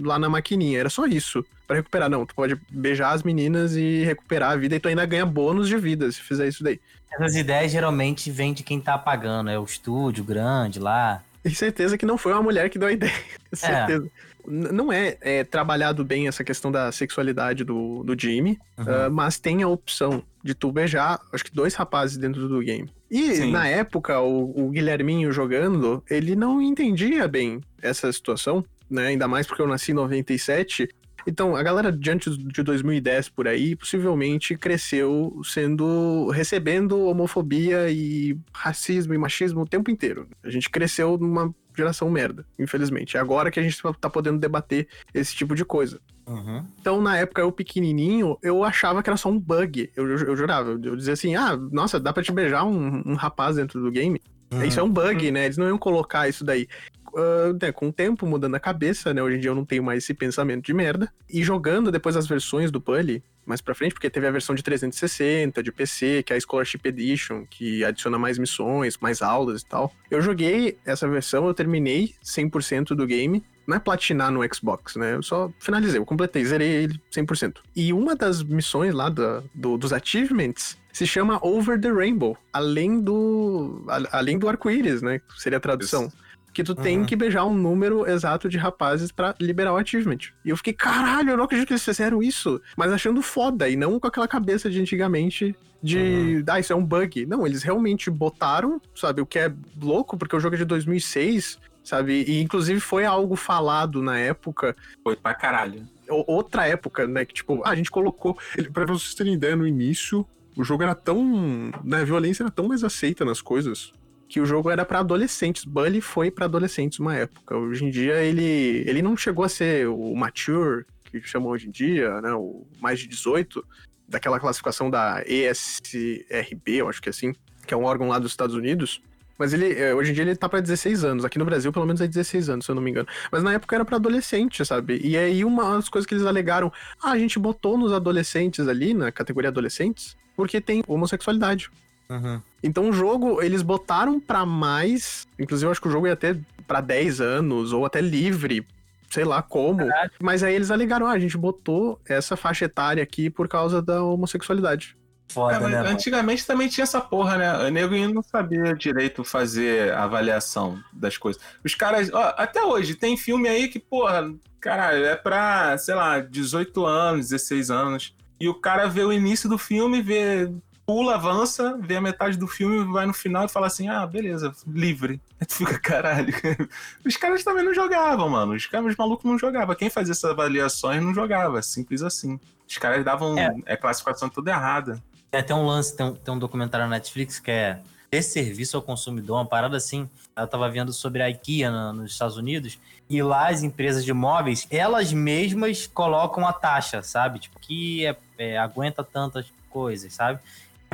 lá 0.01 0.17
na 0.17 0.27
maquininha. 0.29 0.79
Era 0.79 0.89
só 0.89 1.05
isso. 1.05 1.45
Pra 1.67 1.75
recuperar. 1.77 2.09
Não, 2.09 2.25
tu 2.25 2.33
pode 2.35 2.55
beijar 2.69 3.11
as 3.11 3.23
meninas 3.23 3.75
e 3.75 4.03
recuperar 4.03 4.51
a 4.51 4.55
vida 4.55 4.75
e 4.75 4.79
tu 4.79 4.87
ainda 4.87 5.05
ganha 5.05 5.25
bônus 5.25 5.67
de 5.67 5.77
vida 5.77 6.11
se 6.11 6.21
fizer 6.21 6.47
isso 6.47 6.63
daí. 6.63 6.79
Essas 7.11 7.35
ideias 7.35 7.71
geralmente 7.71 8.29
vêm 8.29 8.53
de 8.53 8.61
quem 8.61 8.79
tá 8.81 8.97
pagando. 8.97 9.49
É 9.49 9.57
o 9.57 9.63
estúdio 9.63 10.23
grande 10.23 10.79
lá. 10.79 11.23
E 11.45 11.53
certeza 11.53 11.97
que 11.97 12.05
não 12.05 12.17
foi 12.17 12.33
uma 12.33 12.41
mulher 12.41 12.69
que 12.69 12.79
deu 12.79 12.87
a 12.87 12.91
ideia. 12.91 13.13
certeza. 13.53 14.09
N- 14.47 14.71
Não 14.71 14.91
é, 14.91 15.15
é 15.21 15.43
trabalhado 15.43 16.03
bem 16.03 16.27
essa 16.27 16.43
questão 16.43 16.71
da 16.71 16.91
sexualidade 16.91 17.63
do, 17.63 18.03
do 18.03 18.19
Jimmy, 18.19 18.57
Uhum. 18.77 18.85
ah, 18.87 19.09
mas 19.09 19.39
tem 19.39 19.63
a 19.63 19.67
opção 19.67 20.21
de 20.43 20.53
tu 20.53 20.71
beijar, 20.71 21.19
acho 21.31 21.45
que 21.45 21.53
dois 21.55 21.73
rapazes 21.75 22.17
dentro 22.17 22.47
do 22.49 22.59
game. 22.59 22.89
E 23.09 23.35
Sim. 23.35 23.51
na 23.51 23.67
época, 23.67 24.19
o, 24.19 24.65
o 24.67 24.69
Guilherminho 24.71 25.31
jogando, 25.31 26.03
ele 26.09 26.35
não 26.35 26.61
entendia 26.61 27.27
bem 27.27 27.61
essa 27.81 28.11
situação, 28.11 28.65
né? 28.89 29.07
Ainda 29.07 29.27
mais 29.27 29.47
porque 29.47 29.61
eu 29.61 29.67
nasci 29.67 29.91
em 29.91 29.95
97. 29.95 30.89
Então, 31.27 31.55
a 31.55 31.63
galera 31.63 31.91
diante 31.91 32.29
de 32.29 32.63
2010 32.63 33.29
por 33.29 33.47
aí, 33.47 33.75
possivelmente 33.75 34.55
cresceu 34.55 35.41
sendo 35.43 36.29
recebendo 36.29 37.05
homofobia 37.05 37.89
e 37.89 38.37
racismo 38.53 39.13
e 39.13 39.17
machismo 39.17 39.61
o 39.61 39.67
tempo 39.67 39.89
inteiro. 39.89 40.27
A 40.43 40.49
gente 40.49 40.69
cresceu 40.69 41.17
numa 41.17 41.53
geração 41.75 42.09
merda, 42.09 42.45
infelizmente. 42.57 43.17
É 43.17 43.19
agora 43.19 43.51
que 43.51 43.59
a 43.59 43.63
gente 43.63 43.81
tá 43.99 44.09
podendo 44.09 44.39
debater 44.39 44.87
esse 45.13 45.35
tipo 45.35 45.55
de 45.55 45.65
coisa. 45.65 45.99
Uhum. 46.27 46.65
Então, 46.79 47.01
na 47.01 47.17
época, 47.17 47.41
eu 47.41 47.51
pequenininho, 47.51 48.37
eu 48.41 48.63
achava 48.63 49.03
que 49.03 49.09
era 49.09 49.17
só 49.17 49.29
um 49.29 49.39
bug. 49.39 49.91
Eu, 49.95 50.09
eu, 50.09 50.17
eu 50.19 50.35
jurava. 50.35 50.71
Eu, 50.71 50.95
dizia 50.95 51.13
assim, 51.13 51.35
ah, 51.35 51.57
nossa, 51.71 51.99
dá 51.99 52.13
pra 52.13 52.23
te 52.23 52.31
beijar 52.31 52.63
um, 52.65 53.03
um 53.05 53.15
rapaz 53.15 53.57
dentro 53.57 53.81
do 53.81 53.91
game? 53.91 54.21
Isso 54.65 54.79
é 54.79 54.83
um 54.83 54.89
bug, 54.89 55.31
né? 55.31 55.45
Eles 55.45 55.57
não 55.57 55.67
iam 55.67 55.77
colocar 55.77 56.29
isso 56.29 56.43
daí. 56.43 56.67
Ah, 57.15 57.53
né, 57.61 57.71
com 57.71 57.87
o 57.89 57.93
tempo 57.93 58.25
mudando 58.25 58.55
a 58.55 58.59
cabeça, 58.59 59.13
né? 59.13 59.23
Hoje 59.23 59.37
em 59.37 59.39
dia 59.39 59.49
eu 59.49 59.55
não 59.55 59.63
tenho 59.65 59.83
mais 59.83 60.03
esse 60.03 60.13
pensamento 60.13 60.65
de 60.65 60.73
merda. 60.73 61.11
E 61.29 61.43
jogando 61.43 61.91
depois 61.91 62.15
as 62.17 62.27
versões 62.27 62.69
do 62.71 62.81
Pully, 62.81 63.23
mais 63.45 63.61
pra 63.61 63.75
frente, 63.75 63.93
porque 63.93 64.09
teve 64.09 64.25
a 64.27 64.31
versão 64.31 64.55
de 64.55 64.63
360, 64.63 65.61
de 65.63 65.71
PC, 65.71 66.23
que 66.23 66.33
é 66.33 66.35
a 66.35 66.39
Scholarship 66.39 66.81
Edition, 66.85 67.45
que 67.49 67.85
adiciona 67.85 68.17
mais 68.17 68.37
missões, 68.37 68.97
mais 68.99 69.21
aulas 69.21 69.61
e 69.61 69.65
tal. 69.65 69.93
Eu 70.09 70.21
joguei 70.21 70.77
essa 70.85 71.07
versão, 71.07 71.45
eu 71.47 71.53
terminei 71.53 72.13
100% 72.23 72.95
do 72.95 73.05
game. 73.05 73.43
Não 73.67 73.77
é 73.77 73.79
platinar 73.79 74.31
no 74.31 74.41
Xbox, 74.53 74.95
né? 74.95 75.15
Eu 75.15 75.23
só 75.23 75.51
finalizei, 75.59 75.99
eu 75.99 76.05
completei, 76.05 76.43
zerei 76.45 76.69
ele 76.69 76.99
100%. 77.11 77.61
E 77.75 77.91
uma 77.93 78.15
das 78.15 78.43
missões 78.43 78.93
lá 78.93 79.09
da- 79.09 79.41
do- 79.53 79.77
dos 79.77 79.91
achievements 79.93 80.77
se 80.91 81.05
chama 81.07 81.39
Over 81.41 81.79
the 81.79 81.91
Rainbow, 81.91 82.37
além 82.53 82.99
do 83.01 83.83
a- 83.87 84.17
além 84.19 84.37
do 84.37 84.47
arco-íris, 84.47 85.01
né? 85.01 85.19
Seria 85.37 85.57
a 85.57 85.61
tradução. 85.61 86.11
Que 86.55 86.63
tu 86.63 86.73
tem 86.73 86.99
Uhum. 86.99 87.05
que 87.05 87.17
beijar 87.17 87.43
um 87.45 87.53
número 87.53 88.07
exato 88.09 88.47
de 88.47 88.57
rapazes 88.57 89.11
pra 89.11 89.35
liberar 89.41 89.73
o 89.73 89.75
achievement. 89.77 90.19
E 90.45 90.49
eu 90.49 90.55
fiquei, 90.55 90.71
caralho, 90.71 91.31
eu 91.31 91.37
não 91.37 91.43
acredito 91.43 91.67
que 91.67 91.73
eles 91.73 91.83
fizeram 91.83 92.23
isso. 92.23 92.61
Mas 92.77 92.93
achando 92.93 93.21
foda, 93.21 93.67
e 93.67 93.75
não 93.75 93.99
com 93.99 94.07
aquela 94.07 94.25
cabeça 94.27 94.69
de 94.69 94.79
antigamente 94.79 95.53
de, 95.83 96.41
ah, 96.47 96.57
isso 96.57 96.71
é 96.71 96.75
um 96.75 96.83
bug. 96.85 97.25
Não, 97.25 97.45
eles 97.45 97.61
realmente 97.61 98.09
botaram, 98.09 98.81
sabe, 98.95 99.21
o 99.21 99.25
que 99.25 99.37
é 99.37 99.53
louco, 99.79 100.17
porque 100.17 100.33
o 100.33 100.39
jogo 100.39 100.55
é 100.55 100.57
de 100.59 100.63
2006, 100.65 101.59
sabe? 101.83 102.23
E 102.25 102.41
inclusive 102.41 102.79
foi 102.79 103.03
algo 103.03 103.35
falado 103.35 104.01
na 104.01 104.17
época, 104.17 104.75
Foi 105.03 105.17
pra 105.17 105.33
caralho. 105.33 105.83
outra 106.07 106.65
época, 106.67 107.05
né? 107.05 107.25
Que 107.25 107.33
tipo, 107.33 107.61
ah, 107.65 107.71
a 107.71 107.75
gente 107.75 107.91
colocou. 107.91 108.37
Pra 108.71 108.85
vocês 108.85 109.13
terem 109.13 109.33
ideia, 109.33 109.57
no 109.57 109.67
início, 109.67 110.25
o 110.55 110.63
jogo 110.63 110.83
era 110.83 110.95
tão. 110.95 111.69
Né, 111.83 111.99
a 111.99 112.05
violência 112.05 112.43
era 112.43 112.49
tão 112.51 112.69
mais 112.69 112.81
aceita 112.81 113.25
nas 113.25 113.41
coisas. 113.41 113.91
Que 114.35 114.41
o 114.41 114.45
jogo 114.45 114.69
era 114.69 114.83
pra 114.83 114.99
adolescentes. 114.99 115.63
Bully 115.63 116.01
foi 116.01 116.29
pra 116.29 116.43
adolescentes 116.43 116.99
uma 116.99 117.15
época. 117.15 117.55
Hoje 117.55 117.85
em 117.85 117.89
dia 117.89 118.15
ele, 118.15 118.83
ele 118.85 119.01
não 119.01 119.15
chegou 119.15 119.45
a 119.45 119.47
ser 119.47 119.87
o 119.87 120.13
mature, 120.13 120.83
que 121.09 121.21
chamam 121.21 121.47
hoje 121.47 121.69
em 121.69 121.71
dia, 121.71 122.19
né? 122.19 122.33
O 122.33 122.67
mais 122.81 122.99
de 122.99 123.07
18, 123.07 123.65
daquela 124.05 124.37
classificação 124.37 124.89
da 124.89 125.23
ESRB, 125.25 126.67
eu 126.67 126.89
acho 126.89 127.01
que 127.01 127.07
é 127.07 127.11
assim, 127.11 127.33
que 127.65 127.73
é 127.73 127.77
um 127.77 127.85
órgão 127.85 128.09
lá 128.09 128.19
dos 128.19 128.31
Estados 128.31 128.57
Unidos. 128.57 129.01
Mas 129.37 129.53
ele, 129.53 129.71
eh, 129.71 129.95
hoje 129.95 130.11
em 130.11 130.13
dia 130.13 130.25
ele 130.25 130.35
tá 130.35 130.49
pra 130.49 130.59
16 130.59 131.05
anos. 131.05 131.23
Aqui 131.23 131.39
no 131.39 131.45
Brasil, 131.45 131.71
pelo 131.71 131.85
menos, 131.85 132.01
é 132.01 132.07
16 132.07 132.49
anos, 132.49 132.65
se 132.65 132.71
eu 132.71 132.75
não 132.75 132.81
me 132.81 132.91
engano. 132.91 133.07
Mas 133.31 133.41
na 133.41 133.53
época 133.53 133.73
era 133.73 133.85
pra 133.85 133.95
adolescente, 133.95 134.65
sabe? 134.65 134.99
E 135.01 135.15
aí 135.15 135.45
uma 135.45 135.75
das 135.75 135.87
coisas 135.87 136.05
que 136.05 136.13
eles 136.13 136.25
alegaram, 136.25 136.69
ah, 137.01 137.11
a 137.11 137.17
gente 137.17 137.39
botou 137.39 137.77
nos 137.77 137.93
adolescentes 137.93 138.67
ali, 138.67 138.93
na 138.93 139.13
categoria 139.13 139.49
adolescentes, 139.49 140.17
porque 140.35 140.59
tem 140.59 140.83
homossexualidade. 140.85 141.69
Uhum. 142.09 142.41
Então 142.63 142.89
o 142.89 142.93
jogo, 142.93 143.41
eles 143.41 143.61
botaram 143.61 144.19
pra 144.19 144.45
mais, 144.45 145.27
inclusive 145.39 145.67
eu 145.67 145.71
acho 145.71 145.81
que 145.81 145.87
o 145.87 145.91
jogo 145.91 146.07
ia 146.07 146.13
até 146.13 146.35
pra 146.67 146.81
10 146.81 147.21
anos, 147.21 147.73
ou 147.73 147.85
até 147.85 148.01
livre, 148.01 148.65
sei 149.09 149.23
lá 149.23 149.41
como. 149.41 149.87
Caralho. 149.87 150.11
Mas 150.21 150.43
aí 150.43 150.53
eles 150.55 150.71
alegaram, 150.71 151.05
ah, 151.07 151.11
a 151.11 151.19
gente 151.19 151.37
botou 151.37 151.99
essa 152.07 152.35
faixa 152.35 152.65
etária 152.65 153.01
aqui 153.03 153.29
por 153.29 153.47
causa 153.47 153.81
da 153.81 154.03
homossexualidade. 154.03 154.95
Foda, 155.27 155.55
É, 155.55 155.59
mas 155.59 155.71
né? 155.71 155.77
mano? 155.79 155.89
antigamente 155.89 156.45
também 156.45 156.67
tinha 156.67 156.83
essa 156.83 157.01
porra, 157.01 157.37
né? 157.37 157.57
O 157.67 157.69
nego 157.69 157.95
não 158.13 158.21
sabia 158.21 158.73
direito 158.75 159.23
fazer 159.23 159.91
a 159.93 160.03
avaliação 160.03 160.79
das 160.93 161.17
coisas. 161.17 161.41
Os 161.63 161.73
caras, 161.73 162.11
ó, 162.13 162.33
até 162.37 162.63
hoje, 162.63 162.93
tem 162.95 163.17
filme 163.17 163.49
aí 163.49 163.67
que, 163.67 163.79
porra, 163.79 164.31
caralho, 164.61 165.03
é 165.03 165.15
pra, 165.15 165.77
sei 165.79 165.95
lá, 165.95 166.19
18 166.19 166.85
anos, 166.85 167.29
16 167.29 167.71
anos. 167.71 168.15
E 168.39 168.47
o 168.47 168.53
cara 168.53 168.87
vê 168.87 169.03
o 169.03 169.11
início 169.11 169.49
do 169.49 169.57
filme, 169.57 170.01
vê, 170.01 170.51
pula, 170.85 171.15
avança, 171.15 171.77
vê 171.81 171.95
a 171.95 172.01
metade 172.01 172.37
do 172.37 172.47
filme, 172.47 172.83
vai 172.91 173.05
no 173.05 173.13
final 173.13 173.45
e 173.45 173.49
fala 173.49 173.67
assim: 173.67 173.87
ah, 173.89 174.05
beleza, 174.05 174.53
livre. 174.67 175.19
Aí 175.39 175.45
tu 175.47 175.53
fica, 175.55 175.79
caralho. 175.79 176.33
Os 177.05 177.17
caras 177.17 177.43
também 177.43 177.63
não 177.63 177.73
jogavam, 177.73 178.29
mano. 178.29 178.53
Os 178.53 178.65
caras 178.67 178.87
os 178.87 178.95
malucos 178.95 179.25
não 179.29 179.37
jogavam. 179.39 179.75
Quem 179.75 179.89
fazia 179.89 180.11
essas 180.11 180.29
avaliações 180.31 181.01
não 181.01 181.13
jogava. 181.13 181.61
Simples 181.61 182.01
assim. 182.01 182.39
Os 182.67 182.77
caras 182.77 183.03
davam 183.03 183.37
É. 183.37 183.49
é, 183.65 183.75
classificação 183.77 184.29
toda 184.29 184.51
errada. 184.51 185.01
Tem 185.31 185.39
até 185.41 185.53
um 185.53 185.65
lance, 185.65 185.95
tem 185.95 186.05
um, 186.05 186.13
tem 186.15 186.33
um 186.33 186.39
documentário 186.39 186.85
na 186.87 186.95
Netflix 186.95 187.39
que 187.39 187.51
é 187.51 187.79
de 188.11 188.21
serviço 188.23 188.77
ao 188.77 188.83
consumidor, 188.83 189.37
uma 189.37 189.45
parada 189.45 189.75
assim. 189.75 190.09
Eu 190.37 190.47
tava 190.47 190.69
vendo 190.69 190.93
sobre 190.93 191.21
a 191.21 191.29
IKEA 191.29 191.69
na- 191.69 191.91
nos 191.93 192.11
Estados 192.13 192.37
Unidos, 192.37 192.79
e 193.09 193.21
lá 193.21 193.49
as 193.49 193.61
empresas 193.61 194.05
de 194.05 194.13
móveis, 194.13 194.65
elas 194.71 195.11
mesmas 195.11 195.85
colocam 195.87 196.47
a 196.47 196.53
taxa, 196.53 197.01
sabe? 197.01 197.39
Tipo, 197.39 197.59
que 197.59 198.05
é- 198.05 198.15
é, 198.37 198.57
aguenta 198.57 199.03
tantas 199.03 199.45
coisas, 199.69 200.13
sabe? 200.13 200.39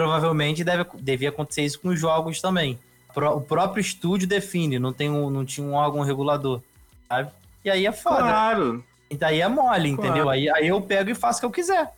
Provavelmente 0.04 0.64
deve, 0.64 0.86
devia 1.00 1.30
acontecer 1.30 1.64
isso 1.64 1.80
com 1.80 1.90
os 1.90 2.00
jogos 2.00 2.42
também. 2.42 2.80
Pro- 3.14 3.36
O 3.38 3.42
próprio 3.42 3.82
estúdio 3.82 4.28
define, 4.28 4.80
não, 4.80 4.94
tem 4.94 5.10
um, 5.10 5.30
não 5.30 5.46
tinha 5.46 5.66
um 5.66 5.74
órgão 5.74 6.02
regulador, 6.02 6.62
sabe? 7.08 7.32
E 7.64 7.70
aí 7.70 7.86
é 7.86 7.92
foda. 7.92 8.18
Claro. 8.22 8.84
E 9.10 9.16
daí 9.18 9.42
é 9.42 9.48
mole, 9.48 9.94
Claro. 9.96 10.10
entendeu? 10.10 10.30
Aí, 10.30 10.50
aí 10.50 10.68
eu 10.68 10.82
pego 10.82 11.10
e 11.10 11.16
faço 11.16 11.38
o 11.38 11.42
que 11.42 11.46
eu 11.46 11.52
quiser. 11.52 11.92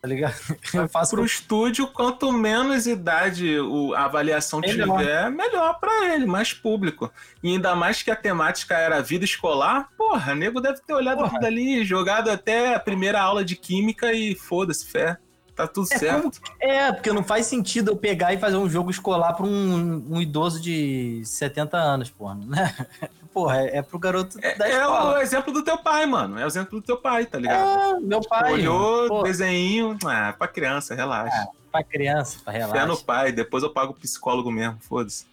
Tá 0.00 0.06
ligado? 0.06 0.34
Eu 0.72 0.88
faço 0.88 1.16
Pro 1.16 1.24
estúdio, 1.24 1.88
quanto 1.88 2.30
menos 2.32 2.86
idade 2.86 3.58
o- 3.58 3.92
a 3.94 4.04
avaliação 4.04 4.60
Melhor. 4.60 4.96
tiver, 5.00 5.28
melhor 5.28 5.76
pra 5.80 6.14
ele, 6.14 6.24
mais 6.24 6.52
público. 6.52 7.10
E 7.42 7.48
ainda 7.52 7.74
mais 7.74 8.00
que 8.00 8.08
a 8.10 8.14
temática 8.14 8.76
era 8.78 9.02
vida 9.02 9.24
escolar, 9.24 9.88
porra, 9.98 10.36
nego 10.36 10.60
deve 10.60 10.80
ter 10.86 10.92
olhado 10.94 11.16
Porra. 11.18 11.30
aquilo 11.30 11.46
ali, 11.46 11.84
jogado 11.84 12.30
até 12.30 12.76
a 12.76 12.78
primeira 12.78 13.20
aula 13.20 13.44
de 13.44 13.56
química 13.56 14.12
e 14.12 14.36
foda-se, 14.36 14.86
fé. 14.86 15.16
Tá 15.58 15.66
tudo 15.66 15.88
É, 15.92 15.98
certo. 15.98 16.22
como- 16.22 16.32
é, 16.60 16.92
porque 16.92 17.12
não 17.12 17.24
faz 17.24 17.46
sentido 17.46 17.90
eu 17.90 17.96
pegar 17.96 18.32
e 18.32 18.38
fazer 18.38 18.56
um 18.56 18.70
jogo 18.70 18.90
escolar 18.92 19.32
pra 19.34 19.44
um, 19.44 20.06
um 20.08 20.20
idoso 20.22 20.60
de 20.60 21.20
70 21.24 21.76
anos, 21.76 22.08
porra, 22.10 22.36
né? 22.36 22.74
Porra, 23.34 23.62
é, 23.62 23.78
é 23.78 23.82
pro 23.82 23.98
garoto 23.98 24.38
É, 24.40 24.56
da 24.56 24.68
é 24.68 24.72
escola. 24.80 25.18
o 25.18 25.20
exemplo 25.20 25.52
do 25.52 25.62
teu 25.62 25.76
pai, 25.78 26.06
mano. 26.06 26.38
É 26.38 26.44
o 26.44 26.46
exemplo 26.46 26.80
do 26.80 26.84
teu 26.86 26.96
pai, 26.96 27.26
tá 27.26 27.38
ligado? 27.38 27.96
É, 27.96 28.00
meu 28.00 28.20
pai. 28.20 28.52
Olhou, 28.52 29.08
pô, 29.08 29.22
desenho, 29.22 29.96
ah, 30.06 30.32
pra 30.36 30.48
criança, 30.48 30.94
relaxa. 30.94 31.46
pra 31.70 31.82
criança, 31.84 32.38
pra 32.44 32.52
Fé 32.54 32.60
no 32.66 32.72
relaxa. 32.72 33.04
pai, 33.04 33.32
depois 33.32 33.62
eu 33.62 33.70
pago 33.70 33.92
o 33.92 33.96
psicólogo 33.96 34.50
mesmo, 34.50 34.78
foda-se. 34.80 35.26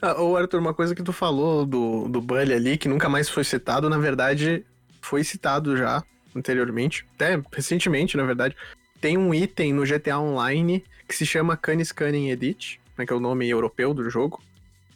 Ah, 0.03 0.21
ô 0.21 0.37
Arthur, 0.37 0.59
uma 0.59 0.75
coisa 0.75 0.97
que 0.97 1.03
tu 1.03 1.13
falou 1.13 1.65
do, 1.65 2.09
do 2.09 2.21
Bully 2.21 2.53
ali, 2.53 2.77
que 2.77 2.89
nunca 2.89 3.09
mais 3.09 3.29
foi 3.29 3.45
citado, 3.45 3.89
na 3.89 3.97
verdade, 3.99 4.67
foi 5.07 5.23
citado 5.23 5.77
já 5.77 6.03
anteriormente, 6.35 7.07
até 7.15 7.41
recentemente, 7.53 8.17
na 8.17 8.25
verdade. 8.25 8.57
Tem 9.01 9.17
um 9.17 9.33
item 9.33 9.73
no 9.73 9.85
GTA 9.85 10.19
Online 10.19 10.85
que 11.09 11.15
se 11.15 11.25
chama 11.25 11.57
Canis 11.57 11.93
Cunning 11.93 12.31
Edit, 12.31 12.81
né, 12.99 13.07
que 13.07 13.13
é 13.13 13.17
o 13.17 13.21
nome 13.21 13.49
europeu 13.49 13.95
do 13.95 14.11
jogo. 14.11 14.43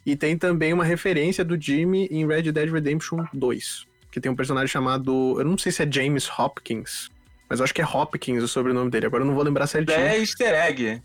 E 0.05 0.15
tem 0.15 0.37
também 0.37 0.73
uma 0.73 0.83
referência 0.83 1.45
do 1.45 1.59
Jimmy 1.59 2.07
em 2.11 2.27
Red 2.27 2.51
Dead 2.51 2.69
Redemption 2.69 3.25
2, 3.33 3.85
que 4.11 4.19
tem 4.19 4.31
um 4.31 4.35
personagem 4.35 4.67
chamado, 4.67 5.39
eu 5.39 5.45
não 5.45 5.57
sei 5.57 5.71
se 5.71 5.83
é 5.83 5.89
James 5.89 6.27
Hopkins, 6.37 7.09
mas 7.47 7.61
acho 7.61 7.73
que 7.73 7.81
é 7.81 7.85
Hopkins 7.85 8.43
o 8.43 8.47
sobrenome 8.47 8.89
dele, 8.89 9.05
agora 9.05 9.23
eu 9.23 9.27
não 9.27 9.35
vou 9.35 9.43
lembrar 9.43 9.67
certinho. 9.67 9.97
É 9.97 10.17
easter 10.17 10.53
egg. 10.53 11.01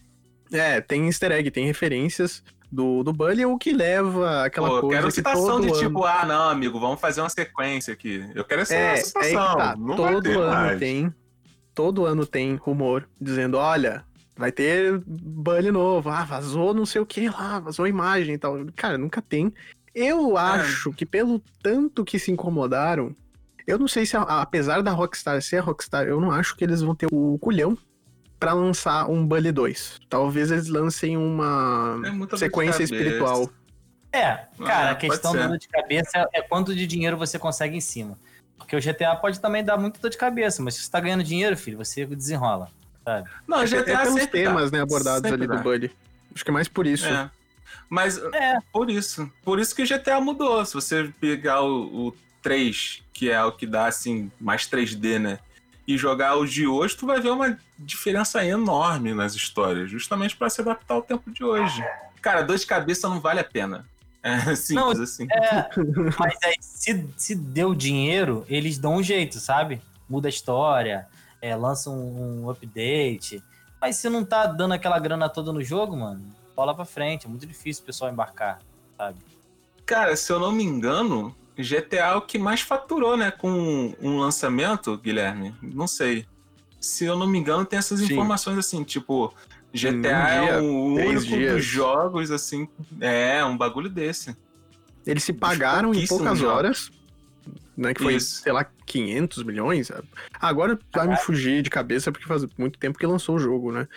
É, 0.50 0.80
tem 0.80 1.06
easter 1.06 1.30
egg, 1.30 1.50
tem 1.50 1.66
referências 1.66 2.42
do, 2.70 3.02
do 3.02 3.12
Bully, 3.12 3.44
o 3.46 3.56
que 3.58 3.72
leva 3.72 4.44
aquela 4.44 4.68
Pô, 4.68 4.80
coisa 4.82 4.96
quero 4.96 5.06
que 5.08 5.14
citação 5.14 5.46
todo 5.46 5.62
de 5.62 5.68
ano... 5.68 5.78
tipo, 5.78 6.04
ah, 6.04 6.24
não, 6.26 6.50
amigo, 6.50 6.78
vamos 6.80 7.00
fazer 7.00 7.20
uma 7.20 7.30
sequência 7.30 7.92
aqui. 7.92 8.24
Eu 8.34 8.44
quero 8.44 8.62
essa 8.62 8.74
É, 8.74 8.92
é 8.92 8.96
citação. 8.96 9.28
que 9.30 9.56
tá, 9.56 9.76
Não 9.78 9.96
todo 9.96 10.40
ano 10.42 10.50
mais. 10.52 10.78
tem, 10.78 11.14
todo 11.74 12.04
ano 12.06 12.26
tem 12.26 12.56
rumor 12.56 13.08
dizendo, 13.20 13.56
olha, 13.56 14.04
vai 14.36 14.52
ter 14.52 15.00
Bully 15.06 15.70
novo, 15.70 16.10
ah, 16.10 16.24
vazou 16.24 16.74
não 16.74 16.84
sei 16.84 17.00
o 17.00 17.06
que 17.06 17.28
lá, 17.28 17.58
vazou 17.60 17.86
imagem 17.86 18.34
e 18.34 18.38
tal. 18.38 18.56
Cara, 18.74 18.98
nunca 18.98 19.22
tem. 19.22 19.52
Eu 19.94 20.36
acho 20.36 20.92
que 20.92 21.06
pelo 21.06 21.40
tanto 21.62 22.04
que 22.04 22.18
se 22.18 22.30
incomodaram, 22.30 23.16
eu 23.66 23.78
não 23.78 23.88
sei 23.88 24.04
se, 24.04 24.16
apesar 24.16 24.82
da 24.82 24.90
Rockstar 24.92 25.40
ser 25.40 25.56
a 25.56 25.62
Rockstar, 25.62 26.06
eu 26.06 26.20
não 26.20 26.30
acho 26.30 26.54
que 26.54 26.62
eles 26.64 26.82
vão 26.82 26.94
ter 26.94 27.08
o 27.10 27.38
culhão 27.38 27.76
pra 28.38 28.52
lançar 28.52 29.08
um 29.08 29.26
Bully 29.26 29.52
2. 29.52 30.00
Talvez 30.08 30.50
eles 30.50 30.68
lancem 30.68 31.16
uma 31.16 31.96
É 32.32 32.36
sequência 32.36 32.82
espiritual. 32.82 33.50
É, 34.12 34.46
cara, 34.64 34.88
Ah, 34.88 34.90
a 34.92 34.94
questão 34.94 35.34
da 35.34 35.46
dor 35.46 35.58
de 35.58 35.68
cabeça 35.68 36.28
é 36.32 36.40
quanto 36.42 36.74
de 36.74 36.86
dinheiro 36.86 37.16
você 37.16 37.38
consegue 37.38 37.76
em 37.76 37.80
cima. 37.80 38.18
Porque 38.56 38.74
o 38.74 38.80
GTA 38.80 39.14
pode 39.16 39.38
também 39.40 39.62
dar 39.62 39.76
muita 39.76 40.00
dor 40.00 40.10
de 40.10 40.16
cabeça, 40.16 40.62
mas 40.62 40.74
se 40.74 40.82
você 40.82 40.90
tá 40.90 40.98
ganhando 41.00 41.22
dinheiro, 41.22 41.56
filho, 41.56 41.76
você 41.76 42.06
desenrola, 42.06 42.68
sabe? 43.04 43.28
Não, 43.46 43.60
É, 43.60 43.66
GTA 43.66 43.78
é 43.92 43.96
pelos 43.98 44.20
sempre 44.20 44.42
dá. 44.42 44.48
temas, 44.50 44.70
né, 44.72 44.80
abordados 44.80 45.22
Sempre 45.30 45.44
ali 45.44 45.46
dá. 45.46 45.56
do 45.56 45.62
Bully. 45.62 45.90
Acho 46.34 46.44
que 46.44 46.50
é 46.50 46.54
mais 46.54 46.66
por 46.68 46.86
isso. 46.86 47.06
É. 47.06 47.30
Mas 47.88 48.18
É, 48.18 48.58
por 48.72 48.90
isso. 48.90 49.30
Por 49.44 49.58
isso 49.60 49.74
que 49.74 49.82
o 49.82 49.86
GTA 49.86 50.20
mudou. 50.20 50.64
Se 50.64 50.74
você 50.74 51.12
pegar 51.20 51.62
o, 51.62 52.08
o 52.08 52.16
3, 52.42 53.02
que 53.12 53.30
é 53.30 53.42
o 53.44 53.52
que 53.52 53.66
dá 53.66 53.86
assim, 53.86 54.30
mais 54.40 54.66
3D, 54.66 55.18
né? 55.20 55.38
E 55.86 55.96
jogar 55.96 56.36
os 56.36 56.52
de 56.52 56.66
hoje, 56.66 56.96
tu 56.96 57.06
vai 57.06 57.20
ver 57.20 57.30
uma 57.30 57.56
diferença 57.78 58.44
enorme 58.44 59.14
nas 59.14 59.34
histórias, 59.34 59.90
justamente 59.90 60.36
pra 60.36 60.50
se 60.50 60.60
adaptar 60.60 60.94
ao 60.94 61.02
tempo 61.02 61.30
de 61.30 61.44
hoje. 61.44 61.84
Cara, 62.20 62.42
dor 62.42 62.56
de 62.58 62.66
cabeça 62.66 63.08
não 63.08 63.20
vale 63.20 63.40
a 63.40 63.44
pena. 63.44 63.86
É 64.22 64.54
simples 64.56 64.96
Não, 64.96 65.04
assim. 65.04 65.26
é. 65.30 65.68
Mas 66.18 66.36
aí, 66.42 66.56
se, 66.60 67.08
se 67.16 67.34
deu 67.36 67.74
dinheiro, 67.74 68.44
eles 68.48 68.78
dão 68.78 68.96
um 68.96 69.02
jeito, 69.02 69.38
sabe? 69.38 69.80
Muda 70.08 70.26
a 70.26 70.30
história, 70.30 71.06
é, 71.40 71.54
lança 71.54 71.88
um, 71.90 72.44
um 72.44 72.50
update. 72.50 73.42
Mas 73.80 73.96
se 73.96 74.08
não 74.08 74.24
tá 74.24 74.46
dando 74.46 74.74
aquela 74.74 74.98
grana 74.98 75.28
toda 75.28 75.52
no 75.52 75.62
jogo, 75.62 75.96
mano, 75.96 76.20
bola 76.56 76.74
pra 76.74 76.84
frente. 76.84 77.26
É 77.26 77.28
muito 77.28 77.46
difícil 77.46 77.84
o 77.84 77.86
pessoal 77.86 78.10
embarcar, 78.10 78.58
sabe? 78.96 79.18
Cara, 79.84 80.16
se 80.16 80.32
eu 80.32 80.40
não 80.40 80.50
me 80.50 80.64
engano, 80.64 81.32
GTA 81.58 81.96
é 82.12 82.14
o 82.14 82.20
que 82.22 82.38
mais 82.38 82.60
faturou, 82.60 83.16
né? 83.16 83.30
Com 83.30 83.94
um 84.00 84.18
lançamento, 84.18 84.96
Guilherme. 84.98 85.54
Não 85.62 85.86
sei. 85.86 86.26
Se 86.80 87.04
eu 87.04 87.16
não 87.16 87.26
me 87.26 87.38
engano, 87.38 87.64
tem 87.64 87.78
essas 87.78 88.00
Sim. 88.00 88.06
informações 88.12 88.58
assim, 88.58 88.84
tipo, 88.84 89.32
GTA 89.72 89.90
Um 89.92 90.04
é 90.04 90.40
dia, 90.44 90.62
o 90.62 90.94
três 90.94 91.20
único 91.22 91.36
dias. 91.36 91.54
dos 91.54 91.64
jogos, 91.64 92.30
assim. 92.30 92.68
É, 93.00 93.44
um 93.44 93.56
bagulho 93.56 93.88
desse. 93.88 94.36
Eles 95.06 95.24
se 95.24 95.32
pagaram 95.32 95.94
em 95.94 96.06
poucas 96.06 96.38
jogos. 96.38 96.42
horas, 96.56 96.90
né? 97.76 97.94
Que 97.94 98.02
foi, 98.02 98.14
Isso. 98.16 98.42
sei 98.42 98.52
lá, 98.52 98.66
500 98.86 99.42
milhões. 99.44 99.90
Agora 100.40 100.78
vai 100.94 101.08
me 101.08 101.16
fugir 101.16 101.62
de 101.62 101.70
cabeça 101.70 102.12
porque 102.12 102.26
faz 102.26 102.44
muito 102.58 102.78
tempo 102.78 102.98
que 102.98 103.06
lançou 103.06 103.36
o 103.36 103.38
jogo, 103.38 103.72
né? 103.72 103.88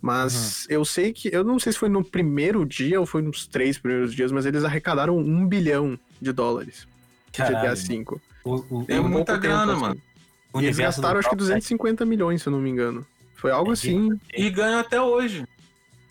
Mas 0.00 0.66
Uhum. 0.66 0.76
eu 0.76 0.84
sei 0.84 1.12
que. 1.12 1.28
Eu 1.32 1.42
não 1.42 1.58
sei 1.58 1.72
se 1.72 1.78
foi 1.78 1.88
no 1.88 2.04
primeiro 2.04 2.64
dia 2.64 3.00
ou 3.00 3.06
foi 3.06 3.22
nos 3.22 3.46
três 3.46 3.76
primeiros 3.76 4.14
dias, 4.14 4.30
mas 4.30 4.46
eles 4.46 4.62
arrecadaram 4.62 5.18
um 5.18 5.44
bilhão 5.46 5.98
de 6.20 6.30
dólares 6.32 6.86
no 7.38 7.44
GTA 7.46 7.52
Caralho, 7.60 7.76
V. 7.76 8.04
O, 8.44 8.54
o- 8.80 8.84
Tem 8.84 8.96
Em 8.96 9.00
o 9.00 9.08
muita 9.08 9.36
grana, 9.36 9.72
assim. 9.72 9.80
mano. 9.80 10.00
o 10.52 10.60
E 10.60 10.64
eles 10.64 10.76
gastaram 10.78 11.18
acho 11.18 11.28
que 11.28 11.36
próprio 11.36 11.46
250 11.46 12.04
milhões, 12.06 12.42
se 12.42 12.48
eu 12.48 12.52
não 12.52 12.60
me 12.60 12.70
engano. 12.70 13.06
Foi 13.34 13.50
algo 13.50 13.70
É 13.70 13.72
assim. 13.74 14.18
E 14.34 14.50
ganha 14.50 14.80
até 14.80 15.00
hoje. 15.00 15.44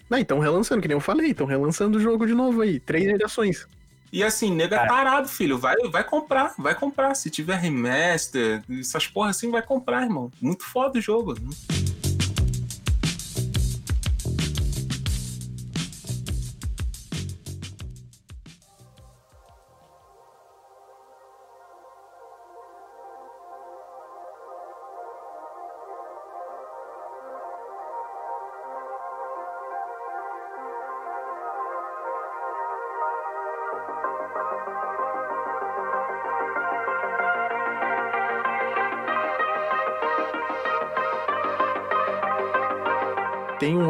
Ah, 0.09 0.19
então 0.21 0.39
relançando, 0.39 0.81
que 0.81 0.87
nem 0.87 0.95
eu 0.95 1.01
falei, 1.01 1.31
estão 1.31 1.45
relançando 1.45 1.97
o 1.97 2.01
jogo 2.01 2.25
de 2.25 2.33
novo 2.33 2.61
aí. 2.61 2.79
Três 2.79 3.03
gerações. 3.03 3.67
E 4.13 4.23
assim, 4.23 4.49
nega 4.55 4.77
Cara. 4.77 4.87
tarado, 4.87 5.27
filho. 5.27 5.57
Vai, 5.57 5.75
vai 5.91 6.01
comprar, 6.03 6.53
vai 6.57 6.73
comprar. 6.73 7.13
Se 7.13 7.29
tiver 7.29 7.57
remaster, 7.57 8.63
essas 8.79 9.05
porra 9.05 9.31
assim, 9.31 9.51
vai 9.51 9.61
comprar, 9.61 10.03
irmão. 10.03 10.31
Muito 10.41 10.63
foda 10.63 10.97
o 10.97 11.01
jogo. 11.01 11.35
Tem 11.35 12.06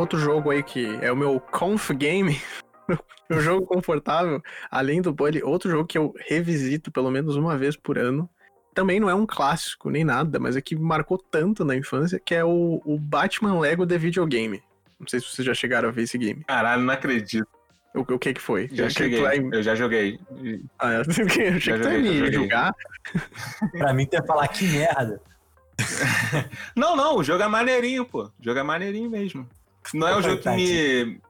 outro 0.08 0.20
jogo 0.20 0.50
aí 0.52 0.64
que 0.64 0.98
é 1.02 1.12
o 1.12 1.18
meu 1.18 1.38
Conf 1.40 1.92
Game. 1.92 2.40
meu 3.30 3.42
jogo 3.42 3.66
confortável. 3.68 4.42
Além 4.72 5.02
do 5.02 5.12
Bully, 5.14 5.44
outro 5.44 5.70
jogo 5.70 5.86
que 5.86 5.98
eu 5.98 6.14
revisito 6.30 6.90
pelo 6.92 7.12
menos 7.12 7.36
uma 7.36 7.58
vez 7.58 7.76
por 7.76 7.98
ano. 7.98 8.30
Também 8.74 9.00
não 9.00 9.10
é 9.10 9.16
um 9.16 9.26
clássico 9.26 9.90
nem 9.90 10.04
nada, 10.06 10.40
mas 10.40 10.56
é 10.56 10.62
que 10.62 10.76
marcou 10.76 11.18
tanto 11.18 11.66
na 11.66 11.76
infância, 11.76 12.22
que 12.24 12.34
é 12.36 12.46
o, 12.46 12.80
o 12.86 12.98
Batman 12.98 13.60
Lego 13.60 13.86
The 13.88 13.98
Videogame. 13.98 14.62
Não 15.00 15.08
sei 15.08 15.20
se 15.20 15.26
vocês 15.28 15.46
já 15.46 15.54
chegaram 15.54 15.90
a 15.90 15.92
ver 15.92 16.04
esse 16.04 16.18
game. 16.18 16.44
Caralho, 16.48 16.84
não 16.84 16.94
acredito. 16.94 17.48
O, 17.96 18.02
o 18.02 18.20
que 18.20 18.34
que 18.34 18.42
foi? 18.42 18.70
Já 18.72 18.84
Eu 18.86 18.90
cheguei. 18.92 19.20
ia- 19.20 19.36
Eu 19.52 19.64
já 19.64 19.74
joguei. 19.76 20.20
Ah, 20.80 20.94
eu 20.94 21.02
achei 21.10 21.26
que 21.26 21.60
Já 21.60 21.80
tu 21.80 21.90
ia 21.90 22.00
me 22.00 22.18
joguei. 22.20 22.32
julgar. 22.34 22.74
Pra 23.72 23.94
mim, 23.94 24.06
tu 24.06 24.14
ia 24.14 24.24
falar 24.24 24.48
que 24.48 24.64
merda. 24.68 25.20
Não, 26.76 26.96
não, 26.96 27.18
o 27.18 27.24
jogo 27.24 27.44
é 27.44 27.48
maneirinho, 27.48 28.04
pô. 28.06 28.24
O 28.24 28.32
jogo 28.44 28.60
é 28.60 28.64
maneirinho 28.64 29.10
mesmo. 29.10 29.48
Não 29.94 30.08
é 30.08 30.16
o 30.18 30.22
jogo 30.22 30.42
que 30.42 30.50
me. 30.50 31.22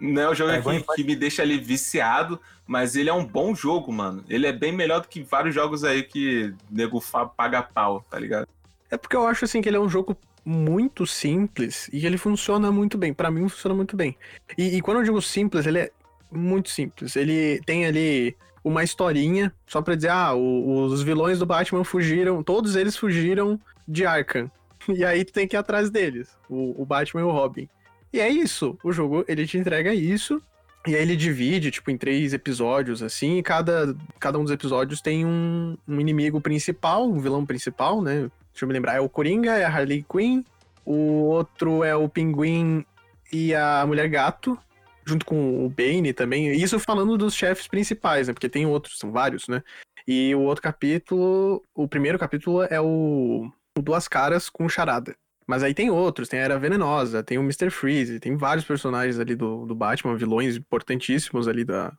Não 0.00 0.22
é 0.22 0.28
o 0.28 0.34
jogo 0.34 0.50
É 0.50 0.60
que, 0.60 0.82
que 0.96 1.04
me 1.04 1.16
deixa 1.16 1.42
ali 1.42 1.58
viciado, 1.58 2.38
mas 2.66 2.96
ele 2.96 3.08
é 3.08 3.12
um 3.12 3.24
bom 3.24 3.54
jogo, 3.54 3.92
mano. 3.92 4.24
Ele 4.28 4.46
é 4.46 4.52
bem 4.52 4.72
melhor 4.72 5.00
do 5.00 5.08
que 5.08 5.22
vários 5.22 5.54
jogos 5.54 5.84
aí 5.84 6.02
que 6.02 6.52
nego 6.70 7.02
paga 7.36 7.62
pau, 7.62 8.04
tá 8.10 8.18
ligado? 8.18 8.46
É 8.90 8.96
porque 8.96 9.16
eu 9.16 9.26
acho 9.26 9.44
assim 9.44 9.62
que 9.62 9.68
ele 9.68 9.76
é 9.76 9.80
um 9.80 9.88
jogo 9.88 10.16
muito 10.44 11.06
simples 11.06 11.88
e 11.92 12.04
ele 12.04 12.18
funciona 12.18 12.70
muito 12.70 12.98
bem. 12.98 13.14
Pra 13.14 13.30
mim, 13.30 13.48
funciona 13.48 13.74
muito 13.74 13.96
bem. 13.96 14.16
E, 14.58 14.76
e 14.76 14.80
quando 14.82 14.98
eu 14.98 15.04
digo 15.04 15.22
simples, 15.22 15.64
ele 15.66 15.78
é 15.78 15.90
muito 16.30 16.68
simples. 16.68 17.16
Ele 17.16 17.60
tem 17.64 17.86
ali 17.86 18.36
uma 18.62 18.82
historinha, 18.82 19.52
só 19.66 19.80
pra 19.80 19.94
dizer, 19.94 20.10
ah, 20.10 20.34
o- 20.34 20.84
os 20.86 21.02
vilões 21.02 21.38
do 21.38 21.46
Batman 21.46 21.84
fugiram, 21.84 22.42
todos 22.42 22.76
eles 22.76 22.96
fugiram 22.96 23.58
de 23.86 24.04
Arkham. 24.04 24.50
E 24.88 25.02
aí 25.02 25.24
tu 25.24 25.32
tem 25.32 25.48
que 25.48 25.56
ir 25.56 25.58
atrás 25.58 25.88
deles, 25.88 26.36
o, 26.46 26.82
o 26.82 26.84
Batman 26.84 27.22
e 27.22 27.24
o 27.24 27.30
Robin. 27.30 27.66
E 28.14 28.20
é 28.20 28.28
isso, 28.28 28.78
o 28.84 28.92
jogo, 28.92 29.24
ele 29.26 29.44
te 29.44 29.58
entrega 29.58 29.92
isso, 29.92 30.40
e 30.86 30.94
aí 30.94 31.02
ele 31.02 31.16
divide, 31.16 31.72
tipo, 31.72 31.90
em 31.90 31.98
três 31.98 32.32
episódios, 32.32 33.02
assim, 33.02 33.38
e 33.38 33.42
cada, 33.42 33.92
cada 34.20 34.38
um 34.38 34.44
dos 34.44 34.52
episódios 34.52 35.00
tem 35.00 35.26
um, 35.26 35.76
um 35.88 36.00
inimigo 36.00 36.40
principal, 36.40 37.10
um 37.10 37.18
vilão 37.18 37.44
principal, 37.44 38.00
né? 38.00 38.30
Deixa 38.52 38.62
eu 38.62 38.68
me 38.68 38.72
lembrar, 38.72 38.94
é 38.94 39.00
o 39.00 39.08
Coringa, 39.08 39.58
é 39.58 39.64
a 39.64 39.68
Harley 39.68 40.06
Quinn, 40.08 40.44
o 40.86 41.24
outro 41.24 41.82
é 41.82 41.96
o 41.96 42.08
Pinguim 42.08 42.86
e 43.32 43.52
a 43.52 43.84
Mulher 43.84 44.08
Gato, 44.08 44.56
junto 45.04 45.26
com 45.26 45.66
o 45.66 45.68
Bane 45.68 46.12
também. 46.12 46.52
Isso 46.52 46.78
falando 46.78 47.18
dos 47.18 47.34
chefes 47.34 47.66
principais, 47.66 48.28
né? 48.28 48.32
Porque 48.32 48.48
tem 48.48 48.64
outros, 48.64 48.96
são 48.96 49.10
vários, 49.10 49.48
né? 49.48 49.60
E 50.06 50.32
o 50.36 50.42
outro 50.42 50.62
capítulo, 50.62 51.64
o 51.74 51.88
primeiro 51.88 52.16
capítulo 52.16 52.62
é 52.62 52.80
o, 52.80 53.50
o 53.76 53.82
Duas 53.82 54.06
Caras 54.06 54.48
com 54.48 54.68
Charada. 54.68 55.16
Mas 55.46 55.62
aí 55.62 55.74
tem 55.74 55.90
outros, 55.90 56.28
tem 56.28 56.40
a 56.40 56.44
Era 56.44 56.58
Venenosa, 56.58 57.22
tem 57.22 57.38
o 57.38 57.42
Mr. 57.42 57.70
Freeze, 57.70 58.18
tem 58.20 58.36
vários 58.36 58.64
personagens 58.64 59.18
ali 59.18 59.34
do, 59.36 59.66
do 59.66 59.74
Batman, 59.74 60.16
vilões 60.16 60.56
importantíssimos 60.56 61.46
ali 61.46 61.64
da, 61.64 61.92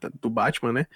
da- 0.00 0.10
do 0.20 0.28
Batman, 0.28 0.72
né? 0.72 0.86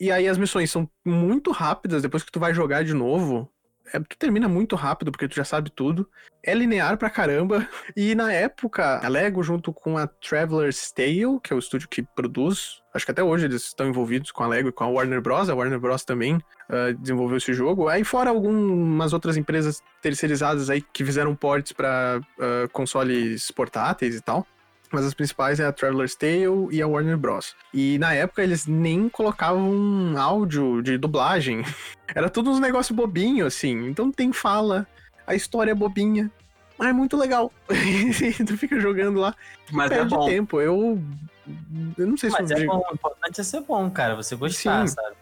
E 0.00 0.10
aí 0.10 0.26
as 0.26 0.36
missões 0.36 0.70
são 0.70 0.90
muito 1.04 1.52
rápidas, 1.52 2.02
depois 2.02 2.24
que 2.24 2.32
tu 2.32 2.40
vai 2.40 2.52
jogar 2.52 2.82
de 2.84 2.92
novo, 2.92 3.48
é, 3.92 3.98
tu 4.00 4.16
termina 4.18 4.48
muito 4.48 4.76
rápido, 4.76 5.12
porque 5.12 5.28
tu 5.28 5.34
já 5.34 5.44
sabe 5.44 5.70
tudo. 5.70 6.08
É 6.42 6.54
linear 6.54 6.96
pra 6.96 7.10
caramba. 7.10 7.68
E 7.96 8.14
na 8.14 8.32
época, 8.32 9.00
a 9.04 9.08
Lego, 9.08 9.42
junto 9.42 9.72
com 9.72 9.96
a 9.96 10.06
Traveler's 10.06 10.90
Tale, 10.90 11.40
que 11.42 11.52
é 11.52 11.56
o 11.56 11.58
estúdio 11.58 11.88
que 11.88 12.02
produz, 12.02 12.82
acho 12.92 13.04
que 13.04 13.12
até 13.12 13.22
hoje 13.22 13.44
eles 13.44 13.64
estão 13.64 13.88
envolvidos 13.88 14.32
com 14.32 14.42
a 14.42 14.46
Lego 14.48 14.68
e 14.68 14.72
com 14.72 14.84
a 14.84 14.88
Warner 14.88 15.20
Bros. 15.20 15.48
A 15.48 15.54
Warner 15.54 15.78
Bros. 15.78 16.04
também 16.04 16.40
ah, 16.68 16.92
desenvolveu 16.98 17.36
esse 17.36 17.52
jogo. 17.52 17.88
Aí 17.88 18.04
fora 18.04 18.30
algumas 18.30 19.12
outras 19.12 19.36
empresas 19.36 19.82
terceirizadas 20.02 20.70
aí 20.70 20.80
que 20.80 21.04
fizeram 21.04 21.34
ports 21.36 21.72
pra 21.72 22.20
ah, 22.40 22.68
consoles 22.72 23.50
portáteis 23.50 24.16
e 24.16 24.20
tal. 24.20 24.46
Mas 24.94 25.04
as 25.04 25.12
principais 25.12 25.58
é 25.58 25.66
a 25.66 25.72
Traveler's 25.72 26.14
Tale 26.14 26.68
e 26.70 26.80
a 26.80 26.86
Warner 26.86 27.16
Bros. 27.18 27.54
E 27.72 27.98
na 27.98 28.14
época 28.14 28.42
eles 28.44 28.64
nem 28.66 29.08
colocavam 29.08 30.14
áudio 30.16 30.80
de 30.82 30.96
dublagem. 30.96 31.62
Era 32.14 32.30
tudo 32.30 32.50
uns 32.50 32.60
negócios 32.60 32.94
bobinho, 32.96 33.44
assim. 33.44 33.88
Então 33.88 34.12
tem 34.12 34.32
fala, 34.32 34.86
a 35.26 35.34
história 35.34 35.72
é 35.72 35.74
bobinha. 35.74 36.30
Mas 36.78 36.88
é 36.88 36.92
muito 36.92 37.16
legal. 37.16 37.52
tu 38.46 38.56
fica 38.56 38.78
jogando 38.78 39.18
lá, 39.18 39.34
Mas 39.72 39.90
é 39.90 39.96
perde 39.96 40.14
bom. 40.14 40.26
tempo. 40.26 40.60
Eu. 40.60 41.02
Eu 41.98 42.06
não 42.06 42.16
sei 42.16 42.30
se 42.30 42.40
Mas 42.40 42.50
eu 42.52 42.56
é 42.56 42.60
digo- 42.60 42.72
bom, 42.72 42.84
o 42.90 42.94
importante 42.94 43.40
é 43.40 43.44
ser 43.44 43.60
bom, 43.62 43.90
cara. 43.90 44.14
Você 44.14 44.36
gostar, 44.36 44.86
Sim. 44.86 44.94
sabe? 44.94 45.16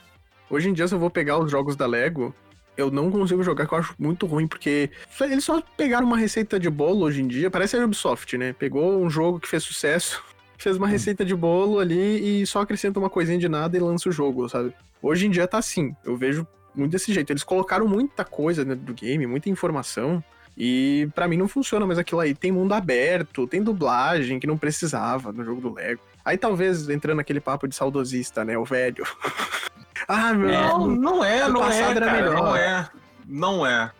Hoje 0.50 0.68
em 0.68 0.72
dia, 0.74 0.86
se 0.86 0.94
eu 0.94 0.98
vou 0.98 1.10
pegar 1.10 1.38
os 1.38 1.50
jogos 1.50 1.76
da 1.76 1.86
Lego, 1.86 2.34
eu 2.76 2.90
não 2.90 3.10
consigo 3.10 3.42
jogar, 3.42 3.66
que 3.66 3.74
eu 3.74 3.78
acho 3.78 3.94
muito 3.98 4.26
ruim, 4.26 4.46
porque 4.46 4.90
eles 5.20 5.44
só 5.44 5.62
pegaram 5.76 6.06
uma 6.06 6.16
receita 6.16 6.58
de 6.58 6.70
bolo 6.70 7.04
hoje 7.04 7.22
em 7.22 7.28
dia. 7.28 7.50
Parece 7.50 7.76
a 7.76 7.84
Ubisoft, 7.84 8.36
né? 8.36 8.52
Pegou 8.52 8.98
um 8.98 9.10
jogo 9.10 9.38
que 9.38 9.48
fez 9.48 9.62
sucesso, 9.62 10.22
fez 10.56 10.76
uma 10.76 10.88
receita 10.88 11.24
de 11.24 11.34
bolo 11.34 11.78
ali 11.78 12.42
e 12.42 12.46
só 12.46 12.60
acrescenta 12.60 12.98
uma 12.98 13.10
coisinha 13.10 13.38
de 13.38 13.48
nada 13.48 13.76
e 13.76 13.80
lança 13.80 14.08
o 14.08 14.12
jogo, 14.12 14.48
sabe? 14.48 14.72
Hoje 15.02 15.26
em 15.26 15.30
dia 15.30 15.46
tá 15.46 15.58
assim. 15.58 15.94
Eu 16.04 16.16
vejo 16.16 16.46
muito 16.74 16.92
desse 16.92 17.12
jeito. 17.12 17.30
Eles 17.30 17.44
colocaram 17.44 17.86
muita 17.86 18.24
coisa 18.24 18.64
dentro 18.64 18.84
do 18.84 18.94
game, 18.94 19.26
muita 19.26 19.50
informação. 19.50 20.22
E 20.56 21.08
pra 21.14 21.26
mim 21.26 21.36
não 21.36 21.48
funciona 21.48 21.86
mais 21.86 21.98
aquilo 21.98 22.20
aí. 22.20 22.34
Tem 22.34 22.52
mundo 22.52 22.72
aberto, 22.72 23.46
tem 23.46 23.62
dublagem 23.62 24.38
que 24.38 24.46
não 24.46 24.58
precisava 24.58 25.32
no 25.32 25.44
jogo 25.44 25.60
do 25.60 25.74
Lego. 25.74 26.02
Aí 26.24 26.36
talvez 26.36 26.88
entrando 26.88 27.16
naquele 27.16 27.40
papo 27.40 27.66
de 27.66 27.74
saudosista, 27.74 28.44
né? 28.44 28.56
O 28.56 28.64
velho. 28.64 29.04
ah, 30.08 30.32
meu. 30.32 30.50
Não, 30.50 30.86
não 30.86 31.24
é, 31.24 31.48
não 31.48 31.70
é, 31.70 31.78
era 31.78 32.06
cara, 32.06 32.12
melhor. 32.12 32.34
não 32.34 32.56
é. 32.56 32.90
Não 33.26 33.66
é. 33.66 33.92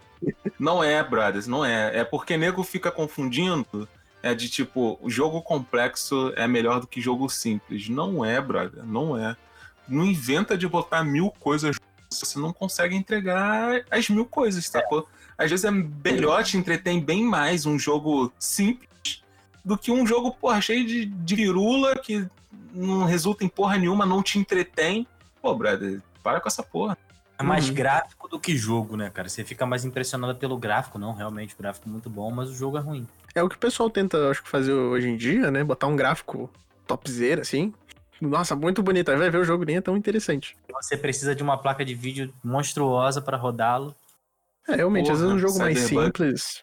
Não 0.59 0.85
é, 0.85 1.03
brothers, 1.03 1.47
não 1.47 1.65
é. 1.65 1.99
É 1.99 2.05
porque 2.05 2.37
nego 2.37 2.63
fica 2.63 2.91
confundindo. 2.91 3.89
É 4.23 4.35
de 4.35 4.49
tipo, 4.49 4.99
o 5.03 5.11
jogo 5.11 5.43
complexo 5.43 6.33
é 6.37 6.47
melhor 6.47 6.81
do 6.81 6.87
que 6.87 7.01
jogo 7.01 7.29
simples. 7.29 7.89
Não 7.89 8.25
é, 8.25 8.41
brother, 8.41 8.85
não 8.85 9.19
é. 9.19 9.37
Não 9.89 10.05
inventa 10.05 10.57
de 10.57 10.69
botar 10.69 11.03
mil 11.03 11.31
coisas. 11.41 11.77
Você 12.09 12.39
não 12.39 12.53
consegue 12.53 12.95
entregar 12.95 13.83
as 13.91 14.09
mil 14.09 14.25
coisas, 14.25 14.65
sacou? 14.67 15.09
Às 15.37 15.51
vezes 15.51 15.65
é 15.65 15.71
melhor 15.71 16.45
te 16.45 16.57
entretém 16.57 17.01
bem 17.01 17.25
mais 17.25 17.67
um 17.67 17.77
jogo 17.77 18.33
simples 18.39 19.25
do 19.65 19.77
que 19.77 19.91
um 19.91 20.07
jogo, 20.07 20.33
porra, 20.33 20.61
cheio 20.61 20.87
de, 20.87 21.07
de 21.07 21.35
virula 21.35 21.97
que 21.97 22.27
não 22.73 23.05
resulta 23.05 23.45
em 23.45 23.49
porra 23.49 23.79
nenhuma, 23.79 24.07
não 24.07 24.23
te 24.23 24.39
entretém. 24.39 25.07
Pô, 25.43 25.55
brother, 25.55 26.01
para 26.23 26.41
com 26.41 26.49
essa 26.49 26.63
porra. 26.63 26.97
É 27.39 27.43
mais 27.43 27.69
Uhum. 27.69 27.75
gráfico 27.75 28.29
do 28.29 28.39
que 28.39 28.57
jogo, 28.57 28.97
né, 28.97 29.11
cara? 29.11 29.29
Você 29.29 29.43
fica 29.45 29.67
mais 29.67 29.85
impressionado 29.85 30.39
pelo 30.39 30.57
gráfico, 30.57 30.99
não, 30.99 31.13
realmente, 31.13 31.55
o 31.55 31.59
gráfico 31.59 31.89
é 31.89 31.91
muito 31.93 32.09
bom, 32.09 32.31
mas 32.31 32.49
o 32.49 32.55
jogo 32.55 32.79
é 32.79 32.81
ruim. 32.81 33.09
É 33.35 33.43
o 33.43 33.49
que 33.49 33.57
o 33.57 33.59
pessoal 33.59 33.91
tenta, 33.91 34.31
acho 34.31 34.43
que, 34.43 34.49
fazer 34.49 34.73
hoje 34.73 35.09
em 35.09 35.17
dia, 35.17 35.51
né? 35.51 35.65
Botar 35.65 35.89
um 35.89 35.97
gráfico 35.97 36.49
topzera, 36.87 37.43
assim. 37.43 37.75
Nossa, 38.21 38.55
muito 38.55 38.81
bonito. 38.85 39.11
Aí 39.11 39.17
vai 39.17 39.31
ver 39.31 39.39
o 39.39 39.45
jogo 39.45 39.65
nem 39.65 39.77
é 39.79 39.81
tão 39.81 39.97
interessante. 39.97 40.57
Você 40.73 40.97
precisa 40.97 41.35
de 41.35 41.43
uma 41.43 41.59
placa 41.59 41.85
de 41.85 41.93
vídeo 41.95 42.33
monstruosa 42.45 43.21
pra 43.21 43.37
rodá-lo. 43.37 43.97
É, 44.69 44.77
realmente, 44.77 45.11
às 45.11 45.19
vezes 45.19 45.25
Porra, 45.25 45.35
um 45.35 45.39
jogo 45.41 45.59
mais 45.59 45.79
simples. 45.81 46.63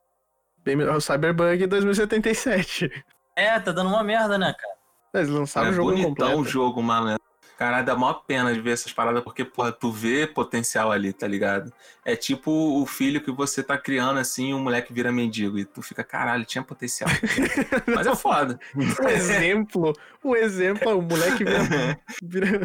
Bem 0.64 0.78
melhor. 0.78 0.96
O 0.96 1.02
Cyberbug 1.02 1.68
2077. 1.68 3.04
É, 3.36 3.60
tá 3.60 3.74
dando 3.74 3.90
uma 3.90 4.04
merda, 4.04 4.38
né, 4.38 4.54
cara? 4.58 4.74
Eles 5.14 5.30
lançaram 5.30 5.68
é 5.68 5.72
o 5.72 5.74
jogo 5.74 5.90
bonitão 5.92 6.10
completo. 6.10 6.40
o 6.40 6.46
jogo, 6.46 6.82
malandro. 6.82 7.22
Caralho, 7.60 7.86
dá 7.86 7.94
maior 7.94 8.24
pena 8.26 8.54
de 8.54 8.62
ver 8.62 8.72
essas 8.72 8.94
paradas, 8.94 9.22
porque, 9.22 9.44
porra, 9.44 9.70
tu 9.70 9.92
vê 9.92 10.26
potencial 10.26 10.94
ali, 10.94 11.12
tá 11.12 11.28
ligado? 11.28 11.74
É 12.06 12.16
tipo 12.16 12.50
o 12.82 12.86
filho 12.86 13.20
que 13.22 13.34
você 13.34 13.62
tá 13.62 13.78
criando 13.78 14.18
assim, 14.18 14.52
e 14.52 14.54
o 14.54 14.60
moleque 14.60 14.94
vira 14.94 15.12
mendigo. 15.12 15.60
E 15.60 15.66
tu 15.66 15.82
fica, 15.82 16.02
caralho, 16.02 16.46
tinha 16.46 16.64
potencial. 16.64 17.10
Mas 17.94 18.08
é 18.08 18.16
foda. 18.16 18.58
O 19.04 19.10
exemplo, 19.10 19.92
o 20.24 20.38
exemplo, 20.38 20.98
o 20.98 21.02
moleque 21.02 21.44
vira. 21.44 22.00
vira- 22.24 22.60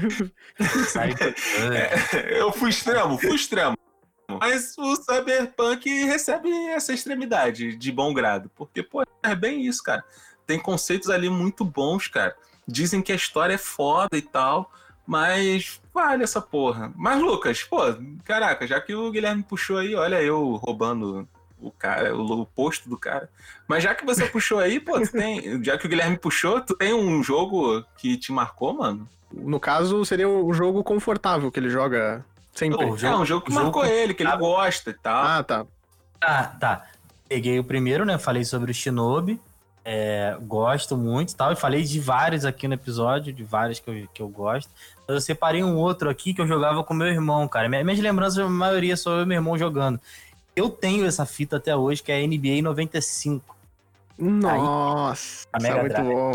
Sai 0.86 1.10
Eu 2.30 2.52
fui 2.52 2.70
extremo, 2.70 3.18
fui 3.18 3.34
extremo. 3.34 3.76
Mas 4.40 4.78
o 4.78 4.94
Cyberpunk 4.94 5.88
recebe 6.04 6.48
essa 6.68 6.92
extremidade 6.92 7.74
de 7.76 7.90
bom 7.90 8.14
grado. 8.14 8.48
Porque, 8.54 8.80
pô, 8.80 9.02
é 9.24 9.34
bem 9.34 9.66
isso, 9.66 9.82
cara. 9.82 10.04
Tem 10.46 10.56
conceitos 10.56 11.10
ali 11.10 11.28
muito 11.28 11.64
bons, 11.64 12.06
cara. 12.06 12.36
Dizem 12.64 13.02
que 13.02 13.10
a 13.10 13.16
história 13.16 13.54
é 13.54 13.58
foda 13.58 14.16
e 14.16 14.22
tal, 14.22 14.70
mas 15.06 15.80
vale 15.92 16.24
essa 16.24 16.40
porra. 16.40 16.92
Mas, 16.96 17.20
Lucas, 17.20 17.62
pô, 17.62 17.80
caraca, 18.24 18.66
já 18.66 18.80
que 18.80 18.94
o 18.94 19.10
Guilherme 19.10 19.42
puxou 19.42 19.78
aí, 19.78 19.94
olha 19.94 20.22
eu 20.22 20.56
roubando 20.56 21.28
o 21.60 21.70
cara, 21.70 22.14
o, 22.14 22.42
o 22.42 22.46
posto 22.46 22.88
do 22.88 22.98
cara. 22.98 23.28
Mas 23.66 23.82
já 23.82 23.94
que 23.94 24.04
você 24.04 24.26
puxou 24.26 24.58
aí, 24.58 24.78
pô, 24.80 25.00
tu 25.00 25.12
tem. 25.12 25.62
Já 25.62 25.78
que 25.78 25.86
o 25.86 25.88
Guilherme 25.88 26.18
puxou, 26.18 26.60
tu 26.60 26.74
tem 26.74 26.92
um 26.92 27.22
jogo 27.22 27.84
que 27.96 28.16
te 28.16 28.32
marcou, 28.32 28.74
mano? 28.74 29.08
No 29.32 29.58
caso, 29.58 30.04
seria 30.04 30.28
o 30.28 30.52
jogo 30.52 30.84
confortável 30.84 31.50
que 31.50 31.58
ele 31.58 31.70
joga 31.70 32.24
sempre. 32.52 32.84
Ô, 32.84 32.96
é 32.96 33.16
um 33.16 33.24
jogo 33.24 33.44
que 33.44 33.52
jogo 33.52 33.64
marcou 33.64 33.84
ele, 33.84 34.14
que 34.14 34.22
ele 34.22 34.36
gosta 34.36 34.90
e 34.90 34.94
tal. 34.94 35.24
Ah, 35.24 35.42
tá. 35.42 35.66
Ah, 36.20 36.44
tá. 36.44 36.86
Peguei 37.28 37.58
o 37.58 37.64
primeiro, 37.64 38.04
né? 38.04 38.18
Falei 38.18 38.44
sobre 38.44 38.70
o 38.70 38.74
Shinobi. 38.74 39.40
É, 39.84 40.36
gosto 40.40 40.96
muito 40.96 41.32
e 41.32 41.34
tal. 41.36 41.52
E 41.52 41.56
falei 41.56 41.82
de 41.84 42.00
vários 42.00 42.44
aqui 42.46 42.66
no 42.66 42.72
episódio, 42.74 43.32
de 43.32 43.44
vários 43.44 43.78
que 43.80 43.90
eu, 43.90 44.08
que 44.14 44.22
eu 44.22 44.28
gosto. 44.28 44.70
Mas 45.06 45.14
eu 45.16 45.20
separei 45.20 45.62
um 45.62 45.76
outro 45.76 46.08
aqui 46.08 46.32
que 46.32 46.40
eu 46.40 46.46
jogava 46.46 46.82
com 46.82 46.94
meu 46.94 47.06
irmão, 47.08 47.46
cara. 47.46 47.68
Minha- 47.68 47.84
Minhas 47.84 48.00
lembranças, 48.00 48.38
a 48.38 48.48
maioria 48.48 48.96
sou 48.96 49.12
eu 49.18 49.22
e 49.22 49.26
meu 49.26 49.36
irmão 49.36 49.58
jogando. 49.58 50.00
Eu 50.56 50.70
tenho 50.70 51.04
essa 51.04 51.26
fita 51.26 51.56
até 51.56 51.76
hoje, 51.76 52.02
que 52.02 52.10
é 52.10 52.16
a 52.16 52.26
NBA 52.26 52.62
95. 52.62 53.54
Nossa, 54.18 55.46
a 55.52 55.58
isso 55.58 55.66
é 55.66 55.80
muito 55.80 55.92
Drive. 55.92 56.06
bom. 56.08 56.32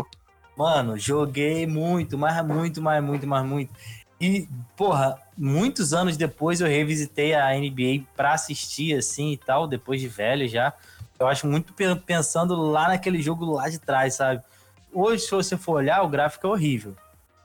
Mano, 0.56 0.98
joguei 0.98 1.66
muito, 1.66 2.18
mas 2.18 2.44
muito, 2.44 2.82
mais, 2.82 3.02
muito, 3.02 3.26
mais, 3.26 3.44
muito. 3.46 3.72
E, 4.20 4.46
porra, 4.76 5.18
muitos 5.36 5.94
anos 5.94 6.16
depois 6.16 6.60
eu 6.60 6.68
revisitei 6.68 7.34
a 7.34 7.54
NBA 7.56 8.04
pra 8.14 8.34
assistir, 8.34 8.94
assim, 8.96 9.32
e 9.32 9.36
tal, 9.38 9.66
depois 9.66 10.00
de 10.00 10.08
velho 10.08 10.46
já. 10.46 10.72
Eu 11.20 11.26
acho 11.28 11.46
muito 11.46 11.74
pe- 11.74 11.94
pensando 11.96 12.56
lá 12.56 12.88
naquele 12.88 13.20
jogo 13.20 13.44
lá 13.44 13.68
de 13.68 13.78
trás, 13.78 14.14
sabe? 14.14 14.42
Hoje, 14.90 15.24
se 15.24 15.30
você 15.30 15.54
for 15.54 15.72
olhar, 15.74 16.02
o 16.02 16.08
gráfico 16.08 16.46
é 16.46 16.50
horrível. 16.50 16.96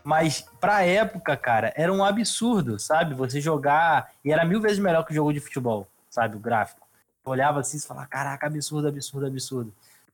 Mas 0.02 0.46
pra 0.62 0.84
época, 0.84 1.36
cara, 1.36 1.74
era 1.76 1.92
um 1.92 2.04
absurdo, 2.04 2.80
sabe? 2.80 3.14
Você 3.14 3.42
jogar. 3.42 4.12
E 4.24 4.32
era 4.32 4.46
mil 4.46 4.62
vezes 4.62 4.80
melhor 4.80 5.04
que 5.04 5.12
o 5.12 5.16
jogo 5.16 5.34
de 5.34 5.42
futebol, 5.42 5.88
sabe? 6.10 6.38
O 6.38 6.40
gráfico. 6.40 6.88
Eu 7.26 7.32
olhava 7.34 7.60
assim 7.60 7.76
e 7.78 7.82
falava, 7.82 8.08
caraca, 8.08 8.48
absurdo, 8.48 8.88
absurdo, 8.88 9.26
absurdo. 9.28 9.74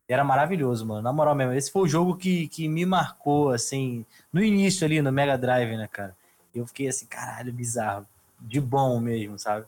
E 0.10 0.14
era 0.14 0.24
maravilhoso, 0.24 0.84
mano. 0.86 1.04
Na 1.04 1.14
moral 1.14 1.36
mesmo. 1.36 1.54
Esse 1.54 1.72
foi 1.72 1.84
o 1.84 1.88
jogo 1.88 2.16
que, 2.18 2.48
que 2.48 2.68
me 2.68 2.84
marcou, 2.84 3.52
assim, 3.52 4.04
no 4.34 4.44
início 4.44 4.86
ali, 4.86 5.02
no 5.04 5.12
Mega 5.12 5.38
Drive, 5.38 5.78
né, 5.78 5.88
cara? 5.88 6.16
Eu 6.56 6.66
fiquei 6.66 6.88
assim, 6.88 7.06
caralho, 7.06 7.54
bizarro. 7.54 8.08
De 8.40 8.60
bom 8.60 9.00
mesmo, 9.00 9.38
sabe? 9.38 9.68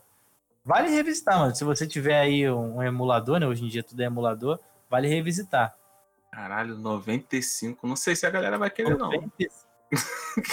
Vale 0.64 0.88
revisitar, 0.88 1.38
mano. 1.38 1.54
Se 1.54 1.62
você 1.62 1.86
tiver 1.86 2.18
aí 2.18 2.50
um, 2.50 2.76
um 2.76 2.82
emulador, 2.82 3.38
né? 3.38 3.46
Hoje 3.46 3.64
em 3.64 3.68
dia 3.68 3.82
tudo 3.82 4.00
é 4.00 4.06
emulador, 4.06 4.58
vale 4.88 5.06
revisitar. 5.08 5.74
Caralho, 6.32 6.76
95. 6.76 7.86
Não 7.86 7.96
sei 7.96 8.16
se 8.16 8.26
a 8.26 8.30
galera 8.30 8.56
vai 8.56 8.70
querer, 8.70 8.96
não. 8.96 9.10
95. 9.10 9.64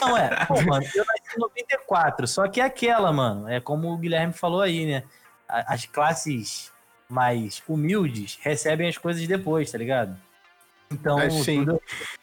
Não, 0.01 0.18
é. 0.18 0.45
Pô, 0.45 0.55
mano, 0.62 0.86
eu 0.93 1.05
nasci 1.05 1.36
em 1.36 1.39
94, 1.39 2.28
só 2.28 2.47
que 2.47 2.59
é 2.59 2.66
aquela, 2.66 3.12
mano. 3.12 3.47
É 3.47 3.59
como 3.59 3.91
o 3.91 3.97
Guilherme 3.97 4.34
falou 4.34 4.62
aí, 4.62 4.86
né? 4.86 5.03
As 5.47 5.86
classes 5.86 6.72
mais 7.09 7.62
humildes 7.68 8.38
recebem 8.41 8.88
as 8.88 8.97
coisas 8.97 9.26
depois, 9.28 9.72
tá 9.72 9.78
ligado? 9.78 10.16
Então, 10.91 11.20
É, 11.20 11.30
tudo, 11.30 11.82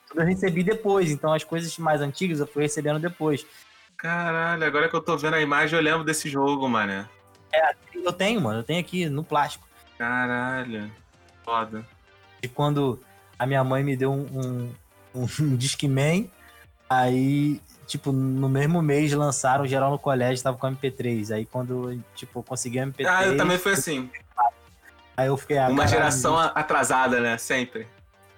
tudo 0.08 0.20
eu 0.20 0.26
recebi 0.26 0.62
depois. 0.62 1.10
Então, 1.10 1.32
as 1.32 1.42
coisas 1.42 1.76
mais 1.78 2.00
antigas 2.00 2.38
eu 2.38 2.46
fui 2.46 2.62
recebendo 2.62 2.98
depois. 2.98 3.46
Caralho, 3.96 4.64
agora 4.64 4.88
que 4.88 4.94
eu 4.94 5.00
tô 5.00 5.16
vendo 5.16 5.34
a 5.34 5.40
imagem, 5.40 5.76
eu 5.76 5.82
lembro 5.82 6.04
desse 6.04 6.28
jogo, 6.28 6.68
mané. 7.52 7.74
Eu 7.94 8.12
tenho, 8.12 8.40
mano. 8.40 8.60
Eu 8.60 8.64
tenho 8.64 8.80
aqui 8.80 9.08
no 9.08 9.22
plástico. 9.24 9.66
Caralho. 9.96 10.90
Foda. 11.44 11.84
de 12.42 12.48
quando 12.48 13.00
a 13.38 13.46
minha 13.46 13.64
mãe 13.64 13.82
me 13.82 13.96
deu 13.96 14.12
um, 14.12 14.72
um, 15.14 15.22
um 15.42 15.56
Discman, 15.56 16.30
aí, 16.88 17.60
tipo, 17.86 18.12
no 18.12 18.48
mesmo 18.48 18.80
mês 18.82 19.12
lançaram 19.12 19.66
geral 19.66 19.90
no 19.90 19.98
colégio, 19.98 20.42
tava 20.44 20.56
com 20.58 20.66
MP3. 20.68 21.34
Aí 21.34 21.46
quando, 21.46 21.98
tipo, 22.14 22.38
eu 22.40 22.42
consegui 22.42 22.78
o 22.80 22.82
MP3. 22.86 23.06
Ah, 23.08 23.26
eu 23.26 23.36
também 23.36 23.58
fui 23.58 23.72
assim. 23.72 24.10
Aí 25.16 25.26
eu 25.26 25.36
fiquei. 25.36 25.58
ah, 25.58 25.68
Uma 25.68 25.78
caralho, 25.84 25.88
geração 25.90 26.38
a- 26.38 26.46
atrasada, 26.46 27.20
né? 27.20 27.36
Sempre. 27.38 27.88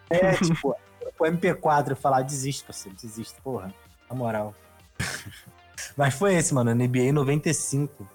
É, 0.08 0.32
tipo, 0.40 0.74
o 1.18 1.24
MP4 1.24 1.90
eu 1.90 1.96
falar, 1.96 2.22
desisto, 2.22 2.64
parceiro, 2.64 2.96
desisto, 2.96 3.40
porra. 3.42 3.74
Na 4.08 4.16
moral. 4.16 4.54
Mas 5.96 6.14
foi 6.14 6.34
esse, 6.34 6.54
mano, 6.54 6.74
NBA 6.74 7.12
95. 7.12 8.08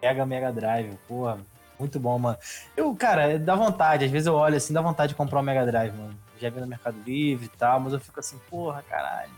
Pega 0.00 0.24
Mega 0.26 0.52
Drive, 0.52 0.96
porra. 1.06 1.38
Muito 1.78 1.98
bom, 1.98 2.18
mano. 2.18 2.36
Eu, 2.76 2.94
cara, 2.94 3.38
dá 3.38 3.54
vontade. 3.54 4.04
Às 4.04 4.10
vezes 4.10 4.26
eu 4.26 4.34
olho 4.34 4.56
assim, 4.56 4.72
dá 4.72 4.82
vontade 4.82 5.10
de 5.10 5.16
comprar 5.16 5.40
um 5.40 5.42
Mega 5.42 5.64
Drive, 5.64 5.92
mano. 5.92 6.14
Já 6.38 6.50
vi 6.50 6.60
no 6.60 6.66
Mercado 6.66 6.96
Livre 7.04 7.46
e 7.46 7.58
tal, 7.58 7.80
mas 7.80 7.92
eu 7.92 8.00
fico 8.00 8.20
assim, 8.20 8.38
porra, 8.48 8.82
caralho. 8.88 9.32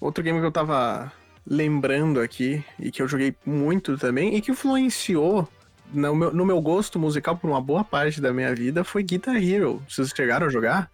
Outro 0.00 0.22
game 0.22 0.38
que 0.40 0.46
eu 0.46 0.52
tava 0.52 1.12
lembrando 1.46 2.20
aqui, 2.20 2.64
e 2.78 2.90
que 2.90 3.00
eu 3.00 3.08
joguei 3.08 3.34
muito 3.44 3.96
também, 3.96 4.34
e 4.34 4.40
que 4.40 4.50
influenciou 4.50 5.48
no 5.92 6.14
meu, 6.14 6.32
no 6.32 6.44
meu 6.44 6.60
gosto 6.60 6.98
musical 6.98 7.36
por 7.36 7.48
uma 7.48 7.60
boa 7.60 7.82
parte 7.82 8.20
da 8.20 8.32
minha 8.32 8.54
vida, 8.54 8.84
foi 8.84 9.02
Guitar 9.02 9.36
Hero. 9.36 9.82
Vocês 9.88 10.10
chegaram 10.14 10.46
a 10.46 10.50
jogar? 10.50 10.90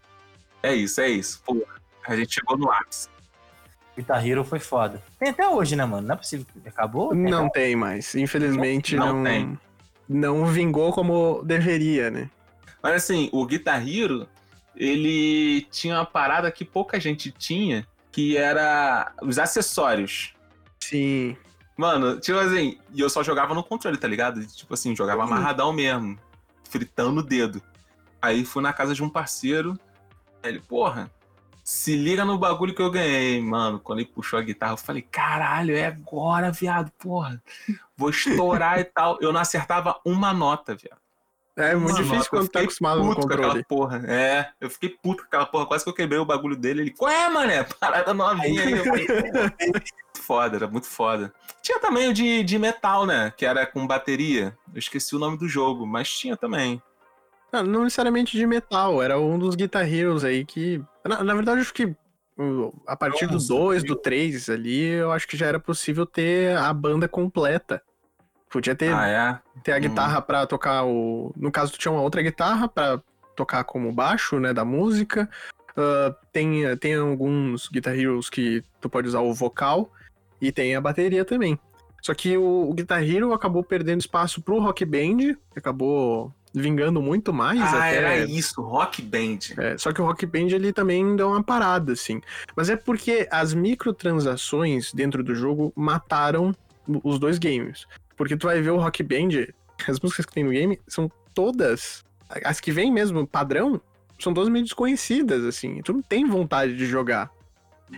É 0.63 0.75
isso, 0.75 1.01
é 1.01 1.09
isso. 1.09 1.43
Pô, 1.45 1.67
a 2.07 2.17
gente 2.17 2.35
chegou 2.35 2.57
no 2.57 2.71
ápice. 2.71 3.09
Guitar 3.97 4.27
Hero 4.27 4.45
foi 4.45 4.59
foda. 4.59 5.03
Tem 5.19 5.29
até 5.31 5.49
hoje, 5.49 5.77
né, 5.77 5.85
mano? 5.85 6.07
Não 6.09 6.15
é 6.15 6.19
possível. 6.19 6.47
que 6.63 6.69
Acabou? 6.69 7.11
Tem 7.11 7.19
Não 7.19 7.47
até- 7.47 7.61
tem 7.61 7.77
mais. 7.77 8.15
Infelizmente 8.15 8.97
Não 8.97 9.15
não, 9.17 9.25
tem. 9.25 9.59
não 10.09 10.47
vingou 10.47 10.93
como 10.93 11.43
deveria, 11.45 12.11
né? 12.11 12.29
Mas 12.83 12.95
assim, 12.97 13.29
o 13.33 13.47
Guitar 13.47 13.87
Hero, 13.89 14.29
ele 14.77 15.63
tinha 15.71 15.95
uma 15.97 16.05
parada 16.05 16.51
que 16.51 16.65
pouca 16.65 16.99
gente 17.01 17.31
tinha, 17.31 17.87
que 18.11 18.37
era 18.37 19.13
os 19.23 19.39
acessórios. 19.39 20.35
Sim. 20.81 21.37
Mano, 21.77 22.21
tipo 22.21 22.39
assim, 22.39 22.79
e 22.93 23.01
eu 23.01 23.09
só 23.11 23.23
jogava 23.23 23.55
no 23.55 23.65
controle, 23.65 23.97
tá 23.97 24.07
ligado? 24.07 24.45
Tipo 24.47 24.75
assim, 24.75 24.95
jogava 24.95 25.23
Uhum. 25.23 25.29
amarradão 25.33 25.73
mesmo, 25.73 26.19
fritando 26.69 27.21
o 27.21 27.23
dedo. 27.23 27.63
Aí 28.21 28.45
fui 28.45 28.63
na 28.63 28.73
casa 28.73 28.95
de 28.95 29.03
um 29.03 29.09
parceiro, 29.09 29.79
aí 30.43 30.51
ele, 30.51 30.61
porra, 30.61 31.11
se 31.65 31.97
liga 31.97 32.27
no 32.27 32.37
bagulho 32.37 32.75
que 32.75 32.83
eu 32.83 32.91
ganhei, 32.91 33.41
mano. 33.41 33.81
Quando 33.81 34.01
ele 34.01 34.09
puxou 34.09 34.39
a 34.39 34.43
guitarra, 34.43 34.75
eu 34.75 34.77
falei, 34.77 35.01
caralho, 35.01 35.75
é 35.75 35.87
agora, 35.87 36.53
viado, 36.53 36.93
porra. 36.99 37.43
Vou 37.97 38.11
estourar 38.11 38.79
e 38.79 38.85
tal. 38.85 39.17
Eu 39.23 39.33
não 39.33 39.41
acertava 39.41 39.99
uma 40.05 40.35
nota, 40.35 40.75
viado. 40.75 40.99
É 41.57 41.75
muito 41.75 41.93
Uma 41.93 42.03
difícil 42.03 42.17
nota, 42.17 42.31
quando 42.31 42.49
tá 42.49 42.61
acostumado 42.61 42.99
no 42.99 43.09
puto 43.09 43.15
com 43.15 43.23
controle. 43.23 43.45
aquela 43.47 43.65
porra. 43.65 44.03
É, 44.09 44.51
eu 44.61 44.69
fiquei 44.69 44.91
puto 44.91 45.23
com 45.23 45.29
aquela 45.29 45.47
porra. 45.47 45.67
Quase 45.67 45.85
que 45.85 45.91
eu 45.91 45.95
quebrei 45.95 46.19
o 46.19 46.25
bagulho 46.25 46.57
dele. 46.57 46.83
Ele, 46.83 46.91
qual 46.91 47.11
é, 47.11 47.29
mané? 47.31 47.63
Parada 47.81 48.13
novinha 48.13 48.63
aí. 48.63 48.85
Falei, 48.85 49.07
muito 49.63 49.93
foda, 50.21 50.57
era 50.57 50.67
muito 50.67 50.87
foda. 50.87 51.33
Tinha 51.63 51.79
também 51.81 52.09
o 52.09 52.13
de, 52.13 52.43
de 52.43 52.59
metal, 52.59 53.07
né? 53.07 53.33
Que 53.37 53.47
era 53.47 53.65
com 53.65 53.87
bateria. 53.87 54.59
Eu 54.73 54.79
esqueci 54.79 55.15
o 55.17 55.19
nome 55.19 55.39
do 55.39 55.49
jogo, 55.49 55.87
mas 55.87 56.11
tinha 56.11 56.37
também. 56.37 56.83
Não, 57.55 57.63
não 57.63 57.85
necessariamente 57.85 58.37
de 58.37 58.47
metal, 58.47 59.03
era 59.03 59.19
um 59.19 59.39
dos 59.39 59.55
Guitar 59.55 59.87
Heroes 59.87 60.25
aí 60.25 60.45
que. 60.45 60.83
Na, 61.05 61.23
na 61.23 61.35
verdade, 61.35 61.61
acho 61.61 61.73
que 61.73 61.85
uh, 61.85 62.83
a 62.87 62.97
partir 62.97 63.27
do 63.27 63.35
Nossa, 63.35 63.49
2, 63.49 63.85
do 63.85 63.95
3 63.95 64.49
ali, 64.51 64.85
eu 64.85 65.13
acho 65.13 65.29
que 65.29 65.37
já 65.37 65.47
era 65.47 65.61
possível 65.61 66.05
ter 66.05 66.57
a 66.57 66.73
banda 66.73 67.07
completa. 67.07 67.83
Podia 68.51 68.75
ter, 68.75 68.93
Ah, 68.95 69.09
é? 69.09 69.61
ter 69.63 69.73
a 69.73 69.79
guitarra 69.79 70.21
pra 70.21 70.47
tocar 70.47 70.85
o. 70.85 71.33
No 71.37 71.51
caso, 71.53 71.73
tu 71.73 71.79
tinha 71.79 71.93
uma 71.93 72.03
outra 72.03 72.23
guitarra 72.23 72.69
pra 72.69 73.01
tocar 73.37 73.65
como 73.65 73.93
baixo, 73.93 74.39
né, 74.41 74.53
da 74.53 74.65
música. 74.65 75.29
Ah, 75.77 76.15
tem, 76.33 76.77
tem 76.79 76.95
alguns 76.95 77.69
Guitar 77.69 77.95
Heroes 77.99 78.31
que 78.31 78.63
tu 78.81 78.89
pode 78.89 79.09
usar 79.09 79.21
o 79.21 79.35
vocal 79.35 79.91
e 80.41 80.51
tem 80.53 80.75
a 80.75 80.81
bateria 80.81 81.25
também. 81.25 81.59
Só 82.03 82.13
que 82.15 82.37
o, 82.37 82.69
o 82.69 82.75
Guitar 82.75 83.03
Hero 83.03 83.33
acabou 83.33 83.63
perdendo 83.65 84.01
espaço 84.01 84.43
pro 84.43 84.61
Rock 84.61 84.85
Band, 84.85 85.37
acabou 85.57 86.33
vingando 86.55 87.03
muito 87.03 87.33
mais 87.33 87.61
Ah, 87.61 87.79
até. 87.89 87.97
era 87.97 88.19
isso, 88.25 88.63
Rock 88.63 89.03
Band. 89.03 89.39
É, 89.59 89.77
só 89.77 89.93
que 89.93 90.01
o 90.01 90.05
Rock 90.05 90.25
Band 90.25 90.47
ele 90.53 90.73
também 90.73 91.17
deu 91.17 91.29
uma 91.29 91.43
parada, 91.43 91.93
assim. 91.93 92.21
Mas 92.57 92.71
é 92.71 92.77
porque 92.77 93.27
as 93.31 93.53
microtransações 93.53 94.93
dentro 94.93 95.23
do 95.25 95.35
jogo 95.35 95.73
mataram 95.75 96.55
os 97.03 97.19
dois 97.19 97.39
games. 97.39 97.87
Porque 98.17 98.37
tu 98.37 98.47
vai 98.47 98.61
ver 98.61 98.71
o 98.71 98.77
Rock 98.79 99.03
Band, 99.03 99.47
as 99.89 99.99
músicas 100.01 100.27
que 100.27 100.33
tem 100.33 100.45
no 100.45 100.51
game 100.51 100.79
são 100.87 101.11
todas. 101.35 102.05
As 102.45 102.61
que 102.61 102.71
vêm 102.71 102.93
mesmo, 102.93 103.27
padrão, 103.27 103.81
são 104.21 104.33
todas 104.33 104.49
meio 104.49 104.65
desconhecidas, 104.65 105.45
assim. 105.45 105.81
Tu 105.83 105.93
não 105.93 106.03
tem 106.03 106.27
vontade 106.27 106.77
de 106.77 106.87
jogar. 106.87 107.31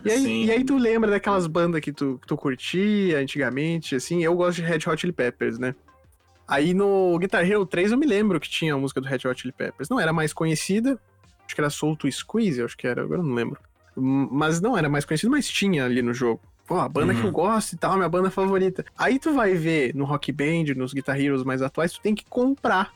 E 0.04 0.10
aí, 0.10 0.20
Sim. 0.22 0.44
e 0.46 0.50
aí 0.50 0.64
tu 0.64 0.76
lembra 0.76 1.10
daquelas 1.10 1.46
bandas 1.46 1.80
que 1.80 1.92
tu, 1.92 2.18
que 2.20 2.26
tu 2.26 2.36
curtia 2.36 3.18
antigamente, 3.18 3.94
assim. 3.94 4.22
Eu 4.24 4.34
gosto 4.34 4.56
de 4.56 4.62
Red 4.62 4.80
Hot 4.86 5.00
Chili 5.00 5.12
Peppers, 5.12 5.58
né? 5.58 5.74
Aí 6.48 6.72
no 6.74 7.18
Guitar 7.18 7.44
Hero 7.48 7.66
3 7.66 7.92
eu 7.92 7.98
me 7.98 8.06
lembro 8.06 8.38
que 8.38 8.48
tinha 8.48 8.74
a 8.74 8.78
música 8.78 9.00
do 9.00 9.06
Red 9.08 9.20
Hot 9.28 9.40
Chili 9.40 9.52
Peppers. 9.52 9.88
Não 9.88 9.98
era 9.98 10.12
mais 10.12 10.32
conhecida, 10.32 10.98
acho 11.44 11.54
que 11.54 11.60
era 11.60 11.70
Soul 11.70 11.96
to 11.96 12.10
Squeeze, 12.10 12.62
acho 12.62 12.76
que 12.76 12.86
era, 12.86 13.02
agora 13.02 13.20
eu 13.20 13.24
não 13.24 13.34
lembro. 13.34 13.58
Hum, 13.96 14.28
Mas 14.30 14.60
não 14.60 14.76
era 14.76 14.88
mais 14.88 15.04
conhecido, 15.04 15.30
mas 15.30 15.48
tinha 15.48 15.84
ali 15.84 16.02
no 16.02 16.12
jogo. 16.14 16.40
Pô, 16.66 16.78
a 16.78 16.88
banda 16.88 17.14
que 17.14 17.20
Uhum. 17.20 17.26
eu 17.26 17.32
gosto 17.32 17.72
e 17.72 17.76
tal, 17.76 17.96
minha 17.96 18.08
banda 18.08 18.30
favorita. 18.30 18.84
Aí 18.98 19.18
tu 19.18 19.32
vai 19.32 19.54
ver 19.54 19.94
no 19.94 20.04
Rock 20.04 20.30
Band, 20.32 20.74
nos 20.76 20.92
Guitar 20.92 21.18
Heroes 21.20 21.44
mais 21.44 21.62
atuais, 21.62 21.92
tu 21.92 22.00
tem 22.00 22.14
que 22.14 22.24
comprar. 22.28 22.92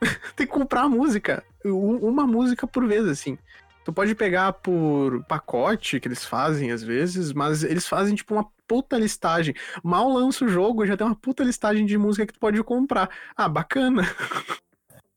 tem 0.36 0.46
que 0.46 0.52
comprar 0.52 0.82
a 0.82 0.88
música. 0.88 1.44
Uma 1.64 2.26
música 2.26 2.66
por 2.66 2.84
vez, 2.86 3.06
assim. 3.06 3.38
Tu 3.84 3.92
pode 3.92 4.14
pegar 4.14 4.52
por 4.52 5.24
pacote, 5.24 5.98
que 5.98 6.06
eles 6.06 6.24
fazem 6.24 6.70
às 6.70 6.82
vezes, 6.82 7.32
mas 7.32 7.64
eles 7.64 7.86
fazem 7.86 8.14
tipo 8.14 8.34
uma 8.34 8.46
puta 8.66 8.96
listagem. 8.96 9.54
Mal 9.82 10.08
lança 10.08 10.44
o 10.44 10.48
jogo, 10.48 10.86
já 10.86 10.96
tem 10.96 11.06
uma 11.06 11.16
puta 11.16 11.42
listagem 11.42 11.84
de 11.84 11.98
música 11.98 12.26
que 12.26 12.32
tu 12.32 12.40
pode 12.40 12.62
comprar. 12.62 13.10
Ah, 13.36 13.48
bacana. 13.48 14.02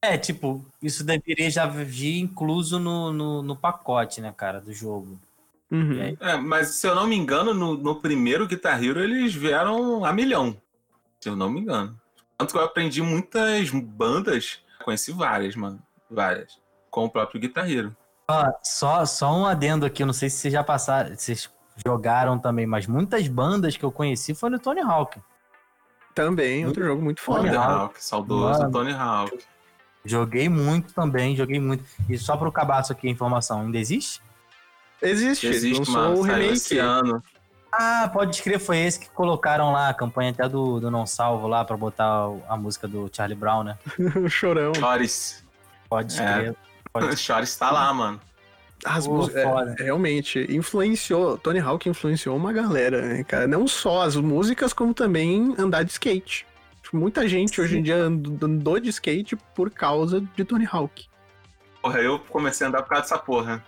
É, 0.01 0.17
tipo, 0.17 0.63
isso 0.81 1.03
deveria 1.03 1.49
já 1.49 1.65
vir 1.65 2.19
incluso 2.19 2.77
no, 2.77 3.11
no, 3.11 3.41
no 3.41 3.55
pacote, 3.55 4.21
né, 4.21 4.31
cara, 4.35 4.61
do 4.61 4.71
jogo. 4.71 5.19
Uhum. 5.71 5.99
Aí? 5.99 6.17
É, 6.19 6.37
mas 6.37 6.69
se 6.69 6.87
eu 6.87 6.93
não 6.93 7.07
me 7.07 7.15
engano, 7.15 7.53
no, 7.53 7.75
no 7.75 7.95
primeiro 7.95 8.47
Guitar 8.47 8.83
Hero 8.83 8.99
eles 8.99 9.33
vieram 9.33 10.05
a 10.05 10.13
milhão. 10.13 10.55
Se 11.19 11.29
eu 11.29 11.35
não 11.35 11.49
me 11.49 11.61
engano. 11.61 11.99
Tanto 12.37 12.51
que 12.51 12.59
eu 12.59 12.63
aprendi 12.63 13.01
muitas 13.01 13.69
bandas, 13.71 14.59
conheci 14.83 15.11
várias, 15.11 15.55
mano. 15.55 15.81
Várias. 16.09 16.59
Com 16.91 17.05
o 17.05 17.09
próprio 17.09 17.41
Guitar 17.41 17.69
Hero. 17.69 17.95
Ó, 18.29 18.51
só, 18.63 19.05
só 19.05 19.31
um 19.35 19.45
adendo 19.45 19.85
aqui, 19.85 20.01
eu 20.03 20.07
não 20.07 20.13
sei 20.13 20.29
se 20.29 20.37
vocês 20.37 20.51
já 20.53 20.63
passaram, 20.63 21.15
vocês 21.15 21.49
jogaram 21.85 22.39
também, 22.39 22.65
mas 22.65 22.87
muitas 22.87 23.27
bandas 23.27 23.77
que 23.77 23.83
eu 23.83 23.91
conheci 23.91 24.33
foi 24.33 24.49
no 24.49 24.57
Tony 24.59 24.81
Hawk. 24.81 25.19
Também, 26.15 26.65
outro 26.65 26.83
jogo 26.83 27.01
muito 27.01 27.21
Tony 27.23 27.37
Tony 27.49 27.49
foda. 27.53 27.59
Hawk. 27.63 28.03
Saudoso 28.03 28.59
Mano. 28.59 28.71
Tony 28.71 28.93
Hawk. 28.93 29.37
Joguei 30.03 30.47
muito 30.49 30.93
também, 30.93 31.35
joguei 31.35 31.59
muito. 31.59 31.83
E 32.09 32.17
só 32.17 32.37
pro 32.37 32.51
cabaço 32.51 32.91
aqui 32.93 33.07
a 33.07 33.11
informação, 33.11 33.61
ainda 33.61 33.77
existe? 33.77 34.21
Existe, 35.01 35.47
Existe, 35.47 35.79
lançou 35.79 35.93
mano. 35.93 36.13
o 36.13 36.23
Saiu 36.23 36.35
remake. 36.35 36.53
esse 36.53 36.77
ano. 36.79 37.21
Ah, 37.71 38.09
pode 38.11 38.33
escrever, 38.35 38.59
foi 38.59 38.77
esse 38.77 38.99
que 39.01 39.09
colocaram 39.09 39.71
lá, 39.73 39.89
a 39.89 39.93
campanha 39.93 40.31
até 40.31 40.47
do, 40.47 40.79
do 40.79 40.89
Não 40.89 41.05
Salvo 41.05 41.47
lá, 41.47 41.65
pra 41.65 41.75
botar 41.75 42.29
a 42.47 42.55
música 42.55 42.87
do 42.87 43.09
Charlie 43.11 43.37
Brown, 43.37 43.63
né? 43.63 43.77
o 44.15 44.29
chorão. 44.29 44.73
Chores. 44.73 45.43
Pode 45.89 46.19
É. 46.19 46.55
escrever. 46.99 47.09
Pode 47.15 47.17
Chores 47.21 47.55
tá 47.55 47.71
lá, 47.71 47.93
mano. 47.93 48.19
As 48.83 49.07
Pô, 49.07 49.27
é, 49.29 49.75
realmente, 49.83 50.45
influenciou, 50.49 51.37
Tony 51.37 51.59
Hawk 51.59 51.87
influenciou 51.89 52.35
uma 52.35 52.53
galera, 52.53 53.01
né, 53.01 53.23
cara? 53.23 53.47
Não 53.47 53.67
só 53.67 54.01
as 54.03 54.15
músicas, 54.15 54.73
como 54.73 54.93
também 54.93 55.55
andar 55.57 55.83
de 55.83 55.91
skate. 55.91 56.45
Tipo, 56.83 56.97
Muita 56.97 57.27
gente 57.27 57.59
hoje 57.59 57.79
em 57.79 57.81
dia 57.81 57.95
and- 58.03 58.21
andou 58.43 58.79
de 58.79 58.89
skate 58.89 59.35
por 59.55 59.71
causa 59.71 60.21
de 60.35 60.43
Tony 60.43 60.67
Hawk. 60.71 61.07
Porra, 61.81 61.99
eu 61.99 62.19
comecei 62.29 62.65
a 62.65 62.69
andar 62.69 62.83
por 62.83 62.89
causa 62.89 63.03
dessa 63.03 63.17
porra. 63.17 63.63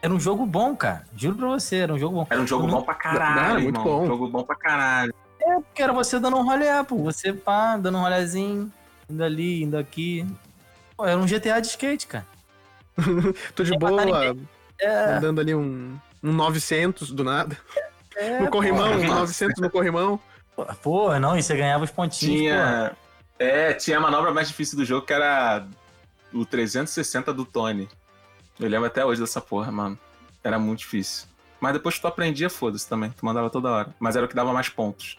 Era 0.00 0.12
um 0.12 0.20
jogo 0.20 0.44
bom, 0.46 0.76
cara. 0.76 1.04
Juro 1.16 1.36
pra 1.36 1.48
você, 1.48 1.76
era 1.76 1.94
um 1.94 1.98
jogo 1.98 2.16
bom. 2.16 2.26
Era 2.30 2.40
um 2.40 2.46
jogo 2.46 2.66
bom 2.68 2.82
pra 2.82 2.94
caralho, 2.94 3.54
Não, 3.54 3.60
muito 3.62 3.80
irmão. 3.80 3.84
bom. 3.84 4.02
Um 4.02 4.06
jogo 4.06 4.28
bom 4.28 4.42
pra 4.44 4.56
caralho. 4.56 5.14
É, 5.40 5.54
porque 5.56 5.82
era 5.82 5.92
você 5.92 6.20
dando 6.20 6.36
um 6.36 6.44
rolê, 6.44 6.66
pô. 6.86 6.96
Você 7.04 7.32
pá, 7.32 7.76
dando 7.76 7.98
um 7.98 8.02
rolezinho, 8.02 8.70
indo 9.08 9.24
ali, 9.24 9.62
indo 9.64 9.76
aqui. 9.76 10.24
Pô, 10.96 11.04
era 11.06 11.18
um 11.18 11.26
GTA 11.26 11.60
de 11.60 11.68
skate, 11.68 12.06
cara. 12.06 12.26
Tô 13.54 13.62
de 13.62 13.70
Sem 13.70 13.78
matar 13.78 14.06
boa, 14.06 14.24
ninguém. 14.24 14.48
É, 14.80 15.14
andando 15.14 15.40
ali 15.40 15.54
um, 15.54 15.98
um 16.22 16.32
900 16.32 17.12
do 17.12 17.24
nada. 17.24 17.56
é, 18.16 18.40
no 18.40 18.50
corrimão, 18.50 18.92
pô. 18.92 18.98
um 18.98 19.06
900 19.06 19.60
no 19.60 19.70
corrimão. 19.70 20.20
pô. 20.54 20.64
Pô, 20.82 21.18
não, 21.18 21.36
e 21.36 21.42
você 21.42 21.56
ganhava 21.56 21.84
os 21.84 21.90
pontinhos. 21.90 22.40
Tinha. 22.40 22.96
É, 23.38 23.72
tinha 23.72 23.98
a 23.98 24.00
manobra 24.00 24.32
mais 24.32 24.48
difícil 24.48 24.78
do 24.78 24.84
jogo 24.84 25.06
que 25.06 25.12
era 25.12 25.66
o 26.32 26.44
360 26.44 27.32
do 27.32 27.44
Tony. 27.44 27.88
Eu 28.58 28.68
lembro 28.68 28.86
até 28.86 29.04
hoje 29.04 29.20
dessa 29.20 29.40
porra, 29.40 29.72
mano. 29.72 29.98
Era 30.44 30.58
muito 30.58 30.80
difícil. 30.80 31.26
Mas 31.60 31.72
depois 31.72 31.94
que 31.94 32.00
tu 32.00 32.06
aprendia, 32.08 32.50
foda-se 32.50 32.88
também. 32.88 33.10
Tu 33.10 33.24
mandava 33.24 33.48
toda 33.48 33.70
hora. 33.70 33.94
Mas 33.98 34.16
era 34.16 34.26
o 34.26 34.28
que 34.28 34.34
dava 34.34 34.52
mais 34.52 34.68
pontos. 34.68 35.18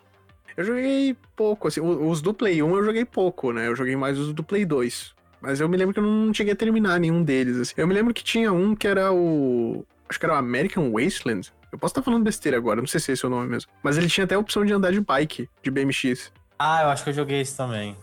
Eu 0.56 0.64
joguei 0.64 1.18
pouco, 1.36 1.68
assim, 1.68 1.82
os 1.82 2.22
do 2.22 2.34
Play 2.34 2.62
1 2.62 2.76
eu 2.76 2.84
joguei 2.84 3.06
pouco, 3.06 3.52
né? 3.52 3.68
Eu 3.68 3.76
joguei 3.76 3.96
mais 3.96 4.20
os 4.20 4.34
do 4.34 4.44
Play 4.44 4.66
2. 4.66 5.14
Mas 5.44 5.60
eu 5.60 5.68
me 5.68 5.76
lembro 5.76 5.94
que 5.94 6.00
eu 6.00 6.04
não 6.04 6.34
cheguei 6.34 6.54
a 6.54 6.56
terminar 6.56 6.98
nenhum 7.02 7.22
deles, 7.22 7.58
assim. 7.58 7.74
Eu 7.76 7.86
me 7.86 7.94
lembro 7.94 8.14
que 8.14 8.24
tinha 8.24 8.54
um 8.54 8.74
que 8.74 8.88
era 8.88 9.12
o... 9.12 9.86
Acho 10.08 10.18
que 10.18 10.26
era 10.26 10.36
o 10.36 10.38
American 10.38 10.90
Wasteland. 10.94 11.52
Eu 11.70 11.78
posso 11.78 11.92
estar 11.92 12.02
falando 12.02 12.24
besteira 12.24 12.56
agora, 12.56 12.80
não 12.80 12.88
sei 12.88 13.02
se 13.02 13.12
esse 13.12 13.26
é 13.26 13.28
o 13.28 13.32
nome 13.32 13.50
mesmo. 13.50 13.70
Mas 13.84 13.98
ele 13.98 14.08
tinha 14.08 14.24
até 14.24 14.36
a 14.36 14.40
opção 14.40 14.64
de 14.64 14.72
andar 14.72 14.94
de 14.94 15.02
bike, 15.02 15.50
de 15.62 15.70
BMX. 15.70 16.32
Ah, 16.58 16.84
eu 16.84 16.90
acho 16.90 17.04
que 17.04 17.10
eu 17.10 17.14
joguei 17.14 17.42
esse 17.42 17.58
também. 17.58 17.98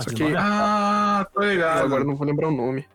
Só 0.00 0.08
De 0.08 0.14
que- 0.14 0.34
Ah, 0.36 1.26
tô 1.34 1.42
Eu 1.42 1.50
ligado. 1.50 1.84
agora 1.84 2.02
eu 2.02 2.06
não 2.06 2.14
vou 2.14 2.24
lembrar 2.26 2.46
o 2.48 2.52
nome. 2.56 2.86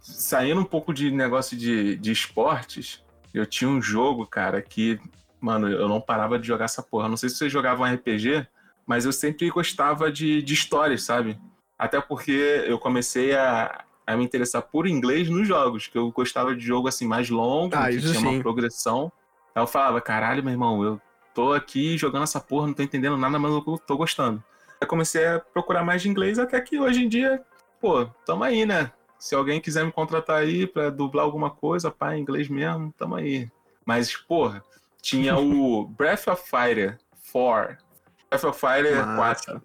Saindo 0.00 0.60
um 0.60 0.64
pouco 0.64 0.94
de 0.94 1.10
negócio 1.10 1.56
de, 1.56 1.96
de 1.96 2.12
esportes, 2.12 3.02
eu 3.32 3.44
tinha 3.44 3.68
um 3.68 3.82
jogo, 3.82 4.24
cara, 4.28 4.62
que, 4.62 5.00
mano, 5.40 5.68
eu 5.68 5.88
não 5.88 6.00
parava 6.00 6.38
de 6.38 6.46
jogar 6.46 6.66
essa 6.66 6.82
porra. 6.84 7.08
Não 7.08 7.16
sei 7.16 7.28
se 7.30 7.36
vocês 7.36 7.50
jogavam 7.50 7.84
RPG, 7.84 8.46
mas 8.86 9.04
eu 9.06 9.12
sempre 9.12 9.50
gostava 9.50 10.12
de, 10.12 10.40
de 10.40 10.54
histórias, 10.54 11.02
sabe? 11.02 11.36
Até 11.78 12.00
porque 12.00 12.64
eu 12.66 12.78
comecei 12.78 13.34
a, 13.34 13.84
a 14.06 14.16
me 14.16 14.24
interessar 14.24 14.62
por 14.62 14.86
inglês 14.86 15.28
nos 15.28 15.46
jogos, 15.46 15.86
que 15.86 15.98
eu 15.98 16.10
gostava 16.10 16.54
de 16.54 16.64
jogo 16.64 16.88
assim 16.88 17.06
mais 17.06 17.28
longo, 17.30 17.74
Ah, 17.76 17.88
que 17.88 18.00
tinha 18.00 18.14
sim. 18.14 18.26
uma 18.26 18.42
progressão. 18.42 19.10
Aí 19.54 19.62
eu 19.62 19.66
falava, 19.66 20.00
caralho, 20.00 20.42
meu 20.42 20.52
irmão, 20.52 20.82
eu 20.84 21.00
tô 21.34 21.52
aqui 21.52 21.96
jogando 21.98 22.22
essa 22.24 22.40
porra, 22.40 22.66
não 22.68 22.74
tô 22.74 22.82
entendendo 22.82 23.16
nada, 23.16 23.38
mas 23.38 23.52
eu 23.52 23.60
tô 23.86 23.96
gostando. 23.96 24.42
Aí 24.80 24.86
comecei 24.86 25.26
a 25.26 25.40
procurar 25.40 25.84
mais 25.84 26.02
de 26.02 26.08
inglês, 26.08 26.38
até 26.38 26.60
que 26.60 26.78
hoje 26.78 27.04
em 27.04 27.08
dia, 27.08 27.42
pô, 27.80 28.06
tamo 28.26 28.44
aí, 28.44 28.64
né? 28.66 28.92
Se 29.18 29.34
alguém 29.34 29.60
quiser 29.60 29.84
me 29.84 29.92
contratar 29.92 30.36
aí 30.38 30.66
pra 30.66 30.90
dublar 30.90 31.24
alguma 31.24 31.50
coisa, 31.50 31.90
pá, 31.90 32.14
em 32.16 32.20
inglês 32.20 32.48
mesmo, 32.48 32.92
tamo 32.98 33.14
aí. 33.14 33.48
Mas, 33.86 34.14
porra, 34.16 34.62
tinha 35.00 35.36
o 35.38 35.84
Breath 35.96 36.26
of 36.28 36.42
Fire 36.48 36.98
4. 37.32 37.76
Breath 38.30 38.44
of 38.44 38.58
Fire 38.60 38.94
Massa. 38.94 39.52
4. 39.52 39.62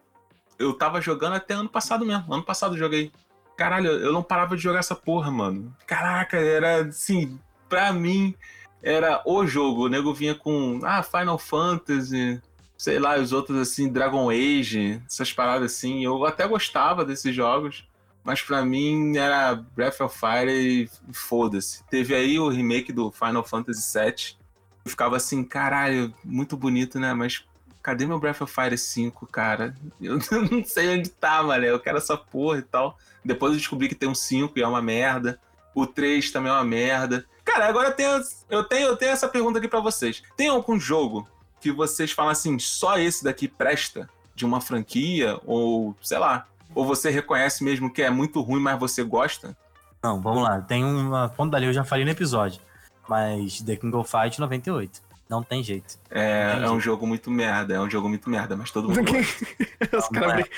Eu 0.60 0.74
tava 0.74 1.00
jogando 1.00 1.34
até 1.34 1.54
ano 1.54 1.70
passado 1.70 2.06
mesmo. 2.06 2.32
Ano 2.32 2.44
passado 2.44 2.76
eu 2.76 2.80
joguei. 2.80 3.12
Caralho, 3.58 3.92
eu 3.92 4.14
não 4.14 4.22
parava 4.22 4.56
de 4.56 4.62
jogar 4.62 4.80
essa 4.80 4.96
porra, 4.96 5.32
mano. 5.32 5.76
Caraca, 5.88 6.38
era 6.38 6.86
assim, 6.86 7.40
pra 7.68 7.92
mim, 7.92 8.36
era 8.84 9.22
o 9.26 9.46
jogo. 9.48 9.86
O 9.86 9.90
nego 9.90 10.14
vinha 10.14 10.36
com, 10.36 10.80
ah, 10.84 11.02
Final 11.02 11.38
Fantasy, 11.38 12.42
sei 12.78 13.00
lá, 13.00 13.18
os 13.18 13.34
outros 13.34 13.58
assim, 13.58 13.92
Dragon 13.92 14.30
Age, 14.30 15.02
essas 15.06 15.34
paradas 15.34 15.74
assim. 15.74 16.04
Eu 16.04 16.26
até 16.26 16.48
gostava 16.48 17.04
desses 17.04 17.34
jogos. 17.36 17.88
Mas 18.24 18.42
pra 18.42 18.64
mim 18.64 19.18
era 19.18 19.56
Breath 19.56 20.02
of 20.02 20.18
Fire 20.18 20.52
e 20.52 20.90
foda-se. 21.12 21.84
Teve 21.86 22.14
aí 22.14 22.40
o 22.40 22.50
remake 22.50 22.92
do 22.92 23.12
Final 23.12 23.44
Fantasy 23.44 23.98
VII. 23.98 24.38
Eu 24.86 24.92
ficava 24.92 25.16
assim, 25.16 25.44
caralho, 25.44 26.14
muito 26.24 26.56
bonito, 26.56 27.00
né? 27.00 27.14
Mas 27.14 27.46
cadê 27.90 28.06
meu 28.06 28.20
Breath 28.20 28.42
of 28.42 28.54
Fire 28.54 28.78
5, 28.78 29.26
cara? 29.28 29.76
Eu 30.00 30.20
não 30.52 30.64
sei 30.64 30.98
onde 30.98 31.10
tá, 31.10 31.42
mano. 31.42 31.66
Eu 31.66 31.80
quero 31.80 31.98
essa 31.98 32.16
porra 32.16 32.60
e 32.60 32.62
tal. 32.62 32.98
Depois 33.26 33.52
eu 33.52 33.58
descobri 33.58 33.90
que 33.90 33.96
tem 33.96 34.08
um 34.08 34.16
5 34.16 34.58
e 34.58 34.62
é 34.62 34.68
uma 34.68 34.82
merda. 34.82 35.40
O 35.76 35.86
3 35.86 36.32
também 36.32 36.52
é 36.52 36.56
uma 36.56 36.64
merda. 36.64 37.26
Cara, 37.44 37.68
agora 37.68 37.90
eu 37.90 37.94
tenho, 37.94 38.22
eu 38.50 38.64
tenho, 38.64 38.88
eu 38.88 38.96
tenho 38.96 39.12
essa 39.12 39.28
pergunta 39.28 39.60
aqui 39.60 39.68
pra 39.68 39.80
vocês. 39.80 40.24
Tem 40.38 40.48
algum 40.48 40.80
jogo 40.80 41.28
que 41.60 41.72
vocês 41.72 42.12
falam 42.12 42.32
assim, 42.32 42.58
só 42.60 42.98
esse 42.98 43.24
daqui 43.24 43.48
presta? 43.48 44.10
De 44.34 44.46
uma 44.46 44.62
franquia? 44.62 45.38
Ou, 45.46 45.96
sei 46.02 46.18
lá. 46.18 46.48
Ou 46.74 46.86
você 46.86 47.10
reconhece 47.10 47.64
mesmo 47.64 47.92
que 47.92 48.02
é 48.02 48.10
muito 48.10 48.40
ruim, 48.42 48.62
mas 48.62 48.80
você 48.80 49.04
gosta? 49.04 49.58
Não, 50.02 50.22
vamos 50.22 50.44
lá. 50.44 50.62
Tem 50.62 50.86
uma 50.86 51.28
ponta 51.28 51.52
dali, 51.52 51.66
eu 51.66 51.74
já 51.74 51.84
falei 51.84 52.06
no 52.06 52.12
episódio. 52.12 52.62
Mas 53.08 53.62
The 53.62 53.76
King 53.76 53.96
of 53.98 54.10
Fight 54.10 54.40
98. 54.40 55.09
Não 55.30 55.44
tem 55.44 55.62
jeito. 55.62 56.00
É, 56.10 56.54
Entendi. 56.54 56.66
é 56.66 56.72
um 56.72 56.80
jogo 56.80 57.06
muito 57.06 57.30
merda, 57.30 57.76
é 57.76 57.80
um 57.80 57.90
jogo 57.90 58.10
muito 58.10 58.28
merda, 58.28 58.58
mas 58.58 58.72
todo 58.72 58.90
mundo 58.90 59.04
gosta. 59.04 59.46
Os 59.96 60.08
caras 60.10 60.40
é. 60.40 60.50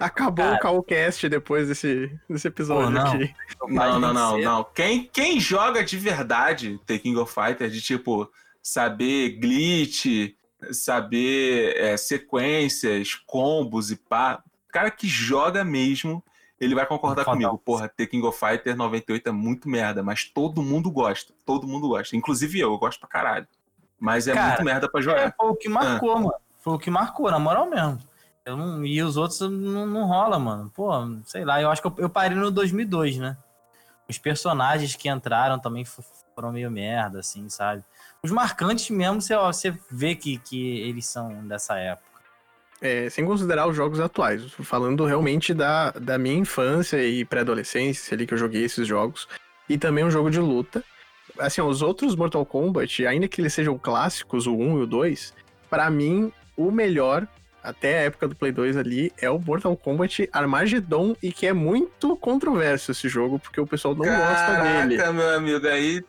Acabou 0.00 0.46
Cara. 0.46 0.56
o 0.56 0.60
Callcast 0.60 1.28
depois 1.28 1.68
desse, 1.68 2.10
desse 2.28 2.48
episódio 2.48 2.86
Pô, 2.86 2.90
não. 2.90 3.12
aqui. 3.12 3.34
Não, 3.68 4.00
não, 4.00 4.14
não, 4.14 4.38
não. 4.38 4.64
Quem, 4.74 5.04
quem 5.12 5.38
joga 5.38 5.84
de 5.84 5.98
verdade 5.98 6.80
The 6.86 6.98
King 6.98 7.18
of 7.18 7.34
Fighters, 7.34 7.70
de 7.70 7.82
tipo, 7.82 8.26
saber 8.62 9.38
glitch, 9.38 10.34
saber 10.72 11.76
é, 11.76 11.94
sequências, 11.98 13.14
combos 13.26 13.90
e 13.90 13.96
pá, 13.96 14.42
cara 14.68 14.90
que 14.90 15.06
joga 15.06 15.62
mesmo, 15.62 16.24
ele 16.58 16.74
vai 16.74 16.86
concordar 16.86 17.26
comigo. 17.26 17.58
Porra, 17.58 17.90
The 17.94 18.06
King 18.06 18.26
of 18.26 18.38
Fighters 18.38 18.74
98 18.74 19.28
é 19.28 19.32
muito 19.32 19.68
merda, 19.68 20.02
mas 20.02 20.24
todo 20.24 20.62
mundo 20.62 20.90
gosta. 20.90 21.34
Todo 21.44 21.66
mundo 21.66 21.88
gosta. 21.88 22.16
Inclusive 22.16 22.58
eu, 22.58 22.72
eu 22.72 22.78
gosto 22.78 23.00
pra 23.00 23.08
caralho. 23.08 23.46
Mas 24.00 24.28
é 24.28 24.34
Cara, 24.34 24.48
muito 24.48 24.64
merda 24.64 24.88
pra 24.88 25.00
É, 25.00 25.02
jogar. 25.02 25.34
foi 25.36 25.48
o 25.48 25.56
que 25.56 25.68
marcou, 25.68 26.16
mano. 26.16 26.34
Foi 26.60 26.74
o 26.74 26.78
que 26.78 26.90
marcou, 26.90 27.30
na 27.30 27.38
moral 27.38 27.68
mesmo. 27.68 27.98
Eu 28.44 28.56
não, 28.56 28.84
e 28.84 29.02
os 29.02 29.16
outros 29.16 29.40
não, 29.40 29.86
não 29.86 30.06
rola, 30.06 30.38
mano. 30.38 30.70
Pô, 30.74 30.90
sei 31.24 31.44
lá, 31.44 31.60
eu 31.62 31.70
acho 31.70 31.80
que 31.80 31.88
eu, 31.88 31.94
eu 31.98 32.10
parei 32.10 32.36
no 32.36 32.50
2002, 32.50 33.16
né? 33.16 33.36
Os 34.08 34.18
personagens 34.18 34.94
que 34.96 35.08
entraram 35.08 35.58
também 35.58 35.84
fo- 35.84 36.04
foram 36.34 36.52
meio 36.52 36.70
merda, 36.70 37.20
assim, 37.20 37.48
sabe? 37.48 37.82
Os 38.22 38.30
marcantes 38.30 38.90
mesmo, 38.90 39.20
você, 39.20 39.34
ó, 39.34 39.50
você 39.50 39.74
vê 39.90 40.14
que, 40.14 40.38
que 40.38 40.80
eles 40.80 41.06
são 41.06 41.46
dessa 41.46 41.78
época. 41.78 42.04
É, 42.82 43.08
sem 43.08 43.24
considerar 43.24 43.66
os 43.66 43.74
jogos 43.74 43.98
atuais, 44.00 44.52
falando 44.52 45.06
realmente 45.06 45.54
da, 45.54 45.90
da 45.92 46.18
minha 46.18 46.36
infância 46.36 47.02
e 47.02 47.24
pré-adolescência 47.24 48.14
ali 48.14 48.26
que 48.26 48.34
eu 48.34 48.38
joguei 48.38 48.64
esses 48.64 48.86
jogos, 48.86 49.26
e 49.68 49.78
também 49.78 50.04
um 50.04 50.10
jogo 50.10 50.30
de 50.30 50.40
luta. 50.40 50.84
Assim, 51.38 51.60
os 51.60 51.82
outros 51.82 52.14
Mortal 52.14 52.44
Kombat, 52.46 53.06
ainda 53.06 53.26
que 53.28 53.40
eles 53.40 53.52
sejam 53.52 53.78
clássicos, 53.78 54.46
o 54.46 54.54
1 54.54 54.78
e 54.78 54.82
o 54.82 54.86
2, 54.86 55.34
pra 55.68 55.90
mim, 55.90 56.32
o 56.56 56.70
melhor, 56.70 57.26
até 57.62 57.98
a 57.98 58.02
época 58.02 58.28
do 58.28 58.36
Play 58.36 58.52
2 58.52 58.76
ali, 58.76 59.12
é 59.20 59.28
o 59.28 59.38
Mortal 59.38 59.76
Kombat 59.76 60.28
Armageddon, 60.32 61.16
e 61.22 61.32
que 61.32 61.46
é 61.46 61.52
muito 61.52 62.16
controverso 62.16 62.92
esse 62.92 63.08
jogo, 63.08 63.38
porque 63.38 63.60
o 63.60 63.66
pessoal 63.66 63.94
não 63.94 64.04
gosta 64.04 64.62
dele. 64.62 64.96
Caraca, 64.96 65.12
meu 65.12 65.30
amigo, 65.30 65.66
aí. 65.66 66.04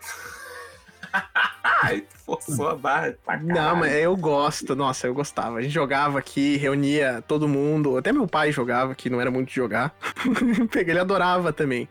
Ai, 1.83 2.01
tu 2.01 2.17
forçou 2.25 2.69
a 2.69 2.75
barra 2.75 3.15
pra 3.25 3.37
caralho. 3.37 3.53
Não, 3.53 3.75
mas 3.75 3.93
eu 3.93 4.15
gosto, 4.15 4.75
nossa, 4.75 5.07
eu 5.07 5.13
gostava. 5.13 5.57
A 5.57 5.61
gente 5.61 5.73
jogava 5.73 6.19
aqui, 6.19 6.57
reunia 6.57 7.23
todo 7.27 7.47
mundo, 7.47 7.97
até 7.97 8.11
meu 8.11 8.27
pai 8.27 8.51
jogava, 8.51 8.93
que 8.93 9.09
não 9.09 9.19
era 9.19 9.31
muito 9.31 9.49
de 9.49 9.55
jogar. 9.55 9.95
Ele 10.75 10.99
adorava 10.99 11.51
também. 11.51 11.87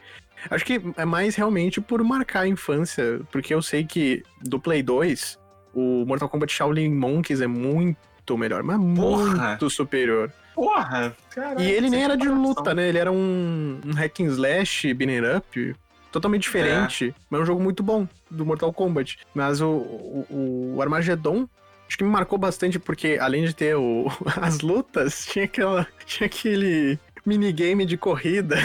Acho 0.51 0.65
que 0.65 0.81
é 0.97 1.05
mais 1.05 1.35
realmente 1.35 1.81
por 1.81 2.03
marcar 2.03 2.41
a 2.41 2.49
infância, 2.49 3.21
porque 3.31 3.55
eu 3.55 3.62
sei 3.62 3.85
que 3.85 4.23
do 4.43 4.59
Play 4.59 4.83
2, 4.83 5.39
o 5.75 6.05
Mortal 6.07 6.29
Kombat 6.29 6.53
Shaolin 6.53 6.91
Monkeys 6.91 7.41
é 7.41 7.47
muito 7.47 8.39
melhor, 8.39 8.62
mas 8.62 8.79
Porra! 8.95 9.49
muito 9.49 9.71
superior. 9.71 10.33
Porra! 10.55 11.15
Caralho, 11.31 11.61
E 11.61 11.71
ele 11.71 11.91
nem 11.91 12.01
sem 12.01 12.05
era 12.05 12.16
de 12.16 12.29
luta, 12.29 12.75
né? 12.75 12.89
Ele 12.89 12.99
era 12.99 13.11
um, 13.11 13.81
um 13.85 13.93
hack 13.93 14.21
and 14.21 14.27
slash, 14.27 14.95
beaten 14.95 15.37
up, 15.37 15.77
totalmente 16.12 16.43
diferente, 16.43 17.15
mas 17.29 17.41
é 17.41 17.43
um 17.43 17.47
jogo 17.47 17.62
muito 17.62 17.83
bom 17.83 18.07
do 18.31 18.47
Mortal 18.47 18.73
Kombat. 18.73 19.19
Mas 19.35 19.61
o, 19.61 19.69
o, 19.69 20.75
o 20.77 20.83
Armageddon, 20.83 21.49
acho 21.89 21.99
que 21.99 22.05
me 22.05 22.11
marcou 22.11 22.39
bastante 22.39 22.79
porque 22.79 23.19
além 23.21 23.45
de 23.45 23.55
ter 23.55 23.75
o, 23.75 24.07
as 24.41 24.61
lutas, 24.61 25.27
tinha, 25.27 25.45
aquela, 25.45 25.89
tinha 26.07 26.27
aquele 26.27 26.99
minigame 27.27 27.85
de 27.85 27.97
corrida 27.97 28.57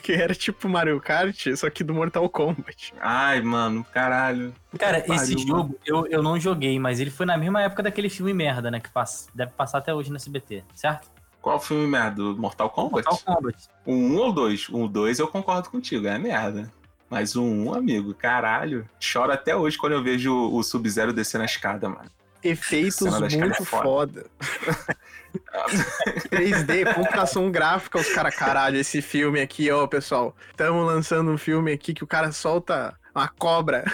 que 0.00 0.12
era 0.12 0.34
tipo 0.34 0.68
Mario 0.68 1.00
Kart, 1.00 1.46
só 1.56 1.68
que 1.70 1.84
do 1.84 1.94
Mortal 1.94 2.28
Kombat. 2.28 2.92
Ai, 3.00 3.40
mano, 3.40 3.84
caralho. 3.92 4.54
Cara, 4.78 5.00
Pariu, 5.00 5.14
esse 5.14 5.38
jogo 5.38 5.78
eu, 5.84 6.06
eu 6.06 6.22
não 6.22 6.38
joguei, 6.38 6.78
mas 6.78 7.00
ele 7.00 7.10
foi 7.10 7.26
na 7.26 7.36
mesma 7.36 7.62
época 7.62 7.82
daquele 7.82 8.08
filme 8.08 8.32
merda, 8.32 8.70
né? 8.70 8.80
Que 8.80 8.90
passa, 8.90 9.28
deve 9.34 9.52
passar 9.52 9.78
até 9.78 9.94
hoje 9.94 10.10
no 10.10 10.16
SBT, 10.16 10.64
certo? 10.74 11.10
Qual 11.40 11.60
filme 11.60 11.86
merda? 11.86 12.16
Do 12.16 12.36
Mortal 12.36 12.70
Kombat? 12.70 13.06
Mortal 13.06 13.36
Kombat. 13.36 13.68
O 13.86 13.92
1 13.92 14.16
ou 14.16 14.28
o 14.28 14.32
2? 14.32 14.68
O 14.68 14.88
2 14.88 15.18
eu 15.18 15.28
concordo 15.28 15.70
contigo, 15.70 16.06
é 16.06 16.18
merda. 16.18 16.70
Mas 17.08 17.34
o 17.34 17.42
1, 17.42 17.74
amigo, 17.74 18.14
caralho. 18.14 18.88
Choro 19.00 19.32
até 19.32 19.56
hoje 19.56 19.76
quando 19.76 19.94
eu 19.94 20.02
vejo 20.02 20.32
o 20.32 20.62
Sub-Zero 20.62 21.12
descer 21.12 21.38
na 21.38 21.44
escada, 21.44 21.88
mano. 21.88 22.10
Efeitos 22.42 23.00
escada 23.02 23.20
muito 23.20 23.62
é 23.62 23.64
foda. 23.64 24.24
foda. 24.24 24.96
3D, 26.30 26.94
computação 26.94 27.50
gráfica, 27.50 27.98
os 27.98 28.12
caras, 28.12 28.34
caralho, 28.34 28.76
esse 28.78 29.00
filme 29.00 29.40
aqui, 29.40 29.70
ó, 29.70 29.86
pessoal. 29.86 30.34
Estamos 30.50 30.86
lançando 30.86 31.30
um 31.30 31.38
filme 31.38 31.72
aqui 31.72 31.94
que 31.94 32.04
o 32.04 32.06
cara 32.06 32.32
solta 32.32 32.98
uma 33.14 33.28
cobra 33.28 33.84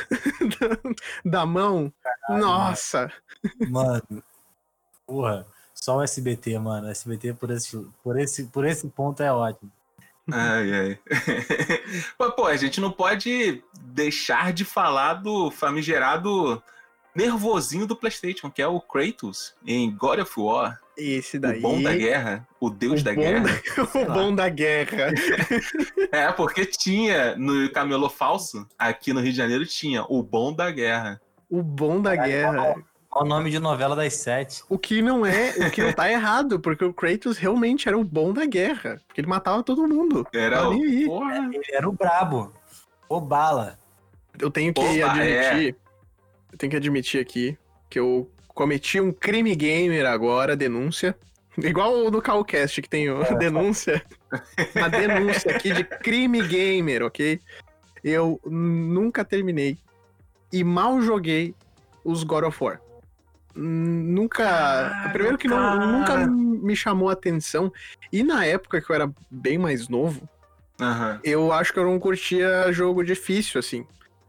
da 1.25 1.45
mão. 1.45 1.93
Nossa! 2.29 3.13
Mano. 3.69 4.23
Porra. 5.07 5.47
Só 5.75 5.99
o 5.99 6.03
SBT, 6.03 6.59
mano. 6.59 6.89
SBT 6.89 7.35
por 7.35 7.51
esse, 7.51 7.77
por 8.03 8.19
esse, 8.19 8.45
por 8.45 8.65
esse 8.65 8.89
ponto 8.89 9.23
é 9.23 9.31
ótimo. 9.31 9.71
Ai, 10.33 10.75
ai. 10.75 10.99
Mas, 12.19 12.35
pô, 12.35 12.47
a 12.47 12.57
gente 12.57 12.81
não 12.81 12.91
pode 12.91 13.63
deixar 13.81 14.53
de 14.53 14.65
falar 14.65 15.15
do 15.15 15.51
famigerado 15.51 16.61
nervosinho 17.17 17.87
do 17.87 17.97
PlayStation, 17.97 18.51
que 18.51 18.61
é 18.63 18.67
o 18.69 18.81
Kratos 18.81 19.55
em 19.67 19.91
God 19.95 20.21
of 20.21 20.33
War. 20.39 20.79
Esse 20.97 21.39
daí. 21.39 21.59
O 21.59 21.63
bom 21.63 21.83
da 21.83 21.95
guerra, 21.95 22.47
o 22.61 22.71
deus 22.71 23.01
o 23.01 23.05
da 23.05 23.13
bom 23.13 23.21
guerra. 23.21 23.41
da- 23.45 24.01
o 24.01 24.13
bom 24.15 24.35
da 24.35 24.49
guerra. 24.49 25.13
É, 26.13 26.33
porque 26.33 26.65
tinha 26.67 27.37
no 27.37 27.71
Camelô 27.71 28.09
Falso, 28.09 28.67
aqui 28.79 29.13
no 29.13 29.21
Rio 29.21 29.31
de 29.33 29.37
Janeiro, 29.37 29.67
tinha 29.67 30.05
o 30.09 30.23
bom 30.23 30.53
da 30.53 30.71
guerra. 30.71 31.21
O 31.51 31.63
bom 31.63 32.01
da 32.01 32.17
guerra. 32.17 32.77
Qual 33.09 33.25
o 33.25 33.29
nome 33.29 33.51
de 33.51 33.59
novela 33.59 33.95
das 33.97 34.15
sete? 34.15 34.63
O 34.69 34.79
que 34.79 35.01
não 35.01 35.25
é, 35.25 35.51
o 35.67 35.71
que 35.71 35.83
não 35.83 35.93
tá 35.93 36.11
errado, 36.11 36.61
porque 36.61 36.85
o 36.85 36.93
Kratos 36.93 37.39
realmente 37.39 37.89
era 37.89 37.97
o 37.97 38.05
bom 38.05 38.33
da 38.33 38.45
guerra. 38.45 39.01
Porque 39.07 39.21
ele 39.21 39.29
matava 39.29 39.63
todo 39.63 39.87
mundo. 39.89 40.27
Era 40.35 40.61
Tá 40.61 40.69
o. 40.69 40.75
Ele 40.75 41.63
era 41.73 41.89
o 41.89 41.93
brabo. 41.93 42.53
O 43.09 43.21
bala. 43.21 43.79
Eu 44.39 44.51
tenho 44.51 44.75
que 44.75 44.81
Opa, 44.81 45.13
admitir. 45.13 45.77
Eu 46.57 46.59
tenho 46.59 46.71
que 46.71 46.77
admitir 46.79 47.21
aqui 47.21 47.59
que 47.91 48.01
eu 48.01 48.31
cometi 48.49 48.99
um 48.99 49.13
crime 49.13 49.55
gamer 49.55 50.07
agora, 50.07 50.57
denúncia. 50.57 51.15
Igual 51.59 52.07
o 52.07 52.11
do 52.11 52.23
Calcast, 52.23 52.81
que 52.81 52.89
tem 52.89 53.11
o 53.11 53.23
denúncia. 53.37 54.03
A 54.75 54.89
denúncia 54.89 55.55
aqui 55.55 55.75
de 55.75 55.85
crime 55.85 56.41
gamer, 56.49 57.03
ok? 57.03 57.39
Eu 58.03 58.41
nunca 58.47 59.23
terminei 59.23 59.77
e 60.51 60.65
mal 60.65 61.03
joguei 61.03 61.55
os 62.03 62.25
God 62.25 62.45
of 62.45 62.65
War. 62.65 62.81
Nunca. 63.55 64.45
Cara, 64.45 65.11
primeiro 65.11 65.37
que 65.37 65.49
não, 65.49 65.99
nunca 65.99 66.27
me 66.27 66.75
chamou 66.75 67.11
a 67.11 67.13
atenção. 67.13 67.71
E 68.11 68.23
na 68.23 68.47
época 68.47 68.81
que 68.81 68.91
eu 68.91 68.95
era 68.95 69.13
bem 69.31 69.59
mais 69.59 69.91
novo, 69.91 70.27
eu 71.23 71.53
acho 71.53 71.71
que 71.71 71.79
eu 71.79 71.85
não 71.85 71.99
curtia 71.99 72.73
jogo 72.73 73.05
difícil, 73.05 73.59
assim. 73.59 73.87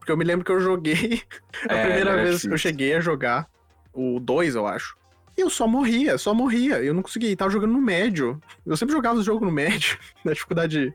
Porque 0.07 0.13
eu 0.13 0.17
me 0.17 0.23
lembro 0.23 0.45
que 0.45 0.51
eu 0.53 0.61
joguei. 0.61 1.21
a 1.67 1.73
É, 1.73 1.83
primeira 1.83 2.15
vez 2.15 2.27
difícil. 2.27 2.49
que 2.49 2.53
eu 2.53 2.57
cheguei 2.57 2.95
a 2.95 3.01
jogar, 3.01 3.45
o 3.93 4.21
2, 4.21 4.55
eu 4.55 4.65
acho. 4.65 4.95
E 5.37 5.41
eu 5.41 5.49
só 5.49 5.67
morria, 5.67 6.17
só 6.17 6.33
morria. 6.33 6.81
Eu 6.81 6.93
não 6.93 7.01
conseguia. 7.01 7.35
Tava 7.35 7.51
jogando 7.51 7.73
no 7.73 7.81
médio. 7.81 8.41
Eu 8.65 8.77
sempre 8.77 8.95
jogava 8.95 9.19
o 9.19 9.23
jogo 9.23 9.43
no 9.43 9.51
médio, 9.51 9.97
na 10.23 10.31
dificuldade 10.31 10.93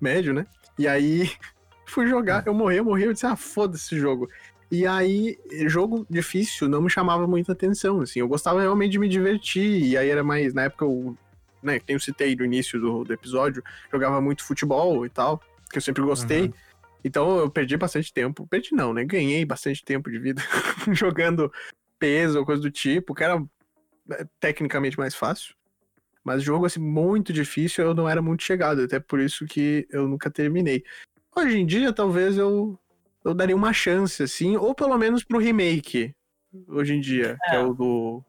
médio, 0.00 0.32
né? 0.32 0.46
E 0.78 0.88
aí 0.88 1.30
fui 1.84 2.06
jogar, 2.06 2.42
eu 2.46 2.54
morri, 2.54 2.78
eu 2.78 2.84
morri, 2.86 3.04
eu 3.04 3.12
disse, 3.12 3.26
ah, 3.26 3.36
foda-se 3.36 3.84
esse 3.84 3.98
jogo. 3.98 4.30
E 4.70 4.86
aí, 4.86 5.38
jogo 5.68 6.06
difícil 6.08 6.66
não 6.66 6.80
me 6.80 6.88
chamava 6.88 7.26
muita 7.26 7.52
atenção, 7.52 8.00
assim. 8.00 8.20
Eu 8.20 8.28
gostava 8.28 8.62
realmente 8.62 8.92
de 8.92 8.98
me 8.98 9.10
divertir. 9.10 9.84
E 9.84 9.94
aí 9.98 10.08
era 10.08 10.24
mais, 10.24 10.54
na 10.54 10.62
época 10.62 10.86
eu, 10.86 11.14
né, 11.62 11.78
que 11.78 11.92
eu 11.92 12.00
citei 12.00 12.34
no 12.34 12.46
início 12.46 12.80
do, 12.80 13.04
do 13.04 13.12
episódio, 13.12 13.62
jogava 13.92 14.22
muito 14.22 14.42
futebol 14.42 15.04
e 15.04 15.10
tal, 15.10 15.38
que 15.70 15.76
eu 15.76 15.82
sempre 15.82 16.02
gostei. 16.02 16.44
Uhum. 16.44 16.52
Então 17.04 17.38
eu 17.38 17.50
perdi 17.50 17.76
bastante 17.76 18.12
tempo. 18.12 18.46
Perdi 18.46 18.70
não, 18.72 18.94
né? 18.94 19.04
Ganhei 19.04 19.44
bastante 19.44 19.84
tempo 19.84 20.10
de 20.10 20.18
vida 20.18 20.42
jogando 20.92 21.52
peso 21.98 22.38
ou 22.38 22.46
coisa 22.46 22.62
do 22.62 22.70
tipo, 22.70 23.14
que 23.14 23.22
era 23.22 23.42
é, 24.12 24.26
tecnicamente 24.40 24.98
mais 24.98 25.14
fácil. 25.14 25.54
Mas 26.24 26.42
jogo 26.42 26.64
assim 26.64 26.80
muito 26.80 27.32
difícil, 27.32 27.84
eu 27.84 27.94
não 27.94 28.08
era 28.08 28.22
muito 28.22 28.42
chegado, 28.42 28.82
até 28.82 28.98
por 28.98 29.20
isso 29.20 29.44
que 29.44 29.86
eu 29.90 30.08
nunca 30.08 30.30
terminei. 30.30 30.82
Hoje 31.36 31.58
em 31.58 31.66
dia, 31.66 31.92
talvez 31.92 32.38
eu 32.38 32.78
eu 33.22 33.34
daria 33.34 33.56
uma 33.56 33.72
chance 33.72 34.22
assim, 34.22 34.56
ou 34.56 34.74
pelo 34.74 34.96
menos 34.98 35.24
pro 35.24 35.38
remake. 35.38 36.14
Hoje 36.68 36.94
em 36.94 37.00
dia, 37.00 37.36
que 37.44 37.54
é 37.54 37.58
É. 37.58 37.62
o 37.62 37.74
do 37.74 38.24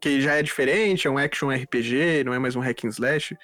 que 0.00 0.20
já 0.20 0.34
é 0.34 0.42
diferente, 0.42 1.06
é 1.06 1.10
um 1.10 1.18
action 1.18 1.50
RPG, 1.50 2.22
não 2.24 2.32
é 2.32 2.38
mais 2.38 2.54
um 2.54 2.60
hack 2.60 2.84
and 2.84 2.90
slash. 2.90 3.36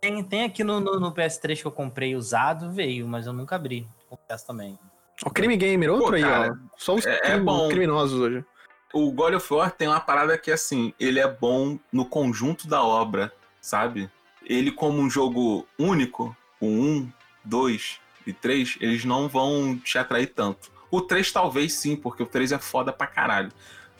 Tem, 0.00 0.22
tem 0.22 0.44
aqui 0.44 0.62
no, 0.62 0.78
no, 0.78 1.00
no 1.00 1.12
PS3 1.12 1.60
que 1.60 1.66
eu 1.66 1.72
comprei 1.72 2.14
usado, 2.14 2.70
veio, 2.70 3.08
mas 3.08 3.26
eu 3.26 3.32
nunca 3.32 3.56
abri. 3.56 3.86
Confesso 4.08 4.46
também. 4.46 4.78
O 5.24 5.30
Crime 5.30 5.56
Gamer, 5.56 5.90
outro 5.90 6.08
Pô, 6.08 6.14
aí, 6.14 6.22
cara, 6.22 6.52
ó. 6.52 6.68
Só 6.76 6.94
os 6.94 7.06
é- 7.06 7.14
é 7.14 7.18
crim- 7.32 7.44
bom. 7.44 7.68
criminosos 7.68 8.20
hoje. 8.20 8.44
O 8.92 9.10
God 9.12 9.34
of 9.34 9.52
War 9.52 9.70
tem 9.70 9.88
uma 9.88 10.00
parada 10.00 10.36
que, 10.38 10.50
assim, 10.50 10.92
ele 11.00 11.18
é 11.18 11.26
bom 11.28 11.78
no 11.92 12.04
conjunto 12.04 12.68
da 12.68 12.82
obra, 12.82 13.32
sabe? 13.60 14.10
Ele, 14.44 14.70
como 14.70 14.98
um 14.98 15.10
jogo 15.10 15.66
único, 15.78 16.36
o 16.60 16.66
1, 16.66 17.10
2 17.44 17.98
e 18.26 18.32
3, 18.32 18.76
eles 18.80 19.04
não 19.04 19.28
vão 19.28 19.76
te 19.78 19.98
atrair 19.98 20.28
tanto. 20.28 20.70
O 20.90 21.00
3 21.00 21.32
talvez 21.32 21.72
sim, 21.72 21.96
porque 21.96 22.22
o 22.22 22.26
3 22.26 22.52
é 22.52 22.58
foda 22.58 22.92
pra 22.92 23.06
caralho. 23.06 23.50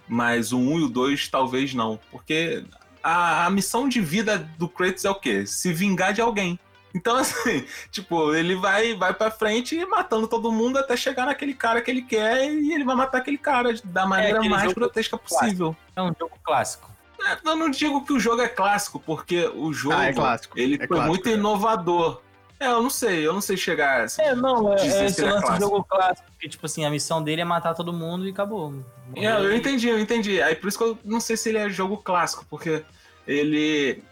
Mas 0.08 0.52
o 0.52 0.58
1 0.58 0.78
e 0.80 0.82
o 0.84 0.88
2 0.88 1.28
talvez 1.28 1.74
não. 1.74 1.98
Porque 2.12 2.64
a, 3.02 3.46
a 3.46 3.50
missão 3.50 3.88
de 3.88 4.00
vida 4.00 4.38
do 4.56 4.68
Kratos 4.68 5.04
é 5.04 5.10
o 5.10 5.14
quê? 5.16 5.44
Se 5.46 5.72
vingar 5.72 6.12
de 6.12 6.20
alguém. 6.20 6.58
Então, 6.96 7.16
assim, 7.20 7.64
tipo, 7.90 8.34
ele 8.34 8.54
vai, 8.56 8.94
vai 8.94 9.12
pra 9.12 9.30
frente 9.30 9.84
matando 9.84 10.26
todo 10.26 10.50
mundo 10.50 10.78
até 10.78 10.96
chegar 10.96 11.26
naquele 11.26 11.52
cara 11.52 11.82
que 11.82 11.90
ele 11.90 12.02
quer 12.02 12.50
e 12.50 12.72
ele 12.72 12.84
vai 12.84 12.96
matar 12.96 13.18
aquele 13.18 13.36
cara 13.38 13.74
da 13.84 14.06
maneira 14.06 14.38
aquele 14.38 14.48
mais 14.54 14.72
grotesca 14.72 15.18
possível. 15.18 15.76
É 15.94 16.02
um 16.02 16.12
jogo 16.18 16.32
clássico. 16.42 16.90
É, 17.22 17.36
Eu 17.48 17.56
não 17.56 17.70
digo 17.70 18.04
que 18.04 18.12
o 18.12 18.18
jogo 18.20 18.40
é 18.40 18.48
clássico, 18.48 18.98
porque 18.98 19.46
o 19.54 19.72
jogo 19.72 19.94
Ah, 19.96 20.06
é 20.06 20.12
clássico. 20.12 20.58
ele 20.58 20.76
É 20.76 20.78
foi 20.78 20.88
clássico, 20.88 21.08
muito 21.08 21.28
é. 21.28 21.32
inovador. 21.32 22.20
É, 22.58 22.68
eu 22.68 22.82
não 22.82 22.88
sei, 22.88 23.26
eu 23.26 23.34
não 23.34 23.40
sei 23.42 23.56
chegar. 23.56 24.04
assim. 24.04 24.22
É, 24.22 24.34
não, 24.34 24.72
é, 24.72 24.76
é 24.76 24.78
se 24.78 25.04
esse 25.04 25.20
ele 25.20 25.28
é 25.30 25.32
lance 25.34 25.60
jogo 25.60 25.84
clássico. 25.84 26.26
Que, 26.40 26.48
tipo 26.48 26.64
assim, 26.64 26.86
a 26.86 26.90
missão 26.90 27.22
dele 27.22 27.42
é 27.42 27.44
matar 27.44 27.74
todo 27.74 27.92
mundo 27.92 28.26
e 28.26 28.30
acabou. 28.30 28.72
É, 29.14 29.26
eu 29.30 29.54
entendi, 29.54 29.88
eu 29.88 29.98
entendi. 29.98 30.40
Aí 30.40 30.54
por 30.54 30.68
isso 30.68 30.78
que 30.78 30.84
eu 30.84 30.98
não 31.04 31.20
sei 31.20 31.36
se 31.36 31.50
ele 31.50 31.58
é 31.58 31.68
jogo 31.68 31.98
clássico, 31.98 32.46
porque 32.48 32.82
ele, 33.26 34.02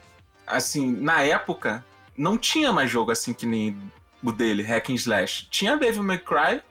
assim, 0.46 0.90
na 0.94 1.22
época, 1.22 1.82
não 2.16 2.38
tinha 2.38 2.72
mais 2.72 2.90
jogo 2.90 3.10
assim 3.10 3.32
que 3.32 3.46
nem 3.46 3.76
o 4.22 4.32
dele, 4.32 4.62
Hack 4.62 4.90
and 4.90 4.94
Slash. 4.94 5.48
Tinha 5.50 5.76
Devil 5.76 6.02
May 6.02 6.18
Cry, 6.18 6.62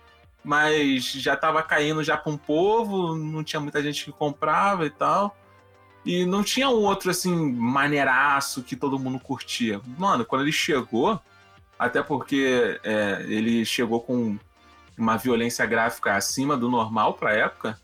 mas 0.44 1.06
já 1.12 1.36
tava 1.36 1.62
caindo 1.62 2.04
já 2.04 2.18
pra 2.18 2.32
um 2.32 2.38
povo, 2.38 3.16
não 3.16 3.44
tinha 3.44 3.60
muita 3.60 3.82
gente 3.82 4.06
que 4.06 4.12
comprava 4.12 4.86
e 4.86 4.90
tal. 4.90 5.38
E 6.06 6.26
não 6.26 6.44
tinha 6.44 6.68
um 6.68 6.84
outro, 6.84 7.10
assim, 7.12 7.34
maneiraço 7.54 8.64
que 8.64 8.76
todo 8.76 9.00
mundo 9.00 9.20
curtia. 9.20 9.80
Mano, 9.98 10.26
quando 10.26 10.42
ele 10.42 10.52
chegou, 10.52 11.20
até 11.80 12.04
porque 12.04 12.80
é, 12.84 13.26
ele 13.28 13.64
chegou 13.64 14.02
com 14.02 14.38
uma 14.98 15.18
violência 15.18 15.66
gráfica 15.66 16.16
acima 16.16 16.58
do 16.58 16.70
normal 16.70 17.14
pra 17.14 17.34
época, 17.34 17.80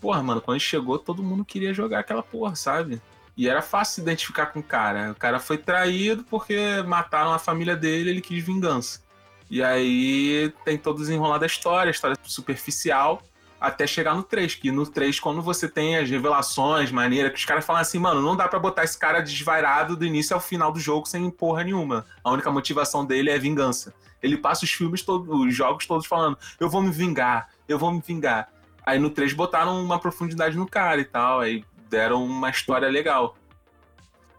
porra, 0.00 0.22
mano, 0.22 0.40
quando 0.40 0.56
ele 0.56 0.64
chegou, 0.64 0.98
todo 0.98 1.22
mundo 1.22 1.44
queria 1.44 1.74
jogar 1.74 2.00
aquela 2.00 2.22
porra, 2.22 2.54
sabe? 2.54 3.00
E 3.36 3.48
era 3.48 3.60
fácil 3.60 3.96
se 3.96 4.00
identificar 4.00 4.46
com 4.46 4.60
o 4.60 4.62
cara. 4.62 5.10
O 5.12 5.14
cara 5.14 5.40
foi 5.40 5.58
traído 5.58 6.24
porque 6.24 6.82
mataram 6.86 7.32
a 7.32 7.38
família 7.38 7.76
dele 7.76 8.10
ele 8.10 8.20
quis 8.20 8.44
vingança. 8.44 9.02
E 9.50 9.62
aí 9.62 10.52
tem 10.64 10.78
todo 10.78 10.98
desenrolar 10.98 11.38
da 11.38 11.46
história, 11.46 11.90
a 11.90 11.92
história 11.92 12.16
superficial, 12.22 13.22
até 13.60 13.86
chegar 13.86 14.14
no 14.14 14.22
3. 14.22 14.54
Que 14.54 14.70
no 14.70 14.86
3, 14.86 15.18
quando 15.20 15.42
você 15.42 15.68
tem 15.68 15.96
as 15.96 16.08
revelações, 16.08 16.90
maneira, 16.90 17.30
que 17.30 17.38
os 17.38 17.44
caras 17.44 17.64
falam 17.64 17.82
assim, 17.82 17.98
mano, 17.98 18.22
não 18.22 18.36
dá 18.36 18.46
pra 18.48 18.58
botar 18.58 18.84
esse 18.84 18.98
cara 18.98 19.20
desvairado 19.20 19.96
do 19.96 20.04
início 20.04 20.34
ao 20.34 20.40
final 20.40 20.70
do 20.70 20.78
jogo 20.78 21.06
sem 21.06 21.28
porra 21.30 21.64
nenhuma. 21.64 22.06
A 22.22 22.30
única 22.30 22.50
motivação 22.50 23.04
dele 23.04 23.30
é 23.30 23.38
vingança. 23.38 23.94
Ele 24.22 24.38
passa 24.38 24.64
os 24.64 24.70
filmes 24.70 25.02
todos, 25.02 25.28
os 25.28 25.54
jogos 25.54 25.86
todos 25.86 26.06
falando, 26.06 26.38
eu 26.58 26.70
vou 26.70 26.80
me 26.80 26.90
vingar, 26.90 27.50
eu 27.68 27.78
vou 27.78 27.92
me 27.92 28.00
vingar. 28.00 28.48
Aí 28.86 28.98
no 28.98 29.10
3 29.10 29.34
botaram 29.34 29.84
uma 29.84 29.98
profundidade 29.98 30.56
no 30.56 30.66
cara 30.66 31.00
e 31.00 31.04
tal, 31.04 31.40
aí 31.40 31.64
deram 31.94 32.24
uma 32.24 32.50
história 32.50 32.88
legal. 32.88 33.36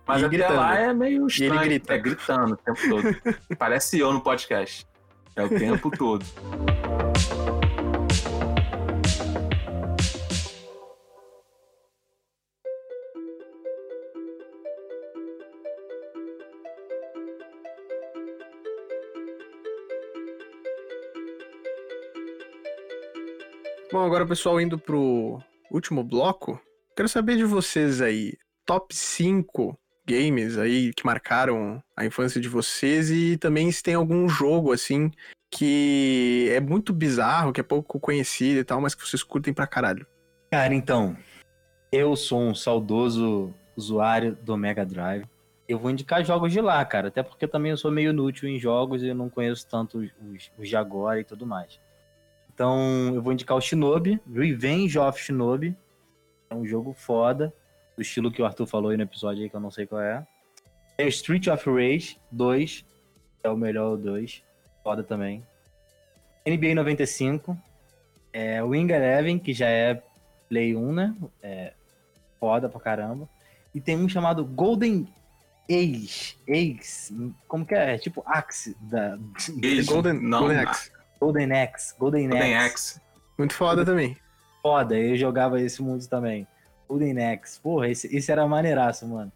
Mas 0.05 0.21
E 0.21 0.25
até 0.25 0.37
gritando. 0.37 0.55
lá 0.59 0.77
é 0.77 0.93
meio 0.93 1.25
estranho. 1.25 1.61
grita. 1.61 1.93
É 1.93 1.97
gritando 1.97 2.53
o 2.53 2.57
tempo 2.57 2.79
todo. 2.89 3.15
Parece 3.57 3.97
eu 3.97 4.11
no 4.13 4.21
podcast. 4.21 4.85
É 5.35 5.43
o 5.43 5.49
tempo 5.49 5.89
todo. 5.89 6.25
Bom, 23.91 24.03
agora, 24.03 24.25
pessoal, 24.25 24.59
indo 24.59 24.77
pro 24.77 25.39
último 25.71 26.03
bloco, 26.03 26.59
quero 26.95 27.09
saber 27.09 27.35
de 27.35 27.43
vocês 27.43 28.01
aí, 28.01 28.33
top 28.65 28.95
5 28.95 29.77
games 30.07 30.57
aí 30.57 30.93
que 30.93 31.05
marcaram 31.05 31.83
a 31.95 32.05
infância 32.05 32.39
de 32.39 32.47
vocês 32.47 33.09
e 33.11 33.37
também 33.37 33.71
se 33.71 33.83
tem 33.83 33.95
algum 33.95 34.29
jogo, 34.29 34.71
assim, 34.71 35.11
que 35.51 36.47
é 36.51 36.59
muito 36.59 36.93
bizarro, 36.93 37.51
que 37.51 37.59
é 37.59 37.63
pouco 37.63 37.99
conhecido 37.99 38.59
e 38.59 38.63
tal, 38.63 38.79
mas 38.79 38.95
que 38.95 39.07
vocês 39.07 39.23
curtem 39.23 39.53
pra 39.53 39.67
caralho. 39.67 40.05
Cara, 40.51 40.73
então, 40.73 41.17
eu 41.91 42.15
sou 42.15 42.39
um 42.39 42.55
saudoso 42.55 43.53
usuário 43.75 44.37
do 44.41 44.55
Mega 44.55 44.85
Drive. 44.85 45.25
Eu 45.67 45.79
vou 45.79 45.89
indicar 45.89 46.23
jogos 46.23 46.53
de 46.53 46.61
lá, 46.61 46.85
cara, 46.85 47.07
até 47.07 47.23
porque 47.23 47.47
também 47.47 47.71
eu 47.71 47.77
sou 47.77 47.91
meio 47.91 48.11
inútil 48.11 48.47
em 48.47 48.59
jogos 48.59 49.01
e 49.01 49.07
eu 49.07 49.15
não 49.15 49.29
conheço 49.29 49.67
tanto 49.67 49.97
os, 49.97 50.11
os, 50.59 50.69
de 50.69 50.77
agora 50.77 51.19
e 51.19 51.23
tudo 51.23 51.45
mais. 51.45 51.79
Então, 52.53 53.11
eu 53.13 53.21
vou 53.21 53.33
indicar 53.33 53.57
o 53.57 53.61
Shinobi, 53.61 54.21
Revenge 54.31 54.97
of 54.97 55.19
Shinobi. 55.19 55.75
É 56.49 56.55
um 56.55 56.65
jogo 56.65 56.93
foda. 56.93 57.53
do 57.95 58.01
estilo 58.01 58.31
que 58.31 58.41
o 58.41 58.45
Arthur 58.45 58.67
falou 58.67 58.91
aí 58.91 58.97
no 58.97 59.03
episódio 59.03 59.43
aí, 59.43 59.49
que 59.49 59.55
eu 59.55 59.59
não 59.59 59.71
sei 59.71 59.85
qual 59.85 60.01
é. 60.01 60.25
Tem 60.97 61.05
o 61.05 61.09
Street 61.09 61.47
of 61.47 61.69
Rage 61.69 62.17
2, 62.31 62.85
que 63.41 63.47
é 63.47 63.49
o 63.49 63.57
melhor 63.57 63.97
2. 63.97 64.43
Foda 64.83 65.03
também. 65.03 65.45
NBA 66.45 66.75
95. 66.75 67.57
É, 68.31 68.61
Wing 68.63 68.91
Eleven, 68.91 69.39
que 69.39 69.53
já 69.53 69.67
é 69.67 70.01
Play 70.49 70.75
1, 70.75 70.93
né? 70.93 71.15
É, 71.41 71.73
foda 72.39 72.69
pra 72.69 72.79
caramba. 72.79 73.27
E 73.73 73.81
tem 73.81 73.97
um 73.97 74.07
chamado 74.07 74.45
Golden 74.45 75.07
Age. 75.69 76.37
Age. 76.47 77.33
Como 77.47 77.65
que 77.65 77.73
é? 77.73 77.95
É 77.95 77.97
Tipo 77.97 78.23
Axe. 78.25 78.75
Da... 78.81 79.17
Golden, 79.85 80.13
não, 80.13 80.39
Golden 80.39 80.59
Axe. 80.59 80.91
Golden 81.19 81.51
Axe. 81.51 81.95
Golden, 81.97 82.29
Golden 82.29 82.55
Axe. 82.55 82.65
Axe. 82.65 83.01
Muito 83.37 83.53
foda 83.53 83.83
também. 83.83 84.17
Foda, 84.65 84.97
eu 84.97 85.15
jogava 85.15 85.61
esse 85.61 85.79
muito 85.79 86.09
também. 86.09 86.47
Golden 86.89 87.23
Axe. 87.23 87.59
Porra, 87.59 87.87
esse, 87.87 88.07
esse 88.15 88.31
era 88.31 88.47
maneiraço, 88.47 89.05
mano. 89.07 89.31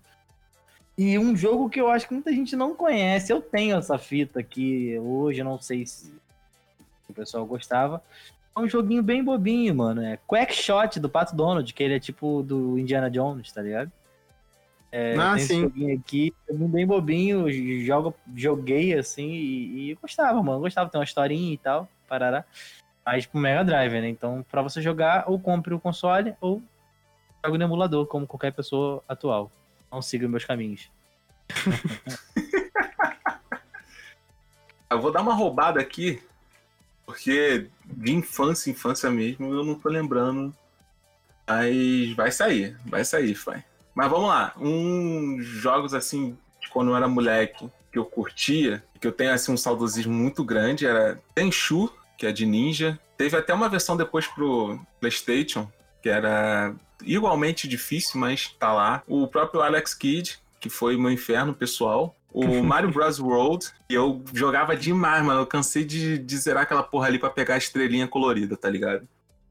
E 0.98 1.20
um 1.20 1.38
jogo 1.38 1.70
que 1.70 1.80
eu 1.80 1.88
acho 1.88 2.08
que 2.08 2.16
muita 2.16 2.34
gente 2.34 2.56
não 2.56 2.74
conhece. 2.74 3.32
Eu 3.32 3.40
tenho 3.40 3.78
essa 3.78 4.00
fita 4.00 4.40
aqui 4.40 4.98
hoje, 4.98 5.44
não 5.44 5.62
sei 5.62 5.86
se 5.86 6.12
o 7.08 7.14
pessoal 7.14 7.46
gostava. 7.46 8.02
É 8.58 8.60
um 8.60 8.68
joguinho 8.68 9.04
bem 9.04 9.24
bobinho, 9.24 9.76
mano. 9.76 10.02
É 10.02 10.18
Quack 10.26 10.52
Shot 10.52 11.00
do 11.00 11.08
Pato 11.08 11.36
Donald, 11.36 11.72
que 11.76 11.84
ele 11.84 11.94
é 11.94 12.00
tipo 12.00 12.42
do 12.42 12.80
Indiana 12.80 13.08
Jones, 13.12 13.52
tá 13.52 13.62
ligado? 13.62 13.92
É, 14.92 15.16
Ah, 15.16 15.36
tem 15.36 15.46
sim. 15.46 15.62
joguinho 15.62 15.96
aqui, 15.96 16.34
joguinho 16.50 16.70
bem 16.70 16.88
bobinho, 16.88 17.52
jogo, 17.84 18.16
joguei 18.36 18.98
assim 18.98 19.30
e, 19.30 19.92
e 19.92 19.96
gostava, 20.02 20.42
mano. 20.42 20.62
Gostava, 20.62 20.90
tem 20.90 21.00
uma 21.00 21.06
historinha 21.06 21.54
e 21.54 21.58
tal, 21.60 21.88
parará. 22.08 22.44
Mas 23.06 23.26
pro 23.26 23.40
Mega 23.40 23.64
Drive, 23.64 23.94
né? 23.94 24.10
Então, 24.10 24.46
pra 24.50 24.62
você 24.62 24.82
jogar, 24.82 25.26
ou 25.28 25.40
compre 25.40 25.74
o 25.74 25.80
console, 25.80 26.36
ou 26.40 26.62
jogue 27.44 27.58
no 27.58 27.64
emulador, 27.64 28.06
como 28.06 28.28
qualquer 28.28 28.52
pessoa 28.52 29.04
atual. 29.08 29.52
Não 29.92 30.02
siga 30.02 30.28
meus 30.28 30.46
caminhos. 30.46 30.90
Eu 34.90 35.00
vou 35.00 35.12
dar 35.12 35.22
uma 35.22 35.36
roubada 35.36 35.80
aqui, 35.80 36.20
porque 37.06 37.70
de 37.86 38.12
infância, 38.12 38.72
infância 38.72 39.08
mesmo, 39.12 39.54
eu 39.54 39.64
não 39.64 39.76
tô 39.76 39.88
lembrando. 39.88 40.52
Mas 41.48 42.16
vai 42.16 42.32
sair, 42.32 42.76
vai 42.86 43.06
sair, 43.06 43.36
vai. 43.36 43.64
Mas 43.94 44.10
vamos 44.10 44.30
lá, 44.30 44.52
uns 44.58 45.46
jogos 45.46 45.94
assim, 45.94 46.36
de 46.60 46.70
quando 46.70 46.90
eu 46.90 46.96
era 46.96 47.08
moleque, 47.08 47.70
que 47.92 48.00
eu 48.00 48.06
curtia, 48.06 48.84
que 49.00 49.06
eu 49.06 49.12
tenho 49.12 49.32
assim 49.32 49.52
um 49.52 49.58
saudosismo 49.58 50.14
muito 50.14 50.44
grande, 50.44 50.88
era 50.88 51.22
Tenchu, 51.36 51.92
que 52.20 52.28
é 52.28 52.32
de 52.34 52.46
ninja. 52.46 53.00
Teve 53.18 53.38
até 53.38 53.54
uma 53.54 53.70
versão 53.70 53.96
depois 53.96 54.28
pro 54.28 54.78
PlayStation, 55.00 55.72
que 56.04 56.10
era 56.10 56.76
igualmente 57.04 57.66
difícil, 57.66 58.20
mas 58.20 58.54
tá 58.60 58.74
lá. 58.74 59.02
O 59.08 59.26
próprio 59.26 59.62
Alex 59.62 59.94
Kidd, 59.94 60.38
que 60.60 60.70
foi 60.70 60.98
meu 60.98 61.10
inferno 61.10 61.54
pessoal. 61.54 62.14
O 62.32 62.46
Mario 62.62 62.92
Bros. 62.92 63.20
World, 63.20 63.72
que 63.88 63.96
eu 63.96 64.22
jogava 64.34 64.76
demais, 64.76 65.26
mano. 65.26 65.40
Eu 65.40 65.48
cansei 65.48 65.86
de, 65.86 66.18
de 66.18 66.38
zerar 66.38 66.64
aquela 66.64 66.84
porra 66.84 67.08
ali 67.08 67.18
pra 67.18 67.30
pegar 67.30 67.56
a 67.56 67.58
estrelinha 67.58 68.08
colorida, 68.08 68.58
tá 68.58 68.70
ligado? 68.70 69.08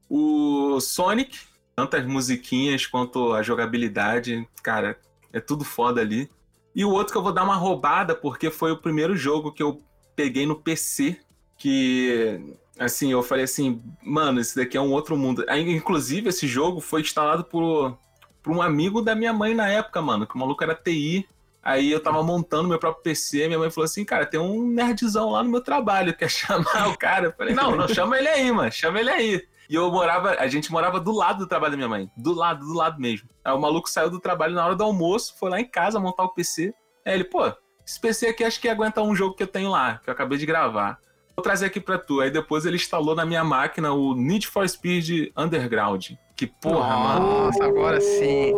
O 0.07 0.79
Sonic, 0.79 1.39
tanto 1.75 1.97
as 1.97 2.05
musiquinhas 2.05 2.85
quanto 2.85 3.33
a 3.33 3.41
jogabilidade, 3.41 4.47
cara, 4.61 4.97
é 5.33 5.39
tudo 5.39 5.65
foda 5.65 6.01
ali. 6.01 6.29
E 6.75 6.85
o 6.85 6.91
outro 6.91 7.13
que 7.13 7.17
eu 7.17 7.23
vou 7.23 7.33
dar 7.33 7.43
uma 7.43 7.55
roubada, 7.55 8.13
porque 8.13 8.51
foi 8.51 8.71
o 8.71 8.77
primeiro 8.77 9.17
jogo 9.17 9.51
que 9.51 9.63
eu 9.63 9.81
peguei 10.15 10.45
no 10.45 10.55
PC, 10.55 11.19
que, 11.59 12.55
assim, 12.79 13.11
eu 13.11 13.21
falei 13.21 13.43
assim, 13.43 13.83
mano, 14.01 14.39
esse 14.39 14.55
daqui 14.55 14.77
é 14.77 14.81
um 14.81 14.93
outro 14.93 15.15
mundo. 15.17 15.45
Aí, 15.47 15.69
inclusive, 15.69 16.29
esse 16.29 16.47
jogo 16.47 16.79
foi 16.79 17.01
instalado 17.01 17.43
por, 17.43 17.95
por 18.41 18.55
um 18.55 18.61
amigo 18.61 19.01
da 19.01 19.13
minha 19.13 19.33
mãe 19.33 19.53
na 19.53 19.67
época, 19.67 20.01
mano, 20.01 20.25
que 20.25 20.33
o 20.33 20.39
maluco 20.39 20.63
era 20.63 20.73
TI. 20.73 21.27
Aí 21.61 21.91
eu 21.91 21.99
tava 21.99 22.23
montando 22.23 22.69
meu 22.69 22.79
próprio 22.79 23.03
PC, 23.03 23.47
minha 23.47 23.59
mãe 23.59 23.69
falou 23.69 23.83
assim, 23.83 24.05
cara, 24.05 24.25
tem 24.25 24.39
um 24.39 24.65
nerdzão 24.65 25.31
lá 25.31 25.43
no 25.43 25.49
meu 25.49 25.61
trabalho, 25.61 26.15
quer 26.15 26.31
chamar 26.31 26.87
o 26.87 26.97
cara? 26.97 27.27
Eu 27.27 27.33
falei, 27.33 27.53
não, 27.53 27.75
não, 27.75 27.87
chama 27.87 28.17
ele 28.17 28.29
aí, 28.29 28.49
mano, 28.51 28.71
chama 28.71 28.99
ele 29.01 29.09
aí. 29.09 29.47
E 29.69 29.75
eu 29.75 29.91
morava, 29.91 30.31
a 30.39 30.47
gente 30.47 30.71
morava 30.71 30.99
do 30.99 31.11
lado 31.11 31.39
do 31.39 31.47
trabalho 31.47 31.71
da 31.71 31.77
minha 31.77 31.89
mãe, 31.89 32.09
do 32.15 32.33
lado, 32.33 32.65
do 32.65 32.73
lado 32.73 32.99
mesmo. 32.99 33.29
Aí 33.43 33.53
o 33.53 33.59
maluco 33.59 33.89
saiu 33.89 34.09
do 34.09 34.19
trabalho 34.19 34.55
na 34.55 34.65
hora 34.65 34.75
do 34.75 34.83
almoço, 34.83 35.35
foi 35.37 35.49
lá 35.49 35.59
em 35.59 35.69
casa 35.69 35.99
montar 35.99 36.23
o 36.23 36.33
PC. 36.33 36.73
Aí 37.05 37.13
ele, 37.13 37.25
pô, 37.25 37.51
esse 37.85 37.99
PC 37.99 38.27
aqui 38.27 38.43
acho 38.45 38.59
que 38.61 38.69
aguenta 38.69 39.01
um 39.01 39.13
jogo 39.13 39.35
que 39.35 39.43
eu 39.43 39.47
tenho 39.47 39.69
lá, 39.69 39.99
que 40.01 40.09
eu 40.09 40.13
acabei 40.13 40.37
de 40.37 40.45
gravar. 40.45 40.97
Vou 41.39 41.43
trazer 41.43 41.67
aqui 41.67 41.79
pra 41.79 41.97
tu. 41.97 42.19
Aí 42.19 42.29
depois 42.29 42.65
ele 42.65 42.75
instalou 42.75 43.15
na 43.15 43.25
minha 43.25 43.45
máquina 43.45 43.93
o 43.93 44.13
Need 44.13 44.45
for 44.45 44.67
Speed 44.67 45.31
Underground. 45.37 46.11
Que 46.35 46.45
porra, 46.45 46.97
mano. 46.97 47.45
Nossa, 47.45 47.63
agora 47.63 48.01
sim. 48.01 48.53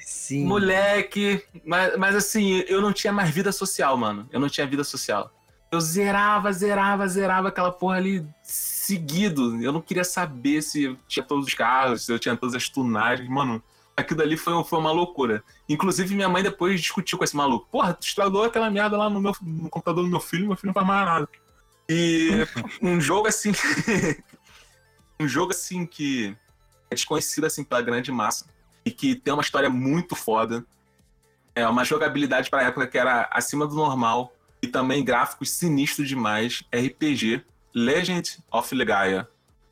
Sim. 0.00 0.46
Moleque, 0.46 1.44
mas, 1.66 1.98
mas 1.98 2.16
assim, 2.16 2.64
eu 2.66 2.80
não 2.80 2.94
tinha 2.94 3.12
mais 3.12 3.28
vida 3.28 3.52
social, 3.52 3.94
mano. 3.98 4.26
Eu 4.32 4.40
não 4.40 4.48
tinha 4.48 4.66
vida 4.66 4.82
social. 4.84 5.30
Eu 5.70 5.82
zerava, 5.82 6.50
zerava, 6.50 7.06
zerava 7.06 7.48
aquela 7.48 7.70
porra 7.70 7.98
ali 7.98 8.26
seguido. 8.42 9.62
Eu 9.62 9.70
não 9.70 9.82
queria 9.82 10.02
saber 10.02 10.62
se 10.62 10.84
eu 10.84 10.96
tinha 11.06 11.22
todos 11.22 11.46
os 11.46 11.52
carros, 11.52 12.06
se 12.06 12.12
eu 12.12 12.18
tinha 12.18 12.34
todas 12.34 12.54
as 12.54 12.70
tunagens. 12.70 13.28
Mano, 13.28 13.62
aquilo 13.94 14.22
ali 14.22 14.38
foi, 14.38 14.64
foi 14.64 14.78
uma 14.78 14.92
loucura. 14.92 15.44
Inclusive, 15.68 16.14
minha 16.14 16.28
mãe 16.30 16.42
depois 16.42 16.80
discutiu 16.80 17.18
com 17.18 17.24
esse 17.24 17.36
maluco. 17.36 17.68
Porra, 17.70 17.92
tu 17.92 18.06
estragou 18.06 18.44
aquela 18.44 18.70
merda 18.70 18.96
lá 18.96 19.10
no, 19.10 19.20
meu, 19.20 19.34
no 19.42 19.68
computador 19.68 20.02
do 20.02 20.10
meu 20.10 20.20
filho, 20.20 20.46
meu 20.46 20.56
filho 20.56 20.68
não 20.68 20.74
faz 20.74 20.86
mais 20.86 21.04
nada. 21.04 21.28
E 21.88 22.30
um 22.82 23.00
jogo 23.00 23.28
assim. 23.28 23.52
um 25.18 25.26
jogo 25.26 25.52
assim 25.52 25.86
que 25.86 26.36
é 26.90 26.94
desconhecido 26.94 27.44
assim 27.44 27.64
pela 27.64 27.82
grande 27.82 28.12
massa 28.12 28.46
e 28.84 28.90
que 28.90 29.14
tem 29.14 29.32
uma 29.32 29.42
história 29.42 29.70
muito 29.70 30.14
foda. 30.14 30.64
É 31.54 31.66
uma 31.66 31.84
jogabilidade 31.84 32.50
para 32.50 32.62
época 32.62 32.86
que 32.86 32.98
era 32.98 33.28
acima 33.32 33.66
do 33.66 33.74
normal 33.74 34.32
e 34.62 34.66
também 34.66 35.04
gráficos 35.04 35.50
sinistros 35.50 36.08
demais. 36.08 36.62
RPG 36.72 37.44
Legend 37.74 38.38
of 38.50 38.74
Legaia. 38.74 39.28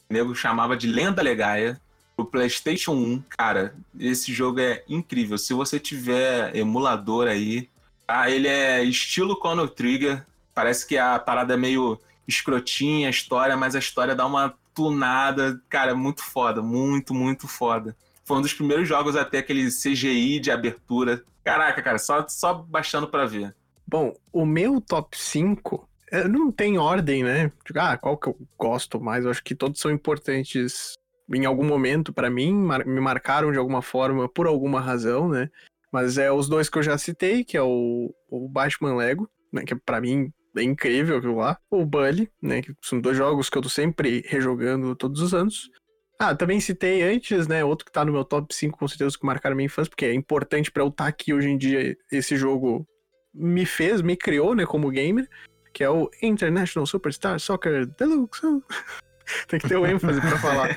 O 0.08 0.12
nego 0.12 0.34
chamava 0.34 0.76
de 0.76 0.86
Lenda 0.86 1.22
Legaia. 1.22 1.80
O 2.16 2.24
PlayStation 2.24 2.92
1, 2.92 3.24
cara, 3.28 3.74
esse 3.98 4.32
jogo 4.32 4.58
é 4.58 4.82
incrível. 4.88 5.36
Se 5.36 5.52
você 5.52 5.78
tiver 5.78 6.56
emulador 6.56 7.28
aí, 7.28 7.68
ah, 8.08 8.30
ele 8.30 8.48
é 8.48 8.82
estilo 8.82 9.36
Chrono 9.36 9.68
Trigger. 9.68 10.24
Parece 10.56 10.86
que 10.86 10.96
a 10.96 11.18
parada 11.18 11.52
é 11.52 11.56
meio 11.58 12.00
escrotinha, 12.26 13.08
a 13.08 13.10
história, 13.10 13.54
mas 13.58 13.76
a 13.76 13.78
história 13.78 14.14
dá 14.14 14.24
uma 14.26 14.54
tunada. 14.74 15.60
Cara, 15.68 15.94
muito 15.94 16.22
foda, 16.22 16.62
muito, 16.62 17.12
muito 17.12 17.46
foda. 17.46 17.94
Foi 18.24 18.38
um 18.38 18.40
dos 18.40 18.54
primeiros 18.54 18.88
jogos 18.88 19.16
a 19.16 19.24
ter 19.24 19.36
aquele 19.38 19.70
CGI 19.70 20.40
de 20.40 20.50
abertura. 20.50 21.22
Caraca, 21.44 21.82
cara, 21.82 21.98
só, 21.98 22.26
só 22.26 22.54
baixando 22.54 23.06
pra 23.06 23.26
ver. 23.26 23.54
Bom, 23.86 24.14
o 24.32 24.46
meu 24.46 24.80
top 24.80 25.16
5 25.16 25.86
eh, 26.10 26.26
não 26.26 26.50
tem 26.50 26.78
ordem, 26.78 27.22
né? 27.22 27.52
Tipo, 27.62 27.78
Ah, 27.78 27.98
qual 27.98 28.16
que 28.16 28.28
eu 28.28 28.36
gosto 28.58 28.98
mais? 28.98 29.24
Eu 29.26 29.30
acho 29.30 29.44
que 29.44 29.54
todos 29.54 29.78
são 29.78 29.90
importantes 29.90 30.94
em 31.34 31.44
algum 31.44 31.64
momento 31.66 32.12
pra 32.14 32.30
mim, 32.30 32.52
mar- 32.54 32.86
me 32.86 32.98
marcaram 33.00 33.52
de 33.52 33.58
alguma 33.58 33.82
forma 33.82 34.26
por 34.26 34.46
alguma 34.46 34.80
razão, 34.80 35.28
né? 35.28 35.50
Mas 35.92 36.16
é 36.16 36.32
os 36.32 36.48
dois 36.48 36.68
que 36.70 36.78
eu 36.78 36.82
já 36.82 36.96
citei, 36.96 37.44
que 37.44 37.56
é 37.58 37.62
o, 37.62 38.12
o 38.30 38.48
Batman 38.48 38.96
Lego, 38.96 39.28
né? 39.52 39.62
Que 39.64 39.74
pra 39.76 40.00
mim 40.00 40.32
é 40.56 40.62
incrível 40.62 41.18
aquilo 41.18 41.36
lá. 41.36 41.58
O 41.70 41.84
Bully, 41.84 42.30
né? 42.40 42.62
Que 42.62 42.74
são 42.82 43.00
dois 43.00 43.16
jogos 43.16 43.50
que 43.50 43.58
eu 43.58 43.62
tô 43.62 43.68
sempre 43.68 44.24
rejogando 44.26 44.94
todos 44.94 45.20
os 45.20 45.34
anos. 45.34 45.70
Ah, 46.18 46.34
também 46.34 46.60
citei 46.60 47.02
antes, 47.02 47.46
né? 47.46 47.62
Outro 47.62 47.84
que 47.84 47.92
tá 47.92 48.04
no 48.04 48.12
meu 48.12 48.24
top 48.24 48.54
5, 48.54 48.78
com 48.78 48.88
certeza, 48.88 49.18
que 49.18 49.26
marcaram 49.26 49.54
minha 49.54 49.66
infância, 49.66 49.90
porque 49.90 50.06
é 50.06 50.14
importante 50.14 50.70
pra 50.70 50.82
eu 50.82 50.88
estar 50.88 51.06
aqui 51.06 51.34
hoje 51.34 51.48
em 51.48 51.58
dia. 51.58 51.96
Esse 52.10 52.36
jogo 52.36 52.86
me 53.34 53.66
fez, 53.66 54.00
me 54.00 54.16
criou, 54.16 54.54
né, 54.54 54.64
como 54.64 54.90
gamer, 54.90 55.28
que 55.74 55.84
é 55.84 55.90
o 55.90 56.10
International 56.22 56.86
Superstar 56.86 57.38
Soccer 57.38 57.86
Deluxe. 57.86 58.40
Tem 59.48 59.60
que 59.60 59.68
ter 59.68 59.76
o 59.76 59.86
ênfase 59.86 60.20
pra 60.20 60.38
falar. 60.38 60.76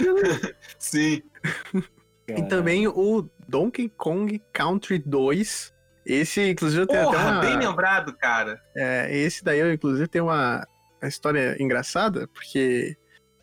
Sim. 0.78 1.22
E 2.28 2.42
também 2.48 2.86
o 2.88 3.28
Donkey 3.48 3.88
Kong 3.88 4.42
Country 4.52 4.98
2. 4.98 5.72
Esse, 6.08 6.48
inclusive, 6.48 6.82
eu 6.82 6.86
tenho 6.86 7.04
Porra, 7.04 7.18
até 7.18 7.30
uma... 7.32 7.40
bem 7.40 7.68
lembrado, 7.68 8.16
cara. 8.16 8.58
É, 8.74 9.14
esse 9.14 9.44
daí, 9.44 9.58
eu, 9.58 9.70
inclusive, 9.70 10.08
tem 10.08 10.22
uma, 10.22 10.66
uma 11.02 11.08
história 11.08 11.54
engraçada, 11.60 12.26
porque 12.28 12.96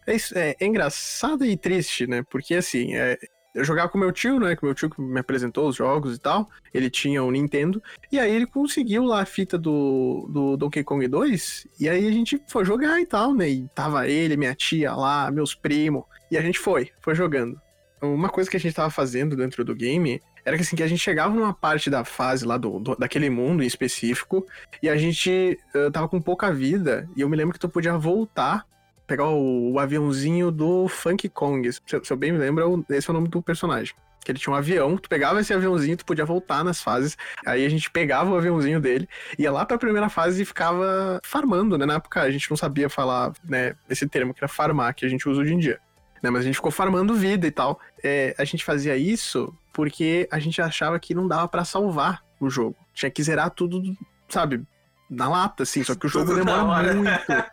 é, 0.08 0.16
é, 0.16 0.56
é 0.60 0.66
engraçada 0.66 1.46
e 1.46 1.56
triste, 1.56 2.08
né? 2.08 2.24
Porque, 2.28 2.56
assim, 2.56 2.96
é, 2.96 3.20
eu 3.54 3.64
jogava 3.64 3.88
com 3.88 4.00
meu 4.00 4.12
tio, 4.12 4.40
né? 4.40 4.56
Com 4.56 4.66
meu 4.66 4.74
tio 4.74 4.90
que 4.90 5.00
me 5.00 5.20
apresentou 5.20 5.70
os 5.70 5.76
jogos 5.76 6.16
e 6.16 6.20
tal. 6.20 6.50
Ele 6.74 6.90
tinha 6.90 7.24
o 7.24 7.30
Nintendo. 7.30 7.82
E 8.12 8.20
aí 8.20 8.34
ele 8.34 8.48
conseguiu 8.48 9.06
lá 9.06 9.22
a 9.22 9.26
fita 9.26 9.60
do, 9.60 10.28
do 10.34 10.58
Donkey 10.58 10.84
Kong 10.84 11.08
2. 11.08 11.68
E 11.80 11.88
aí 11.88 12.08
a 12.08 12.12
gente 12.12 12.42
foi 12.48 12.66
jogar 12.66 13.00
e 13.00 13.06
tal, 13.06 13.32
né? 13.36 13.48
E 13.48 13.68
tava 13.76 14.08
ele, 14.08 14.36
minha 14.36 14.56
tia 14.56 14.96
lá, 14.96 15.30
meus 15.30 15.54
primos. 15.54 16.04
E 16.32 16.38
a 16.38 16.42
gente 16.42 16.58
foi, 16.58 16.90
foi 17.00 17.14
jogando. 17.14 17.62
Uma 18.02 18.28
coisa 18.30 18.50
que 18.50 18.58
a 18.58 18.60
gente 18.60 18.76
tava 18.76 18.90
fazendo 18.90 19.36
dentro 19.36 19.64
do 19.64 19.76
game 19.76 20.20
era 20.46 20.56
que 20.56 20.62
assim, 20.62 20.76
que 20.76 20.84
a 20.84 20.88
gente 20.88 21.00
chegava 21.00 21.34
numa 21.34 21.54
parte 21.54 21.90
da 21.90 22.04
fase 22.06 22.46
lá 22.46 22.56
do, 22.58 22.80
do- 22.80 22.96
daquele 22.96 23.30
mundo 23.30 23.64
em 23.64 23.68
específico 23.68 24.46
e 24.82 24.88
a 24.88 24.96
gente 24.96 25.60
eh, 25.74 25.90
tava 25.90 26.08
com 26.08 26.22
pouca 26.22 26.54
vida 26.54 27.10
e 27.16 27.22
eu 27.22 27.28
me 27.30 27.36
lembro 27.36 27.54
que 27.54 27.60
tu 27.60 27.68
podia 27.68 27.98
voltar, 27.98 28.66
pegar 29.08 29.26
o, 29.28 29.74
o 29.74 29.80
aviãozinho 29.80 30.52
do 30.52 30.88
Funk 30.88 31.28
Kong. 31.30 31.72
Se, 31.74 31.82
se 32.04 32.12
eu 32.14 32.18
bem 32.18 32.32
me 32.32 32.38
lembro, 32.38 32.86
é 32.90 32.96
esse 32.98 33.10
é 33.10 33.12
o 33.12 33.14
nome 33.14 33.28
do 33.28 33.42
personagem. 33.42 33.94
que 34.24 34.32
ele 34.32 34.40
tinha 34.40 34.54
um 34.54 34.56
avião, 34.58 34.98
tu 34.98 35.08
pegava 35.10 35.40
esse 35.42 35.54
aviãozinho, 35.54 35.98
tu 35.98 36.06
podia 36.06 36.26
voltar 36.26 36.64
nas 36.64 36.82
fases. 36.82 37.16
Aí 37.46 37.66
a 37.66 37.70
gente 37.70 37.90
pegava 37.92 38.32
o 38.32 38.38
aviãozinho 38.38 38.80
dele, 38.80 39.08
ia 39.38 39.52
lá 39.52 39.66
pra 39.66 39.78
primeira 39.78 40.10
fase 40.10 40.42
e 40.42 40.46
ficava 40.46 41.20
farmando, 41.24 41.78
né? 41.78 41.86
Na 41.86 41.96
época 41.96 42.22
a 42.22 42.32
gente 42.32 42.50
não 42.50 42.58
sabia 42.58 42.90
falar, 42.90 43.34
né, 43.44 43.76
esse 43.90 44.08
termo 44.08 44.34
que 44.34 44.40
era 44.40 44.48
farmar, 44.48 44.94
que 44.96 45.06
a 45.06 45.10
gente 45.10 45.28
usa 45.30 45.42
hoje 45.42 45.54
em 45.54 45.60
dia. 45.60 45.80
Né, 46.24 46.30
mas 46.32 46.42
a 46.42 46.46
gente 46.46 46.56
ficou 46.56 46.72
farmando 46.72 47.14
vida 47.14 47.46
e 47.46 47.52
tal. 47.52 47.80
É, 48.04 48.34
a 48.40 48.44
gente 48.44 48.64
fazia 48.66 48.98
isso 48.98 49.54
porque 49.76 50.26
a 50.32 50.40
gente 50.40 50.62
achava 50.62 50.98
que 50.98 51.14
não 51.14 51.28
dava 51.28 51.50
pra 51.50 51.66
salvar 51.66 52.24
o 52.40 52.50
jogo. 52.50 52.78
Tinha 52.94 53.12
que 53.12 53.22
zerar 53.22 53.52
tudo, 53.52 53.84
sabe, 54.30 54.64
na 55.10 55.28
lata, 55.28 55.64
assim. 55.64 55.84
Só 55.84 55.94
que 55.94 56.06
o 56.06 56.10
jogo 56.10 56.34
demora 56.34 56.94
muito. 56.94 57.46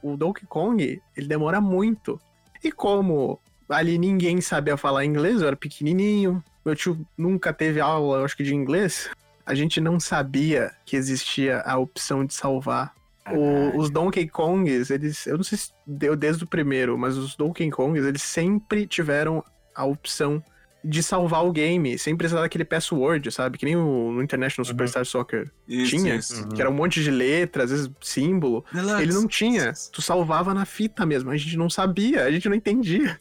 O 0.00 0.16
Donkey 0.16 0.46
Kong, 0.46 1.02
ele 1.16 1.26
demora 1.26 1.60
muito. 1.60 2.20
E 2.62 2.70
como 2.70 3.40
ali 3.68 3.98
ninguém 3.98 4.40
sabia 4.40 4.76
falar 4.76 5.04
inglês, 5.04 5.40
eu 5.42 5.48
era 5.48 5.56
pequenininho, 5.56 6.42
meu 6.64 6.76
tio 6.76 7.04
nunca 7.18 7.52
teve 7.52 7.80
aula, 7.80 8.18
eu 8.18 8.24
acho 8.24 8.36
que 8.36 8.44
de 8.44 8.54
inglês, 8.54 9.10
a 9.44 9.52
gente 9.54 9.80
não 9.80 9.98
sabia 9.98 10.70
que 10.86 10.94
existia 10.94 11.60
a 11.62 11.76
opção 11.76 12.24
de 12.24 12.34
salvar. 12.34 12.94
O- 13.32 13.78
os 13.78 13.90
Donkey 13.90 14.28
Kongs, 14.28 14.90
eles, 14.90 15.26
eu 15.26 15.36
não 15.38 15.42
sei 15.44 15.58
se 15.58 15.72
deu 15.84 16.14
desde 16.14 16.44
o 16.44 16.46
primeiro, 16.46 16.96
mas 16.96 17.16
os 17.16 17.34
Donkey 17.34 17.68
Kongs, 17.70 18.06
eles 18.06 18.22
sempre 18.22 18.86
tiveram 18.86 19.42
a 19.74 19.84
opção 19.84 20.40
de 20.84 21.02
salvar 21.02 21.44
o 21.44 21.50
game, 21.50 21.98
sem 21.98 22.14
precisar 22.14 22.42
daquele 22.42 22.64
password, 22.64 23.32
sabe? 23.32 23.56
Que 23.56 23.64
nem 23.64 23.74
o, 23.74 24.12
no 24.12 24.22
International 24.22 24.64
Superstar 24.64 25.04
Soccer 25.06 25.50
Isso, 25.66 25.96
tinha, 25.96 26.16
isso. 26.16 26.46
que 26.48 26.60
era 26.60 26.68
um 26.68 26.74
monte 26.74 27.02
de 27.02 27.10
letras, 27.10 27.72
às 27.72 27.78
vezes 27.78 27.92
símbolo. 28.02 28.64
Deluxe. 28.70 29.02
Ele 29.02 29.12
não 29.14 29.26
tinha. 29.26 29.72
Tu 29.90 30.02
salvava 30.02 30.52
na 30.52 30.66
fita 30.66 31.06
mesmo. 31.06 31.30
A 31.30 31.36
gente 31.36 31.56
não 31.56 31.70
sabia, 31.70 32.24
a 32.24 32.30
gente 32.30 32.48
não 32.48 32.54
entendia. 32.54 33.18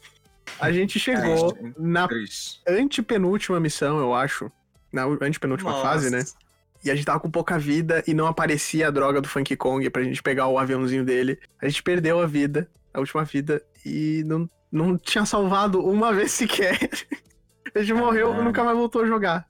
A 0.60 0.72
gente 0.72 1.00
chegou 1.00 1.54
Triste, 1.54 2.62
na 2.68 2.78
antepenúltima 2.82 3.60
missão, 3.60 3.98
eu 4.00 4.14
acho. 4.14 4.52
Na 4.92 5.06
antepenúltima 5.06 5.72
Nossa. 5.72 5.84
fase, 5.84 6.10
né? 6.10 6.24
E 6.84 6.92
a 6.92 6.96
gente 6.96 7.06
tava 7.06 7.20
com 7.20 7.32
pouca 7.32 7.58
vida 7.58 8.04
e 8.06 8.14
não 8.14 8.28
aparecia 8.28 8.90
a 8.90 8.92
droga 8.92 9.22
do 9.22 9.30
Funky 9.30 9.56
Kong 9.56 9.90
pra 9.90 10.04
gente 10.04 10.22
pegar 10.22 10.48
o 10.48 10.60
aviãozinho 10.60 11.06
dele. 11.06 11.40
A 11.62 11.68
gente 11.68 11.82
perdeu 11.82 12.20
a 12.20 12.28
vida, 12.28 12.70
a 12.94 13.00
última 13.00 13.24
vida, 13.24 13.64
e 13.86 14.22
não, 14.26 14.50
não 14.70 14.98
tinha 14.98 15.26
salvado 15.26 15.80
uma 15.80 16.12
vez 16.14 16.32
sequer. 16.32 16.78
Gente 17.76 17.94
morreu 17.94 18.34
e 18.40 18.44
nunca 18.44 18.64
mais 18.64 18.78
voltou 18.78 19.02
a 19.02 19.08
jogar. 19.08 19.48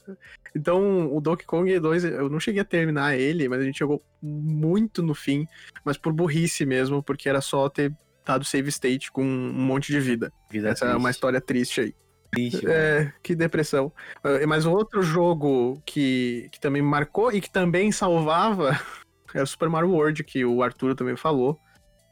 Então, 0.56 1.14
o 1.14 1.20
Donkey 1.20 1.46
Kong 1.46 1.80
2, 1.80 2.06
eu 2.06 2.30
não 2.30 2.40
cheguei 2.40 2.62
a 2.62 2.66
terminar 2.66 3.18
ele, 3.18 3.50
mas 3.50 3.60
a 3.60 3.64
gente 3.64 3.80
jogou 3.80 4.04
muito 4.22 5.02
no 5.02 5.14
fim, 5.14 5.48
mas 5.84 5.98
por 5.98 6.14
burrice 6.14 6.66
mesmo, 6.66 7.02
porque 7.04 7.28
era 7.28 7.42
só 7.42 7.68
ter 7.68 7.94
dado 8.26 8.46
save 8.46 8.70
state 8.70 9.12
com 9.12 9.24
um 9.24 9.54
monte 9.54 9.92
de 9.92 10.00
vida. 10.00 10.32
Vida 10.50 10.70
Essa 10.70 10.86
é 10.86 10.96
uma 10.96 11.10
história 11.10 11.42
triste 11.42 11.82
aí. 11.82 11.96
triste. 12.32 12.66
É, 12.68 13.12
que 13.22 13.36
depressão. 13.36 13.92
Eh, 14.24 14.46
Mas 14.46 14.66
outro 14.66 15.02
jogo 15.02 15.82
que, 15.86 16.48
que 16.52 16.60
também 16.60 16.82
me 16.82 16.88
marcou 16.88 17.32
e 17.32 17.42
que 17.42 17.50
também 17.50 17.92
salvava 17.92 18.80
é 19.34 19.42
o 19.42 19.48
Super 19.48 19.70
Mario 19.70 19.92
World, 19.92 20.24
que 20.24 20.46
o 20.46 20.64
Arthur 20.64 20.96
também 20.96 21.16
falou, 21.16 21.60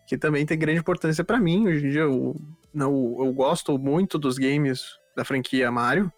que 0.08 0.18
também 0.18 0.46
tem 0.46 0.60
grande 0.60 0.80
importância 0.80 1.24
pra 1.24 1.40
mim. 1.40 1.68
Hoje 1.68 1.88
em 1.88 1.92
dia 1.92 2.02
eu, 2.02 2.36
não, 2.74 3.18
eu 3.20 3.32
gosto 3.34 3.78
muito 3.78 4.18
dos 4.20 4.38
games 4.38 5.00
da 5.16 5.24
franquia 5.26 5.72
Mario 5.72 6.12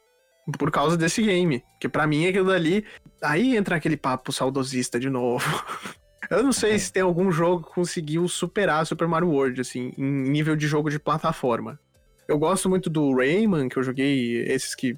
por 0.59 0.69
causa 0.71 0.97
desse 0.97 1.21
game, 1.23 1.63
que 1.79 1.87
pra 1.87 2.05
mim 2.05 2.27
aquilo 2.27 2.47
dali, 2.49 2.85
aí 3.21 3.55
entra 3.55 3.77
aquele 3.77 3.95
papo 3.95 4.31
saudosista 4.33 4.99
de 4.99 5.09
novo. 5.09 5.45
Eu 6.29 6.41
não 6.43 6.51
sei 6.53 6.73
É. 6.73 6.77
se 6.77 6.91
tem 6.91 7.01
algum 7.03 7.31
jogo 7.31 7.65
que 7.67 7.73
conseguiu 7.73 8.27
superar 8.27 8.85
Super 8.85 9.07
Mario 9.07 9.29
World, 9.29 9.59
assim, 9.61 9.93
em 9.97 10.03
nível 10.03 10.55
de 10.55 10.67
jogo 10.67 10.89
de 10.89 10.97
plataforma. 10.99 11.79
Eu 12.27 12.37
gosto 12.39 12.69
muito 12.69 12.89
do 12.89 13.13
Rayman, 13.15 13.67
que 13.69 13.77
eu 13.77 13.83
joguei 13.83 14.37
esses 14.47 14.73
que 14.73 14.97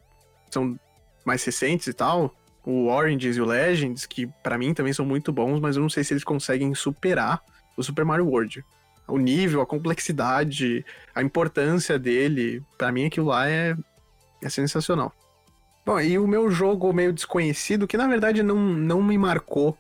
são 0.51 0.79
mais 1.25 1.43
recentes 1.43 1.87
e 1.87 1.93
tal. 1.93 2.33
O 2.63 2.87
Oranges 2.87 3.37
e 3.37 3.41
o 3.41 3.45
Legends, 3.45 4.05
que 4.05 4.27
pra 4.43 4.57
mim 4.57 4.73
também 4.73 4.93
são 4.93 5.05
muito 5.05 5.31
bons, 5.33 5.59
mas 5.59 5.75
eu 5.75 5.81
não 5.81 5.89
sei 5.89 6.03
se 6.03 6.13
eles 6.13 6.23
conseguem 6.23 6.73
superar 6.73 7.41
o 7.77 7.83
Super 7.83 8.05
Mario 8.05 8.27
World. 8.27 8.63
O 9.07 9.17
nível, 9.17 9.61
a 9.61 9.65
complexidade, 9.65 10.85
a 11.13 11.21
importância 11.21 11.99
dele, 11.99 12.63
pra 12.77 12.91
mim 12.91 13.05
aquilo 13.05 13.27
lá 13.27 13.47
é, 13.47 13.75
é 14.41 14.49
sensacional. 14.49 15.13
Bom, 15.85 15.99
e 15.99 16.17
o 16.17 16.27
meu 16.27 16.49
jogo 16.49 16.91
meio 16.91 17.13
desconhecido, 17.13 17.87
que 17.87 17.97
na 17.97 18.07
verdade 18.07 18.41
não, 18.41 18.55
não 18.55 19.03
me 19.03 19.17
marcou, 19.17 19.77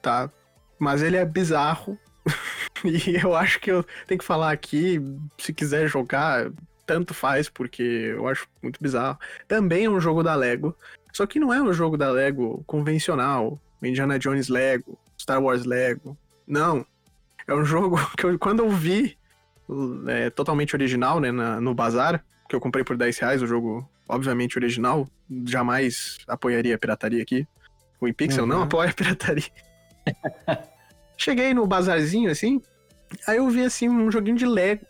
tá? 0.00 0.30
Mas 0.78 1.02
ele 1.02 1.16
é 1.16 1.24
bizarro. 1.24 1.98
e 2.82 3.16
eu 3.22 3.34
acho 3.34 3.60
que 3.60 3.70
eu 3.70 3.84
tenho 4.06 4.18
que 4.18 4.24
falar 4.24 4.50
aqui, 4.50 4.98
se 5.36 5.52
quiser 5.52 5.86
jogar, 5.86 6.50
tanto 6.86 7.12
faz, 7.12 7.48
porque 7.50 7.82
eu 7.82 8.26
acho 8.26 8.48
muito 8.62 8.80
bizarro. 8.80 9.18
Também 9.46 9.84
é 9.84 9.90
um 9.90 10.00
jogo 10.00 10.22
da 10.22 10.34
Lego, 10.34 10.74
só 11.12 11.26
que 11.26 11.38
não 11.38 11.52
é 11.52 11.62
um 11.62 11.72
jogo 11.72 11.98
da 11.98 12.10
Lego 12.10 12.64
convencional, 12.66 13.60
Indiana 13.82 14.18
Jones 14.18 14.48
Lego, 14.48 14.98
Star 15.20 15.42
Wars 15.42 15.64
Lego. 15.64 16.16
Não. 16.46 16.86
É 17.46 17.54
um 17.54 17.64
jogo 17.64 17.96
que 18.16 18.24
eu, 18.24 18.38
quando 18.38 18.60
eu 18.60 18.70
vi, 18.70 19.18
é, 20.08 20.30
totalmente 20.30 20.74
original, 20.74 21.20
né, 21.20 21.30
na- 21.32 21.60
no 21.60 21.74
bazar, 21.74 22.24
que 22.48 22.54
eu 22.54 22.60
comprei 22.60 22.84
por 22.84 22.96
10 22.96 23.18
reais, 23.18 23.42
o 23.42 23.46
jogo 23.46 23.88
obviamente 24.08 24.58
original, 24.58 25.06
jamais 25.46 26.18
apoiaria 26.28 26.74
a 26.74 26.78
pirataria 26.78 27.22
aqui. 27.22 27.46
O 28.00 28.06
InPixel 28.06 28.46
não 28.46 28.58
Uhum. 28.58 28.62
apoia 28.64 28.90
a 28.90 28.92
pirataria. 28.92 29.44
Cheguei 31.16 31.54
no 31.54 31.66
bazarzinho, 31.66 32.30
assim, 32.30 32.60
aí 33.26 33.38
eu 33.38 33.48
vi, 33.48 33.64
assim, 33.64 33.88
um 33.88 34.10
joguinho 34.10 34.36
de 34.36 34.44
Lego. 34.46 34.84